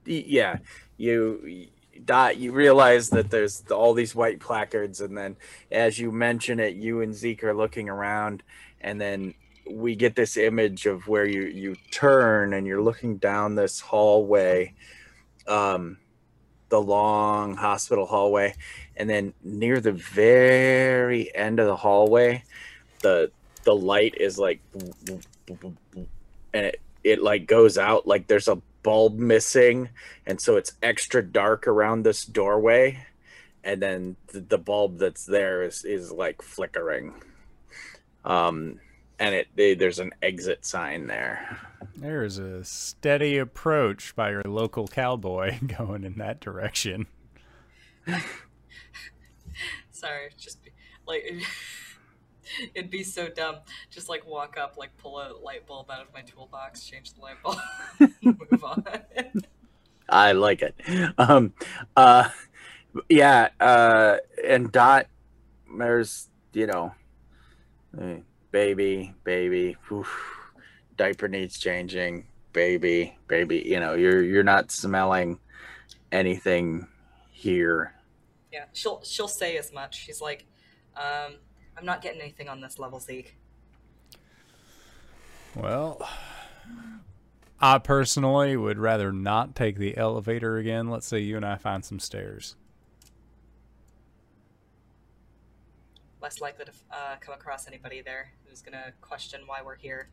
yeah, 0.09 0.59
you 0.97 1.69
dot 2.05 2.37
you 2.37 2.53
realize 2.53 3.11
that 3.11 3.31
there's 3.31 3.63
all 3.71 3.95
these 3.95 4.15
white 4.15 4.41
placards, 4.41 5.01
and 5.01 5.17
then 5.17 5.37
as 5.71 5.99
you 5.99 6.11
mention 6.13 6.61
it, 6.61 6.75
you 6.77 7.01
and 7.01 7.15
Zeke 7.15 7.45
are 7.45 7.55
looking 7.55 7.89
around, 7.89 8.43
and 8.81 9.01
then 9.01 9.35
we 9.71 9.95
get 9.95 10.15
this 10.17 10.37
image 10.37 10.87
of 10.87 11.07
where 11.09 11.27
you 11.27 11.43
you 11.43 11.77
turn 11.91 12.55
and 12.55 12.67
you're 12.67 12.83
looking 12.83 13.17
down 13.19 13.55
this 13.55 13.81
hallway 13.81 14.73
um 15.47 15.99
the 16.69 16.81
long 16.81 17.57
hospital 17.57 18.07
hallway 18.07 18.55
and 18.97 19.09
then 19.09 19.33
near 19.43 19.81
the 19.81 19.93
very 19.93 21.35
end 21.35 21.59
of 21.61 21.67
the 21.67 21.77
hallway 21.77 22.43
the 23.03 23.31
the 23.65 23.75
light 23.75 24.15
is 24.19 24.39
like 24.39 24.61
and 25.49 26.67
it 26.67 26.81
it 27.05 27.23
like 27.23 27.47
goes 27.47 27.79
out 27.79 28.07
like 28.07 28.27
there's 28.27 28.49
a 28.49 28.61
bulb 28.83 29.19
missing 29.19 29.89
and 30.27 30.41
so 30.41 30.57
it's 30.57 30.73
extra 30.83 31.23
dark 31.23 31.67
around 31.67 32.03
this 32.03 32.25
doorway 32.25 33.05
and 33.65 33.83
then 33.83 34.17
the, 34.29 34.41
the 34.41 34.59
bulb 34.59 34.99
that's 34.99 35.27
there 35.27 35.63
is 35.63 35.85
is 35.85 36.13
like 36.13 36.41
flickering 36.43 37.15
um 38.25 38.79
and 39.19 39.35
it 39.35 39.49
they, 39.57 39.75
there's 39.75 39.99
an 39.99 40.13
exit 40.23 40.65
sign 40.65 41.07
there 41.07 41.59
There's 41.97 42.39
a 42.39 42.63
steady 42.65 43.39
approach 43.39 44.15
by 44.15 44.31
your 44.31 44.43
local 44.45 44.87
cowboy 44.87 45.59
going 45.79 46.05
in 46.05 46.15
that 46.19 46.41
direction. 46.41 47.07
Sorry, 49.91 50.31
just 50.37 50.63
be, 50.63 50.71
like 51.07 51.25
it'd 52.75 52.91
be 52.91 53.03
so 53.03 53.29
dumb. 53.29 53.57
Just 53.91 54.09
like 54.09 54.27
walk 54.27 54.57
up, 54.59 54.77
like 54.77 54.97
pull 54.97 55.19
a 55.19 55.33
light 55.43 55.67
bulb 55.67 55.91
out 55.91 56.03
of 56.03 56.13
my 56.13 56.23
toolbox, 56.23 56.85
change 56.85 57.15
the 57.15 57.21
light 57.21 57.43
bulb, 57.43 57.59
move 58.23 58.65
on. 58.65 58.85
I 60.09 60.33
like 60.33 60.63
it. 60.63 60.75
Um, 61.19 61.53
uh, 61.97 62.31
yeah, 63.09 63.49
uh, 63.61 64.17
and 64.47 64.73
Dot, 64.73 65.07
there's, 65.77 66.29
you 66.55 66.67
know, 66.67 66.95
eh, 68.01 68.21
baby, 68.51 69.15
baby, 69.25 69.77
oof, 69.93 70.09
diaper 70.97 71.29
needs 71.29 71.59
changing, 71.59 72.27
baby, 72.53 73.19
baby. 73.27 73.63
You 73.67 73.81
know, 73.81 73.95
you're 73.95 74.23
you're 74.23 74.43
not 74.43 74.71
smelling 74.71 75.39
anything 76.11 76.89
here. 77.31 77.93
yeah, 78.53 78.65
she'll 78.73 79.03
she'll 79.05 79.29
say 79.29 79.59
as 79.59 79.73
much. 79.73 79.95
She's 79.95 80.23
like, 80.23 80.47
um, 80.97 81.35
"I'm 81.79 81.87
not 81.87 82.03
getting 82.03 82.21
anything 82.21 82.49
on 82.49 82.61
this 82.61 82.79
level, 82.79 83.01
Zeke." 83.01 83.37
Well, 85.55 86.09
I 87.61 87.79
personally 87.79 88.57
would 88.57 88.79
rather 88.79 89.13
not 89.13 89.55
take 89.55 89.77
the 89.77 89.97
elevator 89.97 90.57
again. 90.59 90.89
Let's 90.89 91.07
say 91.07 91.21
you 91.21 91.37
and 91.37 91.45
I 91.45 91.57
find 91.57 91.85
some 91.85 91.99
stairs. 91.99 92.57
less 96.21 96.41
likely 96.41 96.65
to 96.65 96.73
uh, 96.93 97.17
come 97.21 97.35
across 97.35 97.67
anybody 97.67 98.01
there 98.03 98.33
who's 98.45 98.61
gonna 98.61 98.93
question 99.01 99.41
why 99.47 99.63
we're 99.65 99.77
here. 99.77 100.09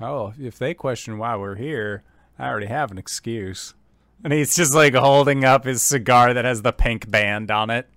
Oh, 0.00 0.32
if 0.40 0.58
they 0.58 0.72
question 0.74 1.18
why 1.18 1.36
we're 1.36 1.56
here, 1.56 2.02
I 2.38 2.48
already 2.48 2.66
have 2.66 2.90
an 2.90 2.98
excuse. 2.98 3.74
And 4.22 4.32
he's 4.32 4.54
just 4.54 4.74
like 4.74 4.94
holding 4.94 5.44
up 5.44 5.64
his 5.64 5.82
cigar 5.82 6.32
that 6.32 6.44
has 6.44 6.62
the 6.62 6.72
pink 6.72 7.10
band 7.10 7.50
on 7.50 7.70
it. 7.70 7.88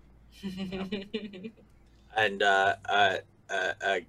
and 2.18 2.42
uh, 2.44 2.76
uh, 2.90 3.18
a 3.50 4.06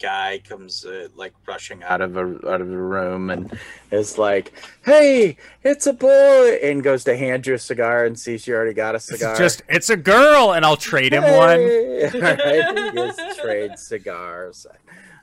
guy 0.00 0.40
comes 0.48 0.84
uh, 0.84 1.08
like 1.16 1.32
rushing 1.46 1.82
out 1.82 2.00
of 2.00 2.16
a 2.16 2.20
out 2.48 2.60
of 2.60 2.68
the 2.68 2.76
room 2.76 3.30
and 3.30 3.56
is 3.90 4.16
like, 4.18 4.52
"Hey, 4.84 5.36
it's 5.64 5.86
a 5.86 5.92
boy!" 5.92 6.58
and 6.62 6.82
goes 6.82 7.04
to 7.04 7.16
hand 7.16 7.46
you 7.46 7.54
a 7.54 7.58
cigar 7.58 8.04
and 8.04 8.18
sees 8.18 8.46
you 8.46 8.54
already 8.54 8.74
got 8.74 8.94
a 8.94 9.00
cigar. 9.00 9.30
It's 9.30 9.38
just 9.38 9.62
it's 9.68 9.90
a 9.90 9.96
girl, 9.96 10.52
and 10.52 10.64
I'll 10.64 10.76
trade 10.76 11.12
him 11.12 11.22
one. 11.24 11.58
Hey! 11.58 12.10
All 12.14 12.20
right, 12.20 12.94
just 12.94 13.40
trade 13.40 13.78
cigars. 13.78 14.66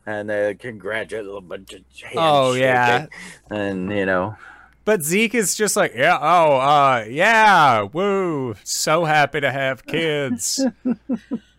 And 0.07 0.29
they 0.29 0.53
congratulate 0.53 1.25
a 1.25 1.41
bunch 1.41 1.73
of 1.73 1.81
Oh, 2.15 2.53
yeah. 2.53 3.07
and 3.49 3.89
you 3.91 4.05
know, 4.05 4.35
But 4.83 5.01
Zeke 5.01 5.33
is 5.33 5.55
just 5.55 5.75
like, 5.75 5.93
yeah, 5.95 6.19
oh, 6.21 6.57
uh, 6.57 7.05
yeah, 7.09 7.81
woo, 7.81 8.53
so 8.63 9.05
happy 9.05 9.41
to 9.41 9.51
have 9.51 9.83
kids. 9.87 10.63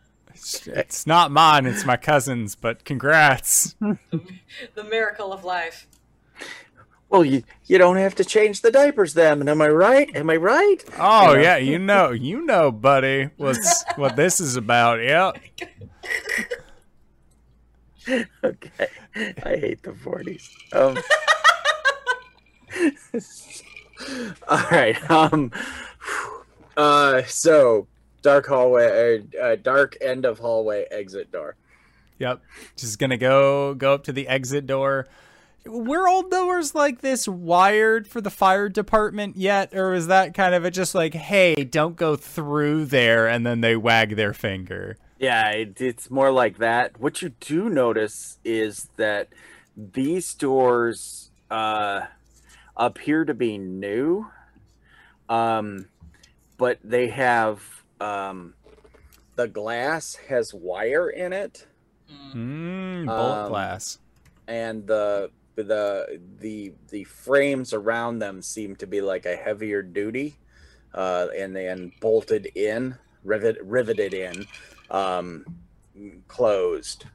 it's, 0.47 0.67
it's 0.69 1.07
not 1.07 1.31
mine, 1.33 1.67
it's 1.67 1.85
my 1.85 1.97
cousin's, 1.97 2.55
but 2.55 2.85
congrats. 2.85 3.75
the 3.81 4.85
miracle 4.89 5.33
of 5.33 5.45
life. 5.45 5.89
well, 7.09 7.25
you 7.25 7.43
you 7.67 7.79
don't 7.79 7.97
have 7.97 8.15
to 8.17 8.25
change 8.25 8.61
the 8.63 8.71
diapers 8.71 9.15
then. 9.15 9.49
Am 9.49 9.61
I 9.61 9.69
right? 9.69 10.15
Am 10.15 10.31
I 10.31 10.37
right? 10.37 10.85
Oh 10.99 11.31
You 11.33 11.37
know? 11.37 11.43
yeah, 11.43 11.57
you 11.57 11.79
know, 11.79 12.11
you 12.13 12.45
know, 12.45 12.71
buddy, 12.71 13.31
what's 13.37 13.85
what 13.97 14.15
this 14.17 14.39
is 14.41 14.57
about? 14.57 15.01
Yep. 15.03 15.39
okay. 18.45 18.87
I 19.17 19.57
hate 19.57 19.83
the 19.83 19.93
40s. 19.93 20.49
Um, 20.73 20.99
all 24.49 24.65
right. 24.71 25.11
Um, 25.11 25.51
uh, 26.77 27.23
so 27.25 27.89
dark 28.27 28.47
hallway, 28.49 29.23
uh, 29.39 29.41
uh, 29.41 29.57
dark 29.57 29.97
end 30.01 30.25
of 30.25 30.41
hallway 30.41 30.85
exit 30.91 31.31
door. 31.31 31.55
Yep. 32.19 32.43
Just 32.77 32.99
gonna 32.99 33.17
go 33.17 33.73
go 33.75 33.95
up 33.95 34.03
to 34.05 34.13
the 34.13 34.27
exit 34.27 34.67
door. 34.67 35.07
Were 35.65 36.09
all 36.09 36.29
doors 36.29 36.75
like 36.75 37.03
this 37.03 37.29
wired 37.29 38.09
for 38.09 38.21
the 38.21 38.31
fire 38.31 38.69
department 38.69 39.37
yet, 39.37 39.75
or 39.77 39.95
is 39.95 40.09
that 40.09 40.35
kind 40.35 40.55
of 40.57 40.65
a 40.65 40.73
just 40.73 40.93
like, 40.93 41.15
hey, 41.15 41.55
don't 41.63 41.95
go 41.95 42.17
through 42.17 42.87
there, 42.87 43.29
and 43.29 43.47
then 43.47 43.61
they 43.61 43.77
wag 43.77 44.17
their 44.17 44.35
finger? 44.35 44.97
Yeah, 45.19 45.51
it, 45.51 45.81
it's 45.81 46.11
more 46.11 46.33
like 46.33 46.59
that. 46.59 47.01
What 47.01 47.23
you 47.23 47.31
do 47.41 47.69
notice 47.69 48.39
is 48.45 48.89
that 48.97 49.29
these 49.77 50.35
doors 50.35 51.31
uh, 51.51 52.03
appear 52.77 53.25
to 53.25 53.35
be 53.35 53.57
new, 53.57 54.27
um, 55.29 55.87
but 56.57 56.79
they 56.83 57.09
have 57.09 57.76
um, 58.01 58.55
the 59.37 59.49
glass 59.49 60.15
has 60.29 60.53
wire 60.55 61.11
in 61.11 61.33
it, 61.33 61.67
Mm. 62.35 63.07
Bolt 63.07 63.39
Um, 63.39 63.49
glass. 63.49 63.99
and 64.47 64.87
the 64.87 65.31
the 65.57 66.21
the 66.39 66.73
the 66.91 67.03
frames 67.05 67.73
around 67.73 68.19
them 68.21 68.43
seem 68.43 68.77
to 68.77 68.87
be 68.87 69.01
like 69.01 69.27
a 69.27 69.35
heavier 69.35 69.83
duty, 69.83 70.37
uh, 70.95 71.29
and 71.37 71.57
then 71.57 71.91
bolted 72.01 72.47
in, 72.55 72.95
rivet 73.25 73.57
riveted 73.63 74.15
in, 74.15 74.47
um, 74.91 75.45
closed. 76.29 77.07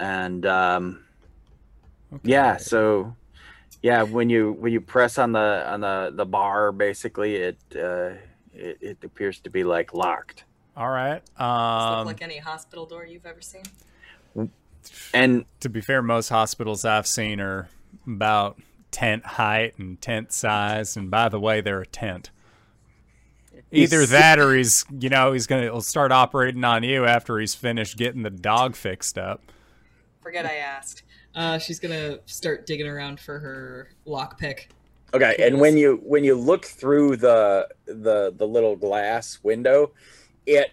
And 0.00 0.44
um, 0.46 1.04
yeah, 2.24 2.56
so 2.56 3.14
yeah, 3.82 4.02
when 4.02 4.28
you 4.28 4.52
when 4.52 4.72
you 4.72 4.80
press 4.80 5.18
on 5.18 5.32
the 5.32 5.64
on 5.68 5.80
the 5.82 6.12
the 6.14 6.26
bar, 6.26 6.72
basically 6.72 7.36
it 7.36 7.58
uh, 7.80 8.10
it, 8.56 8.78
it 8.80 8.98
appears 9.04 9.38
to 9.40 9.50
be 9.50 9.64
like 9.64 9.94
locked. 9.94 10.44
All 10.76 10.90
right. 10.90 11.22
Does 11.24 11.24
this 11.24 11.40
Um, 11.40 11.98
look 11.98 12.06
like 12.06 12.22
any 12.22 12.38
hospital 12.38 12.86
door 12.86 13.04
you've 13.06 13.26
ever 13.26 13.40
seen? 13.40 13.62
And 15.12 15.46
to 15.60 15.68
be 15.68 15.80
fair, 15.80 16.02
most 16.02 16.28
hospitals 16.28 16.84
I've 16.84 17.06
seen 17.06 17.40
are 17.40 17.68
about 18.06 18.58
tent 18.90 19.24
height 19.24 19.78
and 19.78 20.00
tent 20.00 20.32
size. 20.32 20.96
And 20.96 21.10
by 21.10 21.28
the 21.28 21.40
way, 21.40 21.60
they're 21.60 21.80
a 21.80 21.86
tent. 21.86 22.30
Either 23.72 24.06
that, 24.06 24.38
or 24.38 24.54
he's 24.54 24.84
you 25.00 25.08
know 25.08 25.32
he's 25.32 25.46
gonna 25.46 25.62
he'll 25.62 25.80
start 25.80 26.12
operating 26.12 26.62
on 26.62 26.82
you 26.84 27.04
after 27.04 27.38
he's 27.38 27.54
finished 27.54 27.96
getting 27.96 28.22
the 28.22 28.30
dog 28.30 28.76
fixed 28.76 29.18
up. 29.18 29.42
Forget 30.22 30.46
I 30.46 30.56
asked. 30.56 31.02
Uh, 31.34 31.58
she's 31.58 31.80
gonna 31.80 32.18
start 32.26 32.66
digging 32.66 32.86
around 32.86 33.18
for 33.18 33.38
her 33.40 33.90
lockpick. 34.06 34.66
Okay, 35.14 35.36
and 35.38 35.60
when 35.60 35.76
you 35.76 36.00
when 36.02 36.24
you 36.24 36.34
look 36.34 36.64
through 36.64 37.16
the 37.16 37.68
the 37.86 38.34
the 38.36 38.46
little 38.46 38.76
glass 38.76 39.38
window, 39.42 39.92
it 40.46 40.72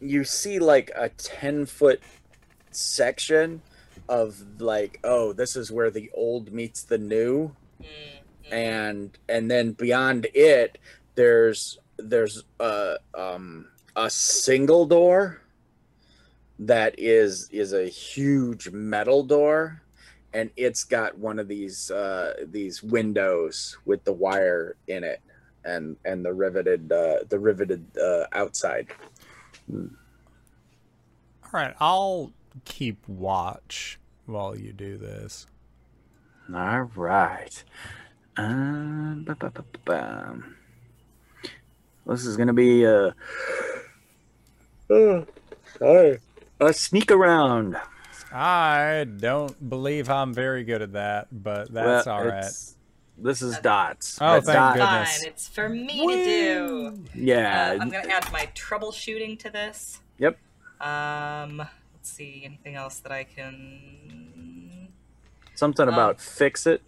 you 0.00 0.24
see 0.24 0.58
like 0.58 0.90
a 0.96 1.08
10 1.10 1.66
foot 1.66 2.00
section 2.70 3.60
of 4.08 4.42
like 4.60 4.98
oh 5.04 5.32
this 5.32 5.56
is 5.56 5.70
where 5.70 5.90
the 5.90 6.10
old 6.14 6.52
meets 6.52 6.82
the 6.82 6.98
new. 6.98 7.54
Mm, 7.80 7.86
mm. 7.86 8.52
and 8.52 9.18
and 9.28 9.50
then 9.50 9.72
beyond 9.72 10.26
it 10.34 10.78
there's 11.14 11.78
there's 11.96 12.44
a 12.60 12.96
um 13.14 13.66
a 13.96 14.10
single 14.10 14.86
door 14.86 15.40
that 16.58 16.94
is 16.98 17.48
is 17.50 17.72
a 17.72 17.86
huge 17.86 18.70
metal 18.70 19.22
door 19.22 19.82
and 20.32 20.50
it's 20.56 20.84
got 20.84 21.18
one 21.18 21.38
of 21.38 21.48
these 21.48 21.90
uh 21.90 22.34
these 22.46 22.82
windows 22.82 23.76
with 23.84 24.04
the 24.04 24.12
wire 24.12 24.76
in 24.88 25.02
it 25.04 25.20
and 25.64 25.96
and 26.04 26.24
the 26.24 26.32
riveted 26.32 26.90
uh 26.92 27.18
the 27.28 27.38
riveted 27.38 27.84
uh 27.98 28.24
outside 28.32 28.86
All 29.72 29.88
right, 31.52 31.74
I'll 31.80 32.32
keep 32.64 33.06
watch 33.08 33.98
while 34.26 34.56
you 34.56 34.72
do 34.72 34.96
this. 34.96 35.46
all 36.54 36.82
right 36.96 37.62
um, 38.36 39.24
ba- 39.26 39.34
ba- 39.36 39.50
ba- 39.50 39.64
ba- 39.72 39.78
bam. 39.84 40.56
this 42.06 42.24
is 42.24 42.36
gonna 42.36 42.52
be 42.52 42.86
uh 42.86 43.10
uh, 44.90 45.24
sorry. 45.78 46.18
a 46.60 46.72
sneak 46.72 47.10
around 47.12 47.76
I 48.32 49.06
don't 49.18 49.68
believe 49.68 50.08
I'm 50.08 50.32
very 50.32 50.64
good 50.64 50.82
at 50.82 50.92
that, 50.92 51.28
but 51.32 51.72
that's 51.72 52.06
Well, 52.06 52.16
all 52.16 52.26
right. 52.26 52.52
This 53.22 53.42
is 53.42 53.58
dots. 53.58 54.18
Oh, 54.20 54.34
Red 54.34 54.44
thank 54.44 54.56
dot. 54.56 54.74
goodness. 54.76 55.18
Fine, 55.18 55.28
it's 55.28 55.48
for 55.48 55.68
me 55.68 56.06
to 56.06 56.24
do. 56.24 57.04
Yeah. 57.14 57.72
Uh, 57.72 57.82
I'm 57.82 57.90
gonna 57.90 58.08
add 58.08 58.30
my 58.32 58.48
troubleshooting 58.54 59.38
to 59.40 59.50
this. 59.50 60.00
Yep. 60.18 60.38
Um, 60.80 61.58
let's 61.58 62.10
see. 62.10 62.42
Anything 62.44 62.76
else 62.76 63.00
that 63.00 63.12
I 63.12 63.24
can? 63.24 64.88
Something 65.54 65.88
um, 65.88 65.94
about 65.94 66.20
fix 66.20 66.66
it. 66.66 66.82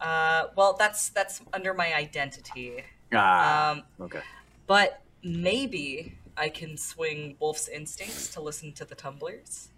Uh, 0.00 0.44
well, 0.56 0.74
that's 0.78 1.10
that's 1.10 1.42
under 1.52 1.74
my 1.74 1.94
identity. 1.94 2.84
Ah. 3.12 3.72
Um, 3.72 3.82
okay. 4.00 4.20
but 4.66 5.02
maybe 5.22 6.16
I 6.36 6.48
can 6.48 6.76
swing 6.78 7.36
Wolf's 7.40 7.68
instincts 7.68 8.28
to 8.34 8.40
listen 8.40 8.72
to 8.74 8.84
the 8.84 8.94
tumblers. 8.94 9.68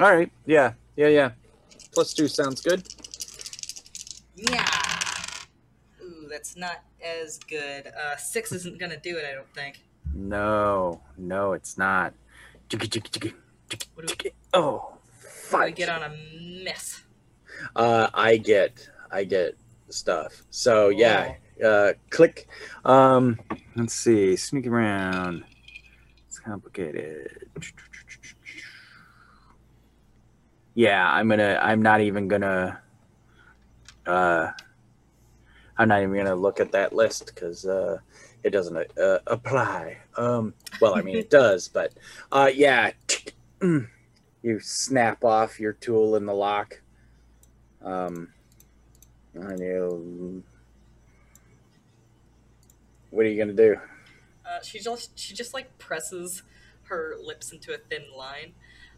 All 0.00 0.14
right. 0.14 0.30
Yeah. 0.46 0.72
Yeah. 0.96 1.08
Yeah. 1.08 1.30
Plus 1.92 2.14
two 2.14 2.28
sounds 2.28 2.60
good. 2.60 2.86
Yeah. 4.34 4.66
Ooh, 6.02 6.26
that's 6.30 6.56
not 6.56 6.82
as 7.04 7.38
good. 7.38 7.86
Uh, 7.88 8.16
six 8.16 8.52
isn't 8.52 8.78
gonna 8.78 8.98
do 8.98 9.16
it, 9.18 9.24
I 9.30 9.34
don't 9.34 9.52
think. 9.54 9.80
No. 10.14 11.00
No, 11.18 11.52
it's 11.52 11.76
not. 11.76 12.14
Oh. 14.54 14.94
Fuck. 15.20 15.60
I 15.60 15.70
get 15.70 15.88
on 15.88 16.02
a 16.02 16.16
miss? 16.64 17.02
Uh, 17.76 18.08
I 18.14 18.38
get. 18.38 18.88
I 19.10 19.24
get 19.24 19.56
stuff. 19.90 20.42
So 20.50 20.88
yeah. 20.88 21.34
Uh, 21.62 21.92
click. 22.10 22.48
Um, 22.84 23.38
let's 23.76 23.94
see. 23.94 24.34
Sneak 24.36 24.66
around. 24.66 25.44
It's 26.26 26.38
complicated. 26.38 27.48
Yeah, 30.74 31.06
I'm 31.10 31.28
gonna. 31.28 31.58
I'm 31.62 31.82
not 31.82 32.00
even 32.00 32.28
gonna. 32.28 32.80
Uh, 34.06 34.50
I'm 35.76 35.88
not 35.88 36.02
even 36.02 36.16
gonna 36.16 36.34
look 36.34 36.60
at 36.60 36.72
that 36.72 36.92
list 36.94 37.26
because 37.26 37.66
uh, 37.66 37.98
it 38.42 38.50
doesn't 38.50 38.76
uh, 38.98 39.18
apply. 39.26 39.98
Um, 40.16 40.54
well, 40.80 40.94
I 40.94 41.02
mean 41.02 41.16
it 41.16 41.30
does, 41.42 41.68
but 41.68 41.92
uh, 42.30 42.50
yeah. 42.52 42.92
You 44.44 44.58
snap 44.58 45.22
off 45.22 45.60
your 45.60 45.72
tool 45.74 46.16
in 46.16 46.26
the 46.26 46.34
lock. 46.34 46.80
Um, 47.80 48.32
and 49.34 49.58
you. 49.60 50.42
What 53.10 53.24
are 53.24 53.28
you 53.28 53.38
gonna 53.38 53.52
do? 53.52 53.76
Uh, 54.44 54.60
She 54.62 54.80
just 54.80 55.16
she 55.16 55.32
just 55.34 55.54
like 55.54 55.78
presses 55.78 56.42
her 56.84 57.14
lips 57.22 57.52
into 57.52 57.72
a 57.72 57.78
thin 57.78 58.02
line, 58.16 58.54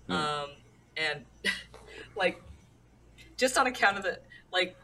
um, 0.09 0.51
and 0.97 1.25
like 2.17 2.41
just 3.37 3.59
on 3.59 3.67
account 3.67 3.97
of 3.99 4.03
the 4.05 4.19
like 4.53 4.77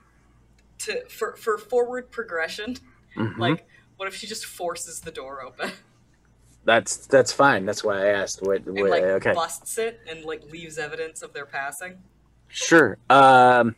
to 0.78 1.04
for 1.08 1.36
for 1.36 1.58
forward 1.58 2.10
progression. 2.10 2.76
Mhm. 3.16 3.38
Like, 3.38 3.66
what 3.96 4.06
if 4.08 4.14
she 4.14 4.26
just 4.26 4.46
forces 4.46 5.00
the 5.00 5.10
door 5.10 5.42
open 5.42 5.72
that's 6.64 7.06
that's 7.06 7.32
fine. 7.32 7.64
That's 7.66 7.82
why 7.82 8.04
I 8.04 8.08
asked. 8.10 8.40
What? 8.42 8.66
and 8.66 8.78
what 8.78 8.90
like 8.90 9.02
okay, 9.02 9.32
busts 9.32 9.78
it 9.78 10.00
and 10.08 10.24
like 10.24 10.44
leaves 10.50 10.78
evidence 10.78 11.22
of 11.22 11.32
their 11.32 11.46
passing? 11.46 11.98
sure. 12.48 12.98
Um, 13.08 13.76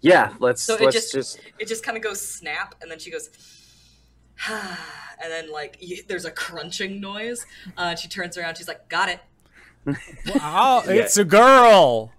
yeah. 0.00 0.34
Let's 0.38 0.62
So 0.62 0.74
it 0.76 0.80
let's 0.82 0.94
just- 0.94 1.12
just 1.12 1.40
It 1.58 1.68
just 1.68 1.84
kind 1.84 1.96
of 1.96 2.02
goes 2.02 2.20
snap, 2.26 2.74
and 2.80 2.90
then 2.90 2.98
she 2.98 3.10
goes, 3.10 3.30
and 4.48 5.30
then 5.30 5.50
like 5.52 5.80
there's 6.08 6.24
a 6.24 6.30
crunching 6.30 7.00
noise. 7.00 7.44
Uh, 7.76 7.80
and 7.90 7.98
she 7.98 8.08
turns 8.08 8.36
around. 8.38 8.56
She's 8.56 8.68
like, 8.68 8.88
"Got 8.88 9.08
it." 9.08 9.20
Wow, 9.84 10.82
Yeah. 10.86 10.92
it's 10.92 11.16
a 11.16 11.24
girl. 11.24 12.12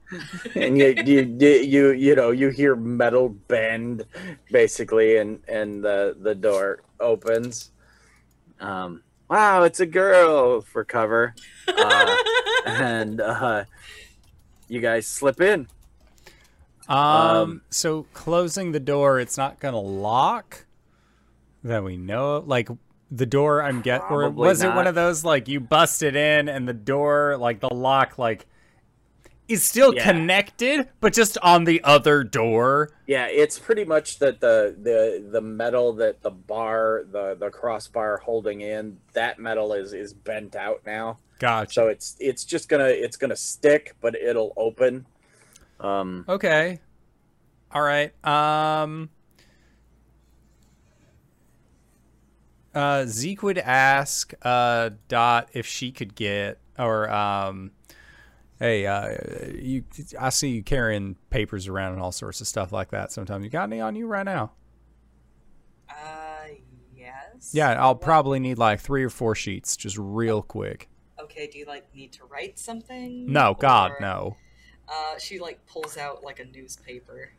and 0.56 0.78
you, 0.78 0.90
you 1.06 1.38
you 1.40 1.50
you 1.62 1.92
you 1.92 2.16
know 2.16 2.32
you 2.32 2.50
hear 2.50 2.76
metal 2.76 3.30
bend 3.30 4.06
basically 4.52 5.18
and 5.18 5.40
and 5.48 5.84
the 5.84 6.16
the 6.22 6.36
door 6.36 6.84
opens 7.00 7.72
um 8.60 9.02
wow 9.28 9.64
it's 9.64 9.80
a 9.80 9.88
girl 9.88 10.62
for 10.62 10.84
cover 10.84 11.34
uh, 11.68 12.16
and 12.68 13.22
uh 13.22 13.64
you 14.68 14.80
guys 14.82 15.08
slip 15.08 15.42
in 15.42 15.68
Um, 16.88 16.98
Um, 16.98 17.62
so 17.72 18.04
closing 18.14 18.72
the 18.72 18.80
door, 18.80 19.20
it's 19.20 19.38
not 19.38 19.60
gonna 19.60 19.80
lock 19.80 20.66
that 21.64 21.84
we 21.84 21.98
know. 21.98 22.36
of. 22.36 22.48
Like 22.48 22.70
the 23.12 23.26
door, 23.26 23.62
I'm 23.64 23.82
get. 23.82 24.02
Or 24.10 24.30
was 24.30 24.62
it 24.62 24.74
one 24.74 24.88
of 24.88 24.96
those 24.96 25.24
like 25.24 25.48
you 25.48 25.60
busted 25.60 26.16
in 26.16 26.50
and 26.50 26.68
the 26.68 26.74
door, 26.74 27.38
like 27.38 27.60
the 27.60 27.74
lock, 27.74 28.18
like 28.18 28.46
is 29.48 29.62
still 29.62 29.94
Yeah. 29.94 30.04
connected, 30.06 30.88
but 31.02 31.14
just 31.14 31.38
on 31.40 31.66
the 31.66 31.84
other 31.84 32.24
door. 32.24 32.92
yeah 33.06 33.28
it's 33.28 33.60
pretty 33.60 33.84
much 33.84 34.20
that 34.20 34.40
the 34.40 34.74
the 34.82 35.24
the 35.32 35.42
metal 35.42 35.92
that 35.94 36.22
the 36.24 36.32
bar 36.32 37.04
the 37.12 37.36
the 37.36 37.50
crossbar 37.50 38.18
holding 38.20 38.62
in 38.62 38.98
that 39.12 39.38
metal 39.40 39.74
is 39.74 39.92
is 39.94 40.14
bent 40.14 40.56
out 40.56 40.82
now 40.86 41.18
Gotcha. 41.40 41.74
so 41.74 41.88
it's 41.90 42.16
it's 42.22 42.46
just 42.46 42.70
gonna 42.70 42.86
it's 42.88 43.18
gonna 43.18 43.36
stick 43.36 43.94
but 44.00 44.16
it'll 44.16 44.54
open 44.56 45.06
um 45.82 46.24
Okay. 46.30 46.80
All 47.74 47.82
right. 47.82 48.14
Um 48.26 49.10
uh 52.76 53.06
Zeke 53.06 53.44
would 53.44 53.58
ask 53.58 54.34
uh 54.42 54.92
Dot 55.08 55.50
if 55.54 55.66
she 55.66 55.92
could 55.92 56.16
get 56.16 56.60
or 56.80 57.10
um 57.10 57.72
hey 58.60 58.86
uh 58.88 59.16
you 59.56 59.84
I 60.20 60.30
see 60.30 60.50
you 60.50 60.64
carrying 60.64 61.16
papers 61.30 61.68
around 61.68 61.94
and 61.94 62.02
all 62.02 62.12
sorts 62.12 62.42
of 62.42 62.48
stuff 62.48 62.72
like 62.72 62.92
that 62.92 63.12
sometimes. 63.12 63.44
You 63.44 63.50
got 63.50 63.64
any 63.64 63.80
on 63.82 63.96
you 63.96 64.08
right 64.08 64.26
now? 64.26 64.52
Uh, 65.90 66.48
yes. 66.96 67.52
Yeah, 67.54 67.72
I'll 67.82 67.96
probably 67.96 68.40
need 68.40 68.58
like 68.58 68.80
3 68.80 69.04
or 69.04 69.10
4 69.10 69.36
sheets 69.36 69.76
just 69.78 69.98
real 70.00 70.42
quick. 70.42 70.90
Okay. 71.22 71.48
Do 71.48 71.60
you 71.60 71.66
like 71.66 71.94
need 71.94 72.12
to 72.14 72.26
write 72.26 72.58
something? 72.58 73.32
No, 73.32 73.56
god, 73.60 73.92
Or- 73.92 73.98
no. 74.02 74.38
Uh, 74.88 75.18
she 75.18 75.40
like 75.40 75.66
pulls 75.66 75.98
out 75.98 76.24
like 76.24 76.40
a 76.40 76.46
newspaper. 76.46 77.32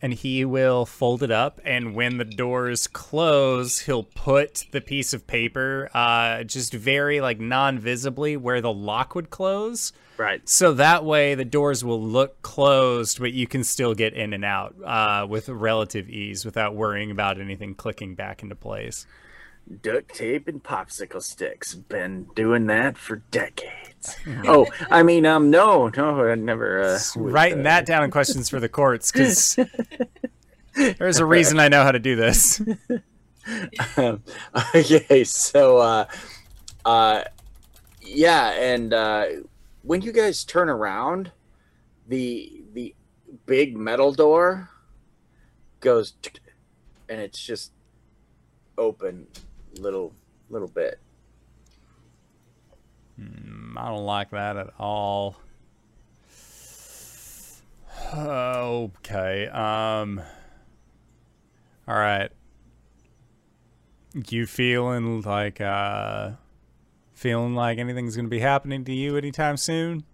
And 0.00 0.14
he 0.14 0.44
will 0.44 0.86
fold 0.86 1.22
it 1.22 1.30
up 1.30 1.60
and 1.64 1.94
when 1.94 2.18
the 2.18 2.24
doors 2.24 2.86
close 2.86 3.80
he'll 3.80 4.04
put 4.04 4.64
the 4.70 4.80
piece 4.80 5.12
of 5.12 5.26
paper 5.26 5.90
uh, 5.94 6.42
just 6.44 6.72
very 6.72 7.20
like 7.20 7.40
non-visibly 7.40 8.36
where 8.36 8.60
the 8.60 8.72
lock 8.72 9.14
would 9.14 9.30
close. 9.30 9.92
Right. 10.16 10.46
So 10.48 10.74
that 10.74 11.04
way 11.04 11.34
the 11.34 11.44
doors 11.44 11.84
will 11.84 12.02
look 12.02 12.42
closed 12.42 13.18
but 13.20 13.32
you 13.32 13.46
can 13.46 13.64
still 13.64 13.94
get 13.94 14.14
in 14.14 14.32
and 14.32 14.44
out 14.44 14.74
uh, 14.84 15.26
with 15.28 15.48
relative 15.48 16.08
ease 16.08 16.44
without 16.44 16.74
worrying 16.74 17.10
about 17.10 17.40
anything 17.40 17.74
clicking 17.74 18.14
back 18.14 18.42
into 18.42 18.54
place 18.54 19.06
duct 19.82 20.14
tape 20.14 20.48
and 20.48 20.62
popsicle 20.62 21.22
sticks. 21.22 21.74
Been 21.74 22.28
doing 22.34 22.66
that 22.66 22.96
for 22.96 23.16
decades. 23.30 24.16
oh, 24.46 24.66
I 24.90 25.02
mean, 25.02 25.26
um, 25.26 25.50
no, 25.50 25.90
no, 25.96 26.28
I 26.28 26.34
never. 26.34 26.82
Uh, 26.82 26.98
writing 27.16 27.60
uh, 27.60 27.64
that 27.64 27.86
down 27.86 28.04
in 28.04 28.10
questions 28.10 28.48
for 28.48 28.60
the 28.60 28.68
courts 28.68 29.10
because 29.10 29.58
there's 30.74 31.18
a 31.18 31.24
reason 31.24 31.58
i 31.58 31.66
know 31.66 31.82
how 31.82 31.90
to 31.90 31.98
do 31.98 32.14
this 32.14 32.62
um, 33.96 34.22
okay, 34.74 35.24
so, 35.24 35.78
uh, 35.78 36.06
uh, 36.84 37.24
yeah, 38.02 38.50
and 38.52 38.92
uh, 38.92 39.26
when 39.82 40.02
you 40.02 40.12
guys 40.12 40.44
turn 40.44 40.68
around, 40.68 41.32
the 42.06 42.62
the 42.72 42.94
big 43.46 43.76
metal 43.76 44.12
door 44.12 44.70
goes, 45.80 46.14
and 47.08 47.20
it's 47.20 47.42
just 47.42 47.72
open, 48.76 49.26
little 49.78 50.12
little 50.50 50.68
bit. 50.68 50.98
Mm, 53.20 53.76
I 53.76 53.88
don't 53.88 54.04
like 54.04 54.30
that 54.30 54.56
at 54.56 54.70
all. 54.78 55.36
Okay. 58.14 59.48
Um. 59.48 60.20
All 61.86 61.94
right. 61.94 62.30
You 64.30 64.46
feeling 64.46 65.22
like 65.22 65.60
uh, 65.60 66.32
feeling 67.14 67.54
like 67.54 67.78
anything's 67.78 68.16
gonna 68.16 68.28
be 68.28 68.40
happening 68.40 68.84
to 68.84 68.92
you 68.92 69.16
anytime 69.16 69.56
soon? 69.56 70.04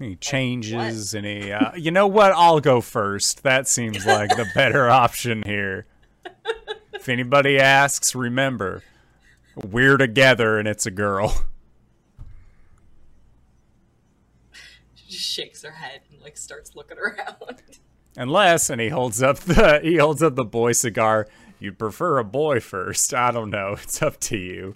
Any 0.00 0.16
changes? 0.16 1.14
Any? 1.14 1.52
Uh, 1.52 1.74
you 1.74 1.90
know 1.90 2.06
what? 2.06 2.32
I'll 2.32 2.60
go 2.60 2.80
first. 2.80 3.42
That 3.42 3.66
seems 3.66 4.06
like 4.06 4.36
the 4.36 4.46
better 4.54 4.88
option 4.88 5.42
here. 5.44 5.86
If 6.98 7.08
anybody 7.08 7.60
asks, 7.60 8.12
remember, 8.16 8.82
we're 9.54 9.96
together 9.96 10.58
and 10.58 10.66
it's 10.66 10.84
a 10.84 10.90
girl. 10.90 11.44
She 14.94 15.08
just 15.08 15.24
shakes 15.24 15.62
her 15.62 15.70
head 15.70 16.00
and 16.10 16.20
like 16.20 16.36
starts 16.36 16.74
looking 16.74 16.98
around. 16.98 17.62
Unless, 18.16 18.68
and 18.68 18.80
he 18.80 18.88
holds 18.88 19.22
up 19.22 19.38
the 19.38 19.78
he 19.80 19.98
holds 19.98 20.24
up 20.24 20.34
the 20.34 20.44
boy 20.44 20.72
cigar. 20.72 21.28
You'd 21.60 21.78
prefer 21.78 22.18
a 22.18 22.24
boy 22.24 22.58
first. 22.58 23.14
I 23.14 23.30
don't 23.30 23.50
know. 23.50 23.76
It's 23.80 24.02
up 24.02 24.18
to 24.20 24.36
you. 24.36 24.74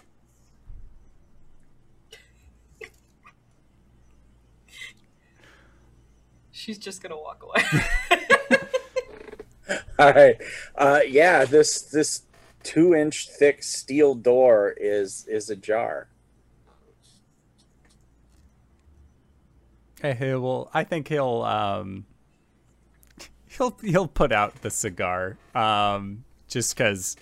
She's 6.52 6.78
just 6.78 7.02
gonna 7.02 7.18
walk 7.18 7.42
away. 7.42 8.20
All 9.98 10.12
right. 10.12 10.36
Uh, 10.74 11.00
yeah, 11.06 11.44
this 11.44 11.82
this 11.82 12.22
two 12.62 12.94
inch 12.94 13.28
thick 13.28 13.62
steel 13.62 14.14
door 14.14 14.74
is 14.76 15.26
is 15.28 15.50
ajar. 15.50 16.08
Okay, 19.98 20.14
he 20.18 20.34
will. 20.34 20.68
I 20.74 20.84
think 20.84 21.08
he'll 21.08 21.42
um 21.42 22.06
he'll 23.46 23.76
he'll 23.82 24.08
put 24.08 24.32
out 24.32 24.62
the 24.62 24.70
cigar 24.70 25.36
um 25.54 26.24
just 26.48 26.76
because 26.76 27.16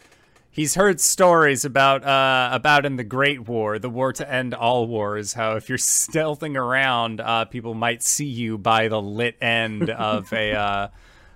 he's 0.51 0.75
heard 0.75 0.99
stories 0.99 1.65
about 1.65 2.05
uh 2.05 2.49
about 2.53 2.87
in 2.87 2.97
the 2.97 3.05
Great 3.05 3.47
War, 3.47 3.79
the 3.79 3.91
war 3.91 4.12
to 4.15 4.31
end 4.31 4.55
all 4.55 4.87
wars, 4.87 5.35
how 5.35 5.57
if 5.57 5.69
you're 5.69 5.79
stealthing 5.79 6.57
around, 6.57 7.21
uh 7.21 7.45
people 7.45 7.75
might 7.75 8.03
see 8.03 8.27
you 8.27 8.57
by 8.57 8.89
the 8.89 9.01
lit 9.01 9.37
end 9.43 9.91
of 9.91 10.33
a 10.33 10.53
uh 10.53 10.89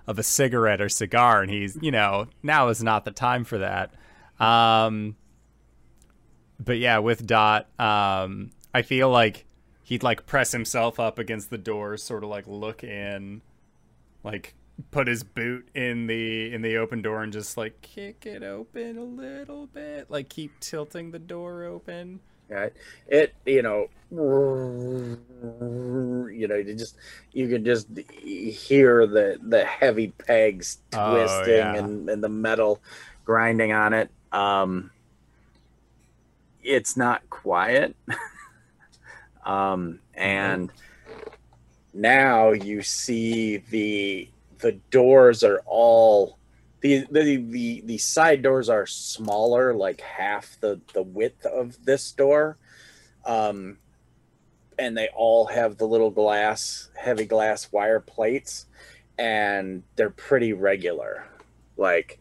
of 0.06 0.18
a 0.18 0.22
cigarette 0.22 0.80
or 0.80 0.88
cigar, 0.88 1.42
and 1.42 1.50
he's 1.50 1.78
you 1.80 1.90
know 1.90 2.28
now 2.42 2.68
is 2.68 2.82
not 2.82 3.04
the 3.04 3.10
time 3.10 3.44
for 3.44 3.58
that. 3.58 3.92
Um, 4.38 5.16
but 6.58 6.78
yeah, 6.78 6.98
with 6.98 7.26
Dot, 7.26 7.68
um, 7.78 8.50
I 8.72 8.82
feel 8.82 9.10
like 9.10 9.44
he'd 9.82 10.02
like 10.02 10.26
press 10.26 10.52
himself 10.52 10.98
up 10.98 11.18
against 11.18 11.50
the 11.50 11.58
door, 11.58 11.96
sort 11.96 12.24
of 12.24 12.30
like 12.30 12.46
look 12.46 12.82
in, 12.82 13.42
like 14.22 14.54
put 14.90 15.06
his 15.06 15.22
boot 15.22 15.68
in 15.74 16.06
the 16.06 16.52
in 16.52 16.62
the 16.62 16.76
open 16.76 17.02
door 17.02 17.22
and 17.22 17.32
just 17.32 17.56
like 17.56 17.80
kick 17.80 18.26
it 18.26 18.42
open 18.42 18.98
a 18.98 19.04
little 19.04 19.66
bit, 19.66 20.10
like 20.10 20.28
keep 20.28 20.58
tilting 20.60 21.10
the 21.10 21.18
door 21.18 21.64
open. 21.64 22.20
Yeah, 22.50 22.68
It 23.06 23.34
you 23.46 23.62
know 23.62 23.88
you 26.32 26.46
know 26.48 26.54
you 26.56 26.74
just 26.74 26.96
you 27.32 27.48
can 27.48 27.64
just 27.64 27.88
hear 28.22 29.06
the 29.06 29.38
the 29.42 29.64
heavy 29.64 30.08
pegs 30.08 30.78
Oh, 30.92 31.10
twisting 31.12 31.56
yeah. 31.56 31.74
and, 31.76 32.08
and 32.08 32.22
the 32.22 32.28
metal 32.28 32.80
grinding 33.24 33.72
on 33.72 33.92
it. 33.94 34.10
Um, 34.32 34.90
it's 36.62 36.96
not 36.96 37.28
quiet. 37.30 37.96
um, 39.44 40.00
and 40.14 40.70
now 41.92 42.52
you 42.52 42.82
see 42.82 43.58
the 43.58 44.28
the 44.58 44.72
doors 44.90 45.42
are 45.44 45.62
all 45.66 46.38
the, 46.80 47.06
the 47.10 47.36
the 47.36 47.82
the 47.84 47.98
side 47.98 48.42
doors 48.42 48.68
are 48.68 48.86
smaller, 48.86 49.74
like 49.74 50.00
half 50.00 50.58
the 50.60 50.80
the 50.92 51.02
width 51.02 51.46
of 51.46 51.82
this 51.84 52.10
door, 52.12 52.56
um, 53.24 53.78
and 54.78 54.96
they 54.96 55.08
all 55.14 55.46
have 55.46 55.76
the 55.76 55.86
little 55.86 56.10
glass, 56.10 56.88
heavy 56.96 57.24
glass 57.24 57.70
wire 57.72 58.00
plates, 58.00 58.66
and 59.18 59.82
they're 59.96 60.10
pretty 60.10 60.52
regular, 60.52 61.26
like 61.76 62.18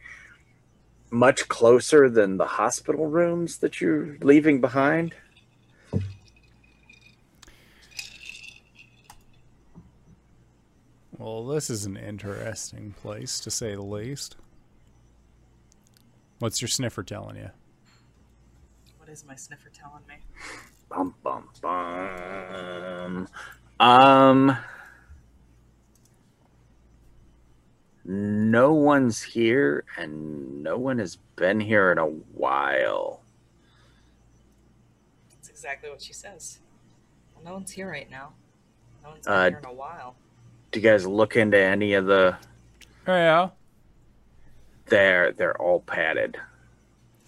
much 1.12 1.48
closer 1.48 2.10
than 2.10 2.38
the 2.38 2.46
hospital 2.46 3.06
rooms 3.06 3.58
that 3.60 3.80
you're 3.80 4.18
leaving 4.22 4.62
behind. 4.62 5.14
Well, 11.18 11.46
this 11.46 11.70
is 11.70 11.86
an 11.86 11.96
interesting 11.96 12.96
place 13.02 13.40
to 13.42 13.52
say 13.52 13.76
the 13.76 13.82
least. 13.82 14.36
What's 16.40 16.62
your 16.62 16.68
sniffer 16.68 17.04
telling 17.04 17.38
you? 17.38 17.50
What 18.98 19.08
is 19.08 19.24
my 19.26 19.36
sniffer 19.36 19.70
telling 19.70 20.04
me? 20.10 20.16
Bum 20.94 21.16
bum 21.24 21.50
bum. 21.62 23.28
Um. 23.80 24.58
No 28.06 28.74
one's 28.74 29.22
here, 29.24 29.86
and 29.98 30.62
no 30.62 30.78
one 30.78 31.00
has 31.00 31.18
been 31.36 31.60
here 31.62 31.92
in 31.92 31.98
a 31.98 32.06
while. 32.06 33.22
That's 35.32 35.50
exactly 35.50 35.90
what 35.90 36.02
she 36.02 36.12
says. 36.14 36.60
Well, 37.34 37.46
no 37.46 37.54
one's 37.54 37.72
here 37.72 37.90
right 37.90 38.12
now. 38.12 38.34
No 39.04 39.12
one's 39.12 39.26
been 39.26 39.34
Uh, 39.34 39.50
here 39.50 39.58
in 39.60 39.66
a 39.66 39.74
while. 39.74 40.16
Do 40.72 40.80
you 40.80 40.88
guys 40.90 41.06
look 41.08 41.36
into 41.38 41.58
any 41.58 41.94
of 41.94 42.06
the? 42.06 42.38
Oh, 43.08 43.16
yeah. 43.16 43.50
They're 44.88 45.32
they're 45.32 45.60
all 45.60 45.80
padded. 45.80 46.38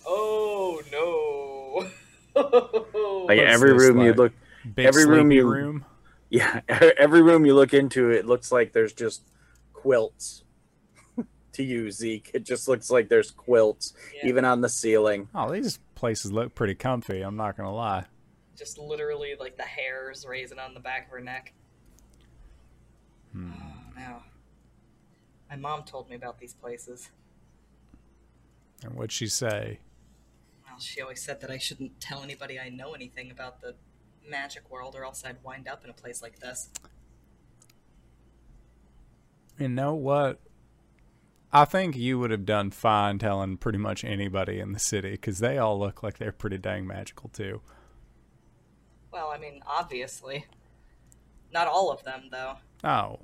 Oh 0.06 0.82
no! 0.92 1.90
Like 2.36 3.40
every 3.40 3.74
this, 3.74 3.82
room 3.84 4.02
you 4.02 4.14
look, 4.14 4.34
Big 4.76 4.86
Every 4.86 5.06
room 5.06 5.32
you- 5.32 5.48
room. 5.50 5.86
yeah, 6.30 6.62
every 6.70 7.22
room 7.22 7.46
you 7.46 7.54
look 7.54 7.74
into, 7.74 8.10
it 8.10 8.26
looks 8.26 8.52
like 8.52 8.74
there's 8.74 8.94
just 8.94 9.22
quilts. 9.74 10.44
to 11.54 11.64
you, 11.64 11.90
Zeke, 11.92 12.32
it 12.34 12.44
just 12.44 12.68
looks 12.68 12.90
like 12.90 13.08
there's 13.08 13.32
quilts 13.32 13.94
Yeah, 14.16 14.28
even 14.28 14.44
on 14.44 14.62
the 14.62 14.68
ceiling. 14.70 15.30
Oh, 15.36 15.52
these 15.52 15.80
places 15.94 16.32
look 16.32 16.54
pretty 16.56 16.76
comfy. 16.76 17.22
I'm 17.22 17.38
not 17.38 17.56
gonna 17.58 17.74
lie. 17.74 18.06
just 18.58 18.78
literally 18.78 19.36
like 19.40 19.56
the 19.56 19.64
hairs 19.64 20.26
raising 20.28 20.60
on 20.60 20.74
the 20.74 20.80
back 20.80 21.06
of 21.06 21.12
her 21.12 21.22
neck. 21.22 21.54
Hmm. 23.32 23.52
Oh 23.58 24.00
no. 24.00 24.24
My 25.50 25.56
mom 25.58 25.84
told 25.84 26.10
me 26.10 26.16
about 26.16 26.40
these 26.40 26.54
places. 26.54 27.10
And 28.84 28.94
what'd 28.96 29.12
she 29.12 29.28
say? 29.28 29.80
Well, 30.76 30.82
she 30.82 31.00
always 31.00 31.22
said 31.22 31.40
that 31.40 31.50
I 31.50 31.58
shouldn't 31.58 32.02
tell 32.02 32.22
anybody 32.22 32.60
I 32.60 32.68
know 32.68 32.92
anything 32.92 33.32
about 33.32 33.62
the 33.62 33.76
magic 34.30 34.70
world, 34.70 34.94
or 34.94 35.06
else 35.06 35.24
I'd 35.24 35.42
wind 35.42 35.70
up 35.70 35.86
in 35.86 35.90
a 35.90 35.94
place 35.94 36.22
like 36.22 36.40
this. 36.40 36.68
You 39.58 39.70
know 39.70 39.94
what? 39.94 40.42
I 41.54 41.64
think 41.64 41.96
you 41.96 42.20
would 42.20 42.32
have 42.32 42.46
done 42.46 42.72
fine 42.72 43.20
telling 43.20 43.56
pretty 43.56 43.78
much 43.78 44.04
anybody 44.04 44.60
in 44.60 44.74
the 44.74 44.80
city 44.80 45.12
because 45.12 45.40
they 45.40 45.58
all 45.58 45.80
look 45.80 46.04
like 46.04 46.18
they're 46.18 46.34
pretty 46.34 46.58
dang 46.58 46.86
magical 46.86 47.30
too. 47.30 47.62
Well, 49.14 49.32
I 49.34 49.38
mean, 49.38 49.62
obviously. 49.66 50.46
Not 51.54 51.68
all 51.68 51.90
of 51.90 52.04
them, 52.04 52.24
though. 52.32 52.56
Oh. 52.84 53.20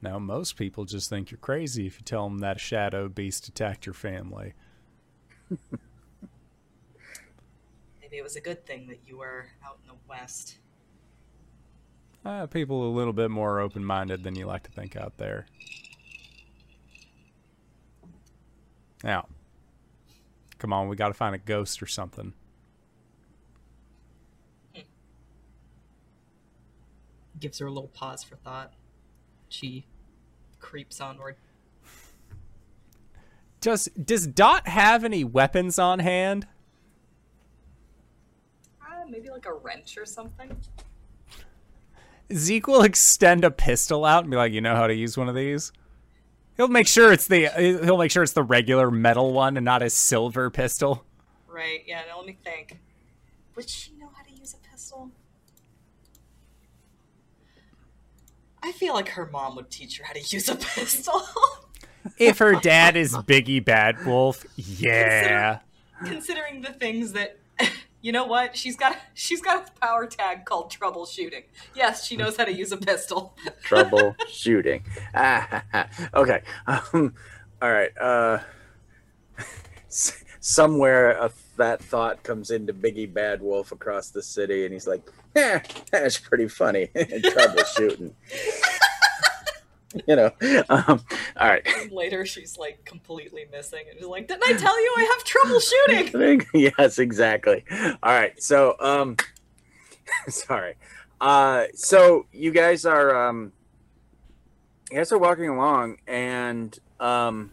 Now, 0.00 0.18
most 0.18 0.56
people 0.56 0.86
just 0.86 1.08
think 1.08 1.30
you're 1.30 1.38
crazy 1.38 1.86
if 1.86 2.00
you 2.00 2.04
tell 2.04 2.28
them 2.28 2.40
that 2.40 2.56
a 2.56 2.58
shadow 2.58 3.08
beast 3.08 3.46
attacked 3.46 3.86
your 3.86 3.94
family. 3.94 4.54
Maybe 8.00 8.16
it 8.16 8.22
was 8.22 8.36
a 8.36 8.40
good 8.40 8.66
thing 8.66 8.86
that 8.88 9.00
you 9.06 9.18
were 9.18 9.46
out 9.64 9.78
in 9.82 9.88
the 9.88 9.94
West. 10.08 10.58
Uh, 12.24 12.46
people 12.46 12.88
a 12.88 12.92
little 12.92 13.12
bit 13.12 13.30
more 13.30 13.60
open 13.60 13.84
minded 13.84 14.22
than 14.22 14.34
you 14.36 14.46
like 14.46 14.62
to 14.62 14.70
think 14.70 14.96
out 14.96 15.16
there. 15.16 15.46
Now, 19.02 19.26
come 20.58 20.72
on, 20.72 20.88
we 20.88 20.94
got 20.94 21.08
to 21.08 21.14
find 21.14 21.34
a 21.34 21.38
ghost 21.38 21.82
or 21.82 21.86
something. 21.86 22.32
Gives 27.40 27.58
her 27.58 27.66
a 27.66 27.72
little 27.72 27.88
pause 27.88 28.22
for 28.22 28.36
thought. 28.36 28.72
She 29.48 29.84
creeps 30.60 31.00
onward. 31.00 31.34
Does 33.62 33.84
does 34.04 34.26
Dot 34.26 34.66
have 34.66 35.04
any 35.04 35.22
weapons 35.22 35.78
on 35.78 36.00
hand? 36.00 36.48
Uh, 38.82 39.06
maybe 39.08 39.30
like 39.30 39.46
a 39.46 39.54
wrench 39.54 39.96
or 39.96 40.04
something? 40.04 40.54
Zeke 42.34 42.66
will 42.66 42.82
extend 42.82 43.44
a 43.44 43.52
pistol 43.52 44.04
out 44.04 44.24
and 44.24 44.30
be 44.32 44.36
like, 44.36 44.52
"You 44.52 44.60
know 44.60 44.74
how 44.74 44.88
to 44.88 44.94
use 44.94 45.16
one 45.16 45.28
of 45.28 45.36
these." 45.36 45.72
He'll 46.56 46.66
make 46.66 46.88
sure 46.88 47.12
it's 47.12 47.28
the 47.28 47.48
he'll 47.84 47.98
make 47.98 48.10
sure 48.10 48.24
it's 48.24 48.32
the 48.32 48.42
regular 48.42 48.90
metal 48.90 49.32
one 49.32 49.56
and 49.56 49.64
not 49.64 49.80
a 49.80 49.90
silver 49.90 50.50
pistol. 50.50 51.06
Right, 51.46 51.84
yeah, 51.86 52.02
now 52.08 52.18
let 52.18 52.26
me 52.26 52.36
think. 52.42 52.78
Would 53.54 53.70
she 53.70 53.92
know 53.92 54.10
how 54.12 54.24
to 54.24 54.32
use 54.32 54.54
a 54.54 54.70
pistol? 54.70 55.12
I 58.60 58.72
feel 58.72 58.94
like 58.94 59.10
her 59.10 59.26
mom 59.26 59.54
would 59.54 59.70
teach 59.70 59.98
her 59.98 60.04
how 60.04 60.14
to 60.14 60.20
use 60.20 60.48
a 60.48 60.56
pistol. 60.74 61.22
If 62.18 62.38
her 62.38 62.54
dad 62.54 62.96
is 62.96 63.14
Biggie 63.14 63.64
Bad 63.64 64.04
Wolf, 64.06 64.44
yeah. 64.56 65.60
Considering 66.04 66.62
the 66.62 66.72
things 66.72 67.12
that 67.12 67.38
you 68.02 68.10
know 68.12 68.24
what? 68.24 68.56
She's 68.56 68.76
got 68.76 68.96
she's 69.14 69.40
got 69.40 69.68
a 69.68 69.80
power 69.80 70.06
tag 70.06 70.44
called 70.44 70.70
troubleshooting. 70.72 71.44
Yes, 71.74 72.04
she 72.04 72.16
knows 72.16 72.36
how 72.36 72.44
to 72.44 72.52
use 72.52 72.72
a 72.72 72.76
pistol. 72.76 73.36
Trouble 73.62 74.16
shooting. 74.28 74.82
Ah, 75.14 75.62
okay. 76.14 76.42
Um, 76.66 77.14
all 77.60 77.70
right. 77.72 77.96
Uh, 77.98 78.38
s- 79.86 80.24
somewhere 80.40 81.12
a, 81.12 81.30
that 81.56 81.80
thought 81.82 82.22
comes 82.24 82.50
into 82.50 82.72
Biggie 82.74 83.12
Bad 83.12 83.40
Wolf 83.40 83.70
across 83.70 84.10
the 84.10 84.22
city, 84.22 84.64
and 84.64 84.72
he's 84.72 84.86
like, 84.88 85.02
"Yeah, 85.36 85.62
that's 85.92 86.18
pretty 86.18 86.48
funny." 86.48 86.88
Troubleshooting. 86.96 88.12
you 90.06 90.16
know. 90.16 90.30
Um, 90.68 91.00
all 91.36 91.48
right. 91.48 91.66
And 91.78 91.92
later 91.92 92.24
she's 92.26 92.56
like 92.58 92.84
completely 92.84 93.46
missing 93.50 93.84
and 93.90 93.98
she's 93.98 94.06
like, 94.06 94.28
Didn't 94.28 94.44
I 94.44 94.52
tell 94.54 94.80
you 94.80 94.94
I 94.96 95.02
have 95.04 95.24
trouble 95.24 95.60
shooting? 96.10 96.46
yes, 96.54 96.98
exactly. 96.98 97.64
All 97.70 98.12
right. 98.12 98.40
So, 98.42 98.76
um, 98.80 99.16
sorry. 100.28 100.74
Uh, 101.20 101.66
so 101.74 102.26
you 102.32 102.50
guys 102.50 102.84
are, 102.84 103.28
um, 103.28 103.52
you 104.90 104.98
guys 104.98 105.12
are 105.12 105.18
walking 105.18 105.48
along, 105.48 105.98
and 106.06 106.76
um, 107.00 107.52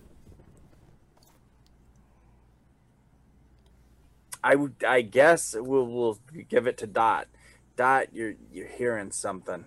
I 4.44 4.56
would, 4.56 4.84
I 4.86 5.02
guess 5.02 5.56
we'll 5.58 5.86
we'll 5.86 6.20
give 6.50 6.68
it 6.68 6.78
to 6.80 6.88
Dot. 6.88 7.28
Dot, 7.76 8.08
you're 8.12 8.34
you're 8.52 8.68
hearing 8.68 9.12
something. 9.12 9.66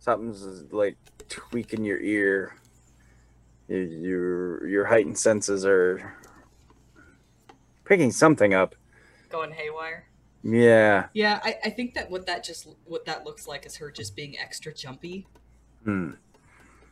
Something's 0.00 0.72
like 0.72 0.96
tweaking 1.28 1.84
your 1.84 2.00
ear. 2.00 2.56
Your 3.68 3.82
your, 3.82 4.66
your 4.66 4.84
heightened 4.86 5.18
senses 5.18 5.64
are 5.64 6.16
picking 7.84 8.10
something 8.10 8.52
up. 8.52 8.74
Going 9.28 9.52
haywire. 9.52 10.06
Yeah. 10.42 11.08
Yeah, 11.12 11.38
I, 11.44 11.56
I 11.66 11.70
think 11.70 11.94
that 11.94 12.10
what 12.10 12.26
that 12.26 12.42
just 12.42 12.66
what 12.86 13.04
that 13.04 13.24
looks 13.24 13.46
like 13.46 13.66
is 13.66 13.76
her 13.76 13.90
just 13.90 14.16
being 14.16 14.38
extra 14.38 14.72
jumpy. 14.72 15.26
Hmm. 15.84 16.12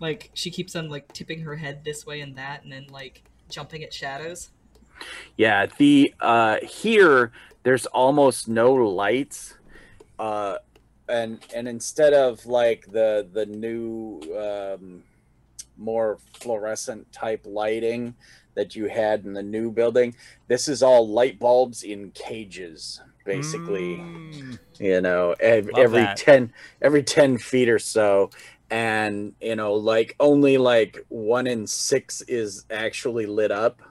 Like 0.01 0.31
she 0.35 0.51
keeps 0.51 0.77
on 0.77 0.89
like 0.89 1.13
tipping 1.13 1.41
her 1.41 1.57
head 1.57 1.83
this 1.85 2.07
way 2.07 2.21
and 2.21 2.37
that, 2.37 2.63
and 2.63 2.71
then 2.71 2.87
like 2.91 3.23
jumping 3.49 3.83
at 3.83 3.93
shadows. 3.93 4.51
Yeah. 5.37 5.67
The 5.79 6.15
uh 6.21 6.59
here 6.63 7.33
there's 7.63 7.87
almost 7.87 8.49
no 8.49 8.75
lights. 8.75 9.55
Uh 10.19 10.59
and 11.09 11.45
and 11.55 11.67
instead 11.69 12.13
of 12.13 12.45
like 12.47 12.87
the 12.91 13.27
the 13.33 13.47
new 13.47 14.21
um 14.39 15.03
more 15.77 16.19
fluorescent 16.35 17.11
type 17.13 17.43
lighting 17.47 18.15
that 18.55 18.75
you 18.75 18.87
had 18.87 19.25
in 19.25 19.33
the 19.35 19.43
new 19.43 19.71
building, 19.71 20.15
this 20.49 20.67
is 20.67 20.83
all 20.83 21.09
light 21.09 21.39
bulbs 21.39 21.83
in 21.85 22.11
cages 22.11 23.01
basically. 23.25 23.99
Mm. 23.99 24.59
you 24.81 25.01
know 25.01 25.35
ev- 25.39 25.69
every 25.77 26.01
that. 26.01 26.17
10 26.17 26.53
every 26.81 27.03
10 27.03 27.37
feet 27.39 27.69
or 27.69 27.79
so 27.79 28.31
and 28.71 29.35
you 29.41 29.55
know 29.55 29.75
like 29.75 30.17
only 30.19 30.57
like 30.57 31.05
one 31.09 31.47
in 31.47 31.67
six 31.67 32.23
is 32.23 32.65
actually 32.71 33.27
lit 33.27 33.51
up 33.51 33.83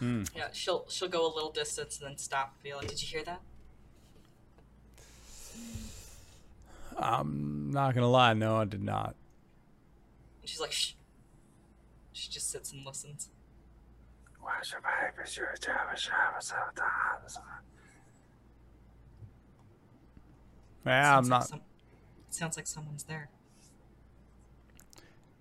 Mm. 0.00 0.28
Yeah, 0.36 0.48
she'll 0.52 0.84
she'll 0.90 1.08
go 1.08 1.24
a 1.24 1.32
little 1.32 1.52
distance 1.52 1.98
and 2.00 2.10
then 2.10 2.18
stop 2.18 2.52
and 2.56 2.62
be 2.64 2.74
like, 2.74 2.88
Did 2.88 3.00
you 3.00 3.08
hear 3.08 3.22
that? 3.24 3.40
I'm 6.98 7.70
not 7.70 7.94
gonna 7.94 8.08
lie, 8.10 8.34
no, 8.34 8.56
I 8.56 8.64
did 8.64 8.82
not. 8.82 9.14
And 10.40 10.48
she's 10.50 10.60
like, 10.60 10.72
Shh. 10.72 10.92
She 12.12 12.30
just 12.30 12.50
sits 12.50 12.72
and 12.72 12.84
listens. 12.86 13.28
Yeah, 20.86 21.18
I'm 21.18 21.24
Sounds 21.24 21.30
like 21.30 21.40
not. 21.40 21.48
some- 21.48 21.60
sounds 22.30 22.56
like 22.56 22.66
someone's 22.66 23.04
there. 23.04 23.28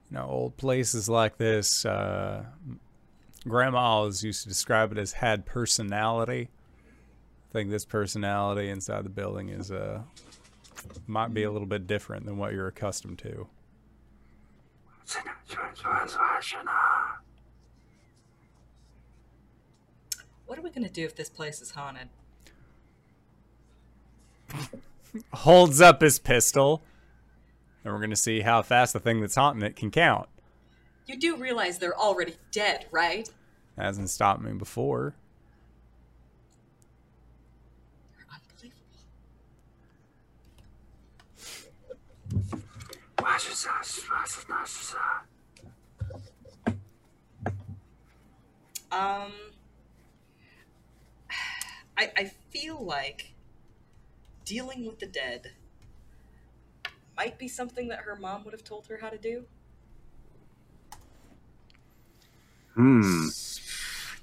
You 0.10 0.18
know, 0.18 0.26
old 0.28 0.58
places 0.58 1.10
like 1.10 1.38
this. 1.38 1.86
Uh, 1.86 2.46
Grandma 3.48 3.80
always 3.80 4.24
used 4.24 4.44
to 4.44 4.48
describe 4.50 4.92
it 4.92 4.98
as 4.98 5.12
had 5.14 5.46
personality. 5.46 6.50
I 7.50 7.52
think 7.52 7.70
this 7.72 7.86
personality 7.86 8.70
inside 8.70 9.04
the 9.06 9.10
building 9.10 9.50
is 9.50 9.70
uh 9.72 10.02
might 11.08 11.34
be 11.34 11.44
a 11.44 11.52
little 11.52 11.68
bit 11.68 11.88
different 11.88 12.26
than 12.26 12.38
what 12.38 12.54
you're 12.54 12.68
accustomed 12.68 13.20
to. 13.20 13.48
What 20.46 20.60
are 20.60 20.62
we 20.62 20.70
gonna 20.70 20.90
do 20.90 21.04
if 21.04 21.16
this 21.16 21.30
place 21.30 21.62
is 21.62 21.72
haunted? 21.72 22.10
Holds 25.34 25.82
up 25.82 26.02
his 26.02 26.20
pistol, 26.20 26.84
and 27.84 27.94
we're 27.94 28.00
gonna 28.00 28.16
see 28.16 28.42
how 28.42 28.62
fast 28.62 28.94
the 28.94 29.00
thing 29.00 29.22
that's 29.22 29.36
haunting 29.36 29.64
it 29.64 29.76
can 29.76 29.92
count. 29.92 30.30
You 31.06 31.18
do 31.18 31.36
realize 31.36 31.80
they're 31.80 31.98
already 31.98 32.36
dead, 32.52 32.86
right? 32.92 33.30
Hasn't 33.78 34.10
stopped 34.10 34.42
me 34.42 34.54
before. 34.54 35.16
Um, 48.92 49.32
I 51.98 52.12
I 52.16 52.32
feel 52.52 52.84
like 52.84 53.32
dealing 54.46 54.86
with 54.86 55.00
the 55.00 55.08
dead 55.08 55.52
might 57.18 57.38
be 57.40 57.48
something 57.48 57.88
that 57.88 58.00
her 58.00 58.16
mom 58.16 58.44
would 58.44 58.54
have 58.54 58.64
told 58.64 58.88
her 58.88 58.98
how 58.98 59.10
to 59.10 59.18
do. 59.18 59.46
Hmm. 62.76 63.28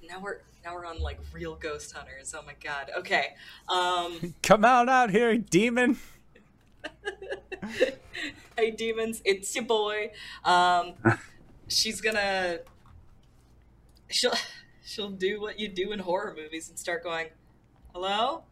Now 0.09 0.21
we're 0.21 0.39
now 0.65 0.75
we're 0.75 0.87
on 0.87 1.01
like 1.01 1.19
real 1.33 1.55
ghost 1.55 1.93
hunters. 1.93 2.35
Oh 2.37 2.43
my 2.45 2.55
god. 2.63 2.91
Okay. 2.99 3.35
Um 3.73 4.35
Come 4.43 4.65
out 4.65 4.89
out 4.89 5.11
here, 5.11 5.37
demon. 5.37 5.99
hey 8.57 8.71
demons, 8.71 9.23
it's 9.25 9.55
your 9.55 9.65
boy. 9.65 10.11
Um 10.45 10.95
she's 11.69 12.01
gonna 12.01 12.59
she'll 14.09 14.35
she'll 14.85 15.11
do 15.11 15.41
what 15.41 15.59
you 15.59 15.69
do 15.69 15.93
in 15.93 16.01
horror 16.01 16.35
movies 16.37 16.69
and 16.69 16.79
start 16.79 17.03
going, 17.03 17.29
Hello? 17.93 18.45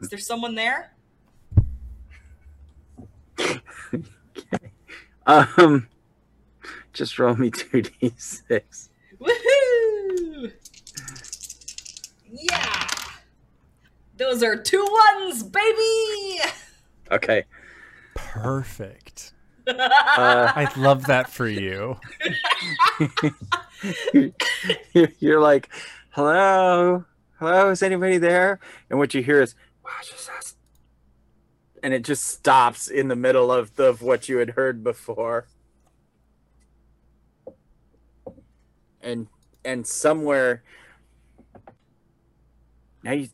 Is 0.00 0.08
there 0.08 0.18
someone 0.18 0.54
there? 0.54 0.92
Um, 5.26 5.88
just 6.94 7.18
roll 7.18 7.36
me 7.36 7.50
two 7.50 7.82
d 7.82 8.12
six. 8.16 8.88
Woohoo! 9.20 10.52
Yeah! 12.30 12.67
Those 14.18 14.42
are 14.42 14.56
two 14.56 14.86
ones, 15.16 15.42
baby! 15.42 16.40
Okay. 17.10 17.44
Perfect. 18.14 19.32
Uh, 19.66 20.52
I 20.54 20.70
love 20.76 21.06
that 21.06 21.30
for 21.30 21.46
you. 21.46 21.96
you're, 24.12 24.32
you're 25.20 25.40
like, 25.40 25.68
hello, 26.10 27.04
hello, 27.38 27.70
is 27.70 27.82
anybody 27.82 28.18
there? 28.18 28.60
And 28.90 28.98
what 28.98 29.14
you 29.14 29.22
hear 29.22 29.40
is, 29.40 29.54
"Watch 29.84 30.10
this 30.10 30.28
and 31.82 31.94
it 31.94 32.04
just 32.04 32.24
stops 32.24 32.88
in 32.88 33.08
the 33.08 33.16
middle 33.16 33.50
of 33.52 33.74
the, 33.76 33.84
of 33.84 34.02
what 34.02 34.28
you 34.28 34.38
had 34.38 34.50
heard 34.50 34.82
before. 34.82 35.48
And 39.00 39.28
and 39.64 39.86
somewhere 39.86 40.62
now 43.02 43.12
you 43.12 43.28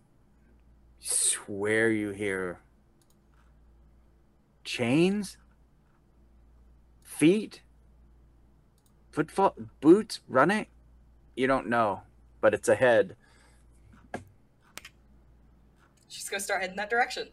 swear 1.06 1.90
you 1.90 2.10
hear 2.10 2.60
chains, 4.64 5.36
feet, 7.02 7.60
footfall, 9.10 9.54
boots 9.80 10.20
running. 10.26 10.66
You 11.36 11.46
don't 11.46 11.68
know, 11.68 12.02
but 12.40 12.54
it's 12.54 12.68
ahead. 12.68 13.16
She's 16.08 16.28
gonna 16.28 16.40
start 16.40 16.62
heading 16.62 16.76
that 16.76 16.88
direction. 16.88 17.28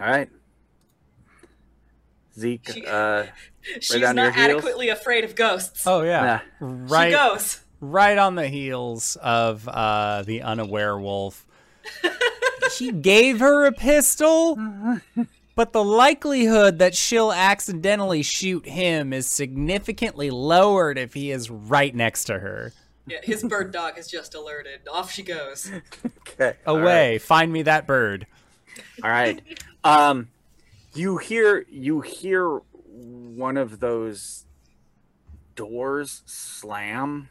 All 0.00 0.06
right. 0.06 0.30
Zeke, 2.38 2.66
She- 2.70 2.86
uh, 2.86 3.26
She's 3.80 4.02
on 4.02 4.16
not 4.16 4.34
adequately 4.36 4.88
afraid 4.88 5.24
of 5.24 5.34
ghosts. 5.34 5.86
Oh 5.86 6.02
yeah, 6.02 6.40
nah. 6.60 6.66
right, 6.86 7.10
She 7.10 7.16
goes. 7.16 7.60
Right 7.82 8.16
on 8.16 8.36
the 8.36 8.48
heels 8.48 9.16
of 9.16 9.68
uh, 9.68 10.22
the 10.22 10.40
unaware 10.40 10.98
wolf. 10.98 11.46
he 12.78 12.92
gave 12.92 13.40
her 13.40 13.66
a 13.66 13.72
pistol, 13.72 14.58
but 15.54 15.72
the 15.72 15.84
likelihood 15.84 16.78
that 16.78 16.94
she'll 16.94 17.32
accidentally 17.32 18.22
shoot 18.22 18.66
him 18.66 19.12
is 19.12 19.26
significantly 19.26 20.30
lowered 20.30 20.96
if 20.96 21.12
he 21.12 21.30
is 21.30 21.50
right 21.50 21.94
next 21.94 22.24
to 22.24 22.38
her. 22.38 22.72
Yeah, 23.06 23.18
his 23.22 23.42
bird 23.42 23.72
dog 23.72 23.96
has 23.96 24.08
just 24.08 24.34
alerted. 24.34 24.80
Off 24.90 25.10
she 25.10 25.24
goes. 25.24 25.70
okay. 26.28 26.56
all 26.66 26.76
right. 26.76 26.82
Away, 26.82 27.18
find 27.18 27.52
me 27.52 27.62
that 27.62 27.86
bird. 27.86 28.26
All 29.02 29.10
right. 29.10 29.42
Um, 29.82 30.28
you 30.94 31.18
hear 31.18 31.66
you 31.68 32.00
hear 32.00 32.60
one 32.86 33.56
of 33.56 33.80
those 33.80 34.46
doors 35.56 36.22
slam, 36.26 37.28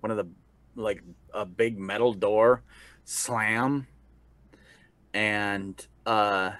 one 0.00 0.10
of 0.10 0.16
the 0.16 0.28
like 0.76 1.02
a 1.32 1.44
big 1.44 1.78
metal 1.78 2.12
door 2.12 2.62
slam, 3.04 3.86
and 5.12 5.86
uh, 6.06 6.52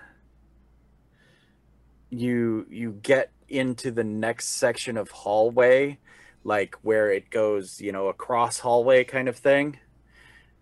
you 2.11 2.67
you 2.69 2.93
get 3.03 3.31
into 3.49 3.91
the 3.91 4.05
next 4.05 4.49
section 4.49 4.97
of 4.97 5.11
hallway, 5.11 5.99
like 6.45 6.77
where 6.83 7.11
it 7.11 7.31
goes, 7.31 7.81
you 7.81 7.93
know, 7.93 8.09
across 8.09 8.59
hallway 8.59 9.05
kind 9.05 9.29
of 9.29 9.37
thing, 9.37 9.79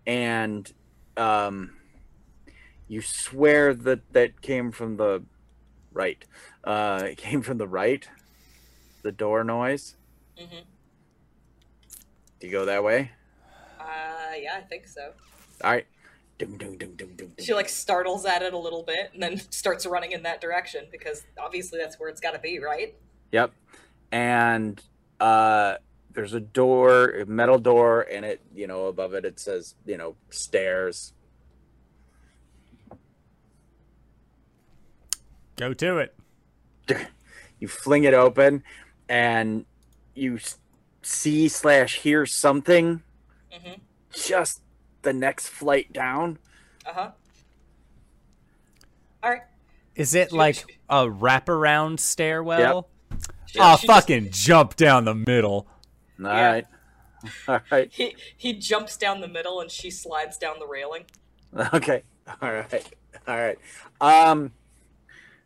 and 0.07 0.73
um 1.17 1.75
you 2.87 3.03
swear 3.03 3.75
that 3.75 4.13
that 4.13 4.41
came 4.41 4.71
from 4.73 4.97
the 4.97 5.23
right. 5.93 6.25
Uh 6.65 7.03
it 7.11 7.19
came 7.19 7.43
from 7.43 7.59
the 7.59 7.69
right. 7.69 8.09
The 9.03 9.13
door 9.13 9.45
noise. 9.45 9.97
Hmm 10.39 10.78
do 12.41 12.47
you 12.47 12.53
go 12.53 12.65
that 12.65 12.83
way 12.85 13.11
Uh, 13.81 14.35
yeah, 14.41 14.55
I 14.57 14.61
think 14.63 14.87
so. 14.87 15.13
all 15.65 15.71
right 15.73 15.87
dum, 16.39 16.57
dum, 16.57 16.77
dum, 16.79 16.95
dum, 16.95 17.09
dum, 17.17 17.27
dum. 17.37 17.45
She 17.45 17.53
like 17.53 17.69
startles 17.69 18.25
at 18.25 18.43
it 18.43 18.53
a 18.53 18.59
little 18.59 18.85
bit 18.85 19.11
and 19.13 19.21
then 19.23 19.39
starts 19.51 19.85
running 19.87 20.13
in 20.13 20.23
that 20.23 20.41
direction 20.41 20.87
because 20.93 21.25
obviously 21.37 21.79
that's 21.81 21.99
where 21.99 22.09
it's 22.09 22.21
got 22.21 22.33
to 22.33 22.39
be, 22.39 22.59
right? 22.61 22.95
yep 23.33 23.53
and 24.11 24.83
uh 25.21 25.75
there's 26.15 26.33
a 26.33 26.41
door 26.41 27.11
a 27.11 27.27
metal 27.27 27.59
door 27.59 28.07
and 28.11 28.25
it 28.25 28.41
you 28.55 28.67
know 28.67 28.87
above 28.87 29.13
it 29.13 29.25
it 29.27 29.39
says 29.39 29.75
you 29.85 29.99
know 29.99 30.15
stairs 30.31 31.13
Go 35.57 35.75
to 35.75 35.99
it. 35.99 36.15
you 37.59 37.67
fling 37.69 38.05
it 38.05 38.15
open 38.15 38.63
and 39.09 39.65
you 40.15 40.37
s- 40.37 40.57
see 41.03 41.49
slash 41.49 41.97
hear 42.01 42.27
something 42.27 43.03
hmm 43.51 43.73
just 44.13 44.63
the 45.03 45.13
next 45.13 45.49
flight 45.49 45.93
down 45.93 46.39
Uh 46.87 46.93
huh. 46.93 47.11
All 49.23 49.31
right. 49.31 49.43
Is 49.95 50.15
it 50.15 50.31
She- 50.31 50.37
like 50.37 50.55
she- 50.57 50.65
a 50.89 51.07
wraparound 51.07 52.01
stairwell? 52.01 52.89
She- 53.47 53.59
Oh, 53.61 53.77
she 53.77 53.87
just- 53.87 54.01
fucking 54.01 54.31
jump 54.31 54.77
down 54.77 55.05
the 55.05 55.15
middle. 55.15 55.67
all 56.21 56.27
right 56.27 56.67
all 57.49 57.61
right 57.71 57.91
He 57.93 58.17
he 58.37 58.53
jumps 58.55 58.97
down 58.97 59.21
the 59.21 59.29
middle 59.29 59.61
and 59.61 59.71
she 59.71 59.91
slides 59.91 60.37
down 60.39 60.59
the 60.59 60.67
railing. 60.67 61.05
Okay. 61.75 62.03
All 62.43 62.53
right. 62.53 62.93
All 63.27 63.37
right. 63.37 63.59
Um. 64.03 64.53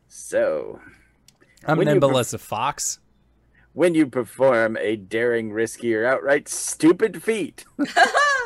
So, 0.09 0.81
I'm 1.65 1.79
When 1.79 1.87
nimble 1.87 2.11
perf- 2.11 2.21
as 2.21 2.35
a 2.35 2.39
fox. 2.39 2.99
When 3.73 3.95
you 3.95 4.07
perform 4.07 4.77
a 4.77 4.97
daring, 4.97 5.53
risky, 5.53 5.95
or 5.95 6.07
outright 6.07 6.49
stupid 6.49 7.23
feat, 7.23 7.65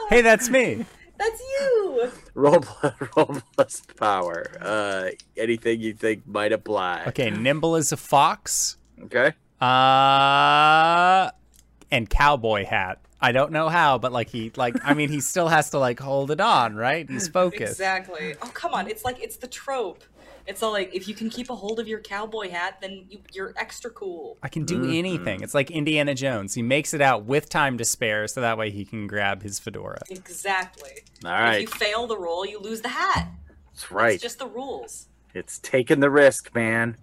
Hey, 0.08 0.20
that's 0.22 0.48
me. 0.48 0.84
That's 1.18 1.40
you. 1.40 2.10
roll 2.34 2.60
plus, 2.60 2.92
roll 3.16 3.38
plus 3.56 3.82
power. 3.98 4.44
Uh, 4.60 5.08
anything 5.34 5.80
you 5.80 5.94
think 5.94 6.26
might 6.26 6.52
apply. 6.52 7.04
Okay, 7.06 7.30
nimble 7.30 7.74
as 7.74 7.90
a 7.90 7.96
fox. 7.96 8.76
Okay. 9.04 9.32
Uh, 9.58 11.30
and 11.90 12.10
cowboy 12.10 12.66
hat. 12.66 13.00
I 13.18 13.32
don't 13.32 13.50
know 13.50 13.70
how, 13.70 13.96
but 13.96 14.12
like 14.12 14.28
he 14.28 14.52
like 14.56 14.76
I 14.84 14.92
mean 14.92 15.08
he 15.08 15.20
still 15.20 15.48
has 15.48 15.70
to 15.70 15.78
like 15.78 15.98
hold 15.98 16.30
it 16.30 16.40
on, 16.40 16.76
right? 16.76 17.08
He's 17.08 17.28
focused. 17.28 17.72
Exactly. 17.72 18.34
Oh 18.42 18.50
come 18.52 18.74
on, 18.74 18.86
it's 18.86 19.04
like 19.04 19.18
it's 19.22 19.36
the 19.36 19.48
trope. 19.48 20.04
It's 20.46 20.62
all 20.62 20.70
like 20.72 20.94
if 20.94 21.08
you 21.08 21.14
can 21.14 21.28
keep 21.28 21.50
a 21.50 21.54
hold 21.56 21.80
of 21.80 21.88
your 21.88 21.98
cowboy 22.00 22.50
hat, 22.50 22.78
then 22.80 23.06
you, 23.08 23.18
you're 23.32 23.52
extra 23.56 23.90
cool. 23.90 24.38
I 24.42 24.48
can 24.48 24.64
do 24.64 24.78
Mhm. 24.80 24.96
anything. 24.98 25.42
It's 25.42 25.54
like 25.54 25.70
Indiana 25.70 26.14
Jones. 26.14 26.54
He 26.54 26.62
makes 26.62 26.94
it 26.94 27.00
out 27.00 27.24
with 27.24 27.48
time 27.48 27.78
to 27.78 27.84
spare, 27.84 28.28
so 28.28 28.40
that 28.40 28.56
way 28.56 28.70
he 28.70 28.84
can 28.84 29.06
grab 29.08 29.42
his 29.42 29.58
fedora. 29.58 30.02
Exactly. 30.08 30.92
All 31.24 31.30
If 31.50 31.60
you 31.62 31.66
fail 31.66 32.06
the 32.06 32.16
roll, 32.18 32.46
you 32.46 32.60
lose 32.60 32.80
the 32.82 32.90
hat. 32.90 33.28
that's 33.72 33.90
right. 33.90 34.14
It's 34.14 34.22
just 34.22 34.38
the 34.38 34.46
rules. 34.46 35.08
It's 35.34 35.58
taking 35.58 36.00
the 36.00 36.10
risk, 36.10 36.54
man. 36.54 36.96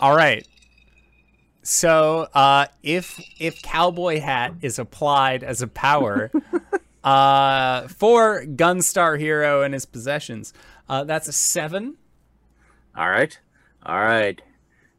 All 0.00 0.14
right. 0.16 0.46
So, 1.62 2.28
uh, 2.34 2.66
if 2.82 3.20
if 3.38 3.60
cowboy 3.62 4.20
hat 4.20 4.54
is 4.62 4.78
applied 4.78 5.42
as 5.44 5.60
a 5.60 5.66
power 5.66 6.30
uh, 7.04 7.88
for 7.88 8.44
Gunstar 8.44 9.18
Hero 9.18 9.62
and 9.62 9.74
his 9.74 9.84
possessions, 9.84 10.52
uh, 10.88 11.04
that's 11.04 11.28
a 11.28 11.32
seven. 11.32 11.96
All 12.96 13.10
right, 13.10 13.38
all 13.84 14.00
right. 14.00 14.40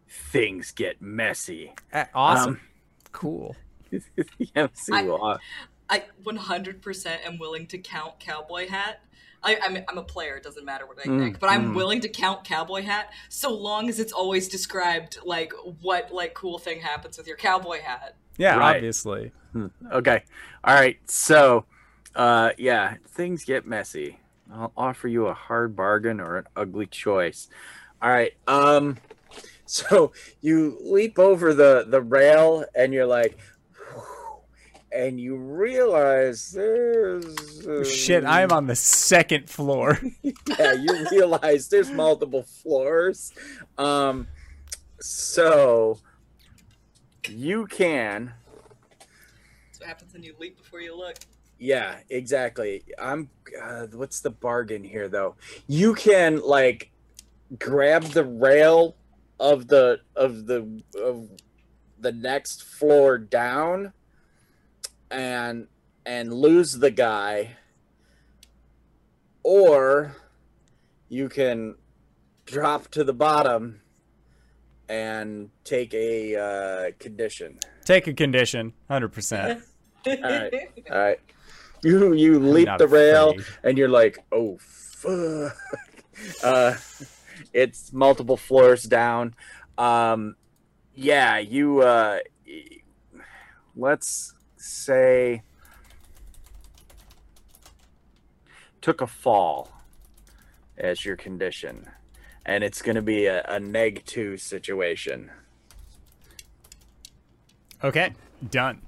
Things 0.09 0.71
get 0.71 1.01
messy. 1.01 1.73
Uh, 1.93 2.05
awesome. 2.13 2.53
Um, 2.53 2.59
cool. 3.11 3.55
yeah, 4.55 4.67
see, 4.73 4.93
I- 4.93 5.03
well, 5.03 5.23
uh, 5.25 5.37
I 5.89 6.03
100% 6.23 7.25
am 7.25 7.39
willing 7.39 7.65
to 7.67 7.77
count 7.79 8.19
cowboy 8.19 8.67
hat. 8.67 9.01
I, 9.41 9.57
I'm, 9.63 9.77
I'm 9.87 9.97
a 9.97 10.03
player, 10.03 10.35
it 10.35 10.43
doesn't 10.43 10.65
matter 10.65 10.85
what 10.85 10.99
I 10.99 11.07
Mm, 11.07 11.17
think, 11.19 11.39
but 11.39 11.49
I'm 11.49 11.71
mm. 11.71 11.73
willing 11.73 12.01
to 12.01 12.09
count 12.09 12.43
cowboy 12.43 12.83
hat 12.83 13.11
so 13.29 13.51
long 13.55 13.89
as 13.89 13.99
it's 13.99 14.11
always 14.11 14.47
described 14.49 15.17
like 15.23 15.53
what 15.81 16.11
like 16.13 16.33
cool 16.33 16.59
thing 16.59 16.81
happens 16.81 17.17
with 17.17 17.25
your 17.25 17.37
cowboy 17.37 17.79
hat. 17.81 18.17
Yeah, 18.37 18.57
Right. 18.57 18.75
obviously. 18.77 19.31
okay. 19.91 20.23
All 20.63 20.73
right. 20.75 20.97
So, 21.09 21.65
uh, 22.15 22.51
yeah, 22.57 22.95
things 23.07 23.45
get 23.45 23.65
messy. 23.65 24.19
I'll 24.51 24.71
offer 24.75 25.07
you 25.07 25.27
a 25.27 25.33
hard 25.33 25.75
bargain 25.75 26.19
or 26.19 26.37
an 26.37 26.45
ugly 26.55 26.87
choice. 26.87 27.49
All 28.01 28.09
right. 28.09 28.33
Um, 28.47 28.97
so 29.65 30.11
you 30.41 30.77
leap 30.81 31.19
over 31.19 31.53
the 31.53 31.85
the 31.87 32.01
rail 32.01 32.65
and 32.75 32.93
you're 32.93 33.05
like, 33.05 33.37
and 34.91 35.19
you 35.19 35.35
realize 35.35 36.51
there's 36.51 37.67
uh, 37.67 37.83
Shit, 37.83 38.25
I 38.25 38.41
am 38.41 38.51
on 38.51 38.67
the 38.67 38.75
second 38.75 39.49
floor. 39.49 39.99
yeah, 40.23 40.73
you 40.73 41.07
realize 41.11 41.67
there's 41.69 41.91
multiple 41.91 42.43
floors. 42.43 43.33
Um, 43.77 44.27
so 44.99 45.99
you 47.27 47.67
can 47.67 48.33
That's 49.67 49.79
what 49.79 49.87
happens 49.87 50.13
when 50.13 50.23
you 50.23 50.33
leap 50.39 50.57
before 50.57 50.81
you 50.81 50.97
look. 50.97 51.17
Yeah, 51.59 51.99
exactly. 52.09 52.83
I'm. 52.97 53.29
Uh, 53.61 53.87
what's 53.91 54.21
the 54.21 54.29
bargain 54.29 54.83
here, 54.83 55.09
though? 55.09 55.35
You 55.67 55.93
can 55.93 56.41
like 56.41 56.91
grab 57.57 58.03
the 58.03 58.23
rail 58.23 58.95
of 59.39 59.67
the 59.67 59.99
of 60.15 60.45
the 60.45 60.81
of 60.95 61.29
the 61.99 62.13
next 62.13 62.63
floor 62.63 63.17
down, 63.17 63.91
and 65.11 65.67
and 66.05 66.33
lose 66.33 66.79
the 66.79 66.91
guy, 66.91 67.57
or 69.43 70.15
you 71.09 71.27
can 71.27 71.75
drop 72.45 72.87
to 72.91 73.03
the 73.03 73.13
bottom 73.13 73.81
and 74.87 75.49
take 75.65 75.93
a 75.93 76.35
uh, 76.35 76.91
condition. 76.99 77.59
Take 77.83 78.07
a 78.07 78.13
condition, 78.13 78.73
hundred 78.87 79.09
percent. 79.09 79.61
right. 80.07 80.53
All 80.89 80.97
right. 80.97 81.19
You 81.83 82.13
you 82.13 82.39
leap 82.39 82.69
the 82.77 82.87
rail 82.87 83.31
afraid. 83.31 83.45
and 83.63 83.77
you're 83.77 83.89
like, 83.89 84.19
oh 84.31 84.57
fuck. 84.59 85.55
Uh, 86.43 86.75
it's 87.53 87.93
multiple 87.93 88.35
floors 88.35 88.83
down. 88.83 89.33
Um, 89.77 90.35
yeah, 90.93 91.37
you. 91.37 91.79
Uh, 91.81 92.19
let's 93.75 94.33
say 94.57 95.43
took 98.81 98.99
a 98.99 99.07
fall 99.07 99.71
as 100.77 101.05
your 101.05 101.15
condition, 101.15 101.89
and 102.45 102.63
it's 102.63 102.81
going 102.81 102.95
to 102.95 103.01
be 103.01 103.25
a, 103.27 103.43
a 103.47 103.59
neg 103.59 104.03
two 104.05 104.35
situation. 104.35 105.31
Okay, 107.83 108.13
done. 108.49 108.81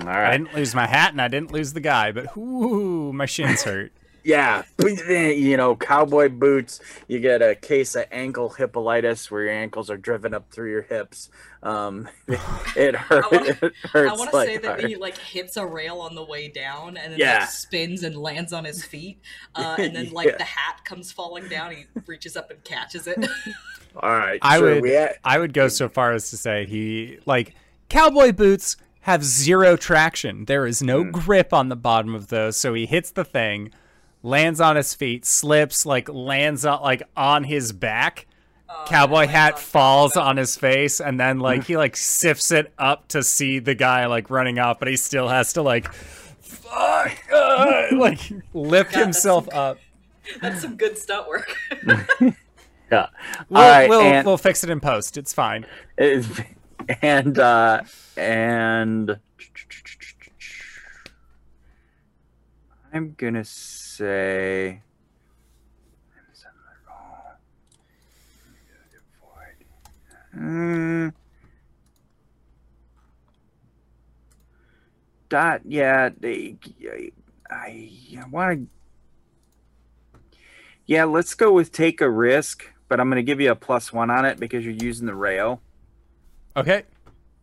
All 0.00 0.08
I 0.08 0.30
didn't 0.32 0.54
lose 0.54 0.74
my 0.74 0.86
hat 0.86 1.12
and 1.12 1.20
I 1.20 1.28
didn't 1.28 1.52
lose 1.52 1.72
the 1.72 1.80
guy, 1.80 2.12
but 2.12 2.36
ooh, 2.36 3.12
my 3.12 3.26
shins 3.26 3.62
hurt. 3.64 3.92
Yeah, 4.24 4.62
you 4.78 5.56
know, 5.56 5.74
cowboy 5.74 6.28
boots. 6.28 6.78
You 7.08 7.18
get 7.18 7.42
a 7.42 7.56
case 7.56 7.96
of 7.96 8.04
ankle 8.12 8.54
hippolytis 8.56 9.28
where 9.32 9.42
your 9.42 9.52
ankles 9.52 9.90
are 9.90 9.96
driven 9.96 10.32
up 10.32 10.48
through 10.52 10.70
your 10.70 10.82
hips. 10.82 11.28
Um, 11.64 12.08
it, 12.76 12.94
hurt, 12.94 13.32
wanna- 13.32 13.46
it 13.46 13.74
hurts. 13.82 14.12
I 14.12 14.14
want 14.16 14.30
to 14.30 14.36
like 14.36 14.46
say 14.48 14.56
that 14.58 14.78
hard. 14.80 14.84
he 14.84 14.94
like 14.94 15.18
hits 15.18 15.56
a 15.56 15.66
rail 15.66 15.98
on 15.98 16.14
the 16.14 16.22
way 16.24 16.46
down 16.46 16.96
and 16.96 17.12
then 17.14 17.18
Yeah. 17.18 17.40
like 17.40 17.48
spins 17.48 18.04
and 18.04 18.14
lands 18.16 18.52
on 18.52 18.64
his 18.64 18.84
feet, 18.84 19.18
uh, 19.56 19.74
and 19.80 19.94
then 19.96 20.10
like 20.12 20.28
Yeah. 20.28 20.36
the 20.38 20.44
hat 20.44 20.84
comes 20.84 21.10
falling 21.10 21.48
down. 21.48 21.72
He 21.72 21.86
reaches 22.06 22.36
up 22.36 22.48
and 22.52 22.62
catches 22.62 23.08
it. 23.08 23.18
All 23.96 24.08
right, 24.16 24.38
I 24.40 24.58
so 24.58 24.62
would- 24.74 24.82
we 24.82 24.94
ha- 24.94 25.14
I 25.24 25.40
would 25.40 25.52
go 25.52 25.66
so 25.66 25.88
far 25.88 26.12
as 26.12 26.30
to 26.30 26.36
say 26.36 26.64
he 26.64 27.18
like 27.26 27.56
cowboy 27.88 28.30
boots 28.30 28.76
have 29.02 29.24
zero 29.24 29.76
traction. 29.76 30.44
There 30.46 30.66
is 30.66 30.82
no 30.82 31.04
grip 31.04 31.52
on 31.52 31.68
the 31.68 31.76
bottom 31.76 32.14
of 32.14 32.28
those, 32.28 32.56
so 32.56 32.74
he 32.74 32.86
hits 32.86 33.10
the 33.10 33.24
thing, 33.24 33.70
lands 34.22 34.60
on 34.60 34.76
his 34.76 34.94
feet, 34.94 35.24
slips, 35.24 35.84
like 35.86 36.08
lands 36.08 36.64
on 36.64 36.82
like 36.82 37.02
on 37.16 37.44
his 37.44 37.72
back. 37.72 38.26
Uh, 38.68 38.86
Cowboy 38.86 39.26
hat 39.26 39.58
falls 39.58 40.16
on 40.16 40.36
his 40.36 40.56
face, 40.56 41.00
and 41.00 41.18
then 41.20 41.40
like 41.40 41.64
he 41.64 41.76
like 41.76 41.96
sifts 41.96 42.50
it 42.50 42.72
up 42.78 43.08
to 43.08 43.22
see 43.22 43.58
the 43.58 43.74
guy 43.74 44.06
like 44.06 44.30
running 44.30 44.58
off, 44.58 44.78
but 44.78 44.88
he 44.88 44.96
still 44.96 45.28
has 45.28 45.52
to 45.54 45.62
like 45.62 45.92
fuck, 46.40 47.12
uh, 47.32 47.86
like 47.92 48.20
lift 48.54 48.92
God, 48.92 48.98
that's 49.00 49.04
himself 49.04 49.44
some- 49.50 49.58
up. 49.58 49.78
That's 50.40 50.62
some 50.62 50.76
good 50.76 50.96
stunt 50.96 51.26
work. 51.26 51.52
yeah. 51.82 53.08
We'll, 53.48 53.60
All 53.60 53.68
right, 53.68 53.88
we'll, 53.88 54.00
and, 54.00 54.24
we'll 54.24 54.36
fix 54.38 54.62
it 54.62 54.70
in 54.70 54.78
post. 54.78 55.16
It's 55.16 55.32
fine. 55.32 55.66
and 57.02 57.38
uh, 57.40 57.82
and 58.16 59.18
I'm 62.92 63.14
gonna 63.16 63.44
say. 63.44 64.80
Mm. 70.36 71.12
Dot, 75.28 75.60
yeah, 75.66 76.08
they, 76.18 76.56
I, 77.50 77.90
I 78.18 78.28
want 78.30 78.68
to. 80.14 80.20
Yeah, 80.86 81.04
let's 81.04 81.34
go 81.34 81.52
with 81.52 81.70
take 81.70 82.00
a 82.00 82.08
risk, 82.08 82.64
but 82.88 82.98
I'm 82.98 83.10
going 83.10 83.16
to 83.16 83.22
give 83.22 83.42
you 83.42 83.50
a 83.50 83.54
plus 83.54 83.92
one 83.92 84.08
on 84.10 84.24
it 84.24 84.40
because 84.40 84.64
you're 84.64 84.72
using 84.72 85.06
the 85.06 85.14
rail 85.14 85.60
Okay. 86.56 86.82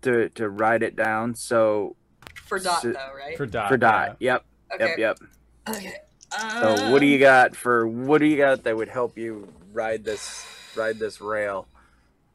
To 0.01 0.29
to 0.29 0.49
ride 0.49 0.83
it 0.83 0.95
down. 0.95 1.35
So 1.35 1.95
For 2.45 2.59
Dot 2.59 2.81
So- 2.81 2.93
though, 2.93 3.13
right? 3.15 3.37
For 3.37 3.45
dot. 3.45 3.69
for 3.69 3.77
dot, 3.77 4.17
yep, 4.19 4.43
okay. 4.73 4.95
yep, 4.97 4.97
yep. 4.97 5.19
Okay. 5.77 5.93
So 6.61 6.91
what 6.91 6.99
do 6.99 7.05
you 7.07 7.17
got 7.19 7.55
for 7.55 7.87
what 7.87 8.19
do 8.19 8.25
you 8.27 8.37
got 8.37 8.63
that 8.63 8.75
would 8.77 8.87
help 8.89 9.17
you 9.17 9.51
ride 9.73 10.03
this 10.03 10.45
ride 10.75 10.99
this 10.99 11.19
rail? 11.21 11.67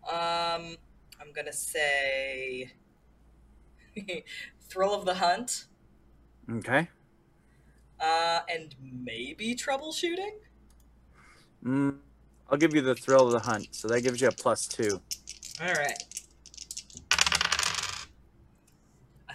Um, 0.08 0.76
I'm 1.20 1.32
gonna 1.34 1.52
say 1.52 2.72
thrill 4.68 4.94
of 4.94 5.04
the 5.04 5.14
hunt, 5.14 5.66
Okay. 6.50 6.88
uh, 8.00 8.40
and 8.52 8.74
maybe 8.82 9.54
troubleshooting. 9.54 10.38
Mm, 11.64 11.98
I'll 12.50 12.58
give 12.58 12.74
you 12.74 12.82
the 12.82 12.94
thrill 12.94 13.26
of 13.26 13.32
the 13.32 13.38
hunt. 13.40 13.68
So 13.70 13.88
that 13.88 14.02
gives 14.02 14.20
you 14.20 14.28
a 14.28 14.32
plus 14.32 14.66
two. 14.66 15.00
All 15.62 15.72
right. 15.72 16.02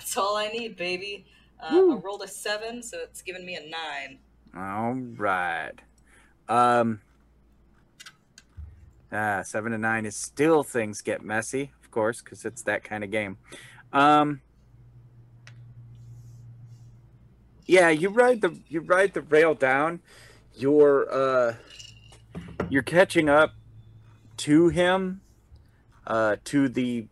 That's 0.09 0.17
all 0.17 0.37
I 0.37 0.47
need, 0.47 0.75
baby. 0.75 1.23
Uh, 1.61 1.91
I 1.91 1.99
rolled 2.03 2.23
a 2.23 2.27
seven, 2.27 2.81
so 2.81 2.97
it's 2.97 3.21
giving 3.21 3.45
me 3.45 3.57
a 3.57 3.69
nine. 3.69 4.17
All 4.57 4.93
right. 4.95 5.73
Um. 6.47 7.01
Ah, 9.11 9.43
seven 9.43 9.71
to 9.71 9.77
nine 9.77 10.07
is 10.07 10.15
still 10.15 10.63
things 10.63 11.01
get 11.01 11.23
messy, 11.23 11.71
of 11.83 11.91
course, 11.91 12.23
because 12.23 12.43
it's 12.43 12.63
that 12.63 12.83
kind 12.83 13.03
of 13.03 13.11
game. 13.11 13.37
Um. 13.93 14.41
Yeah, 17.67 17.89
you 17.89 18.09
ride 18.09 18.41
the 18.41 18.57
you 18.67 18.79
ride 18.79 19.13
the 19.13 19.21
rail 19.21 19.53
down. 19.53 19.99
You're 20.55 21.07
uh, 21.13 21.53
you're 22.67 22.81
catching 22.81 23.29
up 23.29 23.53
to 24.37 24.69
him, 24.69 25.21
uh, 26.07 26.37
to 26.45 26.67
the 26.67 27.05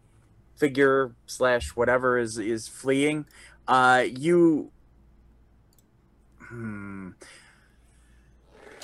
figure 0.58 1.16
slash 1.26 1.70
whatever 1.76 2.18
is 2.18 2.38
is 2.38 2.68
fleeing. 2.68 3.26
Uh, 3.68 4.04
you. 4.10 4.72
Hmm. 6.40 7.10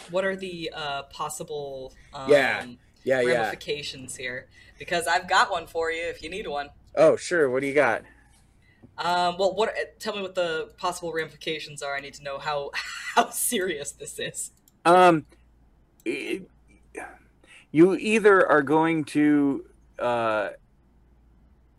What 0.10 0.26
are 0.26 0.36
the 0.36 0.72
uh, 0.76 1.04
possible 1.04 1.94
um, 2.14 2.30
Yeah, 2.30 2.66
Yeah, 3.04 3.22
yeah. 3.22 3.28
ramifications 3.40 4.16
here? 4.16 4.48
Because 4.78 5.08
I've 5.08 5.28
got 5.30 5.50
one 5.50 5.66
for 5.66 5.92
you 5.92 6.04
if 6.04 6.22
you 6.22 6.30
need 6.30 6.48
one. 6.48 6.70
Oh, 6.96 7.16
sure. 7.16 7.50
What 7.50 7.62
do 7.62 7.68
you 7.68 7.74
got? 7.74 8.02
Um, 8.98 9.38
well, 9.40 9.56
what? 9.56 9.74
Tell 10.00 10.16
me 10.16 10.22
what 10.22 10.36
the 10.36 10.72
possible 10.78 11.14
ramifications 11.14 11.82
are. 11.82 11.96
I 11.96 12.00
need 12.02 12.14
to 12.16 12.24
know 12.24 12.38
how 12.38 12.72
how 13.16 13.30
serious 13.30 13.92
this 13.92 14.20
is. 14.20 14.52
Um, 14.86 15.26
i- 16.06 16.42
you 17.72 17.96
either 17.96 18.48
are 18.48 18.62
going 18.62 19.04
to, 19.06 19.66
uh, 19.98 20.50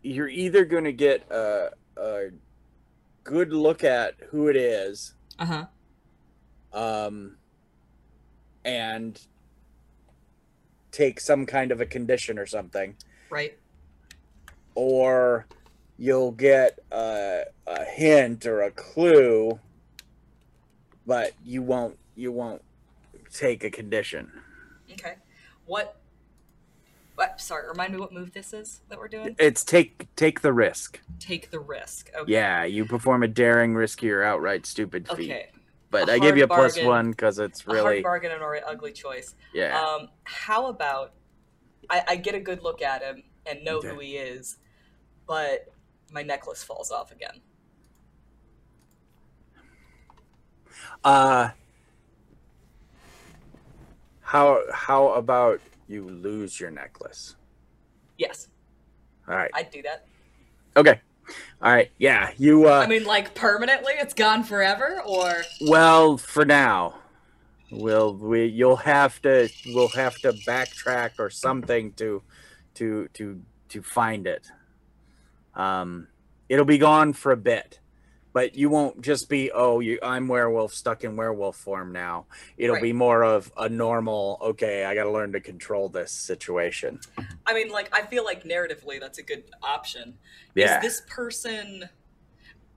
you're 0.05 0.29
either 0.29 0.65
going 0.65 0.83
to 0.83 0.93
get 0.93 1.29
a, 1.31 1.71
a 1.97 2.29
good 3.23 3.51
look 3.51 3.83
at 3.83 4.13
who 4.29 4.47
it 4.49 4.55
is, 4.55 5.15
Uh 5.39 5.45
huh. 5.45 5.65
um, 6.79 7.37
and 8.63 9.19
take 10.91 11.19
some 11.19 11.45
kind 11.45 11.71
of 11.71 11.81
a 11.81 11.85
condition 11.85 12.37
or 12.37 12.45
something, 12.45 12.95
Right. 13.29 13.57
or 14.75 15.47
you'll 15.97 16.31
get 16.31 16.79
a, 16.91 17.43
a 17.65 17.83
hint 17.85 18.45
or 18.45 18.61
a 18.61 18.71
clue, 18.71 19.59
but 21.07 21.33
you 21.43 21.61
won't 21.63 21.97
you 22.15 22.31
won't 22.31 22.61
take 23.33 23.63
a 23.63 23.69
condition. 23.69 24.31
Okay. 24.91 25.15
What? 25.65 25.99
What? 27.15 27.39
Sorry. 27.39 27.67
Remind 27.67 27.93
me 27.93 27.99
what 27.99 28.11
move 28.11 28.33
this 28.33 28.53
is 28.53 28.81
that 28.89 28.99
we're 28.99 29.07
doing. 29.07 29.35
It's 29.39 29.63
take 29.63 30.07
take 30.15 30.41
the 30.41 30.51
risk. 30.53 30.99
Take 31.19 31.49
the 31.49 31.59
risk. 31.59 32.09
Okay. 32.17 32.31
Yeah, 32.31 32.63
you 32.65 32.85
perform 32.85 33.23
a 33.23 33.27
daring, 33.27 33.73
risky, 33.73 34.11
or 34.11 34.21
outright 34.23 34.65
stupid 34.65 35.07
feat. 35.07 35.31
Okay. 35.31 35.47
But 35.91 36.09
A 36.09 36.13
I 36.13 36.19
give 36.19 36.35
you 36.35 36.43
a 36.43 36.47
bargain. 36.47 36.85
one 36.87 37.11
because 37.11 37.39
it's 37.39 37.61
A 37.61 37.65
hard 37.71 37.75
really 37.75 38.01
bargain 38.01 38.31
and 38.31 38.41
or 38.41 38.59
ugly 38.67 38.91
choice. 38.91 39.35
yeah. 39.53 39.79
Um, 39.79 40.09
how 40.25 40.67
about 40.67 41.13
I, 41.89 42.03
I 42.09 42.15
get 42.17 42.35
a 42.35 42.39
good 42.39 42.61
look 42.63 42.81
at 42.81 43.01
him 43.01 43.23
and 43.45 43.63
know 43.63 43.77
Okay. 43.77 43.89
who 43.89 43.99
he 43.99 44.17
is, 44.17 44.57
but 45.27 45.67
my 46.11 46.21
necklace 46.23 46.63
falls 46.63 46.91
off 46.91 47.11
again. 47.13 47.39
Uh 51.03 51.49
how 54.21 54.61
how 54.73 55.09
about 55.09 55.61
you 55.87 56.07
lose 56.07 56.59
your 56.59 56.71
necklace? 56.71 57.35
Yes, 58.17 58.47
All 59.27 59.35
right. 59.35 59.51
I'd 59.53 59.71
do 59.71 59.81
that. 59.81 60.05
Okay. 60.77 60.99
All 61.61 61.71
right. 61.71 61.91
Yeah. 61.97 62.31
You. 62.37 62.67
Uh, 62.69 62.81
I 62.81 62.87
mean, 62.87 63.03
like 63.05 63.33
permanently, 63.35 63.93
it's 63.97 64.13
gone 64.13 64.43
forever, 64.43 65.01
or 65.05 65.43
well, 65.61 66.17
for 66.17 66.45
now, 66.45 66.95
we'll 67.71 68.13
we 68.15 68.45
you'll 68.45 68.75
have 68.77 69.21
to 69.23 69.49
we'll 69.67 69.87
have 69.89 70.15
to 70.19 70.33
backtrack 70.47 71.11
or 71.19 71.29
something 71.29 71.93
to 71.93 72.21
to 72.75 73.07
to 73.13 73.41
to 73.69 73.81
find 73.81 74.27
it. 74.27 74.47
Um, 75.55 76.07
it'll 76.49 76.65
be 76.65 76.77
gone 76.77 77.13
for 77.13 77.31
a 77.31 77.37
bit, 77.37 77.79
but 78.35 78.53
you 78.53 78.69
won't 78.69 79.01
just 79.01 79.29
be 79.29 79.49
oh 79.53 79.79
you 79.79 79.97
I'm 80.03 80.27
werewolf 80.27 80.73
stuck 80.73 81.05
in 81.05 81.15
werewolf 81.15 81.55
form 81.55 81.93
now. 81.93 82.25
It'll 82.57 82.73
Right. 82.75 82.83
be 82.83 82.91
more 82.91 83.23
of 83.23 83.49
a 83.57 83.69
normal 83.69 84.37
okay. 84.41 84.83
I 84.83 84.93
got 84.93 85.05
to 85.05 85.09
learn 85.11 85.31
to 85.31 85.39
control 85.39 85.87
this 85.87 86.11
situation. 86.11 86.99
I 87.47 87.53
mean, 87.53 87.69
like 87.71 87.89
I 87.97 88.01
feel 88.05 88.25
like 88.25 88.43
narratively 88.43 88.99
that's 88.99 89.19
a 89.19 89.23
good 89.23 89.45
option. 89.63 90.17
Yeah. 90.53 90.75
Is 90.79 90.81
this 90.83 91.01
person, 91.09 91.87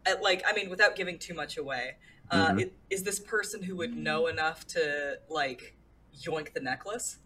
uh, 0.06 0.14
like, 0.22 0.44
I 0.47 0.52
mean, 0.52 0.70
without 0.70 0.94
giving 0.94 1.18
too 1.18 1.35
much 1.35 1.59
away, 1.59 1.97
uh, 2.30 2.51
Mhm. 2.52 2.66
i- 2.66 2.70
is 2.89 3.02
this 3.02 3.18
person 3.18 3.60
who 3.60 3.74
would 3.74 3.97
know 3.97 4.28
enough 4.28 4.64
to 4.68 5.18
like 5.28 5.74
yoink 6.16 6.52
the 6.55 6.60
necklace? 6.60 7.18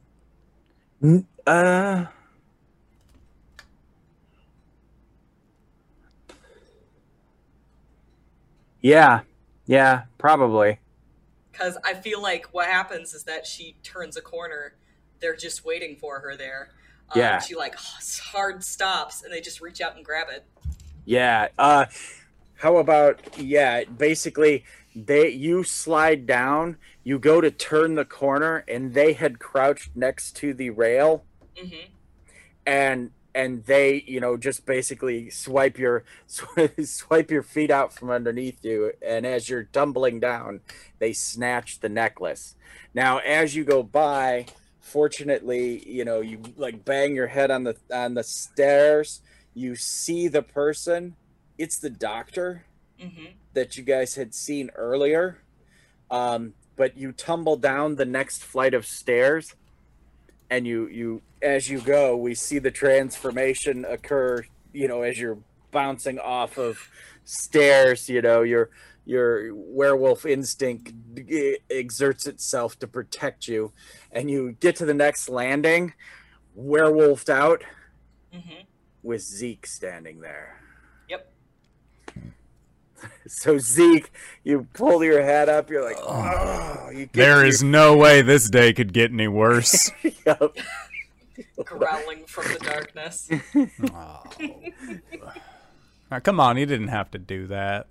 Uh. 1.46 2.06
Yeah, 8.82 9.20
yeah, 9.66 10.02
probably. 10.18 10.78
Because 11.50 11.78
I 11.84 11.94
feel 11.94 12.20
like 12.20 12.46
what 12.52 12.66
happens 12.66 13.14
is 13.14 13.24
that 13.24 13.46
she 13.46 13.76
turns 13.82 14.16
a 14.16 14.22
corner, 14.22 14.74
they're 15.20 15.36
just 15.36 15.64
waiting 15.64 15.96
for 15.96 16.18
her 16.20 16.36
there. 16.36 16.70
Um, 17.10 17.20
Yeah. 17.20 17.38
She 17.40 17.54
like 17.54 17.74
hard 17.76 18.64
stops, 18.64 19.22
and 19.22 19.32
they 19.32 19.40
just 19.40 19.60
reach 19.60 19.80
out 19.80 19.96
and 19.96 20.04
grab 20.04 20.28
it. 20.30 20.44
Yeah. 21.04 21.48
Uh, 21.58 21.86
how 22.56 22.76
about 22.78 23.38
yeah? 23.38 23.84
Basically, 23.84 24.64
they 24.94 25.28
you 25.30 25.64
slide 25.64 26.26
down, 26.26 26.76
you 27.04 27.18
go 27.18 27.40
to 27.40 27.50
turn 27.50 27.94
the 27.94 28.04
corner, 28.04 28.64
and 28.68 28.94
they 28.94 29.12
had 29.12 29.38
crouched 29.38 29.90
next 29.94 30.36
to 30.36 30.54
the 30.54 30.70
rail, 30.70 31.24
hmm 31.58 31.86
and 32.66 33.10
and 33.34 33.64
they 33.64 34.04
you 34.06 34.20
know 34.20 34.36
just 34.36 34.66
basically 34.66 35.30
swipe 35.30 35.78
your 35.78 36.04
swipe 36.84 37.30
your 37.30 37.42
feet 37.42 37.70
out 37.70 37.92
from 37.92 38.10
underneath 38.10 38.64
you 38.64 38.92
and 39.06 39.26
as 39.26 39.48
you're 39.48 39.64
tumbling 39.64 40.20
down 40.20 40.60
they 40.98 41.12
snatch 41.12 41.80
the 41.80 41.88
necklace. 41.88 42.54
Now 42.94 43.18
as 43.18 43.54
you 43.54 43.64
go 43.64 43.82
by 43.82 44.46
fortunately 44.80 45.88
you 45.88 46.04
know 46.04 46.20
you 46.20 46.40
like 46.56 46.84
bang 46.84 47.14
your 47.14 47.28
head 47.28 47.50
on 47.50 47.64
the 47.64 47.76
on 47.92 48.14
the 48.14 48.24
stairs 48.24 49.20
you 49.54 49.76
see 49.76 50.28
the 50.28 50.42
person. 50.42 51.16
It's 51.58 51.78
the 51.78 51.90
doctor 51.90 52.64
hmm 53.00 53.26
that 53.54 53.76
you 53.76 53.82
guys 53.82 54.14
had 54.14 54.34
seen 54.34 54.70
earlier. 54.74 55.42
Um, 56.10 56.54
but 56.74 56.96
you 56.96 57.12
tumble 57.12 57.56
down 57.56 57.96
the 57.96 58.06
next 58.06 58.42
flight 58.42 58.72
of 58.72 58.86
stairs 58.86 59.54
and 60.52 60.66
you 60.66 60.86
you 60.88 61.22
as 61.40 61.68
you 61.70 61.80
go 61.80 62.16
we 62.16 62.34
see 62.34 62.58
the 62.58 62.70
transformation 62.70 63.84
occur 63.86 64.44
you 64.72 64.86
know 64.86 65.02
as 65.02 65.18
you're 65.18 65.38
bouncing 65.70 66.18
off 66.18 66.58
of 66.58 66.90
stairs 67.24 68.08
you 68.08 68.20
know 68.20 68.42
your 68.42 68.70
your 69.04 69.54
werewolf 69.54 70.26
instinct 70.26 70.92
exerts 71.70 72.26
itself 72.26 72.78
to 72.78 72.86
protect 72.86 73.48
you 73.48 73.72
and 74.12 74.30
you 74.30 74.52
get 74.60 74.76
to 74.76 74.84
the 74.84 74.94
next 74.94 75.28
landing 75.28 75.92
werewolfed 76.56 77.28
out 77.28 77.62
hmm 78.32 78.62
with 79.02 79.20
Zeke 79.20 79.66
standing 79.66 80.20
there. 80.20 80.61
Yep. 83.02 83.10
So 83.28 83.58
Zeke, 83.58 84.10
you 84.44 84.66
pull 84.74 85.02
your 85.02 85.22
head 85.22 85.48
up. 85.48 85.70
You're 85.70 85.82
like, 85.84 85.96
oh, 86.00 86.90
you 86.90 87.06
get 87.06 87.12
There 87.12 87.42
to 87.42 87.48
is 87.48 87.62
no 87.62 87.96
way 87.96 88.20
this 88.22 88.48
day 88.50 88.72
could 88.72 88.92
get 88.92 89.10
any 89.10 89.28
worse. 89.28 89.90
Yep. 90.26 90.56
Growling 91.64 92.24
from 92.26 92.44
the 92.52 92.58
darkness. 92.58 93.30
Oh. 93.94 94.22
Now, 96.10 96.18
come 96.20 96.40
on, 96.40 96.58
you 96.58 96.66
didn't 96.66 96.88
have 96.88 97.10
to 97.12 97.18
do 97.18 97.46
that. 97.46 97.86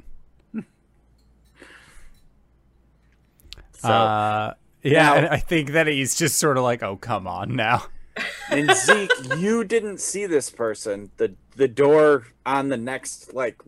So, 3.74 3.90
uh, 3.90 4.54
yeah, 4.84 5.22
now- 5.22 5.32
I 5.32 5.38
think 5.38 5.72
that 5.72 5.88
he's 5.88 6.14
just 6.16 6.38
sort 6.38 6.58
of 6.58 6.64
like, 6.64 6.84
oh, 6.84 6.98
come 6.98 7.26
on 7.28 7.56
now. 7.56 7.86
and 8.52 8.70
Zeke, 8.76 9.12
you 9.38 9.64
didn't 9.64 10.00
see 10.00 10.26
this 10.28 10.50
person. 10.50 11.10
The 11.18 11.34
the 11.56 11.68
door 11.68 12.28
on 12.46 12.70
the 12.70 12.78
next 12.78 13.34
like 13.34 13.60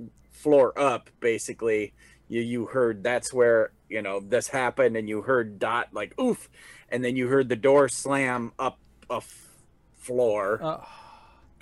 floor 0.44 0.78
up, 0.78 1.10
basically. 1.22 1.94
You 2.28 2.42
you 2.42 2.66
heard 2.66 3.04
that's 3.04 3.32
where 3.34 3.72
you 3.90 4.02
know 4.02 4.20
this 4.20 4.48
happened, 4.50 4.98
and 4.98 5.08
you 5.08 5.22
heard 5.22 5.58
Dot 5.58 5.90
like 5.94 6.20
oof, 6.20 6.50
and 6.90 7.04
then 7.04 7.16
you 7.16 7.28
heard 7.28 7.48
the 7.50 7.56
door 7.56 7.88
slam 7.88 8.52
up 8.60 8.78
a 9.10 9.16
f- 9.16 9.50
floor, 9.98 10.60
Oh, 10.62 10.88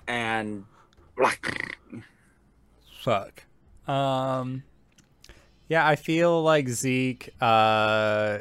and 0.07 0.65
fuck. 3.01 3.43
Um, 3.87 4.63
yeah, 5.67 5.87
I 5.87 5.95
feel 5.95 6.41
like 6.43 6.69
Zeke. 6.69 7.29
Uh, 7.39 8.39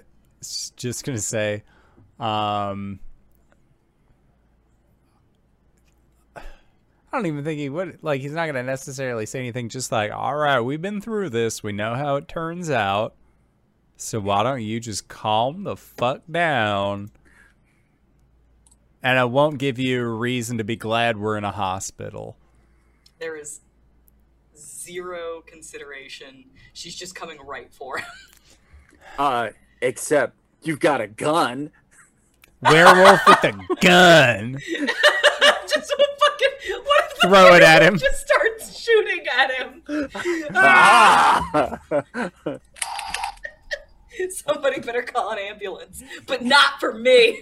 just 0.77 1.05
gonna 1.05 1.19
say, 1.19 1.63
um. 2.19 3.01
I 7.13 7.17
don't 7.17 7.27
even 7.27 7.43
think 7.43 7.59
he 7.59 7.69
would 7.69 7.99
like 8.03 8.21
he's 8.21 8.33
not 8.33 8.47
gonna 8.47 8.63
necessarily 8.63 9.27
say 9.27 9.41
anything 9.41 9.69
just 9.69 9.91
like, 9.91 10.13
alright, 10.13 10.65
we've 10.65 10.81
been 10.81 11.01
through 11.01 11.31
this, 11.31 11.63
we 11.63 11.73
know 11.73 11.95
how 11.95 12.17
it 12.17 12.29
turns 12.29 12.71
out. 12.71 13.15
So 13.97 14.21
why 14.21 14.43
don't 14.43 14.63
you 14.63 14.81
just 14.81 15.09
calm 15.09 15.65
the 15.65 15.77
fuck 15.77 16.23
down? 16.31 17.11
And 19.03 19.19
I 19.19 19.25
won't 19.25 19.59
give 19.59 19.79
you 19.79 20.03
a 20.03 20.09
reason 20.09 20.59
to 20.59 20.65
be 20.65 20.77
glad 20.77 21.17
we're 21.19 21.37
in 21.37 21.45
a 21.45 21.51
hospital. 21.51 22.37
There 23.19 23.37
is 23.37 23.61
zero 24.57 25.43
consideration. 25.47 26.45
She's 26.73 26.95
just 26.95 27.15
coming 27.15 27.39
right 27.45 27.73
for 27.73 27.99
him. 27.99 28.07
uh, 29.19 29.49
except 29.83 30.35
you've 30.63 30.81
got 30.81 31.01
a 31.01 31.07
gun. 31.07 31.71
Werewolf 32.63 33.21
with 33.27 33.45
a 33.45 33.53
gun. 33.81 34.59
just 35.67 35.95
a 36.43 36.73
fucking 36.73 37.31
throw 37.31 37.55
it 37.55 37.63
at 37.63 37.83
him. 37.83 37.99
Just 37.99 38.27
starts 38.27 38.79
shooting 38.79 39.25
at 39.27 39.53
him. 39.53 39.83
Ah! 40.55 41.81
Somebody 44.31 44.81
better 44.81 45.03
call 45.03 45.31
an 45.33 45.39
ambulance, 45.39 46.03
but 46.27 46.43
not 46.43 46.79
for 46.81 46.93
me. 46.93 47.41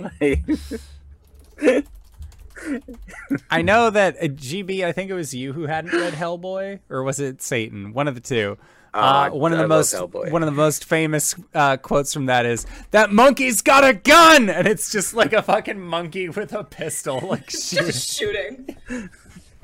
I 3.51 3.63
know 3.63 3.91
that 3.91 4.17
uh, 4.17 4.27
GB. 4.27 4.85
I 4.85 4.93
think 4.93 5.11
it 5.11 5.15
was 5.15 5.35
you 5.35 5.53
who 5.53 5.67
hadn't 5.67 5.93
read 5.93 6.15
Hellboy, 6.15 6.81
or 6.89 7.03
was 7.03 7.21
it 7.21 7.43
Satan? 7.43 7.93
One 7.93 8.09
of 8.09 8.15
the 8.15 8.21
two. 8.21 8.59
Uh, 8.95 9.29
Oh, 9.31 9.37
one 9.37 9.53
of 9.53 9.59
the 9.59 9.67
love 9.67 9.69
most 9.69 9.95
Hellboy. 9.95 10.31
one 10.31 10.43
of 10.43 10.47
the 10.47 10.53
most 10.57 10.85
famous 10.85 11.35
uh, 11.55 11.77
quotes 11.77 12.13
from 12.15 12.27
that 12.27 12.47
is 12.47 12.67
that 12.91 13.13
monkey's 13.13 13.61
got 13.63 13.85
a 13.85 13.93
gun, 13.95 14.49
and 14.49 14.67
it's 14.67 14.91
just 14.91 15.13
like 15.15 15.33
a 15.33 15.43
fucking 15.43 15.79
monkey 15.81 16.29
with 16.29 16.53
a 16.55 16.65
pistol, 16.65 17.21
like 17.29 17.51
shooting. 17.51 17.87
Just 17.87 18.19
shooting. 18.19 18.77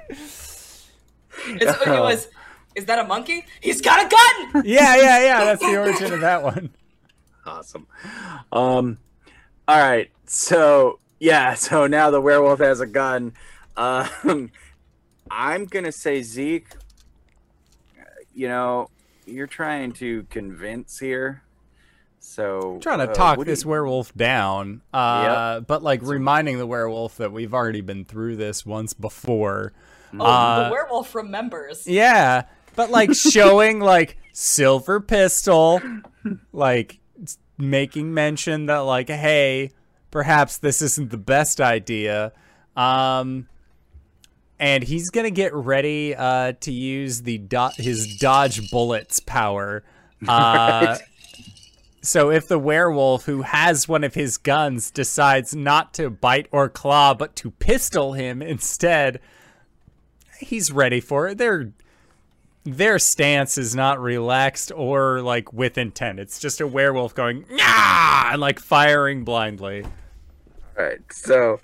It's, 0.08 0.88
it 1.86 1.88
was. 1.88 2.28
Is 2.74 2.84
that 2.86 2.98
a 2.98 3.04
monkey? 3.06 3.44
He's 3.60 3.80
got 3.80 4.06
a 4.06 4.08
gun. 4.08 4.62
yeah, 4.66 4.96
yeah, 4.96 5.22
yeah. 5.24 5.44
That's 5.44 5.60
the 5.60 5.76
origin 5.80 6.12
of 6.12 6.20
that 6.20 6.42
one. 6.42 6.70
awesome. 7.46 7.86
Um, 8.52 8.98
all 9.68 9.78
right. 9.78 10.10
So 10.26 10.98
yeah. 11.18 11.54
So 11.54 11.86
now 11.86 12.10
the 12.10 12.20
werewolf 12.20 12.58
has 12.60 12.80
a 12.80 12.86
gun. 12.86 13.32
Um, 13.76 14.50
I'm 15.30 15.64
gonna 15.66 15.92
say 15.92 16.22
Zeke. 16.22 16.68
You 18.34 18.48
know, 18.48 18.88
you're 19.26 19.46
trying 19.46 19.92
to 19.94 20.24
convince 20.30 20.98
here. 20.98 21.42
So 22.20 22.78
trying 22.80 23.00
to 23.00 23.10
uh, 23.10 23.14
talk 23.14 23.44
this 23.44 23.64
you- 23.64 23.70
werewolf 23.70 24.14
down, 24.14 24.80
uh, 24.94 25.60
but 25.60 25.82
like 25.82 26.00
reminding 26.02 26.58
the 26.58 26.66
werewolf 26.66 27.18
that 27.18 27.32
we've 27.32 27.52
already 27.52 27.82
been 27.82 28.04
through 28.04 28.36
this 28.36 28.64
once 28.64 28.94
before. 28.94 29.72
Oh, 30.18 30.24
Uh, 30.24 30.68
the 30.68 30.72
werewolf 30.72 31.14
remembers. 31.14 31.86
Yeah, 31.86 32.44
but 32.76 32.90
like 32.90 33.14
showing 33.14 33.80
like 33.80 34.16
silver 34.32 35.00
pistol, 35.00 35.82
like 36.52 36.98
making 37.58 38.14
mention 38.14 38.66
that 38.66 38.78
like, 38.78 39.08
hey, 39.10 39.70
perhaps 40.10 40.56
this 40.58 40.80
isn't 40.80 41.10
the 41.10 41.18
best 41.18 41.60
idea. 41.60 42.32
Um, 42.74 43.48
and 44.64 44.82
he's 44.82 45.10
gonna 45.10 45.30
get 45.30 45.52
ready 45.54 46.14
uh, 46.14 46.52
to 46.60 46.72
use 46.72 47.22
the 47.22 47.38
do- 47.38 47.68
his 47.76 48.16
dodge 48.16 48.70
bullets 48.70 49.20
power. 49.20 49.84
Uh, 50.26 50.96
So 52.00 52.30
if 52.30 52.48
the 52.48 52.58
werewolf 52.58 53.24
who 53.24 53.42
has 53.42 53.88
one 53.88 54.04
of 54.04 54.14
his 54.14 54.36
guns 54.36 54.90
decides 54.90 55.54
not 55.54 55.94
to 55.94 56.10
bite 56.10 56.48
or 56.50 56.68
claw 56.68 57.14
but 57.14 57.34
to 57.36 57.50
pistol 57.50 58.12
him 58.12 58.40
instead, 58.42 59.20
he's 60.38 60.70
ready 60.70 61.00
for 61.00 61.28
it. 61.28 61.38
Their 61.38 61.72
their 62.64 62.98
stance 62.98 63.58
is 63.58 63.74
not 63.74 64.00
relaxed 64.00 64.70
or 64.74 65.20
like 65.20 65.52
with 65.52 65.76
intent. 65.78 66.18
It's 66.20 66.38
just 66.38 66.60
a 66.60 66.66
werewolf 66.66 67.14
going 67.14 67.44
yeah 67.50 68.32
and 68.32 68.40
like 68.40 68.58
firing 68.60 69.24
blindly. 69.24 69.84
All 69.84 70.84
right. 70.84 71.00
So, 71.10 71.60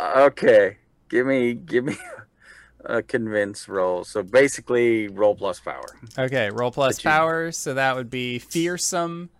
okay, 0.00 0.76
give 1.08 1.26
me 1.26 1.54
give 1.54 1.84
me 1.84 1.96
a 2.84 3.02
convince 3.02 3.68
roll. 3.68 4.04
So 4.04 4.22
basically, 4.22 5.08
roll 5.08 5.34
plus 5.34 5.60
power. 5.60 5.86
Okay, 6.18 6.50
roll 6.50 6.70
plus 6.70 6.96
But 6.98 7.04
you- 7.04 7.10
power, 7.10 7.52
so 7.52 7.74
that 7.74 7.96
would 7.96 8.10
be 8.10 8.38
fearsome, 8.38 9.30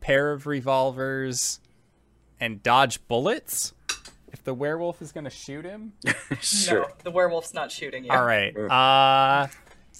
pair 0.00 0.32
of 0.32 0.46
revolvers, 0.46 1.60
and 2.38 2.62
dodge 2.62 3.06
bullets. 3.08 3.74
If 4.32 4.44
the 4.44 4.54
werewolf 4.54 5.02
is 5.02 5.10
gonna 5.12 5.28
shoot 5.30 5.64
him, 5.64 5.92
sure. 6.40 6.82
No, 6.82 6.88
the 7.02 7.10
werewolf's 7.10 7.52
not 7.52 7.72
shooting 7.72 8.04
you. 8.04 8.10
All 8.12 8.24
right. 8.24 8.56
Uh 8.56 9.48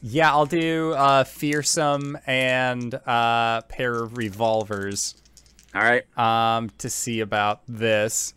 yeah, 0.02 0.30
I'll 0.30 0.46
do 0.46 0.92
uh 0.92 1.24
fearsome 1.24 2.16
and 2.26 2.94
uh 2.94 3.62
pair 3.62 4.02
of 4.02 4.16
revolvers 4.16 5.16
All 5.74 5.82
right. 5.82 6.04
um 6.16 6.70
to 6.78 6.88
see 6.88 7.20
about 7.20 7.62
this. 7.68 8.32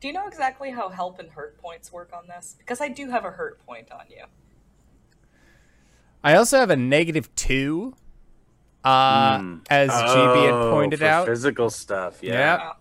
Do 0.00 0.06
you 0.06 0.12
know 0.14 0.26
exactly 0.26 0.70
how 0.70 0.88
help 0.90 1.18
and 1.18 1.28
hurt 1.30 1.58
points 1.60 1.92
work 1.92 2.10
on 2.12 2.28
this? 2.28 2.54
Because 2.58 2.80
I 2.80 2.88
do 2.88 3.10
have 3.10 3.24
a 3.24 3.30
hurt 3.30 3.64
point 3.66 3.90
on 3.90 4.04
you. 4.08 4.24
I 6.22 6.34
also 6.36 6.58
have 6.58 6.70
a 6.70 6.76
negative 6.76 7.34
2 7.36 7.94
uh 8.84 9.38
Hmm. 9.38 9.56
as 9.68 9.90
GB 9.90 10.44
had 10.44 10.54
Oh, 10.54 10.70
pointed 10.70 11.00
for 11.00 11.04
out. 11.06 11.26
Physical 11.26 11.68
stuff. 11.70 12.22
Yeah. 12.22 12.32
Yep. 12.32 12.60
Oh, 12.62 12.72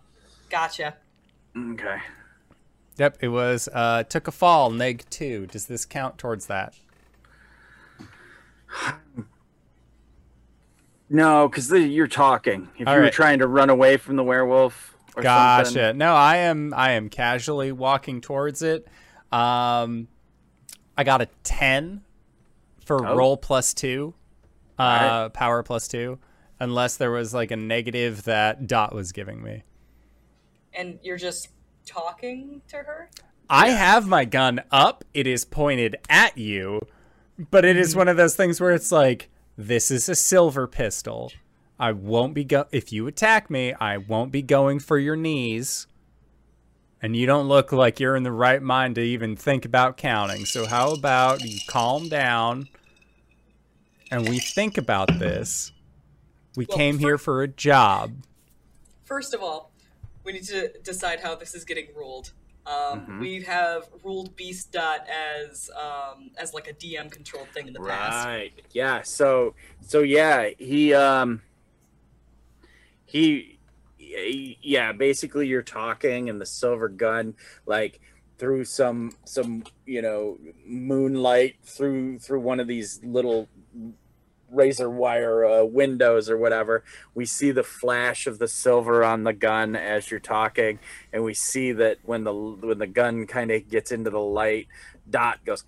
gotcha. 0.50 0.94
Okay. 1.58 1.98
Yep, 2.98 3.18
it 3.22 3.28
was 3.30 3.68
uh 3.74 4.04
took 4.04 4.28
a 4.28 4.32
fall 4.32 4.70
neg 4.70 5.06
2. 5.10 5.48
Does 5.48 5.66
this 5.66 5.86
count 5.86 6.18
towards 6.20 6.46
that? 6.48 6.76
No, 11.10 11.48
because 11.48 11.72
you're 11.72 12.08
talking. 12.08 12.68
If 12.78 12.88
All 12.88 12.96
you 12.96 13.02
were 13.02 13.10
trying 13.10 13.40
to 13.40 13.48
run 13.48 13.70
away 13.70 13.98
from 13.98 14.18
the 14.18 14.24
werewolf 14.24 14.97
or 15.18 15.24
Gotcha. 15.24 15.66
something. 15.66 15.98
No, 15.98 16.14
I 16.16 16.38
am 16.38 16.74
I 16.76 16.92
am 16.92 17.10
casually 17.10 17.72
walking 17.72 18.22
towards 18.22 18.62
it. 18.62 18.88
Um 19.32 20.08
I 20.98 21.04
got 21.04 21.22
a 21.22 21.28
10 21.44 22.02
for 22.86 23.06
Oh. 23.06 23.16
roll 23.16 23.38
plus 23.38 23.74
2. 23.74 24.14
Uh 24.80 24.82
Alright. 24.82 25.34
power 25.34 25.64
plus 25.64 25.88
2 25.88 26.20
unless 26.60 26.98
there 26.98 27.12
was 27.12 27.34
like 27.34 27.52
a 27.52 27.56
negative 27.56 28.24
that 28.24 28.66
Dot 28.68 28.94
was 28.96 29.12
giving 29.12 29.44
me. 29.44 29.64
And 30.74 31.00
you're 31.04 31.18
just 31.18 31.50
talking 31.86 32.62
to 32.70 32.78
her? 32.78 33.10
I 33.50 33.70
have 33.70 34.08
my 34.08 34.26
gun 34.26 34.62
up. 34.72 35.04
It 35.14 35.26
is 35.28 35.46
pointed 35.46 35.96
at 36.10 36.38
you, 36.38 36.82
but 37.52 37.64
it 37.64 37.78
is 37.78 37.96
one 37.96 38.08
of 38.08 38.18
those 38.18 38.36
things 38.36 38.60
where 38.60 38.72
it's 38.74 38.92
like 38.92 39.30
this 39.58 39.90
is 39.92 40.10
a 40.10 40.16
silver 40.16 40.68
pistol. 40.68 41.32
I 41.80 41.92
won't 41.92 42.34
be 42.34 42.44
go 42.44 42.66
if 42.72 42.92
you 42.92 43.08
attack 43.08 43.50
me, 43.50 43.74
I 43.74 43.98
won't 43.98 44.32
be 44.32 44.42
going 44.42 44.80
for 44.80 44.98
your 44.98 45.16
knees. 45.16 45.88
And 47.00 47.16
you 47.16 47.28
don't 47.28 47.48
look 47.48 47.72
like 47.72 48.00
you're 48.00 48.16
in 48.16 48.24
the 48.24 48.32
right 48.32 48.62
mind 48.62 48.96
to 48.96 49.02
even 49.02 49.36
think 49.36 49.66
about 49.66 49.98
counting. 49.98 50.46
So 50.46 50.66
how 50.66 50.94
about 50.94 51.44
you 51.44 51.60
calm 51.68 52.10
down 52.10 52.70
and 54.10 54.28
we 54.28 54.40
think 54.40 54.78
about 54.78 55.20
this. 55.20 55.72
We 56.56 56.66
Well, 56.66 56.78
came 56.78 56.98
here 56.98 57.20
for 57.20 57.44
a 57.44 57.48
job. 57.48 58.24
First 59.04 59.36
of 59.36 59.44
all, 59.44 59.72
we 60.24 60.34
need 60.34 60.44
to 60.46 60.70
decide 60.80 61.20
how 61.20 61.36
this 61.36 61.54
is 61.54 61.64
getting 61.64 61.88
ruled. 61.96 62.32
Um, 62.66 63.06
Mhm. 63.06 63.20
We 63.20 63.42
have 63.44 63.84
ruled 64.04 64.36
Beast 64.36 64.72
Dot 64.72 65.08
as 65.08 65.70
um, 65.70 66.32
as 66.38 66.54
like 66.54 66.68
a 66.68 66.74
DM 66.74 67.10
controlled 67.10 67.48
thing 67.50 67.68
in 67.68 67.74
the 67.74 67.80
past. 67.80 68.26
Right. 68.26 68.54
Yeah. 68.72 69.04
So 69.04 69.54
so 69.82 70.00
yeah, 70.02 70.50
he 70.58 70.94
um 70.94 71.42
he 73.08 73.58
yeah, 74.00 74.92
basically 74.92 75.48
you're 75.48 75.64
talking 75.64 76.30
and 76.30 76.40
the 76.40 76.46
silver 76.46 76.88
gun 76.88 77.34
like 77.66 78.00
through 78.38 78.66
some 78.66 79.12
some 79.26 79.64
you 79.86 80.02
know 80.02 80.38
moonlight 80.66 81.56
through 81.64 82.20
through 82.20 82.40
one 82.40 82.60
of 82.60 82.68
these 82.68 83.00
little 83.04 83.50
razor 84.50 84.90
wire 84.90 85.46
uh, 85.46 85.64
windows 85.64 86.30
or 86.30 86.38
whatever. 86.38 86.84
We 87.14 87.26
see 87.26 87.52
the 87.52 87.64
flash 87.64 88.28
of 88.28 88.40
the 88.40 88.48
silver 88.48 89.04
on 89.04 89.24
the 89.24 89.34
gun 89.34 89.76
as 89.76 90.10
you're 90.12 90.20
talking 90.20 90.80
and 91.12 91.24
we 91.24 91.34
see 91.34 91.72
that 91.74 91.98
when 92.04 92.24
the 92.24 92.34
when 92.34 92.78
the 92.78 92.88
gun 92.88 93.26
kind 93.26 93.52
of 93.52 93.70
gets 93.70 93.92
into 93.92 94.10
the 94.10 94.20
light 94.20 94.68
dot 95.10 95.44
goes 95.46 95.64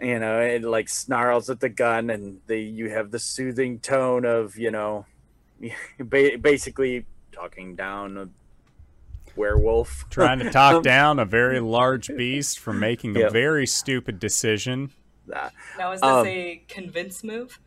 you 0.00 0.18
know 0.18 0.40
it 0.40 0.62
like 0.62 0.88
snarls 0.88 1.48
at 1.48 1.60
the 1.60 1.68
gun 1.68 2.10
and 2.10 2.40
the 2.46 2.60
you 2.60 2.90
have 2.90 3.10
the 3.10 3.18
soothing 3.18 3.78
tone 3.78 4.26
of 4.26 4.58
you 4.58 4.70
know 4.70 5.06
basically 6.08 7.06
talking 7.32 7.74
down 7.76 8.16
a 8.18 8.28
werewolf 9.36 10.04
Trying 10.10 10.40
to 10.40 10.50
talk 10.60 10.76
Um, 10.76 10.82
down 10.82 11.18
a 11.18 11.24
very 11.24 11.60
large 11.60 12.08
beast 12.08 12.58
for 12.58 12.72
making 12.72 13.16
a 13.20 13.30
very 13.30 13.66
stupid 13.66 14.18
decision. 14.18 14.90
Now, 15.78 15.92
is 15.92 16.00
this 16.00 16.08
Um, 16.10 16.26
a 16.26 16.62
convince 16.68 17.22
move? 17.24 17.58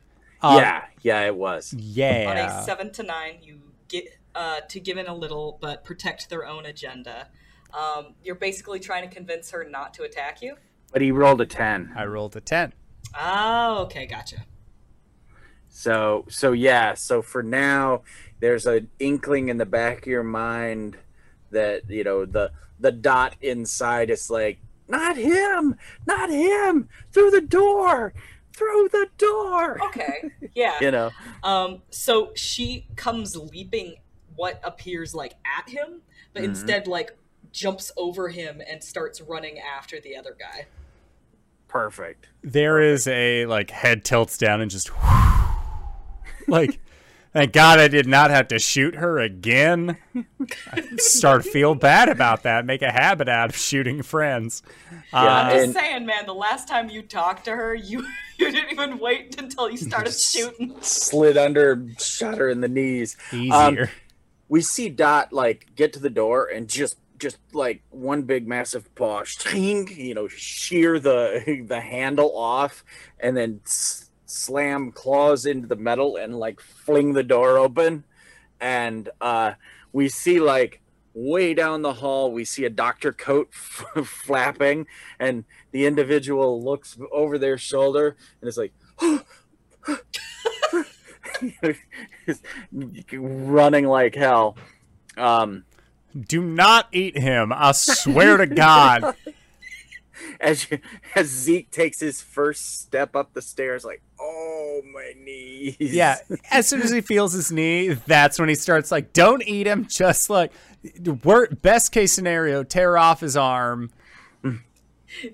Uh, 0.42 0.58
yeah 0.60 0.84
yeah 1.02 1.22
it 1.26 1.36
was 1.36 1.74
Yeah. 1.74 2.30
On 2.30 2.38
a 2.38 2.64
seven 2.66 2.92
to 2.94 3.04
nine, 3.04 3.40
you 3.42 3.62
get 3.88 4.06
uh, 4.36 4.60
to 4.70 4.80
give 4.80 4.98
in 4.98 5.08
a 5.08 5.16
little 5.16 5.58
but 5.62 5.84
protect 5.84 6.30
their 6.30 6.46
own 6.46 6.66
agenda. 6.66 7.30
Um, 7.74 8.14
you're 8.24 8.36
basically 8.36 8.80
trying 8.80 9.08
to 9.10 9.14
convince 9.14 9.50
her 9.52 9.64
not 9.68 9.94
to 9.96 10.04
attack 10.04 10.42
you. 10.42 10.56
but 10.92 11.02
he 11.02 11.12
rolled 11.12 11.42
a 11.42 11.46
10 11.46 11.94
I 11.96 12.06
rolled 12.06 12.36
a 12.36 12.42
10. 12.42 12.74
Oh, 13.20 13.84
okay, 13.84 14.06
gotcha. 14.06 14.46
So 15.76 16.24
so 16.30 16.54
yeah, 16.54 16.94
so 16.94 17.22
for 17.22 17.44
now 17.44 18.04
there's 18.40 18.66
an 18.66 18.90
inkling 18.98 19.50
in 19.50 19.58
the 19.58 19.66
back 19.66 20.04
of 20.04 20.08
your 20.08 20.24
mind 20.24 20.98
that 21.52 21.90
you 21.90 22.06
know 22.06 22.24
the 22.24 22.52
the 22.80 22.94
dot 22.94 23.36
inside 23.42 24.10
is 24.10 24.30
like 24.30 24.60
not 24.88 25.18
him, 25.18 25.76
not 26.08 26.30
him, 26.30 26.88
through 27.12 27.30
the 27.32 27.42
door, 27.42 28.14
through 28.56 28.88
the 28.94 29.10
door. 29.18 29.78
Okay, 29.88 30.32
yeah. 30.54 30.78
You 30.82 30.92
know. 30.92 31.12
Um, 31.44 31.82
so 31.90 32.32
she 32.36 32.88
comes 32.96 33.36
leaping 33.36 33.96
what 34.38 34.62
appears 34.64 35.14
like 35.14 35.34
at 35.46 35.68
him, 35.70 36.02
but 36.34 36.44
Mhm. 36.44 36.46
instead 36.52 36.88
like 36.88 37.18
jumps 37.52 37.92
over 37.98 38.30
him 38.30 38.62
and 38.66 38.82
starts 38.82 39.20
running 39.20 39.60
after 39.60 40.00
the 40.00 40.16
other 40.16 40.38
guy. 40.40 40.68
Perfect. 41.68 42.30
There 42.42 42.80
is 42.80 43.08
a 43.08 43.46
like 43.48 43.72
head 43.72 44.06
tilts 44.06 44.38
down 44.38 44.62
and 44.62 44.72
just 44.72 44.90
like 46.48 46.80
thank 47.34 47.52
God 47.54 47.80
I 47.80 47.88
did 47.90 48.08
not 48.08 48.30
have 48.32 48.48
to 48.50 48.60
shoot 48.60 48.96
her 48.96 49.20
again. 49.20 49.98
I 50.72 50.82
start 50.98 51.44
to 51.44 51.50
feel 51.52 51.76
bad 51.76 52.08
about 52.10 52.44
that. 52.44 52.66
Make 52.66 52.82
a 52.82 52.92
habit 52.92 53.28
out 53.28 53.50
of 53.50 53.56
shooting 53.58 54.02
friends. 54.04 54.64
Yeah, 54.92 55.00
Uh, 55.14 55.28
I'm 55.28 55.52
just 55.58 55.74
saying, 55.78 56.06
man. 56.06 56.26
The 56.26 56.34
last 56.34 56.68
time 56.68 56.90
you 56.90 57.02
talked 57.02 57.46
to 57.46 57.52
her, 57.52 57.74
you 57.76 58.06
you 58.38 58.52
didn't 58.52 58.72
even 58.72 59.00
wait 59.00 59.40
until 59.40 59.70
you 59.70 59.78
started 59.78 60.14
shooting. 60.14 60.76
Slid 60.82 61.38
under, 61.38 61.86
shot 62.00 62.38
her 62.38 62.50
in 62.50 62.62
the 62.62 62.70
knees. 62.70 63.18
easier. 63.34 63.90
we 64.48 64.62
see 64.62 64.90
Dot 64.90 65.34
like 65.34 65.68
get 65.76 65.92
to 65.94 66.00
the 66.00 66.10
door 66.10 66.48
and 66.48 66.68
just 66.68 66.98
just 67.18 67.38
like 67.54 67.82
one 67.92 68.24
big 68.24 68.46
massive 68.46 68.94
paw, 68.96 69.24
shing, 69.24 69.88
you 69.98 70.14
know, 70.14 70.28
shear 70.28 71.00
the 71.00 71.64
the 71.66 71.80
handle 71.80 72.38
off, 72.38 72.84
and 73.22 73.38
then 73.38 73.62
s- 73.66 74.10
slam 74.36 74.92
claws 74.92 75.46
into 75.46 75.68
the 75.68 75.76
metal 75.76 76.18
and 76.18 76.38
like 76.38 76.60
fling 76.60 77.14
the 77.14 77.24
door 77.24 77.58
open, 77.58 78.04
and 78.60 79.10
uh, 79.22 79.54
we 79.94 80.10
see 80.10 80.40
like 80.40 80.82
way 81.14 81.54
down 81.54 81.82
the 81.82 81.94
hall 81.94 82.30
we 82.32 82.44
see 82.44 82.66
a 82.66 82.70
doctor 82.70 83.14
coat 83.14 83.54
flapping, 84.04 84.86
and 85.20 85.46
the 85.72 85.86
individual 85.86 86.62
looks 86.62 86.98
over 87.12 87.38
their 87.38 87.58
shoulder 87.58 88.16
and 88.42 88.50
is 88.50 88.58
like. 88.58 88.74
running 93.12 93.86
like 93.86 94.16
hell. 94.16 94.58
Um, 95.18 95.66
Do 96.18 96.42
not 96.42 96.88
eat 96.92 97.18
him. 97.18 97.52
I 97.54 97.72
swear 97.74 98.38
to 98.38 98.48
God. 98.48 99.16
as 100.40 100.70
you, 100.70 100.80
as 101.16 101.28
Zeke 101.28 101.72
takes 101.72 102.00
his 102.00 102.22
first 102.22 102.80
step 102.80 103.16
up 103.16 103.34
the 103.34 103.42
stairs, 103.42 103.84
like, 103.86 104.02
oh 104.36 104.82
my 104.94 105.14
knees. 105.24 105.78
Yeah. 105.80 106.18
As 106.52 106.68
soon 106.68 106.82
as 106.82 106.92
he 106.92 107.02
feels 107.02 107.34
his 107.34 107.52
knee, 107.52 107.94
that's 108.06 108.38
when 108.40 108.50
he 108.50 108.56
starts 108.56 108.92
like, 108.92 109.14
don't 109.14 109.42
eat 109.48 109.66
him. 109.68 109.86
Just 109.86 110.30
like, 110.30 110.52
wor- 111.24 111.48
best 111.48 111.92
case 111.92 112.14
scenario, 112.14 112.64
tear 112.64 112.98
off 112.98 113.22
his 113.22 113.38
arm. 113.38 113.92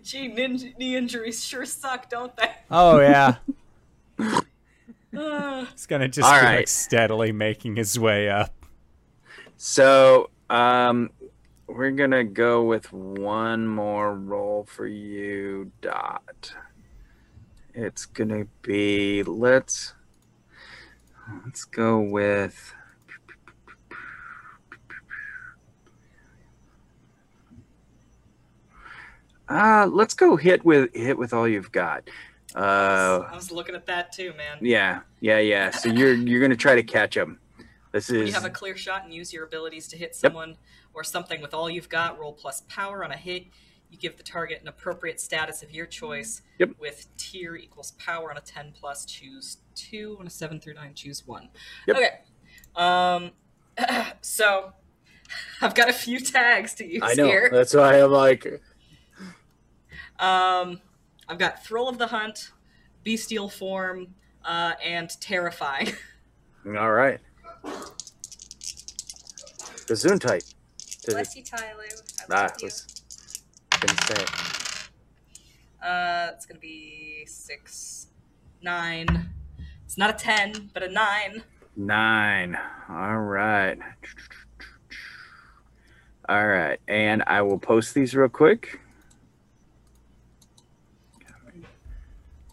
Gee, 0.03 0.27
nin- 0.27 0.73
knee 0.77 0.95
injuries 0.95 1.43
sure 1.43 1.65
suck, 1.65 2.09
don't 2.09 2.35
they? 2.37 2.51
Oh 2.69 2.99
yeah. 2.99 3.35
Uh, 5.17 5.65
He's 5.73 5.87
gonna 5.87 6.07
just 6.07 6.25
All 6.25 6.39
be 6.39 6.45
right. 6.45 6.55
like 6.59 6.67
steadily 6.69 7.33
making 7.33 7.75
his 7.75 7.99
way 7.99 8.29
up. 8.29 8.53
So, 9.57 10.29
um, 10.49 11.09
we're 11.67 11.91
gonna 11.91 12.23
go 12.23 12.63
with 12.63 12.93
one 12.93 13.67
more 13.67 14.15
roll 14.15 14.63
for 14.69 14.87
you, 14.87 15.69
Dot. 15.81 16.53
It's 17.73 18.05
gonna 18.05 18.45
be 18.61 19.23
let's 19.23 19.93
let's 21.45 21.63
go 21.63 21.99
with 21.99 22.73
uh 29.47 29.87
let's 29.91 30.13
go 30.13 30.35
hit 30.35 30.65
with 30.65 30.93
hit 30.93 31.17
with 31.17 31.33
all 31.33 31.47
you've 31.47 31.71
got. 31.71 32.09
Uh 32.53 33.25
I 33.29 33.35
was 33.35 33.51
looking 33.51 33.75
at 33.75 33.85
that 33.85 34.11
too, 34.11 34.33
man. 34.37 34.57
yeah, 34.59 35.01
yeah, 35.21 35.39
yeah. 35.39 35.71
So 35.71 35.89
you're 35.89 36.13
you're 36.13 36.41
gonna 36.41 36.55
try 36.57 36.75
to 36.75 36.83
catch 36.83 37.15
him. 37.15 37.39
This 37.93 38.09
When 38.09 38.21
is 38.21 38.27
you 38.27 38.33
have 38.33 38.45
a 38.45 38.49
clear 38.49 38.75
shot 38.75 39.05
and 39.05 39.13
use 39.13 39.31
your 39.33 39.45
abilities 39.45 39.87
to 39.89 39.97
hit 39.97 40.15
someone 40.15 40.57
or 40.93 41.03
something 41.03 41.41
with 41.41 41.53
all 41.53 41.69
you've 41.69 41.89
got, 41.89 42.19
roll 42.19 42.33
plus 42.33 42.63
power 42.67 43.03
on 43.03 43.11
a 43.11 43.17
hit. 43.17 43.45
You 43.91 43.97
give 43.97 44.15
the 44.17 44.23
target 44.23 44.59
an 44.61 44.67
appropriate 44.69 45.19
status 45.19 45.61
of 45.61 45.71
your 45.71 45.85
choice. 45.85 46.41
Yep. 46.59 46.71
With 46.79 47.07
tier 47.17 47.55
equals 47.57 47.91
power 47.99 48.31
on 48.31 48.37
a 48.37 48.41
10 48.41 48.71
plus, 48.79 49.05
choose 49.05 49.57
two. 49.75 50.15
On 50.19 50.25
a 50.25 50.29
7 50.29 50.59
through 50.61 50.75
9, 50.75 50.93
choose 50.95 51.27
one. 51.27 51.49
Yep. 51.87 51.97
Okay. 51.97 52.09
Um, 52.75 53.31
so 54.21 54.71
I've 55.61 55.75
got 55.75 55.89
a 55.89 55.93
few 55.93 56.19
tags 56.21 56.73
to 56.75 56.85
use 56.85 57.03
I 57.03 57.13
know. 57.15 57.25
here. 57.25 57.49
That's 57.51 57.73
why 57.73 58.01
I'm 58.01 58.11
like 58.11 58.61
Um, 60.19 60.79
I've 61.27 61.37
got 61.37 61.63
Thrill 61.65 61.89
of 61.89 61.97
the 61.97 62.07
Hunt, 62.07 62.51
Bestial 63.03 63.49
Form, 63.49 64.15
uh, 64.45 64.73
and 64.83 65.09
Terrifying. 65.19 65.93
all 66.65 66.91
right. 66.91 67.19
Gesundheit. 69.85 70.53
To 71.03 71.11
Bless 71.11 71.35
you, 71.35 71.43
Tyler. 71.43 71.83
I 72.29 72.33
Ah, 72.33 72.41
love 72.43 72.51
you. 72.59 72.65
was 72.67 73.00
gonna 73.81 74.01
say. 74.07 74.25
Uh, 75.83 76.31
it's 76.33 76.45
gonna 76.45 76.59
be 76.59 77.25
six, 77.25 78.07
nine. 78.61 79.29
It's 79.85 79.97
not 79.97 80.09
a 80.09 80.13
ten, 80.13 80.69
but 80.73 80.83
a 80.83 80.89
nine. 80.89 81.43
Nine. 81.75 82.57
All 82.89 83.19
right. 83.19 83.77
All 86.29 86.47
right, 86.47 86.79
and 86.87 87.23
I 87.27 87.41
will 87.41 87.59
post 87.59 87.93
these 87.93 88.15
real 88.15 88.29
quick. 88.29 88.79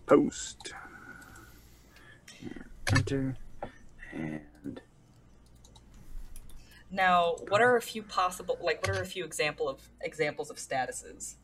Post. 0.06 0.72
Enter. 2.92 3.36
And 4.12 4.40
Now, 6.90 7.36
what 7.48 7.60
are 7.60 7.76
a 7.76 7.82
few 7.82 8.02
possible, 8.02 8.58
like, 8.62 8.86
what 8.86 8.96
are 8.96 9.02
a 9.02 9.06
few 9.06 9.24
example 9.24 9.68
of 9.68 9.80
examples 10.00 10.50
of 10.50 10.56
statuses? 10.56 11.34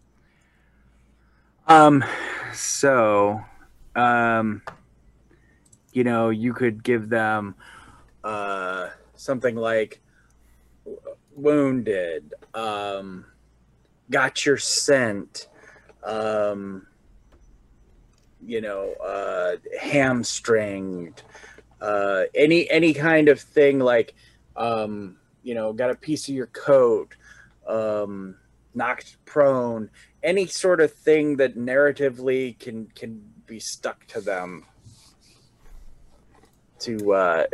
um, 1.66 2.04
so, 2.52 3.40
um, 3.94 4.62
you 5.92 6.04
know, 6.04 6.30
you 6.30 6.52
could 6.52 6.82
give 6.82 7.08
them 7.08 7.54
uh 8.22 8.88
something 9.16 9.54
like 9.54 10.00
wounded, 11.34 12.34
um, 12.54 13.24
got 14.10 14.44
your 14.44 14.56
scent, 14.56 15.48
um, 16.02 16.86
you 18.44 18.60
know, 18.60 18.94
uh, 18.94 19.56
hamstringed, 19.80 21.22
uh, 21.80 22.24
any 22.34 22.68
any 22.70 22.94
kind 22.94 23.28
of 23.28 23.40
thing 23.40 23.78
like, 23.78 24.14
um, 24.56 25.16
you 25.44 25.54
know, 25.54 25.72
got 25.72 25.90
a 25.90 25.94
piece 25.94 26.28
of 26.28 26.34
your 26.34 26.46
coat, 26.46 27.14
um, 27.68 28.34
knocked 28.74 29.16
prone, 29.24 29.90
any 30.22 30.46
sort 30.46 30.80
of 30.80 30.92
thing 30.92 31.36
that 31.36 31.56
narratively 31.56 32.58
can 32.58 32.86
can 32.94 33.22
be 33.46 33.60
stuck 33.60 34.06
to 34.08 34.20
them 34.20 34.64
to 36.80 37.12
uh, 37.12 37.44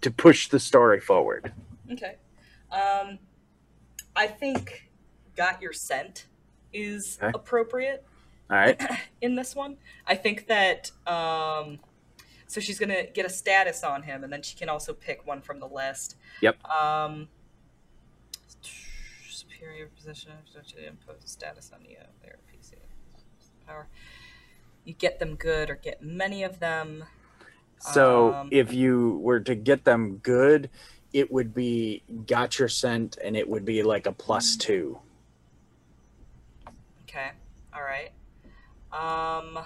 to 0.00 0.10
push 0.10 0.48
the 0.48 0.60
story 0.60 1.00
forward. 1.00 1.52
Okay. 1.90 2.16
Um, 2.70 3.18
I 4.14 4.26
think 4.26 4.88
got 5.36 5.60
your 5.62 5.72
scent 5.72 6.26
is 6.72 7.18
Okay. 7.22 7.32
appropriate 7.34 8.04
All 8.50 8.56
right. 8.56 8.80
in 9.20 9.34
this 9.34 9.54
one. 9.54 9.76
I 10.06 10.14
think 10.14 10.46
that, 10.46 10.90
um, 11.06 11.80
so 12.52 12.60
she's 12.60 12.78
gonna 12.78 13.06
get 13.06 13.24
a 13.24 13.30
status 13.30 13.82
on 13.82 14.02
him, 14.02 14.24
and 14.24 14.30
then 14.30 14.42
she 14.42 14.54
can 14.54 14.68
also 14.68 14.92
pick 14.92 15.26
one 15.26 15.40
from 15.40 15.58
the 15.58 15.66
list. 15.66 16.16
Yep. 16.42 16.62
Um, 16.64 17.28
superior 19.26 19.86
position, 19.96 20.32
potentially 20.46 20.84
impose 20.84 21.24
a 21.24 21.28
status 21.28 21.70
on 21.72 21.82
you. 21.88 21.96
Their 22.22 22.36
PC 22.52 22.74
power. 23.66 23.86
You 24.84 24.92
get 24.92 25.18
them 25.18 25.36
good 25.36 25.70
or 25.70 25.76
get 25.76 26.02
many 26.02 26.42
of 26.42 26.58
them. 26.60 27.04
So 27.78 28.34
Um, 28.34 28.48
if 28.52 28.74
you 28.74 29.18
were 29.22 29.40
to 29.40 29.54
get 29.54 29.84
them 29.84 30.18
good, 30.18 30.68
it 31.14 31.32
would 31.32 31.54
be 31.54 32.02
got 32.26 32.58
your 32.58 32.68
scent, 32.68 33.16
and 33.24 33.34
it 33.34 33.48
would 33.48 33.64
be 33.64 33.82
like 33.82 34.06
a 34.06 34.12
plus 34.12 34.56
two. 34.56 34.98
Okay. 37.04 37.30
All 37.72 37.82
right. 37.82 38.12
Um. 38.92 39.64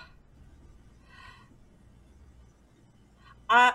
I. 3.49 3.75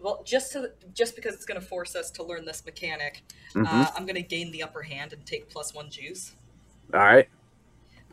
Well, 0.00 0.22
just 0.24 0.52
to 0.52 0.72
just 0.92 1.16
because 1.16 1.34
it's 1.34 1.46
going 1.46 1.58
to 1.60 1.66
force 1.66 1.96
us 1.96 2.10
to 2.12 2.22
learn 2.22 2.44
this 2.44 2.64
mechanic, 2.66 3.22
Mhm. 3.54 3.66
uh, 3.66 3.90
I'm 3.96 4.04
going 4.04 4.16
to 4.16 4.22
gain 4.22 4.50
the 4.52 4.62
upper 4.62 4.82
hand 4.82 5.12
and 5.14 5.24
take 5.24 5.48
plus 5.48 5.72
one 5.72 5.88
juice. 5.90 6.34
All 6.92 7.00
right. 7.00 7.28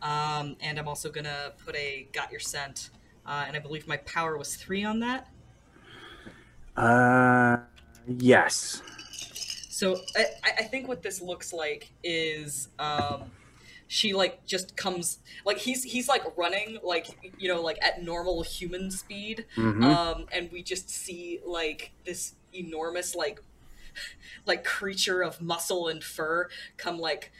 Um, 0.02 0.56
and 0.62 0.80
I'm 0.80 0.88
also 0.88 1.12
going 1.12 1.26
to 1.26 1.54
put 1.66 1.76
a 1.76 2.08
got 2.14 2.32
your 2.32 2.40
scent, 2.40 2.92
uh, 3.26 3.44
and 3.46 3.56
I 3.58 3.60
believe 3.60 3.88
my 3.88 3.98
power 3.98 4.38
was 4.38 4.56
three 4.56 4.84
on 4.86 5.00
that. 5.02 5.28
Uh, 6.78 7.58
yes. 8.08 8.82
So 9.70 10.00
I 10.16 10.26
I 10.44 10.64
think 10.64 10.88
what 10.88 11.02
this 11.02 11.22
looks 11.22 11.52
like 11.52 11.92
is 12.04 12.70
um, 12.80 13.30
she 13.94 14.14
like 14.14 14.46
just 14.46 14.78
comes 14.78 15.20
like 15.46 15.58
he's 15.58 15.84
he's 15.84 16.08
like 16.08 16.24
running 16.38 16.78
like 16.82 17.08
you 17.38 17.50
know 17.50 17.62
like 17.62 17.78
at 17.84 18.02
normal 18.02 18.42
human 18.42 18.90
speed, 18.90 19.46
Mhm. 19.58 19.84
um, 19.84 20.26
and 20.32 20.50
we 20.50 20.64
just 20.64 20.90
see 20.90 21.42
like 21.46 21.92
this 22.06 22.36
enormous 22.54 23.16
like 23.16 23.42
like 24.46 24.64
creature 24.64 25.22
of 25.22 25.42
muscle 25.42 25.90
and 25.90 26.06
fur 26.06 26.48
come 26.78 27.00
like 27.00 27.34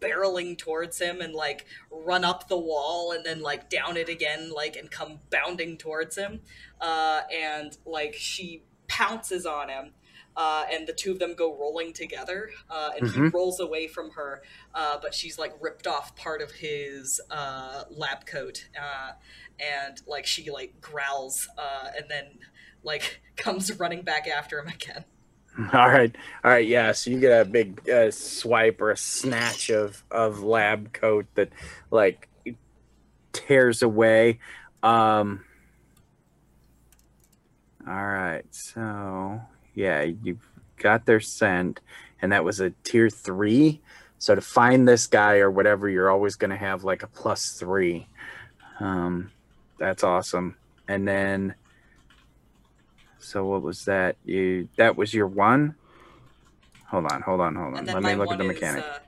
barreling 0.00 0.58
towards 0.58 0.98
him 0.98 1.20
and 1.20 1.32
like 1.32 1.64
run 1.92 2.24
up 2.24 2.48
the 2.48 2.58
wall 2.58 3.12
and 3.12 3.24
then 3.24 3.40
like 3.40 3.70
down 3.70 3.96
it 3.96 4.08
again 4.08 4.50
like 4.52 4.74
and 4.74 4.90
come 4.90 5.20
bounding 5.30 5.76
towards 5.76 6.16
him. 6.18 6.40
Uh, 6.80 7.20
and 7.32 7.78
like 7.86 8.14
she 8.14 8.62
pounces 8.88 9.46
on 9.46 9.68
him 9.68 9.92
uh, 10.36 10.64
and 10.70 10.86
the 10.86 10.92
two 10.92 11.12
of 11.12 11.18
them 11.18 11.34
go 11.34 11.56
rolling 11.58 11.92
together 11.92 12.50
uh, 12.70 12.90
and 12.96 13.06
he 13.06 13.20
Mhm. 13.20 13.32
rolls 13.32 13.60
away 13.60 13.86
from 13.86 14.10
her 14.12 14.42
uh, 14.74 14.98
but 15.00 15.14
she's 15.14 15.38
like 15.38 15.54
ripped 15.60 15.86
off 15.86 16.14
part 16.16 16.42
of 16.42 16.50
his 16.52 17.20
uh, 17.30 17.84
lab 17.90 18.26
coat 18.26 18.68
uh, 18.80 19.12
and 19.60 20.02
like 20.06 20.26
she 20.26 20.50
like 20.50 20.80
growls 20.80 21.48
uh, 21.58 21.88
and 21.96 22.06
then 22.08 22.26
like 22.82 23.22
comes 23.36 23.78
running 23.78 24.02
back 24.02 24.26
after 24.28 24.58
him 24.58 24.68
again 24.68 25.04
All 25.72 25.88
right, 25.88 26.14
all 26.42 26.50
right, 26.50 26.66
yeah. 26.66 26.90
So 26.92 27.10
you 27.10 27.20
get 27.20 27.40
a 27.40 27.44
big 27.44 27.88
uh, 27.88 28.10
swipe 28.10 28.80
or 28.80 28.90
a 28.90 28.96
snatch 28.96 29.70
of 29.70 30.02
of 30.10 30.42
lab 30.42 30.92
coat 30.92 31.26
that 31.36 31.50
like 31.92 32.28
tears 33.32 33.82
away. 33.82 34.38
Um, 34.82 35.44
all 37.86 37.92
right, 38.06 38.44
so 38.50 39.40
yeah, 39.74 40.02
you 40.02 40.38
got 40.78 41.06
their 41.06 41.20
scent, 41.20 41.80
and 42.22 42.32
that 42.32 42.44
was 42.44 42.60
a 42.60 42.70
tier 42.84 43.10
three. 43.10 43.80
So 44.18 44.34
to 44.34 44.40
find 44.40 44.88
this 44.88 45.06
guy 45.06 45.38
or 45.38 45.50
whatever, 45.50 45.88
you're 45.88 46.10
always 46.10 46.36
going 46.36 46.50
to 46.50 46.56
have 46.56 46.84
like 46.84 47.02
a 47.02 47.06
plus 47.06 47.52
three. 47.52 48.06
Um, 48.80 49.30
that's 49.78 50.02
awesome. 50.02 50.56
And 50.88 51.06
then 51.06 51.54
so 53.24 53.44
what 53.46 53.62
was 53.62 53.86
that? 53.86 54.16
You 54.24 54.68
that 54.76 54.96
was 54.96 55.14
your 55.14 55.26
one? 55.26 55.74
Hold 56.88 57.10
on, 57.10 57.22
hold 57.22 57.40
on, 57.40 57.54
hold 57.54 57.74
on. 57.74 57.86
Let 57.86 58.02
me 58.02 58.14
look 58.14 58.30
at 58.30 58.38
the 58.38 58.44
is, 58.44 58.48
mechanic. 58.48 58.84
uh, 58.84 58.98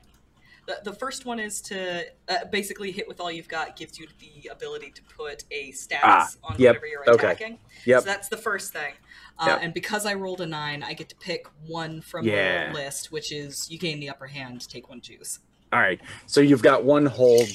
the, 0.67 0.79
the 0.83 0.93
first 0.93 1.25
one 1.25 1.39
is 1.39 1.61
to 1.61 2.03
uh, 2.29 2.45
basically 2.51 2.91
hit 2.91 3.07
with 3.07 3.19
all 3.19 3.31
you've 3.31 3.47
got 3.47 3.75
gives 3.75 3.97
you 3.97 4.05
the 4.19 4.49
ability 4.49 4.91
to 4.91 5.01
put 5.03 5.43
a 5.49 5.71
status 5.71 6.37
on 6.43 6.53
Ah, 6.53 6.55
yep, 6.59 6.75
whatever 6.75 6.87
you're 6.87 7.09
okay. 7.09 7.13
attacking. 7.27 7.57
Yep. 7.85 8.01
So 8.01 8.05
that's 8.05 8.27
the 8.27 8.37
first 8.37 8.73
thing. 8.73 8.93
Uh, 9.39 9.45
Yep. 9.47 9.59
And 9.63 9.73
because 9.73 10.05
I 10.05 10.13
rolled 10.13 10.41
a 10.41 10.45
nine, 10.45 10.83
I 10.83 10.93
get 10.93 11.09
to 11.09 11.15
pick 11.15 11.47
one 11.65 12.01
from 12.01 12.25
Yeah. 12.27 12.69
the 12.69 12.73
list, 12.75 13.11
which 13.11 13.31
is 13.31 13.67
you 13.71 13.79
gain 13.79 13.99
the 13.99 14.09
upper 14.09 14.27
hand, 14.27 14.67
take 14.69 14.89
one 14.89 14.99
juice. 15.01 15.39
All 15.73 15.79
right. 15.79 15.99
So 16.27 16.41
you've 16.41 16.63
got 16.63 16.83
one 16.83 17.05
hold 17.05 17.47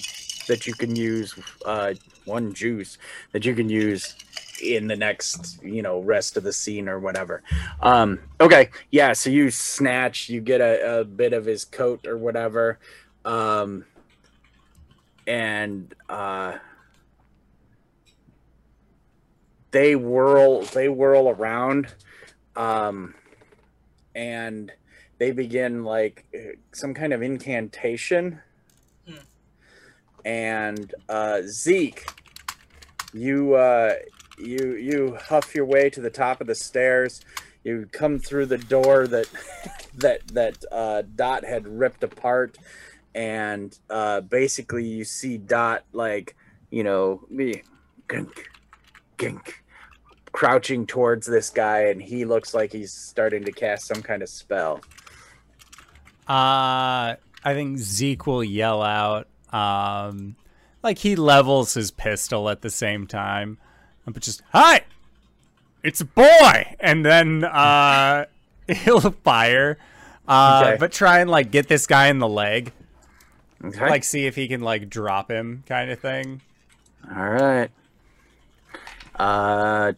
that 0.49 0.67
you 0.67 0.75
can 0.75 0.97
use 0.97 1.35
uh 1.65 1.95
one 2.25 2.53
juice 2.53 2.99
that 3.33 3.45
you 3.45 3.55
can 3.55 3.69
use 3.69 4.17
in 4.63 4.87
the 4.87 4.95
next, 4.97 5.63
you 5.63 5.83
know, 5.83 6.01
rest 6.01 6.37
of 6.37 6.43
the 6.45 6.53
scene 6.53 6.89
or 6.89 6.99
whatever. 7.01 7.43
Um 7.81 8.21
okay. 8.41 8.71
Yeah, 8.91 9.13
so 9.13 9.31
you 9.31 9.51
snatch, 9.51 10.29
you 10.29 10.41
get 10.41 10.61
a, 10.61 11.01
a 11.01 11.05
bit 11.05 11.33
of 11.33 11.45
his 11.47 11.65
coat 11.65 12.07
or 12.07 12.17
whatever. 12.19 12.79
Um 13.25 13.85
and 15.27 15.95
uh 16.09 16.59
they 19.71 19.95
whirl 19.97 20.63
they 20.63 20.89
whirl 20.89 21.29
around 21.29 21.87
um 22.57 23.15
and 24.15 24.73
they 25.19 25.31
begin 25.31 25.85
like 25.85 26.27
some 26.73 26.95
kind 26.95 27.13
of 27.13 27.23
incantation. 27.23 28.41
Hmm. 29.07 29.15
and 30.25 30.95
uh 31.09 31.43
zeke 31.47 32.07
you 33.13 33.55
uh 33.55 33.95
you 34.39 34.75
you 34.75 35.19
huff 35.21 35.55
your 35.55 35.65
way 35.65 35.91
to 35.91 36.01
the 36.01 36.11
top 36.11 36.41
of 36.41 36.47
the 36.47 36.55
stairs. 36.55 37.21
You 37.65 37.89
come 37.93 38.19
through 38.19 38.47
the 38.47 38.59
door 38.59 39.07
that 39.07 39.29
that 39.95 40.27
that 40.29 40.65
uh 40.73 41.03
dot 41.15 41.45
had 41.45 41.67
ripped 41.67 42.03
apart 42.03 42.59
and 43.15 43.79
uh 43.91 44.21
basically 44.23 44.85
you 44.85 45.05
see 45.05 45.37
dot 45.39 45.85
like 45.93 46.35
you 46.71 46.83
know 46.83 47.21
me 47.29 47.63
gink 48.09 48.49
gink 49.19 49.63
crouching 50.33 50.87
towards 50.87 51.27
this 51.27 51.51
guy 51.51 51.81
and 51.89 52.01
he 52.01 52.25
looks 52.25 52.55
like 52.55 52.73
he's 52.73 52.93
starting 52.93 53.45
to 53.45 53.53
cast 53.53 53.87
some 53.87 54.03
kind 54.03 54.23
of 54.23 54.29
spell 54.31 54.81
Uh, 56.29 57.17
I 57.45 57.55
think 57.55 57.79
Zeke 57.79 58.27
will 58.27 58.45
yell 58.45 58.83
out. 58.83 59.27
Um, 59.53 60.37
like 60.83 60.99
he 60.99 61.17
levels 61.17 61.75
his 61.75 61.91
pistol 61.91 62.49
at 62.49 62.63
the 62.63 62.71
same 62.71 63.07
time, 63.07 63.59
but 64.07 64.23
just 64.23 64.43
hi, 64.53 64.83
it's 65.83 66.01
a 66.01 66.05
boy, 66.07 66.75
and 66.81 67.05
then 67.05 67.45
uh, 67.45 68.25
he'll 68.69 69.01
fire. 69.25 69.79
Uh, 70.27 70.63
Okay. 70.65 70.77
but 70.79 70.93
try 70.93 71.19
and 71.19 71.29
like 71.31 71.51
get 71.51 71.69
this 71.69 71.87
guy 71.87 72.07
in 72.07 72.19
the 72.21 72.29
leg, 72.29 72.73
okay 73.65 73.89
like 73.89 74.05
see 74.05 74.27
if 74.27 74.35
he 74.35 74.49
can 74.49 74.61
like 74.61 74.89
drop 74.89 75.31
him, 75.31 75.63
kind 75.67 75.91
of 75.91 75.99
thing. 76.01 76.41
All 77.15 77.31
right. 77.31 77.71
Uh. 79.17 79.93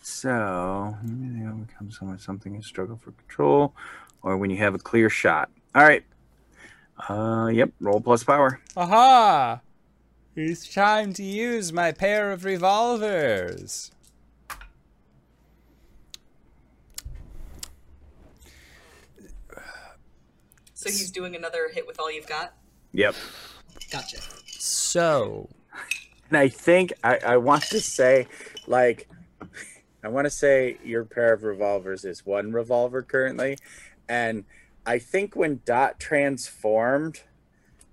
So, 0.00 0.96
maybe 1.02 1.40
they 1.40 1.46
overcome 1.48 1.90
someone 1.90 2.18
something 2.18 2.54
and 2.54 2.64
struggle 2.64 2.96
for 2.96 3.12
control, 3.12 3.74
or 4.22 4.36
when 4.36 4.50
you 4.50 4.58
have 4.58 4.74
a 4.74 4.78
clear 4.78 5.10
shot. 5.10 5.50
All 5.74 5.82
right. 5.82 6.04
Uh. 7.08 7.48
Yep. 7.52 7.70
Roll 7.80 8.00
plus 8.00 8.22
power. 8.22 8.60
Aha! 8.76 9.60
It's 10.36 10.72
time 10.72 11.12
to 11.14 11.22
use 11.22 11.72
my 11.72 11.92
pair 11.92 12.30
of 12.30 12.44
revolvers. 12.44 13.90
So 20.82 20.90
he's 20.90 21.10
doing 21.10 21.36
another 21.36 21.68
hit 21.72 21.86
with 21.86 22.00
all 22.00 22.10
you've 22.10 22.26
got. 22.26 22.54
Yep. 22.92 23.14
Gotcha. 23.90 24.18
So, 24.46 25.48
And 26.28 26.36
I 26.38 26.48
think 26.48 26.92
I, 27.04 27.18
I 27.24 27.36
want 27.36 27.62
to 27.64 27.80
say, 27.80 28.26
like, 28.66 29.08
I 30.04 30.08
want 30.08 30.24
to 30.26 30.30
say 30.30 30.78
your 30.84 31.04
pair 31.04 31.32
of 31.32 31.42
revolvers 31.44 32.04
is 32.04 32.26
one 32.26 32.52
revolver 32.52 33.02
currently, 33.02 33.58
and 34.08 34.44
I 34.84 34.98
think 34.98 35.36
when 35.36 35.60
Dot 35.64 36.00
transformed, 36.00 37.22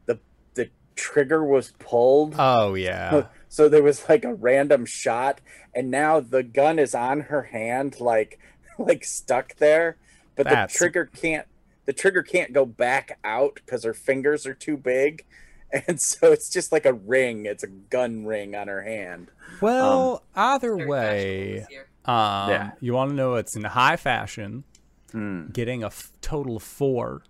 the 0.07 0.19
the 0.55 0.69
trigger 0.95 1.43
was 1.43 1.73
pulled. 1.79 2.35
oh 2.39 2.73
yeah. 2.73 3.25
So 3.51 3.67
there 3.67 3.81
was 3.81 4.07
like 4.07 4.23
a 4.25 4.33
random 4.35 4.85
shot, 4.85 5.41
and 5.73 5.89
now 5.89 6.19
the 6.19 6.43
gun 6.43 6.77
is 6.77 6.93
on 6.93 7.21
her 7.21 7.43
hand, 7.43 7.99
like 7.99 8.39
like 8.79 9.03
stuck 9.03 9.55
there, 9.55 9.97
but 10.35 10.43
That's- 10.45 10.71
the 10.71 10.77
trigger 10.77 11.05
can't 11.07 11.47
the 11.89 11.93
trigger 11.93 12.21
can't 12.21 12.53
go 12.53 12.67
back 12.67 13.17
out 13.23 13.55
because 13.55 13.83
her 13.83 13.95
fingers 13.95 14.45
are 14.45 14.53
too 14.53 14.77
big, 14.77 15.25
and 15.87 15.99
so 15.99 16.31
it's 16.31 16.47
just 16.51 16.71
like 16.71 16.85
a 16.85 16.93
ring. 16.93 17.47
It's 17.47 17.63
a 17.63 17.67
gun 17.67 18.25
ring 18.27 18.53
on 18.53 18.67
her 18.67 18.83
hand. 18.83 19.31
Well, 19.59 20.21
either 20.35 20.77
way, 20.77 21.65
fashionable 21.65 21.65
this 21.65 21.71
year. 21.71 21.87
um, 22.05 22.49
Yeah. 22.51 22.71
you 22.79 22.93
want 22.93 23.09
to 23.09 23.15
know 23.15 23.33
it's 23.33 23.55
in 23.55 23.63
high 23.63 23.95
fashion. 23.95 24.65
Hmm. 25.11 25.47
Getting 25.47 25.81
a 25.81 25.87
f- 25.87 26.11
total 26.21 26.57
of 26.57 26.61
four, 26.63 27.23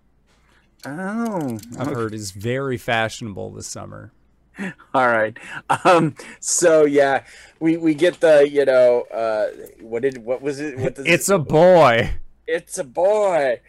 Oh, 0.84 1.58
I've 1.78 1.86
heard, 1.86 2.12
is 2.12 2.32
very 2.32 2.76
fashionable 2.76 3.52
this 3.52 3.66
summer. 3.66 4.12
all 4.94 5.08
right. 5.08 5.38
Um. 5.86 6.14
So 6.40 6.84
yeah, 6.84 7.24
we 7.60 7.78
we 7.78 7.94
get 7.94 8.20
the 8.20 8.46
you 8.46 8.66
know 8.66 9.02
uh 9.10 9.46
what 9.80 10.02
did 10.02 10.18
what 10.18 10.42
was 10.42 10.60
it? 10.60 10.76
What 10.78 10.96
does 10.96 11.06
It's 11.06 11.30
a 11.30 11.38
boy. 11.38 12.10
it's 12.46 12.76
a 12.76 12.84
boy. 12.84 13.60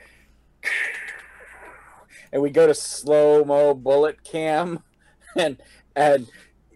And 2.32 2.42
we 2.42 2.50
go 2.50 2.68
to 2.68 2.74
slow 2.74 3.44
mo 3.44 3.74
bullet 3.74 4.24
cam, 4.24 4.84
and 5.36 5.62
and 5.96 6.28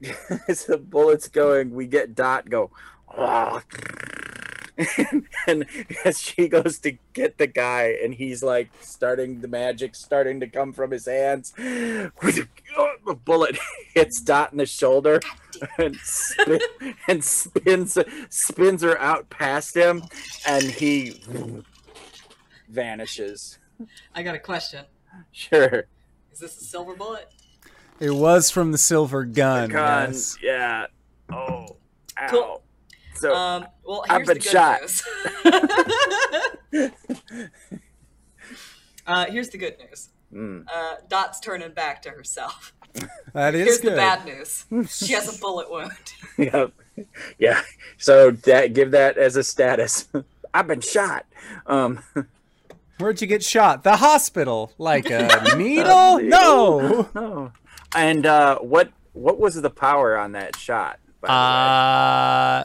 as 0.47 0.65
the 0.65 0.77
bullets 0.77 1.27
going, 1.27 1.73
we 1.73 1.87
get 1.87 2.15
Dot 2.15 2.49
go, 2.49 2.71
and, 4.97 5.25
and 5.47 5.65
as 6.03 6.19
she 6.19 6.47
goes 6.47 6.79
to 6.79 6.97
get 7.13 7.37
the 7.37 7.47
guy, 7.47 7.95
and 8.03 8.13
he's 8.13 8.43
like 8.43 8.69
starting 8.81 9.39
the 9.39 9.47
magic 9.47 9.95
starting 9.95 10.39
to 10.41 10.47
come 10.47 10.73
from 10.73 10.91
his 10.91 11.05
hands. 11.05 11.53
The 13.05 13.13
bullet 13.13 13.55
hits 13.93 14.19
Dot 14.19 14.51
in 14.51 14.57
the 14.57 14.65
shoulder 14.65 15.19
and 15.77 15.95
spin, 15.97 16.59
and 17.07 17.23
spins 17.23 17.97
spins 18.29 18.81
her 18.81 18.99
out 18.99 19.29
past 19.29 19.75
him, 19.75 20.03
and 20.47 20.63
he 20.63 21.21
vanishes. 22.67 23.59
I 24.13 24.23
got 24.23 24.35
a 24.35 24.39
question. 24.39 24.85
Sure. 25.31 25.85
Is 26.31 26.39
this 26.39 26.59
a 26.59 26.63
silver 26.63 26.95
bullet? 26.95 27.31
It 27.99 28.11
was 28.11 28.49
from 28.51 28.71
the 28.73 28.77
silver 28.77 29.23
gun. 29.23 29.69
The 29.69 29.73
Gun, 29.75 30.11
yes. 30.11 30.37
yeah. 30.41 30.85
Oh, 31.31 31.65
ow. 32.19 32.27
Cool. 32.29 32.61
So 33.15 33.33
Um, 33.33 33.65
well, 33.85 34.03
I've 34.09 34.27
here's 34.27 34.27
the 34.27 34.33
been 34.33 34.43
good 34.43 34.51
shot. 34.51 34.81
news. 36.73 36.91
uh, 39.07 39.25
here's 39.27 39.49
the 39.49 39.57
good 39.57 39.75
news. 39.79 40.09
mm, 40.33 40.65
Uh, 40.73 40.95
Dot's 41.07 41.39
turning 41.39 41.71
back 41.71 42.01
to 42.03 42.09
herself. 42.09 42.73
That 43.33 43.55
is 43.55 43.65
Here's 43.65 43.77
good. 43.79 43.91
the 43.91 43.95
bad 43.97 44.25
news. 44.25 44.63
She 44.89 45.11
has 45.13 45.35
a 45.35 45.39
bullet 45.41 45.69
wound. 45.69 45.91
yeah, 46.37 46.67
yeah. 47.37 47.61
So 47.97 48.31
that 48.31 48.73
give 48.73 48.91
that 48.91 49.17
as 49.17 49.35
a 49.35 49.43
status. 49.43 50.07
I've 50.53 50.67
been 50.67 50.79
shot. 50.79 51.25
Um, 51.67 51.99
Where'd 52.97 53.19
you 53.21 53.27
get 53.27 53.43
shot? 53.43 53.83
The 53.83 53.97
hospital. 53.97 54.71
Like 54.77 55.09
a 55.09 55.55
needle? 55.57 56.19
No. 56.19 57.09
no. 57.13 57.51
And 57.95 58.25
uh, 58.25 58.59
what 58.59 58.91
what 59.13 59.39
was 59.39 59.55
the 59.55 59.69
power 59.69 60.17
on 60.17 60.33
that 60.33 60.55
shot? 60.55 60.99
By 61.21 61.27
the 61.27 61.31
way? 61.33 61.37
Uh, 61.37 62.63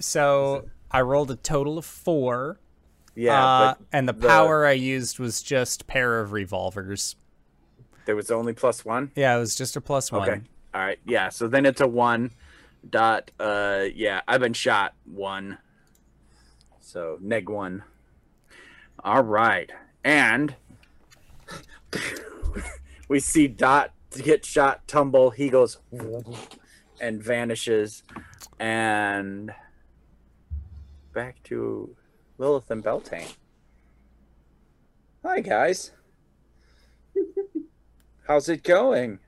so 0.00 0.68
I 0.90 1.00
rolled 1.02 1.30
a 1.30 1.36
total 1.36 1.78
of 1.78 1.84
four. 1.84 2.58
Yeah, 3.14 3.44
uh, 3.44 3.74
and 3.92 4.08
the, 4.08 4.14
the- 4.14 4.26
power 4.26 4.64
I 4.66 4.72
used 4.72 5.18
was 5.18 5.42
just 5.42 5.86
pair 5.86 6.20
of 6.20 6.32
revolvers. 6.32 7.14
there 8.06 8.16
was 8.16 8.30
only 8.30 8.54
plus 8.54 8.84
one. 8.86 9.10
Yeah, 9.14 9.36
it 9.36 9.38
was 9.38 9.54
just 9.54 9.76
a 9.76 9.80
plus 9.82 10.10
one. 10.10 10.28
Okay. 10.28 10.40
All 10.74 10.80
right. 10.80 10.98
Yeah. 11.06 11.28
So 11.28 11.46
then 11.48 11.66
it's 11.66 11.82
a 11.82 11.86
one 11.86 12.30
dot. 12.88 13.30
Uh. 13.38 13.84
Yeah. 13.94 14.22
I've 14.26 14.40
been 14.40 14.54
shot 14.54 14.94
one. 15.04 15.58
So 16.80 17.18
neg 17.20 17.48
one. 17.50 17.84
All 19.04 19.22
right. 19.22 19.70
And 20.04 20.54
we 23.08 23.18
see 23.20 23.48
Dot 23.48 23.92
get 24.22 24.44
shot, 24.44 24.86
tumble. 24.86 25.30
He 25.30 25.48
goes 25.48 25.78
and 27.00 27.22
vanishes, 27.22 28.04
and 28.60 29.52
back 31.12 31.42
to 31.44 31.96
Lilith 32.38 32.70
and 32.70 32.82
Beltane. 32.82 33.28
Hi 35.24 35.40
guys. 35.40 35.92
How's 38.26 38.48
it 38.48 38.62
going? 38.62 39.18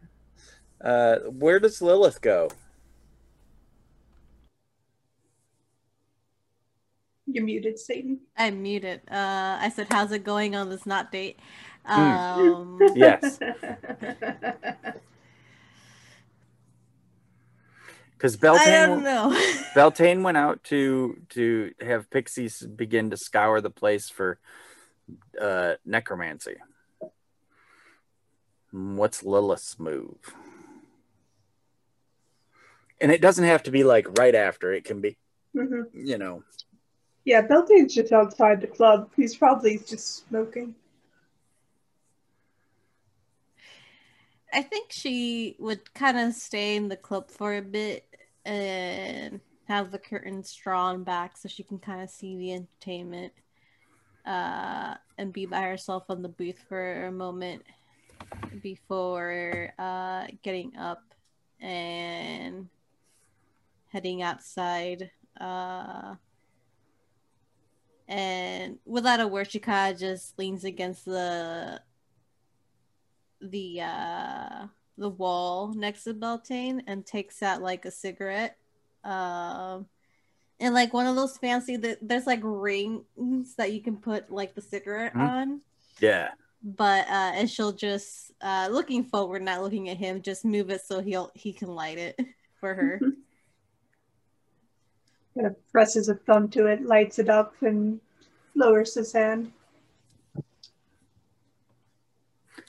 Uh, 0.80 1.16
where 1.20 1.58
does 1.58 1.82
Lilith 1.82 2.20
go? 2.20 2.50
You 7.34 7.42
muted 7.42 7.80
Satan. 7.80 8.20
I'm 8.36 8.62
muted. 8.62 9.00
Uh, 9.10 9.58
I 9.60 9.68
said, 9.74 9.88
"How's 9.90 10.12
it 10.12 10.22
going 10.22 10.54
on 10.54 10.70
this 10.70 10.86
not 10.86 11.10
date?" 11.10 11.40
Um, 11.84 12.80
Yes, 12.94 13.38
because 18.16 18.36
I 18.36 18.38
Beltane 18.40 18.86
don't 18.86 19.02
know. 19.02 19.36
Beltane 19.74 20.22
went 20.22 20.36
out 20.36 20.62
to 20.64 21.20
to 21.30 21.72
have 21.80 22.08
pixies 22.08 22.60
begin 22.60 23.10
to 23.10 23.16
scour 23.16 23.60
the 23.60 23.68
place 23.68 24.08
for 24.08 24.38
uh, 25.40 25.74
necromancy. 25.84 26.54
What's 28.70 29.24
Lilith's 29.24 29.76
move? 29.80 30.18
And 33.00 33.10
it 33.10 33.20
doesn't 33.20 33.44
have 33.44 33.64
to 33.64 33.72
be 33.72 33.82
like 33.82 34.06
right 34.20 34.36
after. 34.36 34.72
It 34.72 34.84
can 34.84 35.00
be, 35.00 35.16
Mhm. 35.56 35.86
you 35.92 36.16
know, 36.16 36.44
Yeah, 37.24 37.46
Beltane's 37.46 37.94
just 37.94 38.12
outside 38.12 38.60
the 38.60 38.66
club. 38.66 39.10
He's 39.16 39.36
probably 39.36 39.78
just 39.78 40.26
smoking. 40.28 40.74
I 44.52 44.62
think 44.62 44.92
she 44.92 45.56
would 45.58 45.92
kind 45.94 46.18
of 46.18 46.34
stay 46.34 46.76
in 46.76 46.88
the 46.88 46.96
club 46.96 47.30
for 47.30 47.56
a 47.56 47.62
bit 47.62 48.06
and 48.44 49.40
have 49.66 49.90
the 49.90 49.98
curtains 49.98 50.54
drawn 50.54 51.02
back 51.02 51.36
so 51.36 51.48
she 51.48 51.62
can 51.62 51.78
kind 51.78 52.02
of 52.02 52.10
see 52.10 52.36
the 52.36 52.52
entertainment 52.52 53.32
uh, 54.26 54.94
and 55.18 55.32
be 55.32 55.46
by 55.46 55.62
herself 55.62 56.04
on 56.08 56.22
the 56.22 56.28
booth 56.28 56.58
for 56.68 57.06
a 57.06 57.12
moment 57.12 57.62
before 58.62 59.72
uh, 59.78 60.26
getting 60.42 60.76
up 60.76 61.02
and 61.60 62.68
heading 63.88 64.22
outside. 64.22 65.10
Uh, 65.40 66.14
and 68.08 68.78
without 68.84 69.20
a 69.20 69.26
word, 69.26 69.50
she 69.50 69.58
kind 69.58 69.94
of 69.94 70.00
just 70.00 70.38
leans 70.38 70.64
against 70.64 71.04
the 71.04 71.80
the 73.40 73.80
uh 73.80 74.66
the 74.96 75.08
wall 75.08 75.74
next 75.74 76.04
to 76.04 76.14
Beltane 76.14 76.82
and 76.86 77.04
takes 77.04 77.42
out 77.42 77.60
like 77.62 77.84
a 77.84 77.90
cigarette. 77.90 78.56
Um 79.02 79.86
and 80.60 80.72
like 80.72 80.94
one 80.94 81.06
of 81.06 81.16
those 81.16 81.36
fancy 81.36 81.76
that 81.78 81.98
there's 82.00 82.26
like 82.26 82.40
rings 82.42 83.54
that 83.56 83.72
you 83.72 83.82
can 83.82 83.96
put 83.96 84.30
like 84.30 84.54
the 84.54 84.62
cigarette 84.62 85.14
Mhm. 85.14 85.20
on. 85.28 85.60
yeah. 86.00 86.30
But 86.62 87.06
uh 87.08 87.32
and 87.34 87.50
she'll 87.50 87.72
just 87.72 88.30
uh 88.40 88.68
looking 88.70 89.04
forward, 89.04 89.42
not 89.42 89.62
looking 89.62 89.88
at 89.88 89.96
him, 89.98 90.22
just 90.22 90.44
move 90.44 90.70
it 90.70 90.80
so 90.82 91.00
he'll 91.02 91.30
he 91.34 91.52
can 91.52 91.68
light 91.68 91.98
it 91.98 92.18
for 92.60 92.74
her. 92.74 93.00
Kind 95.34 95.46
of 95.48 95.56
presses 95.72 96.08
a 96.08 96.14
thumb 96.14 96.48
to 96.50 96.66
it, 96.66 96.82
lights 96.82 97.18
it 97.18 97.28
up, 97.28 97.54
and 97.62 98.00
lowers 98.54 98.94
his 98.94 99.12
hand. 99.12 99.50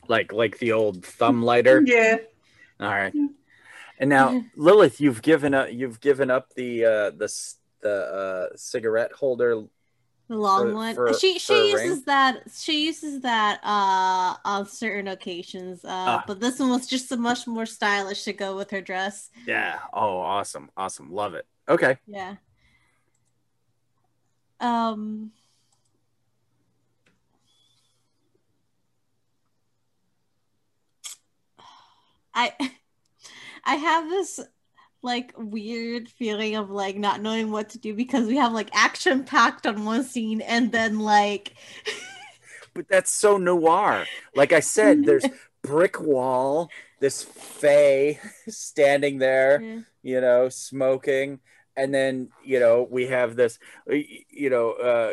Like 0.08 0.32
like 0.32 0.58
the 0.60 0.72
old 0.72 1.04
thumb 1.06 1.44
lighter. 1.44 1.82
Yeah. 1.86 2.18
All 2.80 2.90
right. 2.90 3.14
And 3.98 4.10
now, 4.10 4.44
Lilith, 4.58 5.00
you've 5.00 5.22
given 5.22 5.54
up. 5.54 5.72
You've 5.72 6.00
given 6.02 6.30
up 6.30 6.54
the 6.56 6.86
uh, 6.86 7.10
the 7.12 7.32
the 7.82 8.50
uh, 8.52 8.56
cigarette 8.58 9.14
holder. 9.14 9.62
The 10.28 10.36
long 10.36 10.70
For- 10.70 10.74
one. 10.74 10.96
for- 10.96 11.14
she 11.14 11.38
she 11.40 11.72
a 11.72 11.76
ring? 11.76 11.86
uses 11.90 12.04
that 12.06 12.42
she 12.54 12.86
uses 12.88 13.22
that 13.22 13.60
uh 13.64 14.36
on 14.44 14.66
certain 14.66 15.08
occasions. 15.08 15.86
Uh 15.86 15.90
Ah. 15.92 16.24
but 16.28 16.40
this 16.40 16.60
one 16.60 16.72
was 16.72 16.88
just 16.88 17.12
a 17.12 17.18
much 17.18 17.46
more 17.48 17.66
stylish 17.68 18.24
to 18.24 18.34
go 18.34 18.56
with 18.56 18.72
her 18.72 18.82
dress. 18.82 19.30
Yeah. 19.48 19.80
Oh, 19.94 20.18
awesome, 20.18 20.70
awesome, 20.76 21.12
love 21.14 21.36
it. 21.36 21.46
Okay. 21.70 21.98
Yeah. 22.08 22.36
Um 24.60 25.32
I 32.34 32.54
I 33.66 33.76
have 33.76 34.10
this 34.10 34.40
like 35.02 35.34
weird 35.38 36.10
feeling 36.10 36.56
of 36.56 36.72
like 36.72 36.98
not 36.98 37.22
knowing 37.22 37.52
what 37.52 37.70
to 37.70 37.78
do 37.78 37.94
because 37.94 38.28
we 38.28 38.38
have 38.38 38.52
like 38.54 38.70
action 38.74 39.24
packed 39.24 39.68
on 39.68 39.86
one 39.86 40.04
scene 40.04 40.42
and 40.42 40.72
then 40.72 41.00
like 41.00 41.54
But 42.76 42.90
that's 42.90 43.10
so 43.12 43.38
noir. 43.38 44.06
Like 44.36 44.52
I 44.52 44.60
said, 44.60 45.06
there's 45.06 45.26
brick 45.64 46.02
wall, 46.02 46.70
this 47.00 47.24
fay 47.24 48.20
standing 48.50 49.18
there, 49.18 49.62
Yeah. 49.62 49.80
you 50.04 50.22
know, 50.22 50.50
smoking, 50.50 51.40
and 51.76 51.94
then 51.94 52.30
you 52.44 52.60
know 52.60 52.88
we 52.90 53.08
have 53.08 53.36
this, 53.36 53.60
you 53.88 54.50
know, 54.50 54.72
uh, 54.72 55.12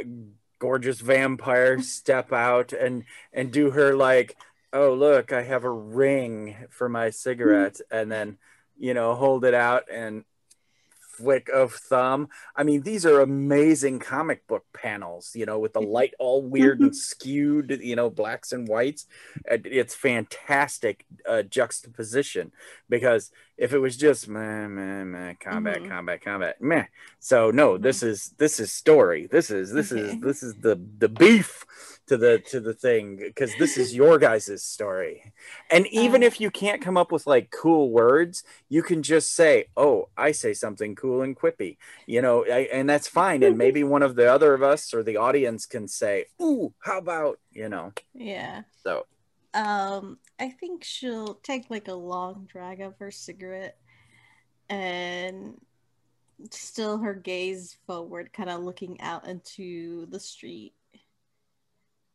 gorgeous 0.59 1.01
vampire 1.01 1.81
step 1.83 2.33
out 2.33 2.73
and 2.73 3.05
and 3.33 3.53
do 3.53 3.71
her 3.71 3.95
like, 3.95 4.37
oh 4.73 4.95
look, 4.95 5.33
I 5.33 5.43
have 5.43 5.65
a 5.65 5.71
ring 5.71 6.57
for 6.71 6.89
my 6.89 7.11
cigarette, 7.11 7.81
and 7.91 8.11
then 8.11 8.39
you 8.79 8.95
know 8.95 9.15
hold 9.15 9.45
it 9.45 9.55
out 9.55 9.85
and 9.93 10.25
flick 11.23 11.49
of 11.49 11.73
thumb. 11.73 12.29
I 12.57 12.63
mean, 12.65 12.83
these 12.83 13.07
are 13.07 13.21
amazing 13.21 14.01
comic 14.01 14.47
book 14.47 14.65
panels, 14.73 15.33
you 15.35 15.47
know, 15.47 15.59
with 15.59 15.73
the 15.73 15.81
light 15.81 16.15
all 16.19 16.43
weird 16.43 16.81
and 16.81 16.95
skewed, 16.95 17.79
you 17.83 17.97
know, 17.97 18.11
blacks 18.11 18.53
and 18.53 18.67
whites. 18.69 19.07
It's 19.47 19.95
fantastic 19.95 21.05
uh, 21.29 21.43
juxtaposition 21.43 22.53
because 22.89 23.31
if 23.57 23.73
it 23.73 23.79
was 23.79 23.97
just 23.97 24.29
meh, 24.29 24.67
meh, 24.67 25.05
meh, 25.05 25.35
combat, 25.35 25.83
Mhm. 25.83 25.89
combat, 25.89 26.25
combat, 26.25 26.61
meh. 26.61 26.87
So 27.21 27.51
no, 27.51 27.79
this 27.79 28.03
is 28.03 28.35
this 28.39 28.59
is 28.59 28.73
story. 28.73 29.27
This 29.31 29.51
is 29.51 29.73
this 29.73 29.93
is 29.93 30.19
this 30.21 30.43
is 30.43 30.55
the 30.55 30.77
the 30.99 31.09
beef 31.09 31.65
to 32.13 32.19
the 32.19 32.39
to 32.53 32.61
the 32.61 32.75
thing 32.75 33.17
because 33.17 33.55
this 33.57 33.77
is 33.77 33.95
your 33.95 34.19
guys' 34.19 34.63
story. 34.63 35.33
And 35.71 35.87
even 35.89 36.23
Uh. 36.23 36.27
if 36.27 36.41
you 36.41 36.51
can't 36.51 36.83
come 36.83 36.97
up 36.97 37.11
with 37.13 37.27
like 37.27 37.51
cool 37.51 37.91
words, 37.91 38.45
you 38.69 38.83
can 38.83 39.03
just 39.03 39.35
say, 39.35 39.67
"Oh, 39.77 40.09
I 40.17 40.33
say 40.33 40.53
something 40.53 40.95
cool 40.95 41.23
and 41.23 41.37
quippy," 41.37 41.79
you 42.07 42.21
know, 42.23 42.45
I, 42.45 42.69
and 42.73 42.89
that's 42.89 43.09
fine. 43.09 43.43
And 43.43 43.57
maybe 43.59 43.83
one 43.85 44.03
of 44.03 44.15
the 44.17 44.31
other 44.33 44.55
of 44.55 44.63
us 44.63 44.93
or 44.95 45.03
the 45.03 45.17
audience 45.17 45.67
can 45.67 45.89
say, 45.89 46.27
"Ooh, 46.41 46.75
how 46.81 46.99
about 46.99 47.39
you 47.51 47.69
know?" 47.69 47.93
yeah. 48.15 48.63
So 48.85 49.07
Um, 49.55 50.19
I 50.41 50.51
think 50.51 50.85
she'll 50.85 51.35
take 51.37 51.71
like 51.71 51.89
a 51.89 51.95
long 51.95 52.47
drag 52.51 52.81
of 52.81 52.97
her 52.99 53.11
cigarette 53.11 53.77
and 54.69 55.61
still 56.51 56.99
her 56.99 57.15
gaze 57.15 57.77
forward, 57.87 58.33
kind 58.33 58.51
of 58.51 58.63
looking 58.63 59.01
out 59.01 59.27
into 59.29 60.07
the 60.07 60.21
street. 60.21 60.75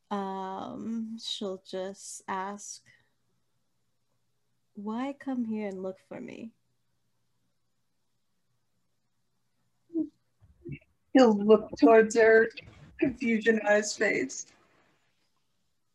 Um, 0.10 1.18
she'll 1.22 1.62
just 1.70 2.24
ask, 2.28 2.82
Why 4.76 5.14
come 5.20 5.46
here 5.46 5.68
and 5.68 5.84
look 5.84 5.98
for 6.08 6.22
me? 6.22 6.52
He'll 11.14 11.38
look 11.38 11.70
towards 11.80 12.16
her, 12.16 12.50
confusion 13.00 13.60
on 13.68 13.78
his 13.78 13.96
face. 13.96 14.48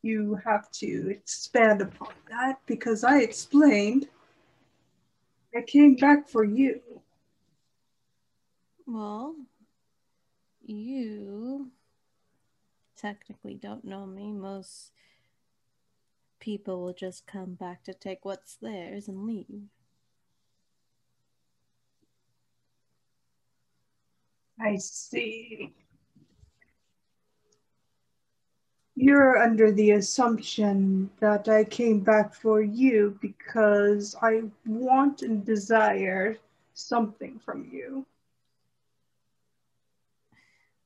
You 0.03 0.39
have 0.45 0.71
to 0.73 1.11
expand 1.11 1.81
upon 1.81 2.13
that 2.29 2.59
because 2.67 3.05
I 3.05 3.21
explained 3.21 4.09
I 5.55 5.63
came 5.63 5.97
back 5.97 6.29
for 6.29 6.45
you. 6.45 6.81
Well, 8.87 9.37
you 10.63 11.71
technically 13.03 13.55
don't 13.55 13.85
know 13.85 14.07
me. 14.07 14.33
Most 14.33 14.93
people 16.39 16.81
will 16.83 16.95
just 16.95 17.27
come 17.27 17.55
back 17.55 17.83
to 17.85 17.95
take 17.95 18.25
what's 18.25 18.57
theirs 18.57 19.09
and 19.09 19.27
leave. 19.27 19.65
I 24.61 24.77
see. 24.77 25.73
You're 28.95 29.39
under 29.39 29.73
the 29.73 29.93
assumption 29.93 31.11
that 31.19 31.49
I 31.49 31.65
came 31.65 32.01
back 32.01 32.35
for 32.35 32.61
you 32.61 33.19
because 33.21 34.15
I 34.23 34.43
want 34.67 35.23
and 35.23 35.45
desire 35.45 36.37
something 36.75 37.41
from 37.45 37.69
you. 37.73 38.07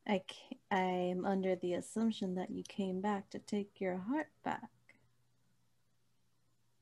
I 0.06 0.22
I'm 0.70 1.24
under 1.24 1.54
the 1.56 1.74
assumption 1.74 2.34
that 2.34 2.50
you 2.50 2.62
came 2.68 3.00
back 3.00 3.30
to 3.30 3.38
take 3.38 3.80
your 3.80 3.96
heart 3.96 4.28
back. 4.44 4.68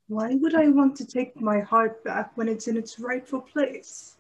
Why 0.09 0.35
would 0.35 0.55
I 0.55 0.69
want 0.69 0.97
to 0.97 1.07
take 1.07 1.41
my 1.41 1.61
heart 1.61 2.05
back 2.05 2.37
when 2.37 2.49
it's 2.49 2.69
in 2.69 2.77
its 2.77 2.99
rightful 2.99 3.41
place? 3.41 4.17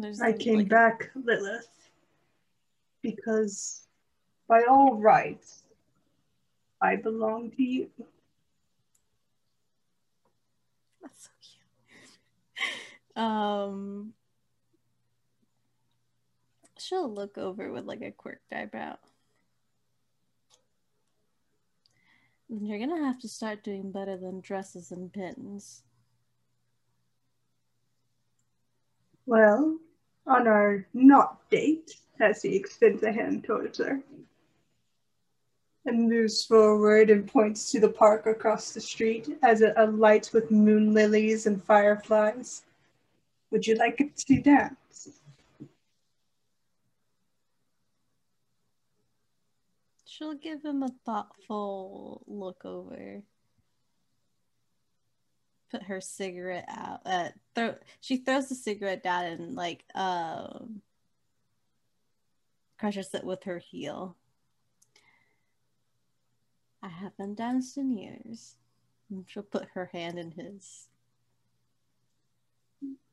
That's 0.00 0.18
cute. 0.20 0.20
I 0.20 0.32
came 0.32 0.58
like 0.58 0.68
back, 0.68 1.10
Lilith, 1.14 1.68
because 3.02 3.86
by 4.46 4.64
all 4.68 4.96
rights, 4.96 5.62
I 6.82 6.96
belong 6.96 7.50
to 7.52 7.62
you. 7.62 7.90
That's 11.08 11.24
so 11.24 11.30
cute. 13.16 13.24
um, 13.24 14.12
she'll 16.78 17.12
look 17.12 17.38
over 17.38 17.72
with 17.72 17.84
like 17.84 18.02
a 18.02 18.10
quirked 18.10 18.52
eyebrow. 18.52 18.96
You're 22.48 22.78
gonna 22.78 23.04
have 23.04 23.20
to 23.20 23.28
start 23.28 23.62
doing 23.62 23.92
better 23.92 24.16
than 24.16 24.40
dresses 24.40 24.90
and 24.90 25.12
pins. 25.12 25.82
Well, 29.26 29.78
on 30.26 30.48
our 30.48 30.86
not 30.94 31.48
date, 31.50 31.96
as 32.20 32.42
he 32.42 32.56
extends 32.56 33.02
a 33.02 33.12
hand 33.12 33.44
towards 33.44 33.78
her 33.78 34.00
and 35.88 36.08
moves 36.08 36.44
forward 36.44 37.10
and 37.10 37.26
points 37.26 37.70
to 37.72 37.80
the 37.80 37.88
park 37.88 38.26
across 38.26 38.70
the 38.72 38.80
street 38.80 39.28
as 39.42 39.60
it 39.60 39.74
alights 39.76 40.32
with 40.32 40.50
moon 40.50 40.94
lilies 40.94 41.46
and 41.46 41.62
fireflies. 41.64 42.62
Would 43.50 43.66
you 43.66 43.74
like 43.76 43.98
to 43.98 44.40
dance? 44.40 45.20
She'll 50.04 50.34
give 50.34 50.64
him 50.64 50.82
a 50.82 50.90
thoughtful 51.06 52.22
look 52.26 52.64
over. 52.64 53.22
Put 55.70 55.84
her 55.84 56.00
cigarette 56.00 56.64
out. 56.68 57.00
Uh, 57.04 57.28
throw. 57.54 57.74
She 58.00 58.18
throws 58.18 58.48
the 58.48 58.54
cigarette 58.54 59.02
down 59.02 59.26
and 59.26 59.54
like 59.54 59.84
um 59.94 60.82
crushes 62.78 63.14
it 63.14 63.24
with 63.24 63.44
her 63.44 63.58
heel. 63.58 64.16
I 66.88 66.90
haven't 66.90 67.34
danced 67.34 67.76
in 67.76 67.98
years. 67.98 68.56
And 69.10 69.24
she'll 69.28 69.42
put 69.42 69.68
her 69.74 69.90
hand 69.92 70.18
in 70.18 70.30
his. 70.30 70.88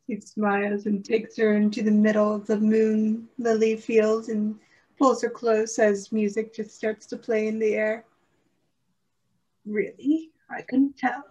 He 0.07 0.19
smiles 0.21 0.85
and 0.85 1.03
takes 1.03 1.35
her 1.37 1.55
into 1.55 1.81
the 1.81 1.91
middle 1.91 2.33
of 2.33 2.47
the 2.47 2.57
moon 2.57 3.27
lily 3.37 3.75
field 3.75 4.29
and 4.29 4.57
pulls 4.97 5.21
her 5.23 5.29
close 5.29 5.77
as 5.79 6.11
music 6.11 6.53
just 6.53 6.75
starts 6.75 7.05
to 7.07 7.17
play 7.17 7.47
in 7.47 7.59
the 7.59 7.73
air. 7.73 8.05
Really? 9.65 10.31
I 10.49 10.61
couldn't 10.61 10.97
tell. 10.97 11.23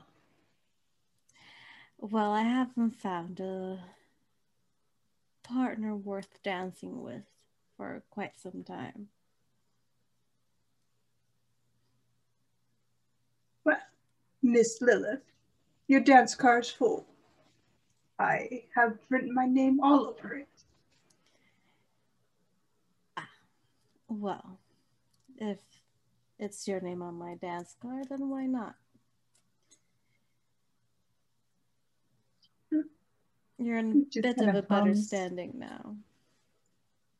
Well, 1.99 2.33
I 2.33 2.43
haven't 2.43 2.97
found 2.97 3.41
a 3.41 3.79
partner 5.43 5.95
worth 5.95 6.43
dancing 6.43 7.03
with 7.03 7.25
for 7.77 8.03
quite 8.11 8.39
some 8.39 8.65
time. 8.65 9.09
Well, 13.65 13.79
Miss 14.45 14.83
Lilith, 14.83 15.23
your 15.89 16.01
dance 16.01 16.35
card's 16.35 16.69
full. 16.71 17.07
I 18.19 18.65
have 18.77 18.99
written 19.09 19.35
my 19.35 19.47
name 19.47 19.81
all 19.83 20.07
over 20.07 20.35
it. 20.35 20.49
Ah, 23.17 23.27
Well, 24.09 24.59
if 25.39 25.59
it's 26.39 26.69
your 26.69 26.81
name 26.81 27.01
on 27.01 27.15
my 27.15 27.37
dance 27.37 27.75
card, 27.81 28.09
then 28.11 28.29
why 28.29 28.45
not? 28.45 28.75
You're 33.57 33.79
in 33.79 34.07
a 34.15 34.21
bit 34.21 34.39
of 34.39 34.55
a 34.55 34.63
better 34.63 34.95
standing 34.95 35.53
now. 35.55 35.97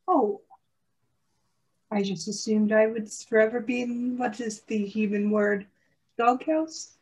Oh. 0.07 0.43
I 1.91 2.03
just 2.03 2.29
assumed 2.29 2.71
I 2.73 2.87
would 2.87 3.11
forever 3.11 3.61
be 3.61 3.81
in 3.81 4.19
what 4.19 4.41
is 4.41 4.61
the 4.61 4.85
human 4.85 5.31
word? 5.31 5.67
Doghouse? 6.19 6.94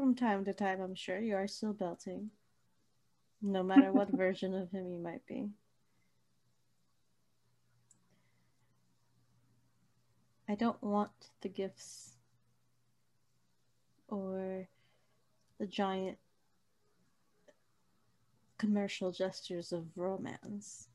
From 0.00 0.14
time 0.14 0.46
to 0.46 0.54
time, 0.54 0.80
I'm 0.80 0.94
sure 0.94 1.18
you 1.18 1.36
are 1.36 1.46
still 1.46 1.74
belting. 1.74 2.30
No 3.42 3.62
matter 3.62 3.92
what 3.92 4.08
version 4.16 4.54
of 4.54 4.70
him 4.70 4.90
you 4.90 4.98
might 4.98 5.26
be. 5.26 5.50
I 10.48 10.54
don't 10.54 10.82
want 10.82 11.10
the 11.42 11.50
gifts 11.50 12.16
or 14.08 14.70
the 15.58 15.66
giant 15.66 16.16
commercial 18.56 19.12
gestures 19.12 19.70
of 19.70 19.84
romance. 19.96 20.88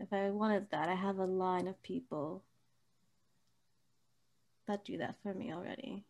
If 0.00 0.12
I 0.12 0.28
wanted 0.30 0.72
that, 0.72 0.88
I 0.88 0.96
have 0.96 1.18
a 1.18 1.24
line 1.24 1.68
of 1.68 1.80
people 1.84 2.42
that 4.66 4.84
do 4.84 4.98
that 4.98 5.14
for 5.22 5.34
me 5.34 5.52
already. 5.52 6.04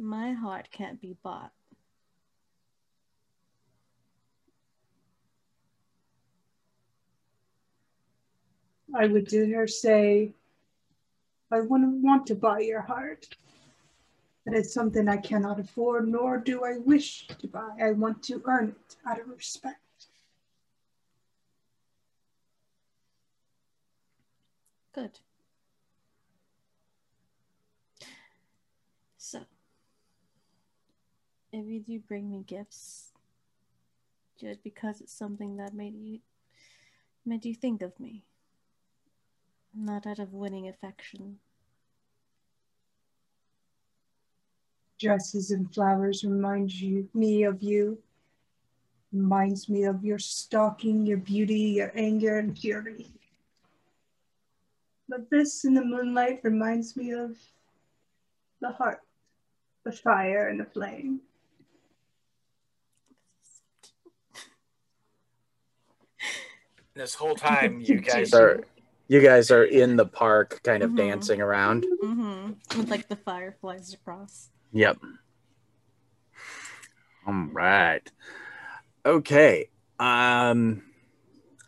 My 0.00 0.32
heart 0.32 0.70
can't 0.70 0.98
be 0.98 1.14
bought. 1.22 1.52
I 8.94 9.06
would 9.06 9.28
dare 9.28 9.66
say 9.66 10.32
I 11.52 11.60
wouldn't 11.60 12.02
want 12.02 12.26
to 12.28 12.34
buy 12.34 12.60
your 12.60 12.80
heart. 12.80 13.28
But 14.46 14.54
it's 14.54 14.72
something 14.72 15.06
I 15.06 15.18
cannot 15.18 15.60
afford, 15.60 16.08
nor 16.08 16.38
do 16.38 16.64
I 16.64 16.78
wish 16.78 17.26
to 17.26 17.46
buy. 17.46 17.76
I 17.78 17.92
want 17.92 18.22
to 18.24 18.40
earn 18.46 18.68
it 18.70 18.96
out 19.06 19.20
of 19.20 19.28
respect. 19.28 19.76
Good. 24.94 25.20
So, 29.18 29.40
if 31.52 31.66
you 31.66 31.80
do 31.80 31.98
bring 32.00 32.30
me 32.30 32.44
gifts, 32.46 33.12
just 34.40 34.62
because 34.62 35.00
it's 35.00 35.12
something 35.12 35.56
that 35.56 35.74
made 35.74 35.94
you 35.94 36.20
made 37.26 37.44
you 37.44 37.54
think 37.54 37.82
of 37.82 37.98
me, 38.00 38.24
not 39.74 40.06
out 40.06 40.18
of 40.18 40.32
winning 40.32 40.68
affection. 40.68 41.38
Dresses 44.98 45.50
and 45.50 45.72
flowers 45.72 46.24
remind 46.24 46.72
you 46.72 47.08
me 47.14 47.44
of 47.44 47.62
you. 47.62 47.98
Reminds 49.12 49.68
me 49.68 49.84
of 49.84 50.04
your 50.04 50.18
stalking, 50.18 51.04
your 51.04 51.18
beauty, 51.18 51.58
your 51.58 51.90
anger 51.94 52.38
and 52.38 52.56
fury. 52.56 53.06
But 55.08 55.28
this 55.28 55.64
in 55.64 55.74
the 55.74 55.84
moonlight 55.84 56.40
reminds 56.44 56.96
me 56.96 57.12
of 57.12 57.36
the 58.60 58.70
heart, 58.70 59.00
the 59.84 59.90
fire 59.90 60.48
and 60.48 60.60
the 60.60 60.64
flame. 60.64 61.20
This 66.94 67.14
whole 67.14 67.34
time, 67.34 67.80
you 67.84 68.00
guys 68.00 68.34
are 68.34 68.60
you 69.08 69.20
guys 69.20 69.50
are 69.50 69.64
in 69.64 69.96
the 69.96 70.06
park, 70.06 70.60
kind 70.62 70.82
of 70.82 70.90
Mhm. 70.92 70.96
dancing 70.96 71.40
around. 71.40 71.86
Mm-hmm. 72.02 72.78
With 72.78 72.90
like 72.90 73.08
the 73.08 73.16
fireflies 73.16 73.92
across. 73.92 74.50
Yep. 74.72 74.98
All 77.26 77.46
right. 77.52 78.08
Okay. 79.04 79.68
Um 79.98 80.82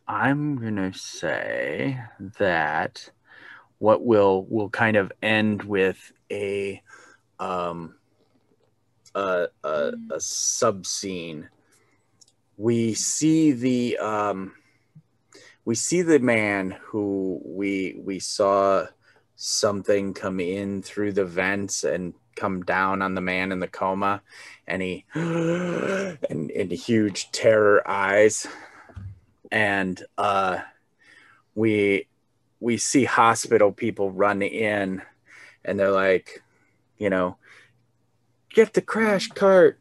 I'm 0.09 0.57
going 0.59 0.77
to 0.77 0.93
say 0.99 1.99
that 2.39 3.09
what 3.79 4.05
will 4.05 4.45
will 4.49 4.69
kind 4.69 4.97
of 4.97 5.13
end 5.23 5.63
with 5.63 6.13
a 6.31 6.83
um 7.39 7.97
a 9.15 9.49
a, 9.65 9.93
a 10.11 10.21
sub 10.21 10.87
scene. 10.87 11.49
We 12.57 12.95
see 12.95 13.53
the 13.53 13.99
um 13.99 14.55
we 15.65 15.75
see 15.75 16.03
the 16.03 16.19
man 16.19 16.77
who 16.81 17.41
we 17.45 18.01
we 18.03 18.19
saw 18.19 18.87
something 19.37 20.15
come 20.15 20.41
in 20.41 20.83
through 20.83 21.13
the 21.13 21.25
vents 21.25 21.85
and 21.85 22.15
come 22.37 22.63
down 22.63 23.03
on 23.03 23.15
the 23.15 23.21
man 23.21 23.53
in 23.53 23.61
the 23.61 23.69
coma 23.69 24.23
and 24.67 24.83
he 24.83 25.05
and, 25.15 26.51
and 26.51 26.73
huge 26.73 27.31
terror 27.33 27.87
eyes. 27.89 28.47
And 29.51 30.03
uh 30.19 30.61
we 31.55 32.07
we 32.61 32.77
see 32.77 33.05
hospital 33.05 33.73
people 33.73 34.11
run 34.11 34.43
in 34.43 35.03
and 35.65 35.79
they're 35.79 35.91
like 35.91 36.43
you 36.99 37.11
know 37.11 37.37
get 38.51 38.75
the 38.75 38.83
crash 38.83 39.29
cart. 39.29 39.79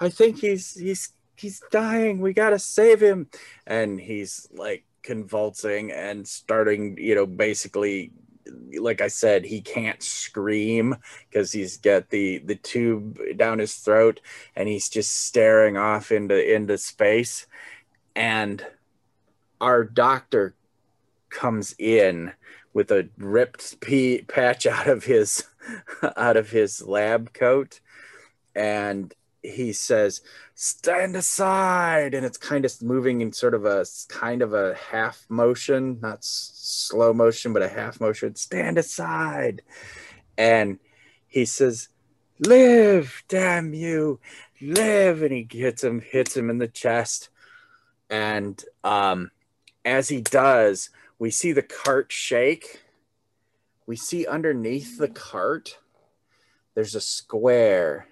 I 0.00 0.08
think 0.08 0.40
he's 0.40 0.74
he's 0.74 1.12
he's 1.36 1.62
dying. 1.70 2.20
We 2.20 2.32
gotta 2.32 2.58
save 2.58 3.00
him. 3.00 3.28
And 3.66 4.00
he's 4.00 4.48
like 4.52 4.84
convulsing 5.02 5.90
and 5.92 6.26
starting 6.26 6.96
you 6.98 7.14
know 7.14 7.26
basically 7.26 8.12
like 8.78 9.00
I 9.00 9.08
said, 9.08 9.44
he 9.44 9.60
can't 9.60 10.02
scream 10.02 10.96
because 11.28 11.52
he's 11.52 11.76
got 11.76 12.10
the 12.10 12.38
the 12.38 12.54
tube 12.54 13.18
down 13.36 13.58
his 13.58 13.74
throat, 13.74 14.20
and 14.56 14.68
he's 14.68 14.88
just 14.88 15.26
staring 15.26 15.76
off 15.76 16.10
into 16.12 16.54
into 16.54 16.78
space. 16.78 17.46
And 18.16 18.64
our 19.60 19.84
doctor 19.84 20.54
comes 21.28 21.74
in 21.78 22.32
with 22.72 22.90
a 22.90 23.08
ripped 23.18 23.80
pea 23.80 24.22
patch 24.22 24.66
out 24.66 24.88
of 24.88 25.04
his 25.04 25.44
out 26.16 26.36
of 26.36 26.50
his 26.50 26.82
lab 26.82 27.32
coat, 27.32 27.80
and 28.54 29.14
he 29.42 29.72
says, 29.72 30.20
"Stand 30.62 31.16
aside," 31.16 32.12
and 32.12 32.26
it's 32.26 32.36
kind 32.36 32.66
of 32.66 32.82
moving 32.82 33.22
in 33.22 33.32
sort 33.32 33.54
of 33.54 33.64
a 33.64 33.86
kind 34.10 34.42
of 34.42 34.52
a 34.52 34.74
half 34.74 35.24
motion, 35.30 35.98
not 36.02 36.18
s- 36.18 36.50
slow 36.54 37.14
motion, 37.14 37.54
but 37.54 37.62
a 37.62 37.68
half 37.68 37.98
motion. 37.98 38.34
Stand 38.34 38.76
aside, 38.76 39.62
and 40.36 40.78
he 41.26 41.46
says, 41.46 41.88
"Live, 42.40 43.24
damn 43.26 43.72
you, 43.72 44.20
live!" 44.60 45.22
And 45.22 45.32
he 45.32 45.48
hits 45.50 45.82
him, 45.82 46.02
hits 46.02 46.36
him 46.36 46.50
in 46.50 46.58
the 46.58 46.68
chest, 46.68 47.30
and 48.10 48.62
um, 48.84 49.30
as 49.82 50.10
he 50.10 50.20
does, 50.20 50.90
we 51.18 51.30
see 51.30 51.52
the 51.52 51.62
cart 51.62 52.12
shake. 52.12 52.82
We 53.86 53.96
see 53.96 54.26
underneath 54.26 54.98
the 54.98 55.08
cart, 55.08 55.78
there's 56.74 56.94
a 56.94 57.00
square 57.00 58.09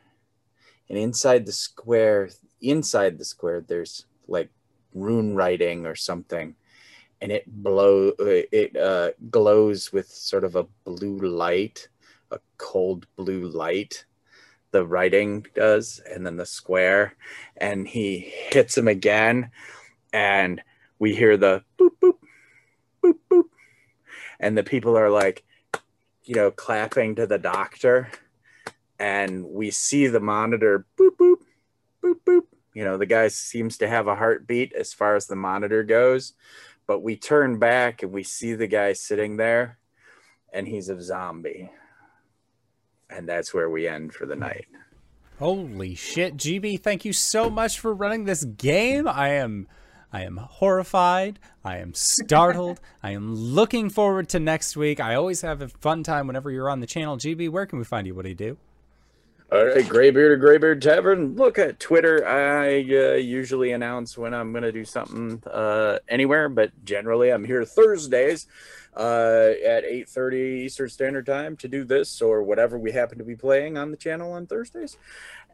and 0.88 0.98
inside 0.98 1.46
the 1.46 1.52
square 1.52 2.30
inside 2.60 3.18
the 3.18 3.24
square 3.24 3.60
there's 3.60 4.06
like 4.26 4.50
rune 4.94 5.34
writing 5.34 5.86
or 5.86 5.94
something. 5.94 6.54
And 7.20 7.32
it 7.32 7.44
blow 7.46 8.12
it 8.18 8.76
uh, 8.76 9.10
glows 9.30 9.92
with 9.92 10.08
sort 10.08 10.44
of 10.44 10.56
a 10.56 10.66
blue 10.84 11.18
light 11.18 11.88
a 12.30 12.38
cold 12.58 13.06
blue 13.16 13.48
light 13.48 14.04
the 14.70 14.86
writing 14.86 15.46
does 15.54 16.00
and 16.12 16.26
then 16.26 16.36
the 16.36 16.46
square. 16.46 17.14
And 17.56 17.88
he 17.88 18.18
hits 18.50 18.76
him 18.76 18.86
again 18.86 19.50
and 20.12 20.60
we 20.98 21.14
hear 21.14 21.36
the 21.36 21.64
boop 21.78 21.90
boop 22.00 22.18
boop 23.02 23.14
boop. 23.30 23.44
And 24.40 24.56
the 24.56 24.62
people 24.62 24.96
are 24.96 25.10
like 25.10 25.44
you 26.24 26.34
know 26.34 26.50
clapping 26.50 27.16
to 27.16 27.26
the 27.26 27.38
doctor 27.38 28.08
and 28.98 29.44
we 29.44 29.70
see 29.70 30.06
the 30.06 30.20
monitor 30.20 30.86
boop 30.98 31.16
boop 31.18 31.36
boop 32.02 32.20
boop 32.26 32.42
you 32.74 32.84
know 32.84 32.96
the 32.96 33.06
guy 33.06 33.28
seems 33.28 33.78
to 33.78 33.88
have 33.88 34.06
a 34.06 34.16
heartbeat 34.16 34.72
as 34.72 34.92
far 34.92 35.16
as 35.16 35.26
the 35.26 35.36
monitor 35.36 35.82
goes 35.82 36.34
but 36.86 37.00
we 37.00 37.16
turn 37.16 37.58
back 37.58 38.02
and 38.02 38.12
we 38.12 38.22
see 38.22 38.54
the 38.54 38.66
guy 38.66 38.92
sitting 38.92 39.36
there 39.36 39.78
and 40.52 40.66
he's 40.66 40.88
a 40.88 41.00
zombie 41.00 41.70
and 43.10 43.28
that's 43.28 43.54
where 43.54 43.70
we 43.70 43.86
end 43.88 44.12
for 44.12 44.26
the 44.26 44.36
night 44.36 44.66
Holy 45.38 45.94
shit, 45.94 46.36
GB, 46.36 46.80
thank 46.80 47.04
you 47.04 47.12
so 47.12 47.48
much 47.48 47.78
for 47.78 47.94
running 47.94 48.24
this 48.24 48.42
game. 48.42 49.06
I 49.06 49.28
am 49.28 49.68
I 50.12 50.22
am 50.22 50.38
horrified. 50.38 51.38
I 51.64 51.76
am 51.76 51.94
startled. 51.94 52.80
I 53.02 53.12
am 53.12 53.34
looking 53.34 53.88
forward 53.88 54.28
to 54.30 54.40
next 54.40 54.76
week. 54.76 54.98
I 54.98 55.14
always 55.14 55.42
have 55.42 55.62
a 55.62 55.68
fun 55.68 56.02
time 56.02 56.26
whenever 56.26 56.50
you're 56.50 56.70
on 56.70 56.80
the 56.80 56.86
channel. 56.86 57.16
GB, 57.16 57.50
where 57.50 57.66
can 57.66 57.78
we 57.78 57.84
find 57.84 58.06
you? 58.06 58.14
What 58.16 58.22
do 58.22 58.30
you 58.30 58.34
do? 58.34 58.56
All 59.50 59.64
right, 59.64 59.88
Graybeard 59.88 60.32
or 60.32 60.36
Graybeard 60.36 60.82
Tavern. 60.82 61.34
Look 61.34 61.58
at 61.58 61.80
Twitter. 61.80 62.26
I 62.28 62.80
uh, 62.80 63.14
usually 63.14 63.72
announce 63.72 64.18
when 64.18 64.34
I'm 64.34 64.52
going 64.52 64.62
to 64.62 64.72
do 64.72 64.84
something 64.84 65.42
uh, 65.50 66.00
anywhere, 66.06 66.50
but 66.50 66.70
generally 66.84 67.30
I'm 67.30 67.46
here 67.46 67.64
Thursdays 67.64 68.46
uh, 68.94 69.54
at 69.66 69.84
8:30 69.84 70.64
Eastern 70.64 70.90
Standard 70.90 71.24
Time 71.24 71.56
to 71.56 71.68
do 71.68 71.84
this 71.84 72.20
or 72.20 72.42
whatever 72.42 72.78
we 72.78 72.92
happen 72.92 73.16
to 73.16 73.24
be 73.24 73.36
playing 73.36 73.78
on 73.78 73.90
the 73.90 73.96
channel 73.96 74.32
on 74.32 74.46
Thursdays. 74.46 74.98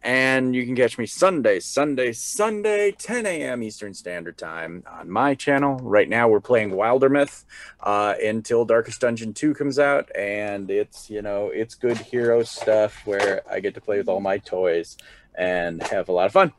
And 0.05 0.55
you 0.55 0.67
can 0.67 0.77
catch 0.77 0.99
me 0.99 1.07
Sunday, 1.07 1.61
Sunday, 1.61 2.13
Sunday, 2.13 2.93
10 2.93 3.25
a.m. 3.25 3.63
Eastern 3.63 3.95
Standard 3.95 4.37
Time 4.37 4.85
on 4.87 5.09
my 5.09 5.35
channel. 5.35 5.77
Right 5.77 6.11
now, 6.11 6.29
we're 6.29 6.41
playing 6.41 6.73
Wildermyth 6.73 7.45
uh, 7.81 8.13
until 8.23 8.67
Darkest 8.67 9.01
Dungeon 9.01 9.33
2 9.33 9.55
comes 9.55 9.79
out. 9.79 10.15
And 10.15 10.71
it's, 10.71 11.09
you 11.09 11.23
know, 11.23 11.49
it's 11.49 11.75
good 11.75 11.97
hero 11.97 12.43
stuff 12.43 13.01
where 13.07 13.41
I 13.51 13.61
get 13.61 13.73
to 13.77 13.81
play 13.81 13.97
with 13.97 14.09
all 14.09 14.21
my 14.21 14.37
toys 14.37 14.99
and 15.37 15.83
have 15.85 16.11
a 16.11 16.13
lot 16.13 16.27
of 16.27 16.33
fun. 16.33 16.53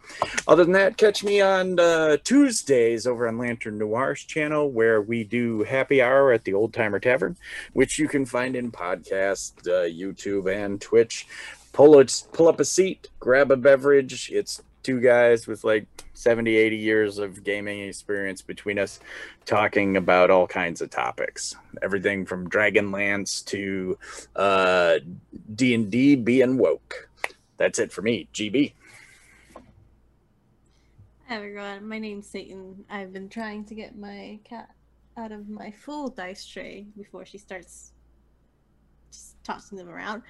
Other 0.47 0.63
than 0.63 0.73
that, 0.73 0.97
catch 0.97 1.23
me 1.23 1.39
on 1.39 1.79
uh, 1.79 2.17
Tuesdays 2.23 3.05
over 3.05 3.27
on 3.27 3.37
Lantern 3.37 3.77
Noir's 3.77 4.23
channel 4.23 4.71
where 4.71 5.01
we 5.01 5.23
do 5.23 5.63
happy 5.63 6.01
hour 6.01 6.31
at 6.31 6.43
the 6.45 6.53
Old 6.53 6.73
Timer 6.73 6.99
Tavern, 6.99 7.37
which 7.73 7.99
you 7.99 8.07
can 8.07 8.25
find 8.25 8.55
in 8.55 8.71
podcast, 8.71 9.67
uh, 9.67 9.87
YouTube, 9.87 10.51
and 10.51 10.81
Twitch 10.81 11.27
pull 11.75 11.99
a, 11.99 12.05
pull 12.31 12.47
up 12.47 12.61
a 12.61 12.65
seat, 12.65 13.09
grab 13.19 13.51
a 13.51 13.57
beverage. 13.57 14.31
It's 14.31 14.63
two 14.81 15.01
guys 15.01 15.45
with 15.45 15.65
like 15.65 15.85
70, 16.13 16.55
80 16.55 16.77
years 16.77 17.17
of 17.17 17.43
gaming 17.43 17.81
experience 17.81 18.41
between 18.41 18.79
us 18.79 19.01
talking 19.45 19.97
about 19.97 20.31
all 20.31 20.47
kinds 20.47 20.81
of 20.81 20.89
topics. 20.89 21.53
Everything 21.83 22.25
from 22.25 22.49
Dragonlance 22.49 23.43
to 23.47 23.97
uh, 24.37 24.99
D&D 25.53 26.15
being 26.15 26.57
woke. 26.57 27.09
That's 27.57 27.77
it 27.77 27.91
for 27.91 28.01
me, 28.01 28.29
GB. 28.33 28.71
Hi 31.27 31.35
everyone, 31.35 31.85
my 31.89 31.99
name's 31.99 32.27
Satan. 32.27 32.85
I've 32.89 33.11
been 33.11 33.27
trying 33.27 33.65
to 33.65 33.75
get 33.75 33.97
my 33.97 34.39
cat 34.45 34.69
out 35.17 35.33
of 35.33 35.49
my 35.49 35.71
full 35.71 36.07
dice 36.07 36.45
tray 36.45 36.85
before 36.95 37.25
she 37.25 37.37
starts 37.37 37.91
just 39.11 39.43
tossing 39.43 39.77
them 39.77 39.89
around. 39.89 40.21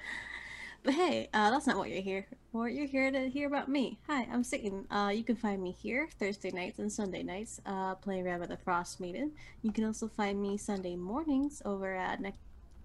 But 0.86 0.94
hey, 0.94 1.28
uh, 1.34 1.50
that's 1.50 1.66
not 1.66 1.78
what 1.78 1.90
you're 1.90 2.00
here 2.00 2.28
for. 2.52 2.68
You're 2.68 2.86
here 2.86 3.10
to 3.10 3.28
hear 3.28 3.48
about 3.48 3.68
me. 3.68 3.98
Hi, 4.06 4.28
I'm 4.32 4.44
Satan. 4.44 4.86
Uh, 4.88 5.10
you 5.12 5.24
can 5.24 5.34
find 5.34 5.60
me 5.60 5.72
here 5.72 6.08
Thursday 6.20 6.52
nights 6.52 6.78
and 6.78 6.92
Sunday 6.92 7.24
nights 7.24 7.60
uh, 7.66 7.96
playing 7.96 8.22
Rime 8.22 8.40
of 8.42 8.50
the 8.50 8.56
Frostmaiden. 8.56 9.32
You 9.62 9.72
can 9.72 9.84
also 9.84 10.06
find 10.06 10.40
me 10.40 10.56
Sunday 10.56 10.94
mornings 10.94 11.60
over 11.64 11.92
at 11.92 12.20
ne- 12.20 12.34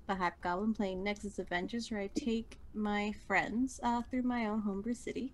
the 0.08 0.16
Hype 0.16 0.42
Goblin 0.42 0.74
playing 0.74 1.04
Nexus 1.04 1.38
Adventures, 1.38 1.92
where 1.92 2.00
I 2.00 2.10
take 2.16 2.58
my 2.74 3.14
friends 3.28 3.80
uh, 3.84 4.02
through 4.10 4.24
my 4.24 4.48
own 4.48 4.62
homebrew 4.62 4.96
city, 4.96 5.32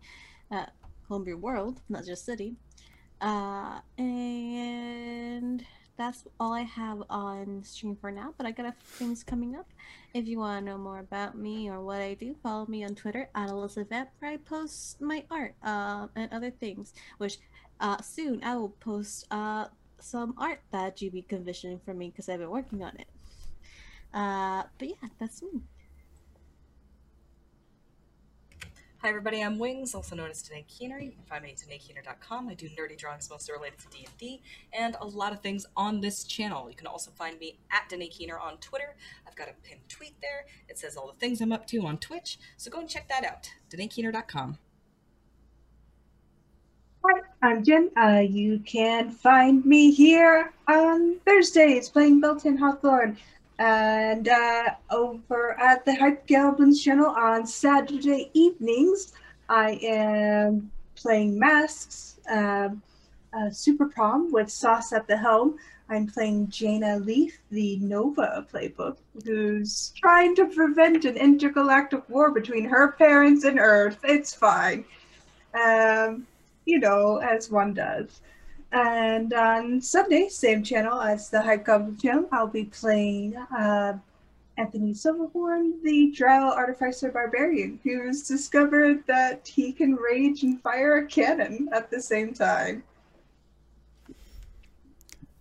uh, 0.51 0.65
homebrew 1.07 1.37
world, 1.37 1.79
not 1.87 2.03
just 2.05 2.25
city. 2.25 2.57
Uh, 3.21 3.79
and 3.97 5.65
that's 5.98 6.24
all 6.40 6.53
I 6.53 6.61
have 6.61 7.03
on 7.09 7.64
stream 7.64 7.98
for 8.00 8.11
now, 8.11 8.34
but 8.38 8.45
I 8.45 8.51
got 8.51 8.67
a 8.67 8.72
few 8.72 9.08
things 9.08 9.24
coming 9.24 9.56
up. 9.56 9.67
If 10.14 10.27
you 10.27 10.38
want 10.40 10.66
to 10.66 10.72
know 10.72 10.77
more 10.77 11.00
about 11.00 11.38
me 11.38 11.69
or 11.69 11.82
what 11.82 12.01
I 12.01 12.14
do, 12.14 12.35
follow 12.43 12.66
me 12.67 12.84
on 12.84 12.95
Twitter 12.95 13.30
at 13.34 13.50
Elizabeth, 13.50 14.08
where 14.19 14.32
I 14.32 14.38
post 14.38 15.01
my 15.01 15.24
art 15.32 15.56
uh, 15.64 16.08
and 16.16 16.32
other 16.32 16.51
things. 16.51 16.93
Which 17.17 17.38
uh, 17.80 18.01
soon 18.01 18.43
I 18.43 18.56
will 18.56 18.69
post 18.69 19.26
uh, 19.32 19.66
some 20.00 20.35
art 20.38 20.61
that 20.72 20.98
GB 20.98 21.27
commissioned 21.27 21.82
for 21.84 21.93
me 21.93 22.09
because 22.09 22.30
I've 22.30 22.40
been 22.40 22.51
working 22.51 22.84
on 22.84 22.95
it. 22.98 23.08
Uh, 24.14 24.64
but 24.77 24.90
yeah, 24.90 25.09
that's 25.19 25.42
me. 25.42 25.61
Hi 29.03 29.09
everybody, 29.09 29.43
I'm 29.43 29.59
Wings, 29.59 29.93
also 29.93 30.16
known 30.16 30.32
as 30.32 30.42
Danae 30.42 30.66
Keener. 30.67 30.98
You 30.98 31.11
can 31.11 31.22
find 31.30 31.43
me 31.43 31.51
at 31.51 31.58
DanaeKeener.com. 31.58 32.50
I 32.50 32.56
do 32.56 32.67
nerdy 32.69 32.98
drawings 32.98 33.30
mostly 33.30 33.53
related 33.53 33.77
to 33.77 33.88
D&D 33.90 34.42
and 34.74 34.98
a 35.00 35.06
lot 35.06 35.32
of 35.32 35.40
things 35.42 35.67
on 35.77 36.01
this 36.01 36.24
channel. 36.24 36.67
You 36.67 36.76
can 36.76 36.88
also 36.88 37.11
find 37.11 37.40
me 37.40 37.59
at 37.72 37.88
Danae 37.90 38.08
Keener 38.08 38.40
on 38.40 38.58
Twitter. 38.58 38.95
I've 39.27 39.35
got 39.35 39.50
a 39.50 39.53
pinned 39.61 39.88
tweet 39.88 40.16
there. 40.19 40.48
It 40.67 40.80
says 40.80 40.98
all 40.98 41.06
the 41.06 41.19
things 41.19 41.42
I'm 41.42 41.51
up 41.51 41.67
to 41.67 41.85
on 41.85 42.00
Twitch, 42.00 42.40
so 42.58 42.72
go 42.72 42.80
and 42.80 42.90
check 42.90 43.08
that 43.09 43.24
out. 43.24 43.48
DanaeKeener.com. 43.69 44.58
Hi, 47.06 47.22
I'm 47.43 47.64
Jen. 47.64 47.92
Uh, 47.95 48.24
you 48.27 48.59
can 48.66 49.11
find 49.11 49.64
me 49.64 49.92
here 49.92 50.53
on 50.67 51.19
Thursdays 51.19 51.88
playing 51.88 52.19
Built-in 52.19 52.58
Hawthorne. 52.58 53.16
And 53.59 54.27
uh, 54.27 54.75
over 54.91 55.59
at 55.59 55.83
the 55.83 55.95
Hype 55.95 56.27
Goblins 56.27 56.83
channel 56.83 57.07
on 57.07 57.47
Saturday 57.47 58.29
evenings, 58.33 59.13
I 59.49 59.79
am 59.81 60.71
playing 60.95 61.39
Masks, 61.39 62.19
um, 62.29 62.81
uh, 63.33 63.49
Super 63.49 63.87
Prom 63.87 64.31
with 64.31 64.49
Sauce 64.49 64.93
at 64.93 65.07
the 65.07 65.17
helm. 65.17 65.57
I'm 65.89 66.05
playing 66.05 66.49
Jaina 66.49 66.97
Leaf, 66.97 67.39
the 67.49 67.77
Nova 67.77 68.45
playbook, 68.51 68.97
who's 69.23 69.93
trying 69.95 70.35
to 70.35 70.45
prevent 70.47 71.05
an 71.05 71.15
intergalactic 71.15 72.07
war 72.09 72.31
between 72.31 72.65
her 72.65 72.91
parents 72.91 73.45
and 73.45 73.57
Earth. 73.57 73.97
It's 74.03 74.33
fine. 74.33 74.83
Um, 75.53 76.27
you 76.65 76.79
know, 76.79 77.17
as 77.17 77.49
one 77.49 77.73
does. 77.73 78.21
And 78.71 79.33
on 79.33 79.81
Sunday, 79.81 80.27
same 80.29 80.63
channel 80.63 80.99
as 80.99 81.29
the 81.29 81.41
Hype 81.41 81.65
Goblin 81.65 81.97
channel, 81.97 82.27
I'll 82.31 82.47
be 82.47 82.65
playing 82.65 83.35
uh, 83.37 83.97
Anthony 84.57 84.93
Silverhorn, 84.93 85.81
the 85.83 86.11
Drow 86.11 86.51
Artificer 86.51 87.11
Barbarian, 87.11 87.79
who's 87.83 88.27
discovered 88.27 89.05
that 89.07 89.47
he 89.47 89.71
can 89.71 89.95
rage 89.95 90.43
and 90.43 90.61
fire 90.61 90.97
a 90.97 91.05
cannon 91.05 91.69
at 91.71 91.89
the 91.91 92.01
same 92.01 92.33
time. 92.33 92.83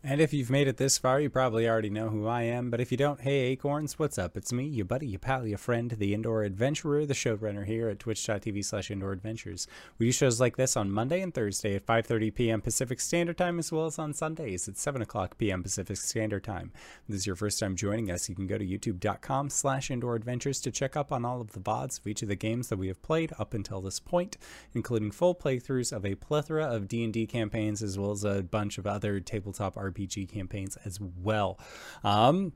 And 0.08 0.20
if 0.20 0.32
you've 0.32 0.50
made 0.50 0.68
it 0.68 0.76
this 0.76 0.98
far, 0.98 1.18
you 1.18 1.28
probably 1.28 1.68
already 1.68 1.90
know 1.90 2.10
who 2.10 2.28
I 2.28 2.42
am. 2.42 2.70
But 2.70 2.80
if 2.80 2.92
you 2.92 2.96
don't, 2.96 3.22
hey 3.22 3.46
Acorns, 3.46 3.98
what's 3.98 4.18
up? 4.18 4.36
It's 4.36 4.52
me, 4.52 4.64
your 4.64 4.84
buddy, 4.84 5.08
your 5.08 5.18
pal, 5.18 5.48
your 5.48 5.58
friend, 5.58 5.90
the 5.90 6.14
Indoor 6.14 6.44
Adventurer, 6.44 7.04
the 7.06 7.12
showrunner 7.12 7.66
here 7.66 7.88
at 7.88 7.98
twitch.tv 7.98 8.64
slash 8.64 8.88
indoor 8.88 9.10
adventures. 9.10 9.66
We 9.98 10.06
do 10.06 10.12
shows 10.12 10.40
like 10.40 10.56
this 10.56 10.76
on 10.76 10.92
Monday 10.92 11.22
and 11.22 11.34
Thursday 11.34 11.74
at 11.74 11.86
5.30 11.86 12.32
p.m. 12.36 12.60
Pacific 12.60 13.00
Standard 13.00 13.36
Time, 13.36 13.58
as 13.58 13.72
well 13.72 13.86
as 13.86 13.98
on 13.98 14.14
Sundays 14.14 14.68
at 14.68 14.76
7 14.78 15.02
o'clock 15.02 15.38
p.m. 15.38 15.64
Pacific 15.64 15.96
Standard 15.96 16.44
Time. 16.44 16.70
If 17.02 17.08
this 17.08 17.16
is 17.22 17.26
your 17.26 17.34
first 17.34 17.58
time 17.58 17.74
joining 17.74 18.08
us, 18.08 18.28
you 18.28 18.36
can 18.36 18.46
go 18.46 18.58
to 18.58 18.64
youtube.com 18.64 19.50
slash 19.50 19.90
indoor 19.90 20.14
adventures 20.14 20.60
to 20.60 20.70
check 20.70 20.96
up 20.96 21.10
on 21.10 21.24
all 21.24 21.40
of 21.40 21.50
the 21.50 21.58
VODs 21.58 21.98
of 21.98 22.06
each 22.06 22.22
of 22.22 22.28
the 22.28 22.36
games 22.36 22.68
that 22.68 22.78
we 22.78 22.86
have 22.86 23.02
played 23.02 23.32
up 23.40 23.54
until 23.54 23.80
this 23.80 23.98
point, 23.98 24.36
including 24.72 25.10
full 25.10 25.34
playthroughs 25.34 25.92
of 25.92 26.06
a 26.06 26.14
plethora 26.14 26.64
of 26.64 26.86
D&D 26.86 27.26
campaigns, 27.26 27.82
as 27.82 27.98
well 27.98 28.12
as 28.12 28.22
a 28.22 28.44
bunch 28.44 28.78
of 28.78 28.86
other 28.86 29.18
tabletop 29.18 29.76
RPG 29.96 30.32
campaigns 30.32 30.76
as 30.84 31.00
well. 31.00 31.58
Um, 32.04 32.52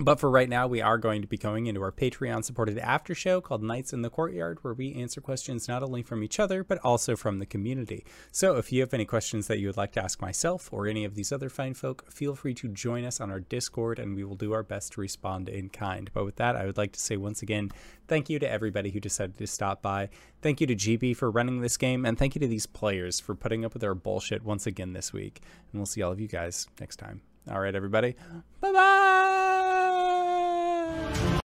but 0.00 0.18
for 0.18 0.28
right 0.28 0.48
now, 0.48 0.66
we 0.66 0.80
are 0.80 0.98
going 0.98 1.22
to 1.22 1.28
be 1.28 1.36
going 1.36 1.66
into 1.66 1.80
our 1.82 1.92
Patreon 1.92 2.44
supported 2.44 2.78
after 2.78 3.14
show 3.14 3.40
called 3.40 3.62
Nights 3.62 3.92
in 3.92 4.02
the 4.02 4.10
Courtyard, 4.10 4.58
where 4.62 4.74
we 4.74 4.92
answer 4.94 5.20
questions 5.20 5.68
not 5.68 5.82
only 5.82 6.02
from 6.02 6.22
each 6.22 6.40
other, 6.40 6.64
but 6.64 6.78
also 6.78 7.14
from 7.14 7.38
the 7.38 7.46
community. 7.46 8.04
So 8.32 8.56
if 8.56 8.72
you 8.72 8.80
have 8.80 8.92
any 8.92 9.04
questions 9.04 9.46
that 9.46 9.58
you 9.58 9.68
would 9.68 9.76
like 9.76 9.92
to 9.92 10.02
ask 10.02 10.20
myself 10.20 10.68
or 10.72 10.88
any 10.88 11.04
of 11.04 11.14
these 11.14 11.30
other 11.30 11.48
fine 11.48 11.74
folk, 11.74 12.10
feel 12.10 12.34
free 12.34 12.54
to 12.54 12.68
join 12.68 13.04
us 13.04 13.20
on 13.20 13.30
our 13.30 13.40
Discord 13.40 13.98
and 13.98 14.16
we 14.16 14.24
will 14.24 14.34
do 14.34 14.52
our 14.52 14.64
best 14.64 14.92
to 14.92 15.00
respond 15.00 15.48
in 15.48 15.68
kind. 15.68 16.10
But 16.12 16.24
with 16.24 16.36
that, 16.36 16.56
I 16.56 16.66
would 16.66 16.76
like 16.76 16.92
to 16.92 17.00
say 17.00 17.16
once 17.16 17.42
again, 17.42 17.70
thank 18.08 18.28
you 18.28 18.38
to 18.40 18.50
everybody 18.50 18.90
who 18.90 19.00
decided 19.00 19.38
to 19.38 19.46
stop 19.46 19.80
by. 19.80 20.08
Thank 20.42 20.60
you 20.60 20.66
to 20.66 20.74
GB 20.74 21.16
for 21.16 21.30
running 21.30 21.60
this 21.60 21.76
game, 21.76 22.04
and 22.04 22.18
thank 22.18 22.34
you 22.34 22.40
to 22.40 22.48
these 22.48 22.66
players 22.66 23.20
for 23.20 23.34
putting 23.34 23.64
up 23.64 23.74
with 23.74 23.84
our 23.84 23.94
bullshit 23.94 24.42
once 24.42 24.66
again 24.66 24.92
this 24.92 25.12
week. 25.12 25.40
And 25.72 25.80
we'll 25.80 25.86
see 25.86 26.02
all 26.02 26.12
of 26.12 26.20
you 26.20 26.28
guys 26.28 26.66
next 26.80 26.96
time. 26.96 27.22
All 27.50 27.60
right, 27.60 27.74
everybody. 27.74 28.14
Uh-huh. 28.18 28.40
Bye-bye. 28.72 29.30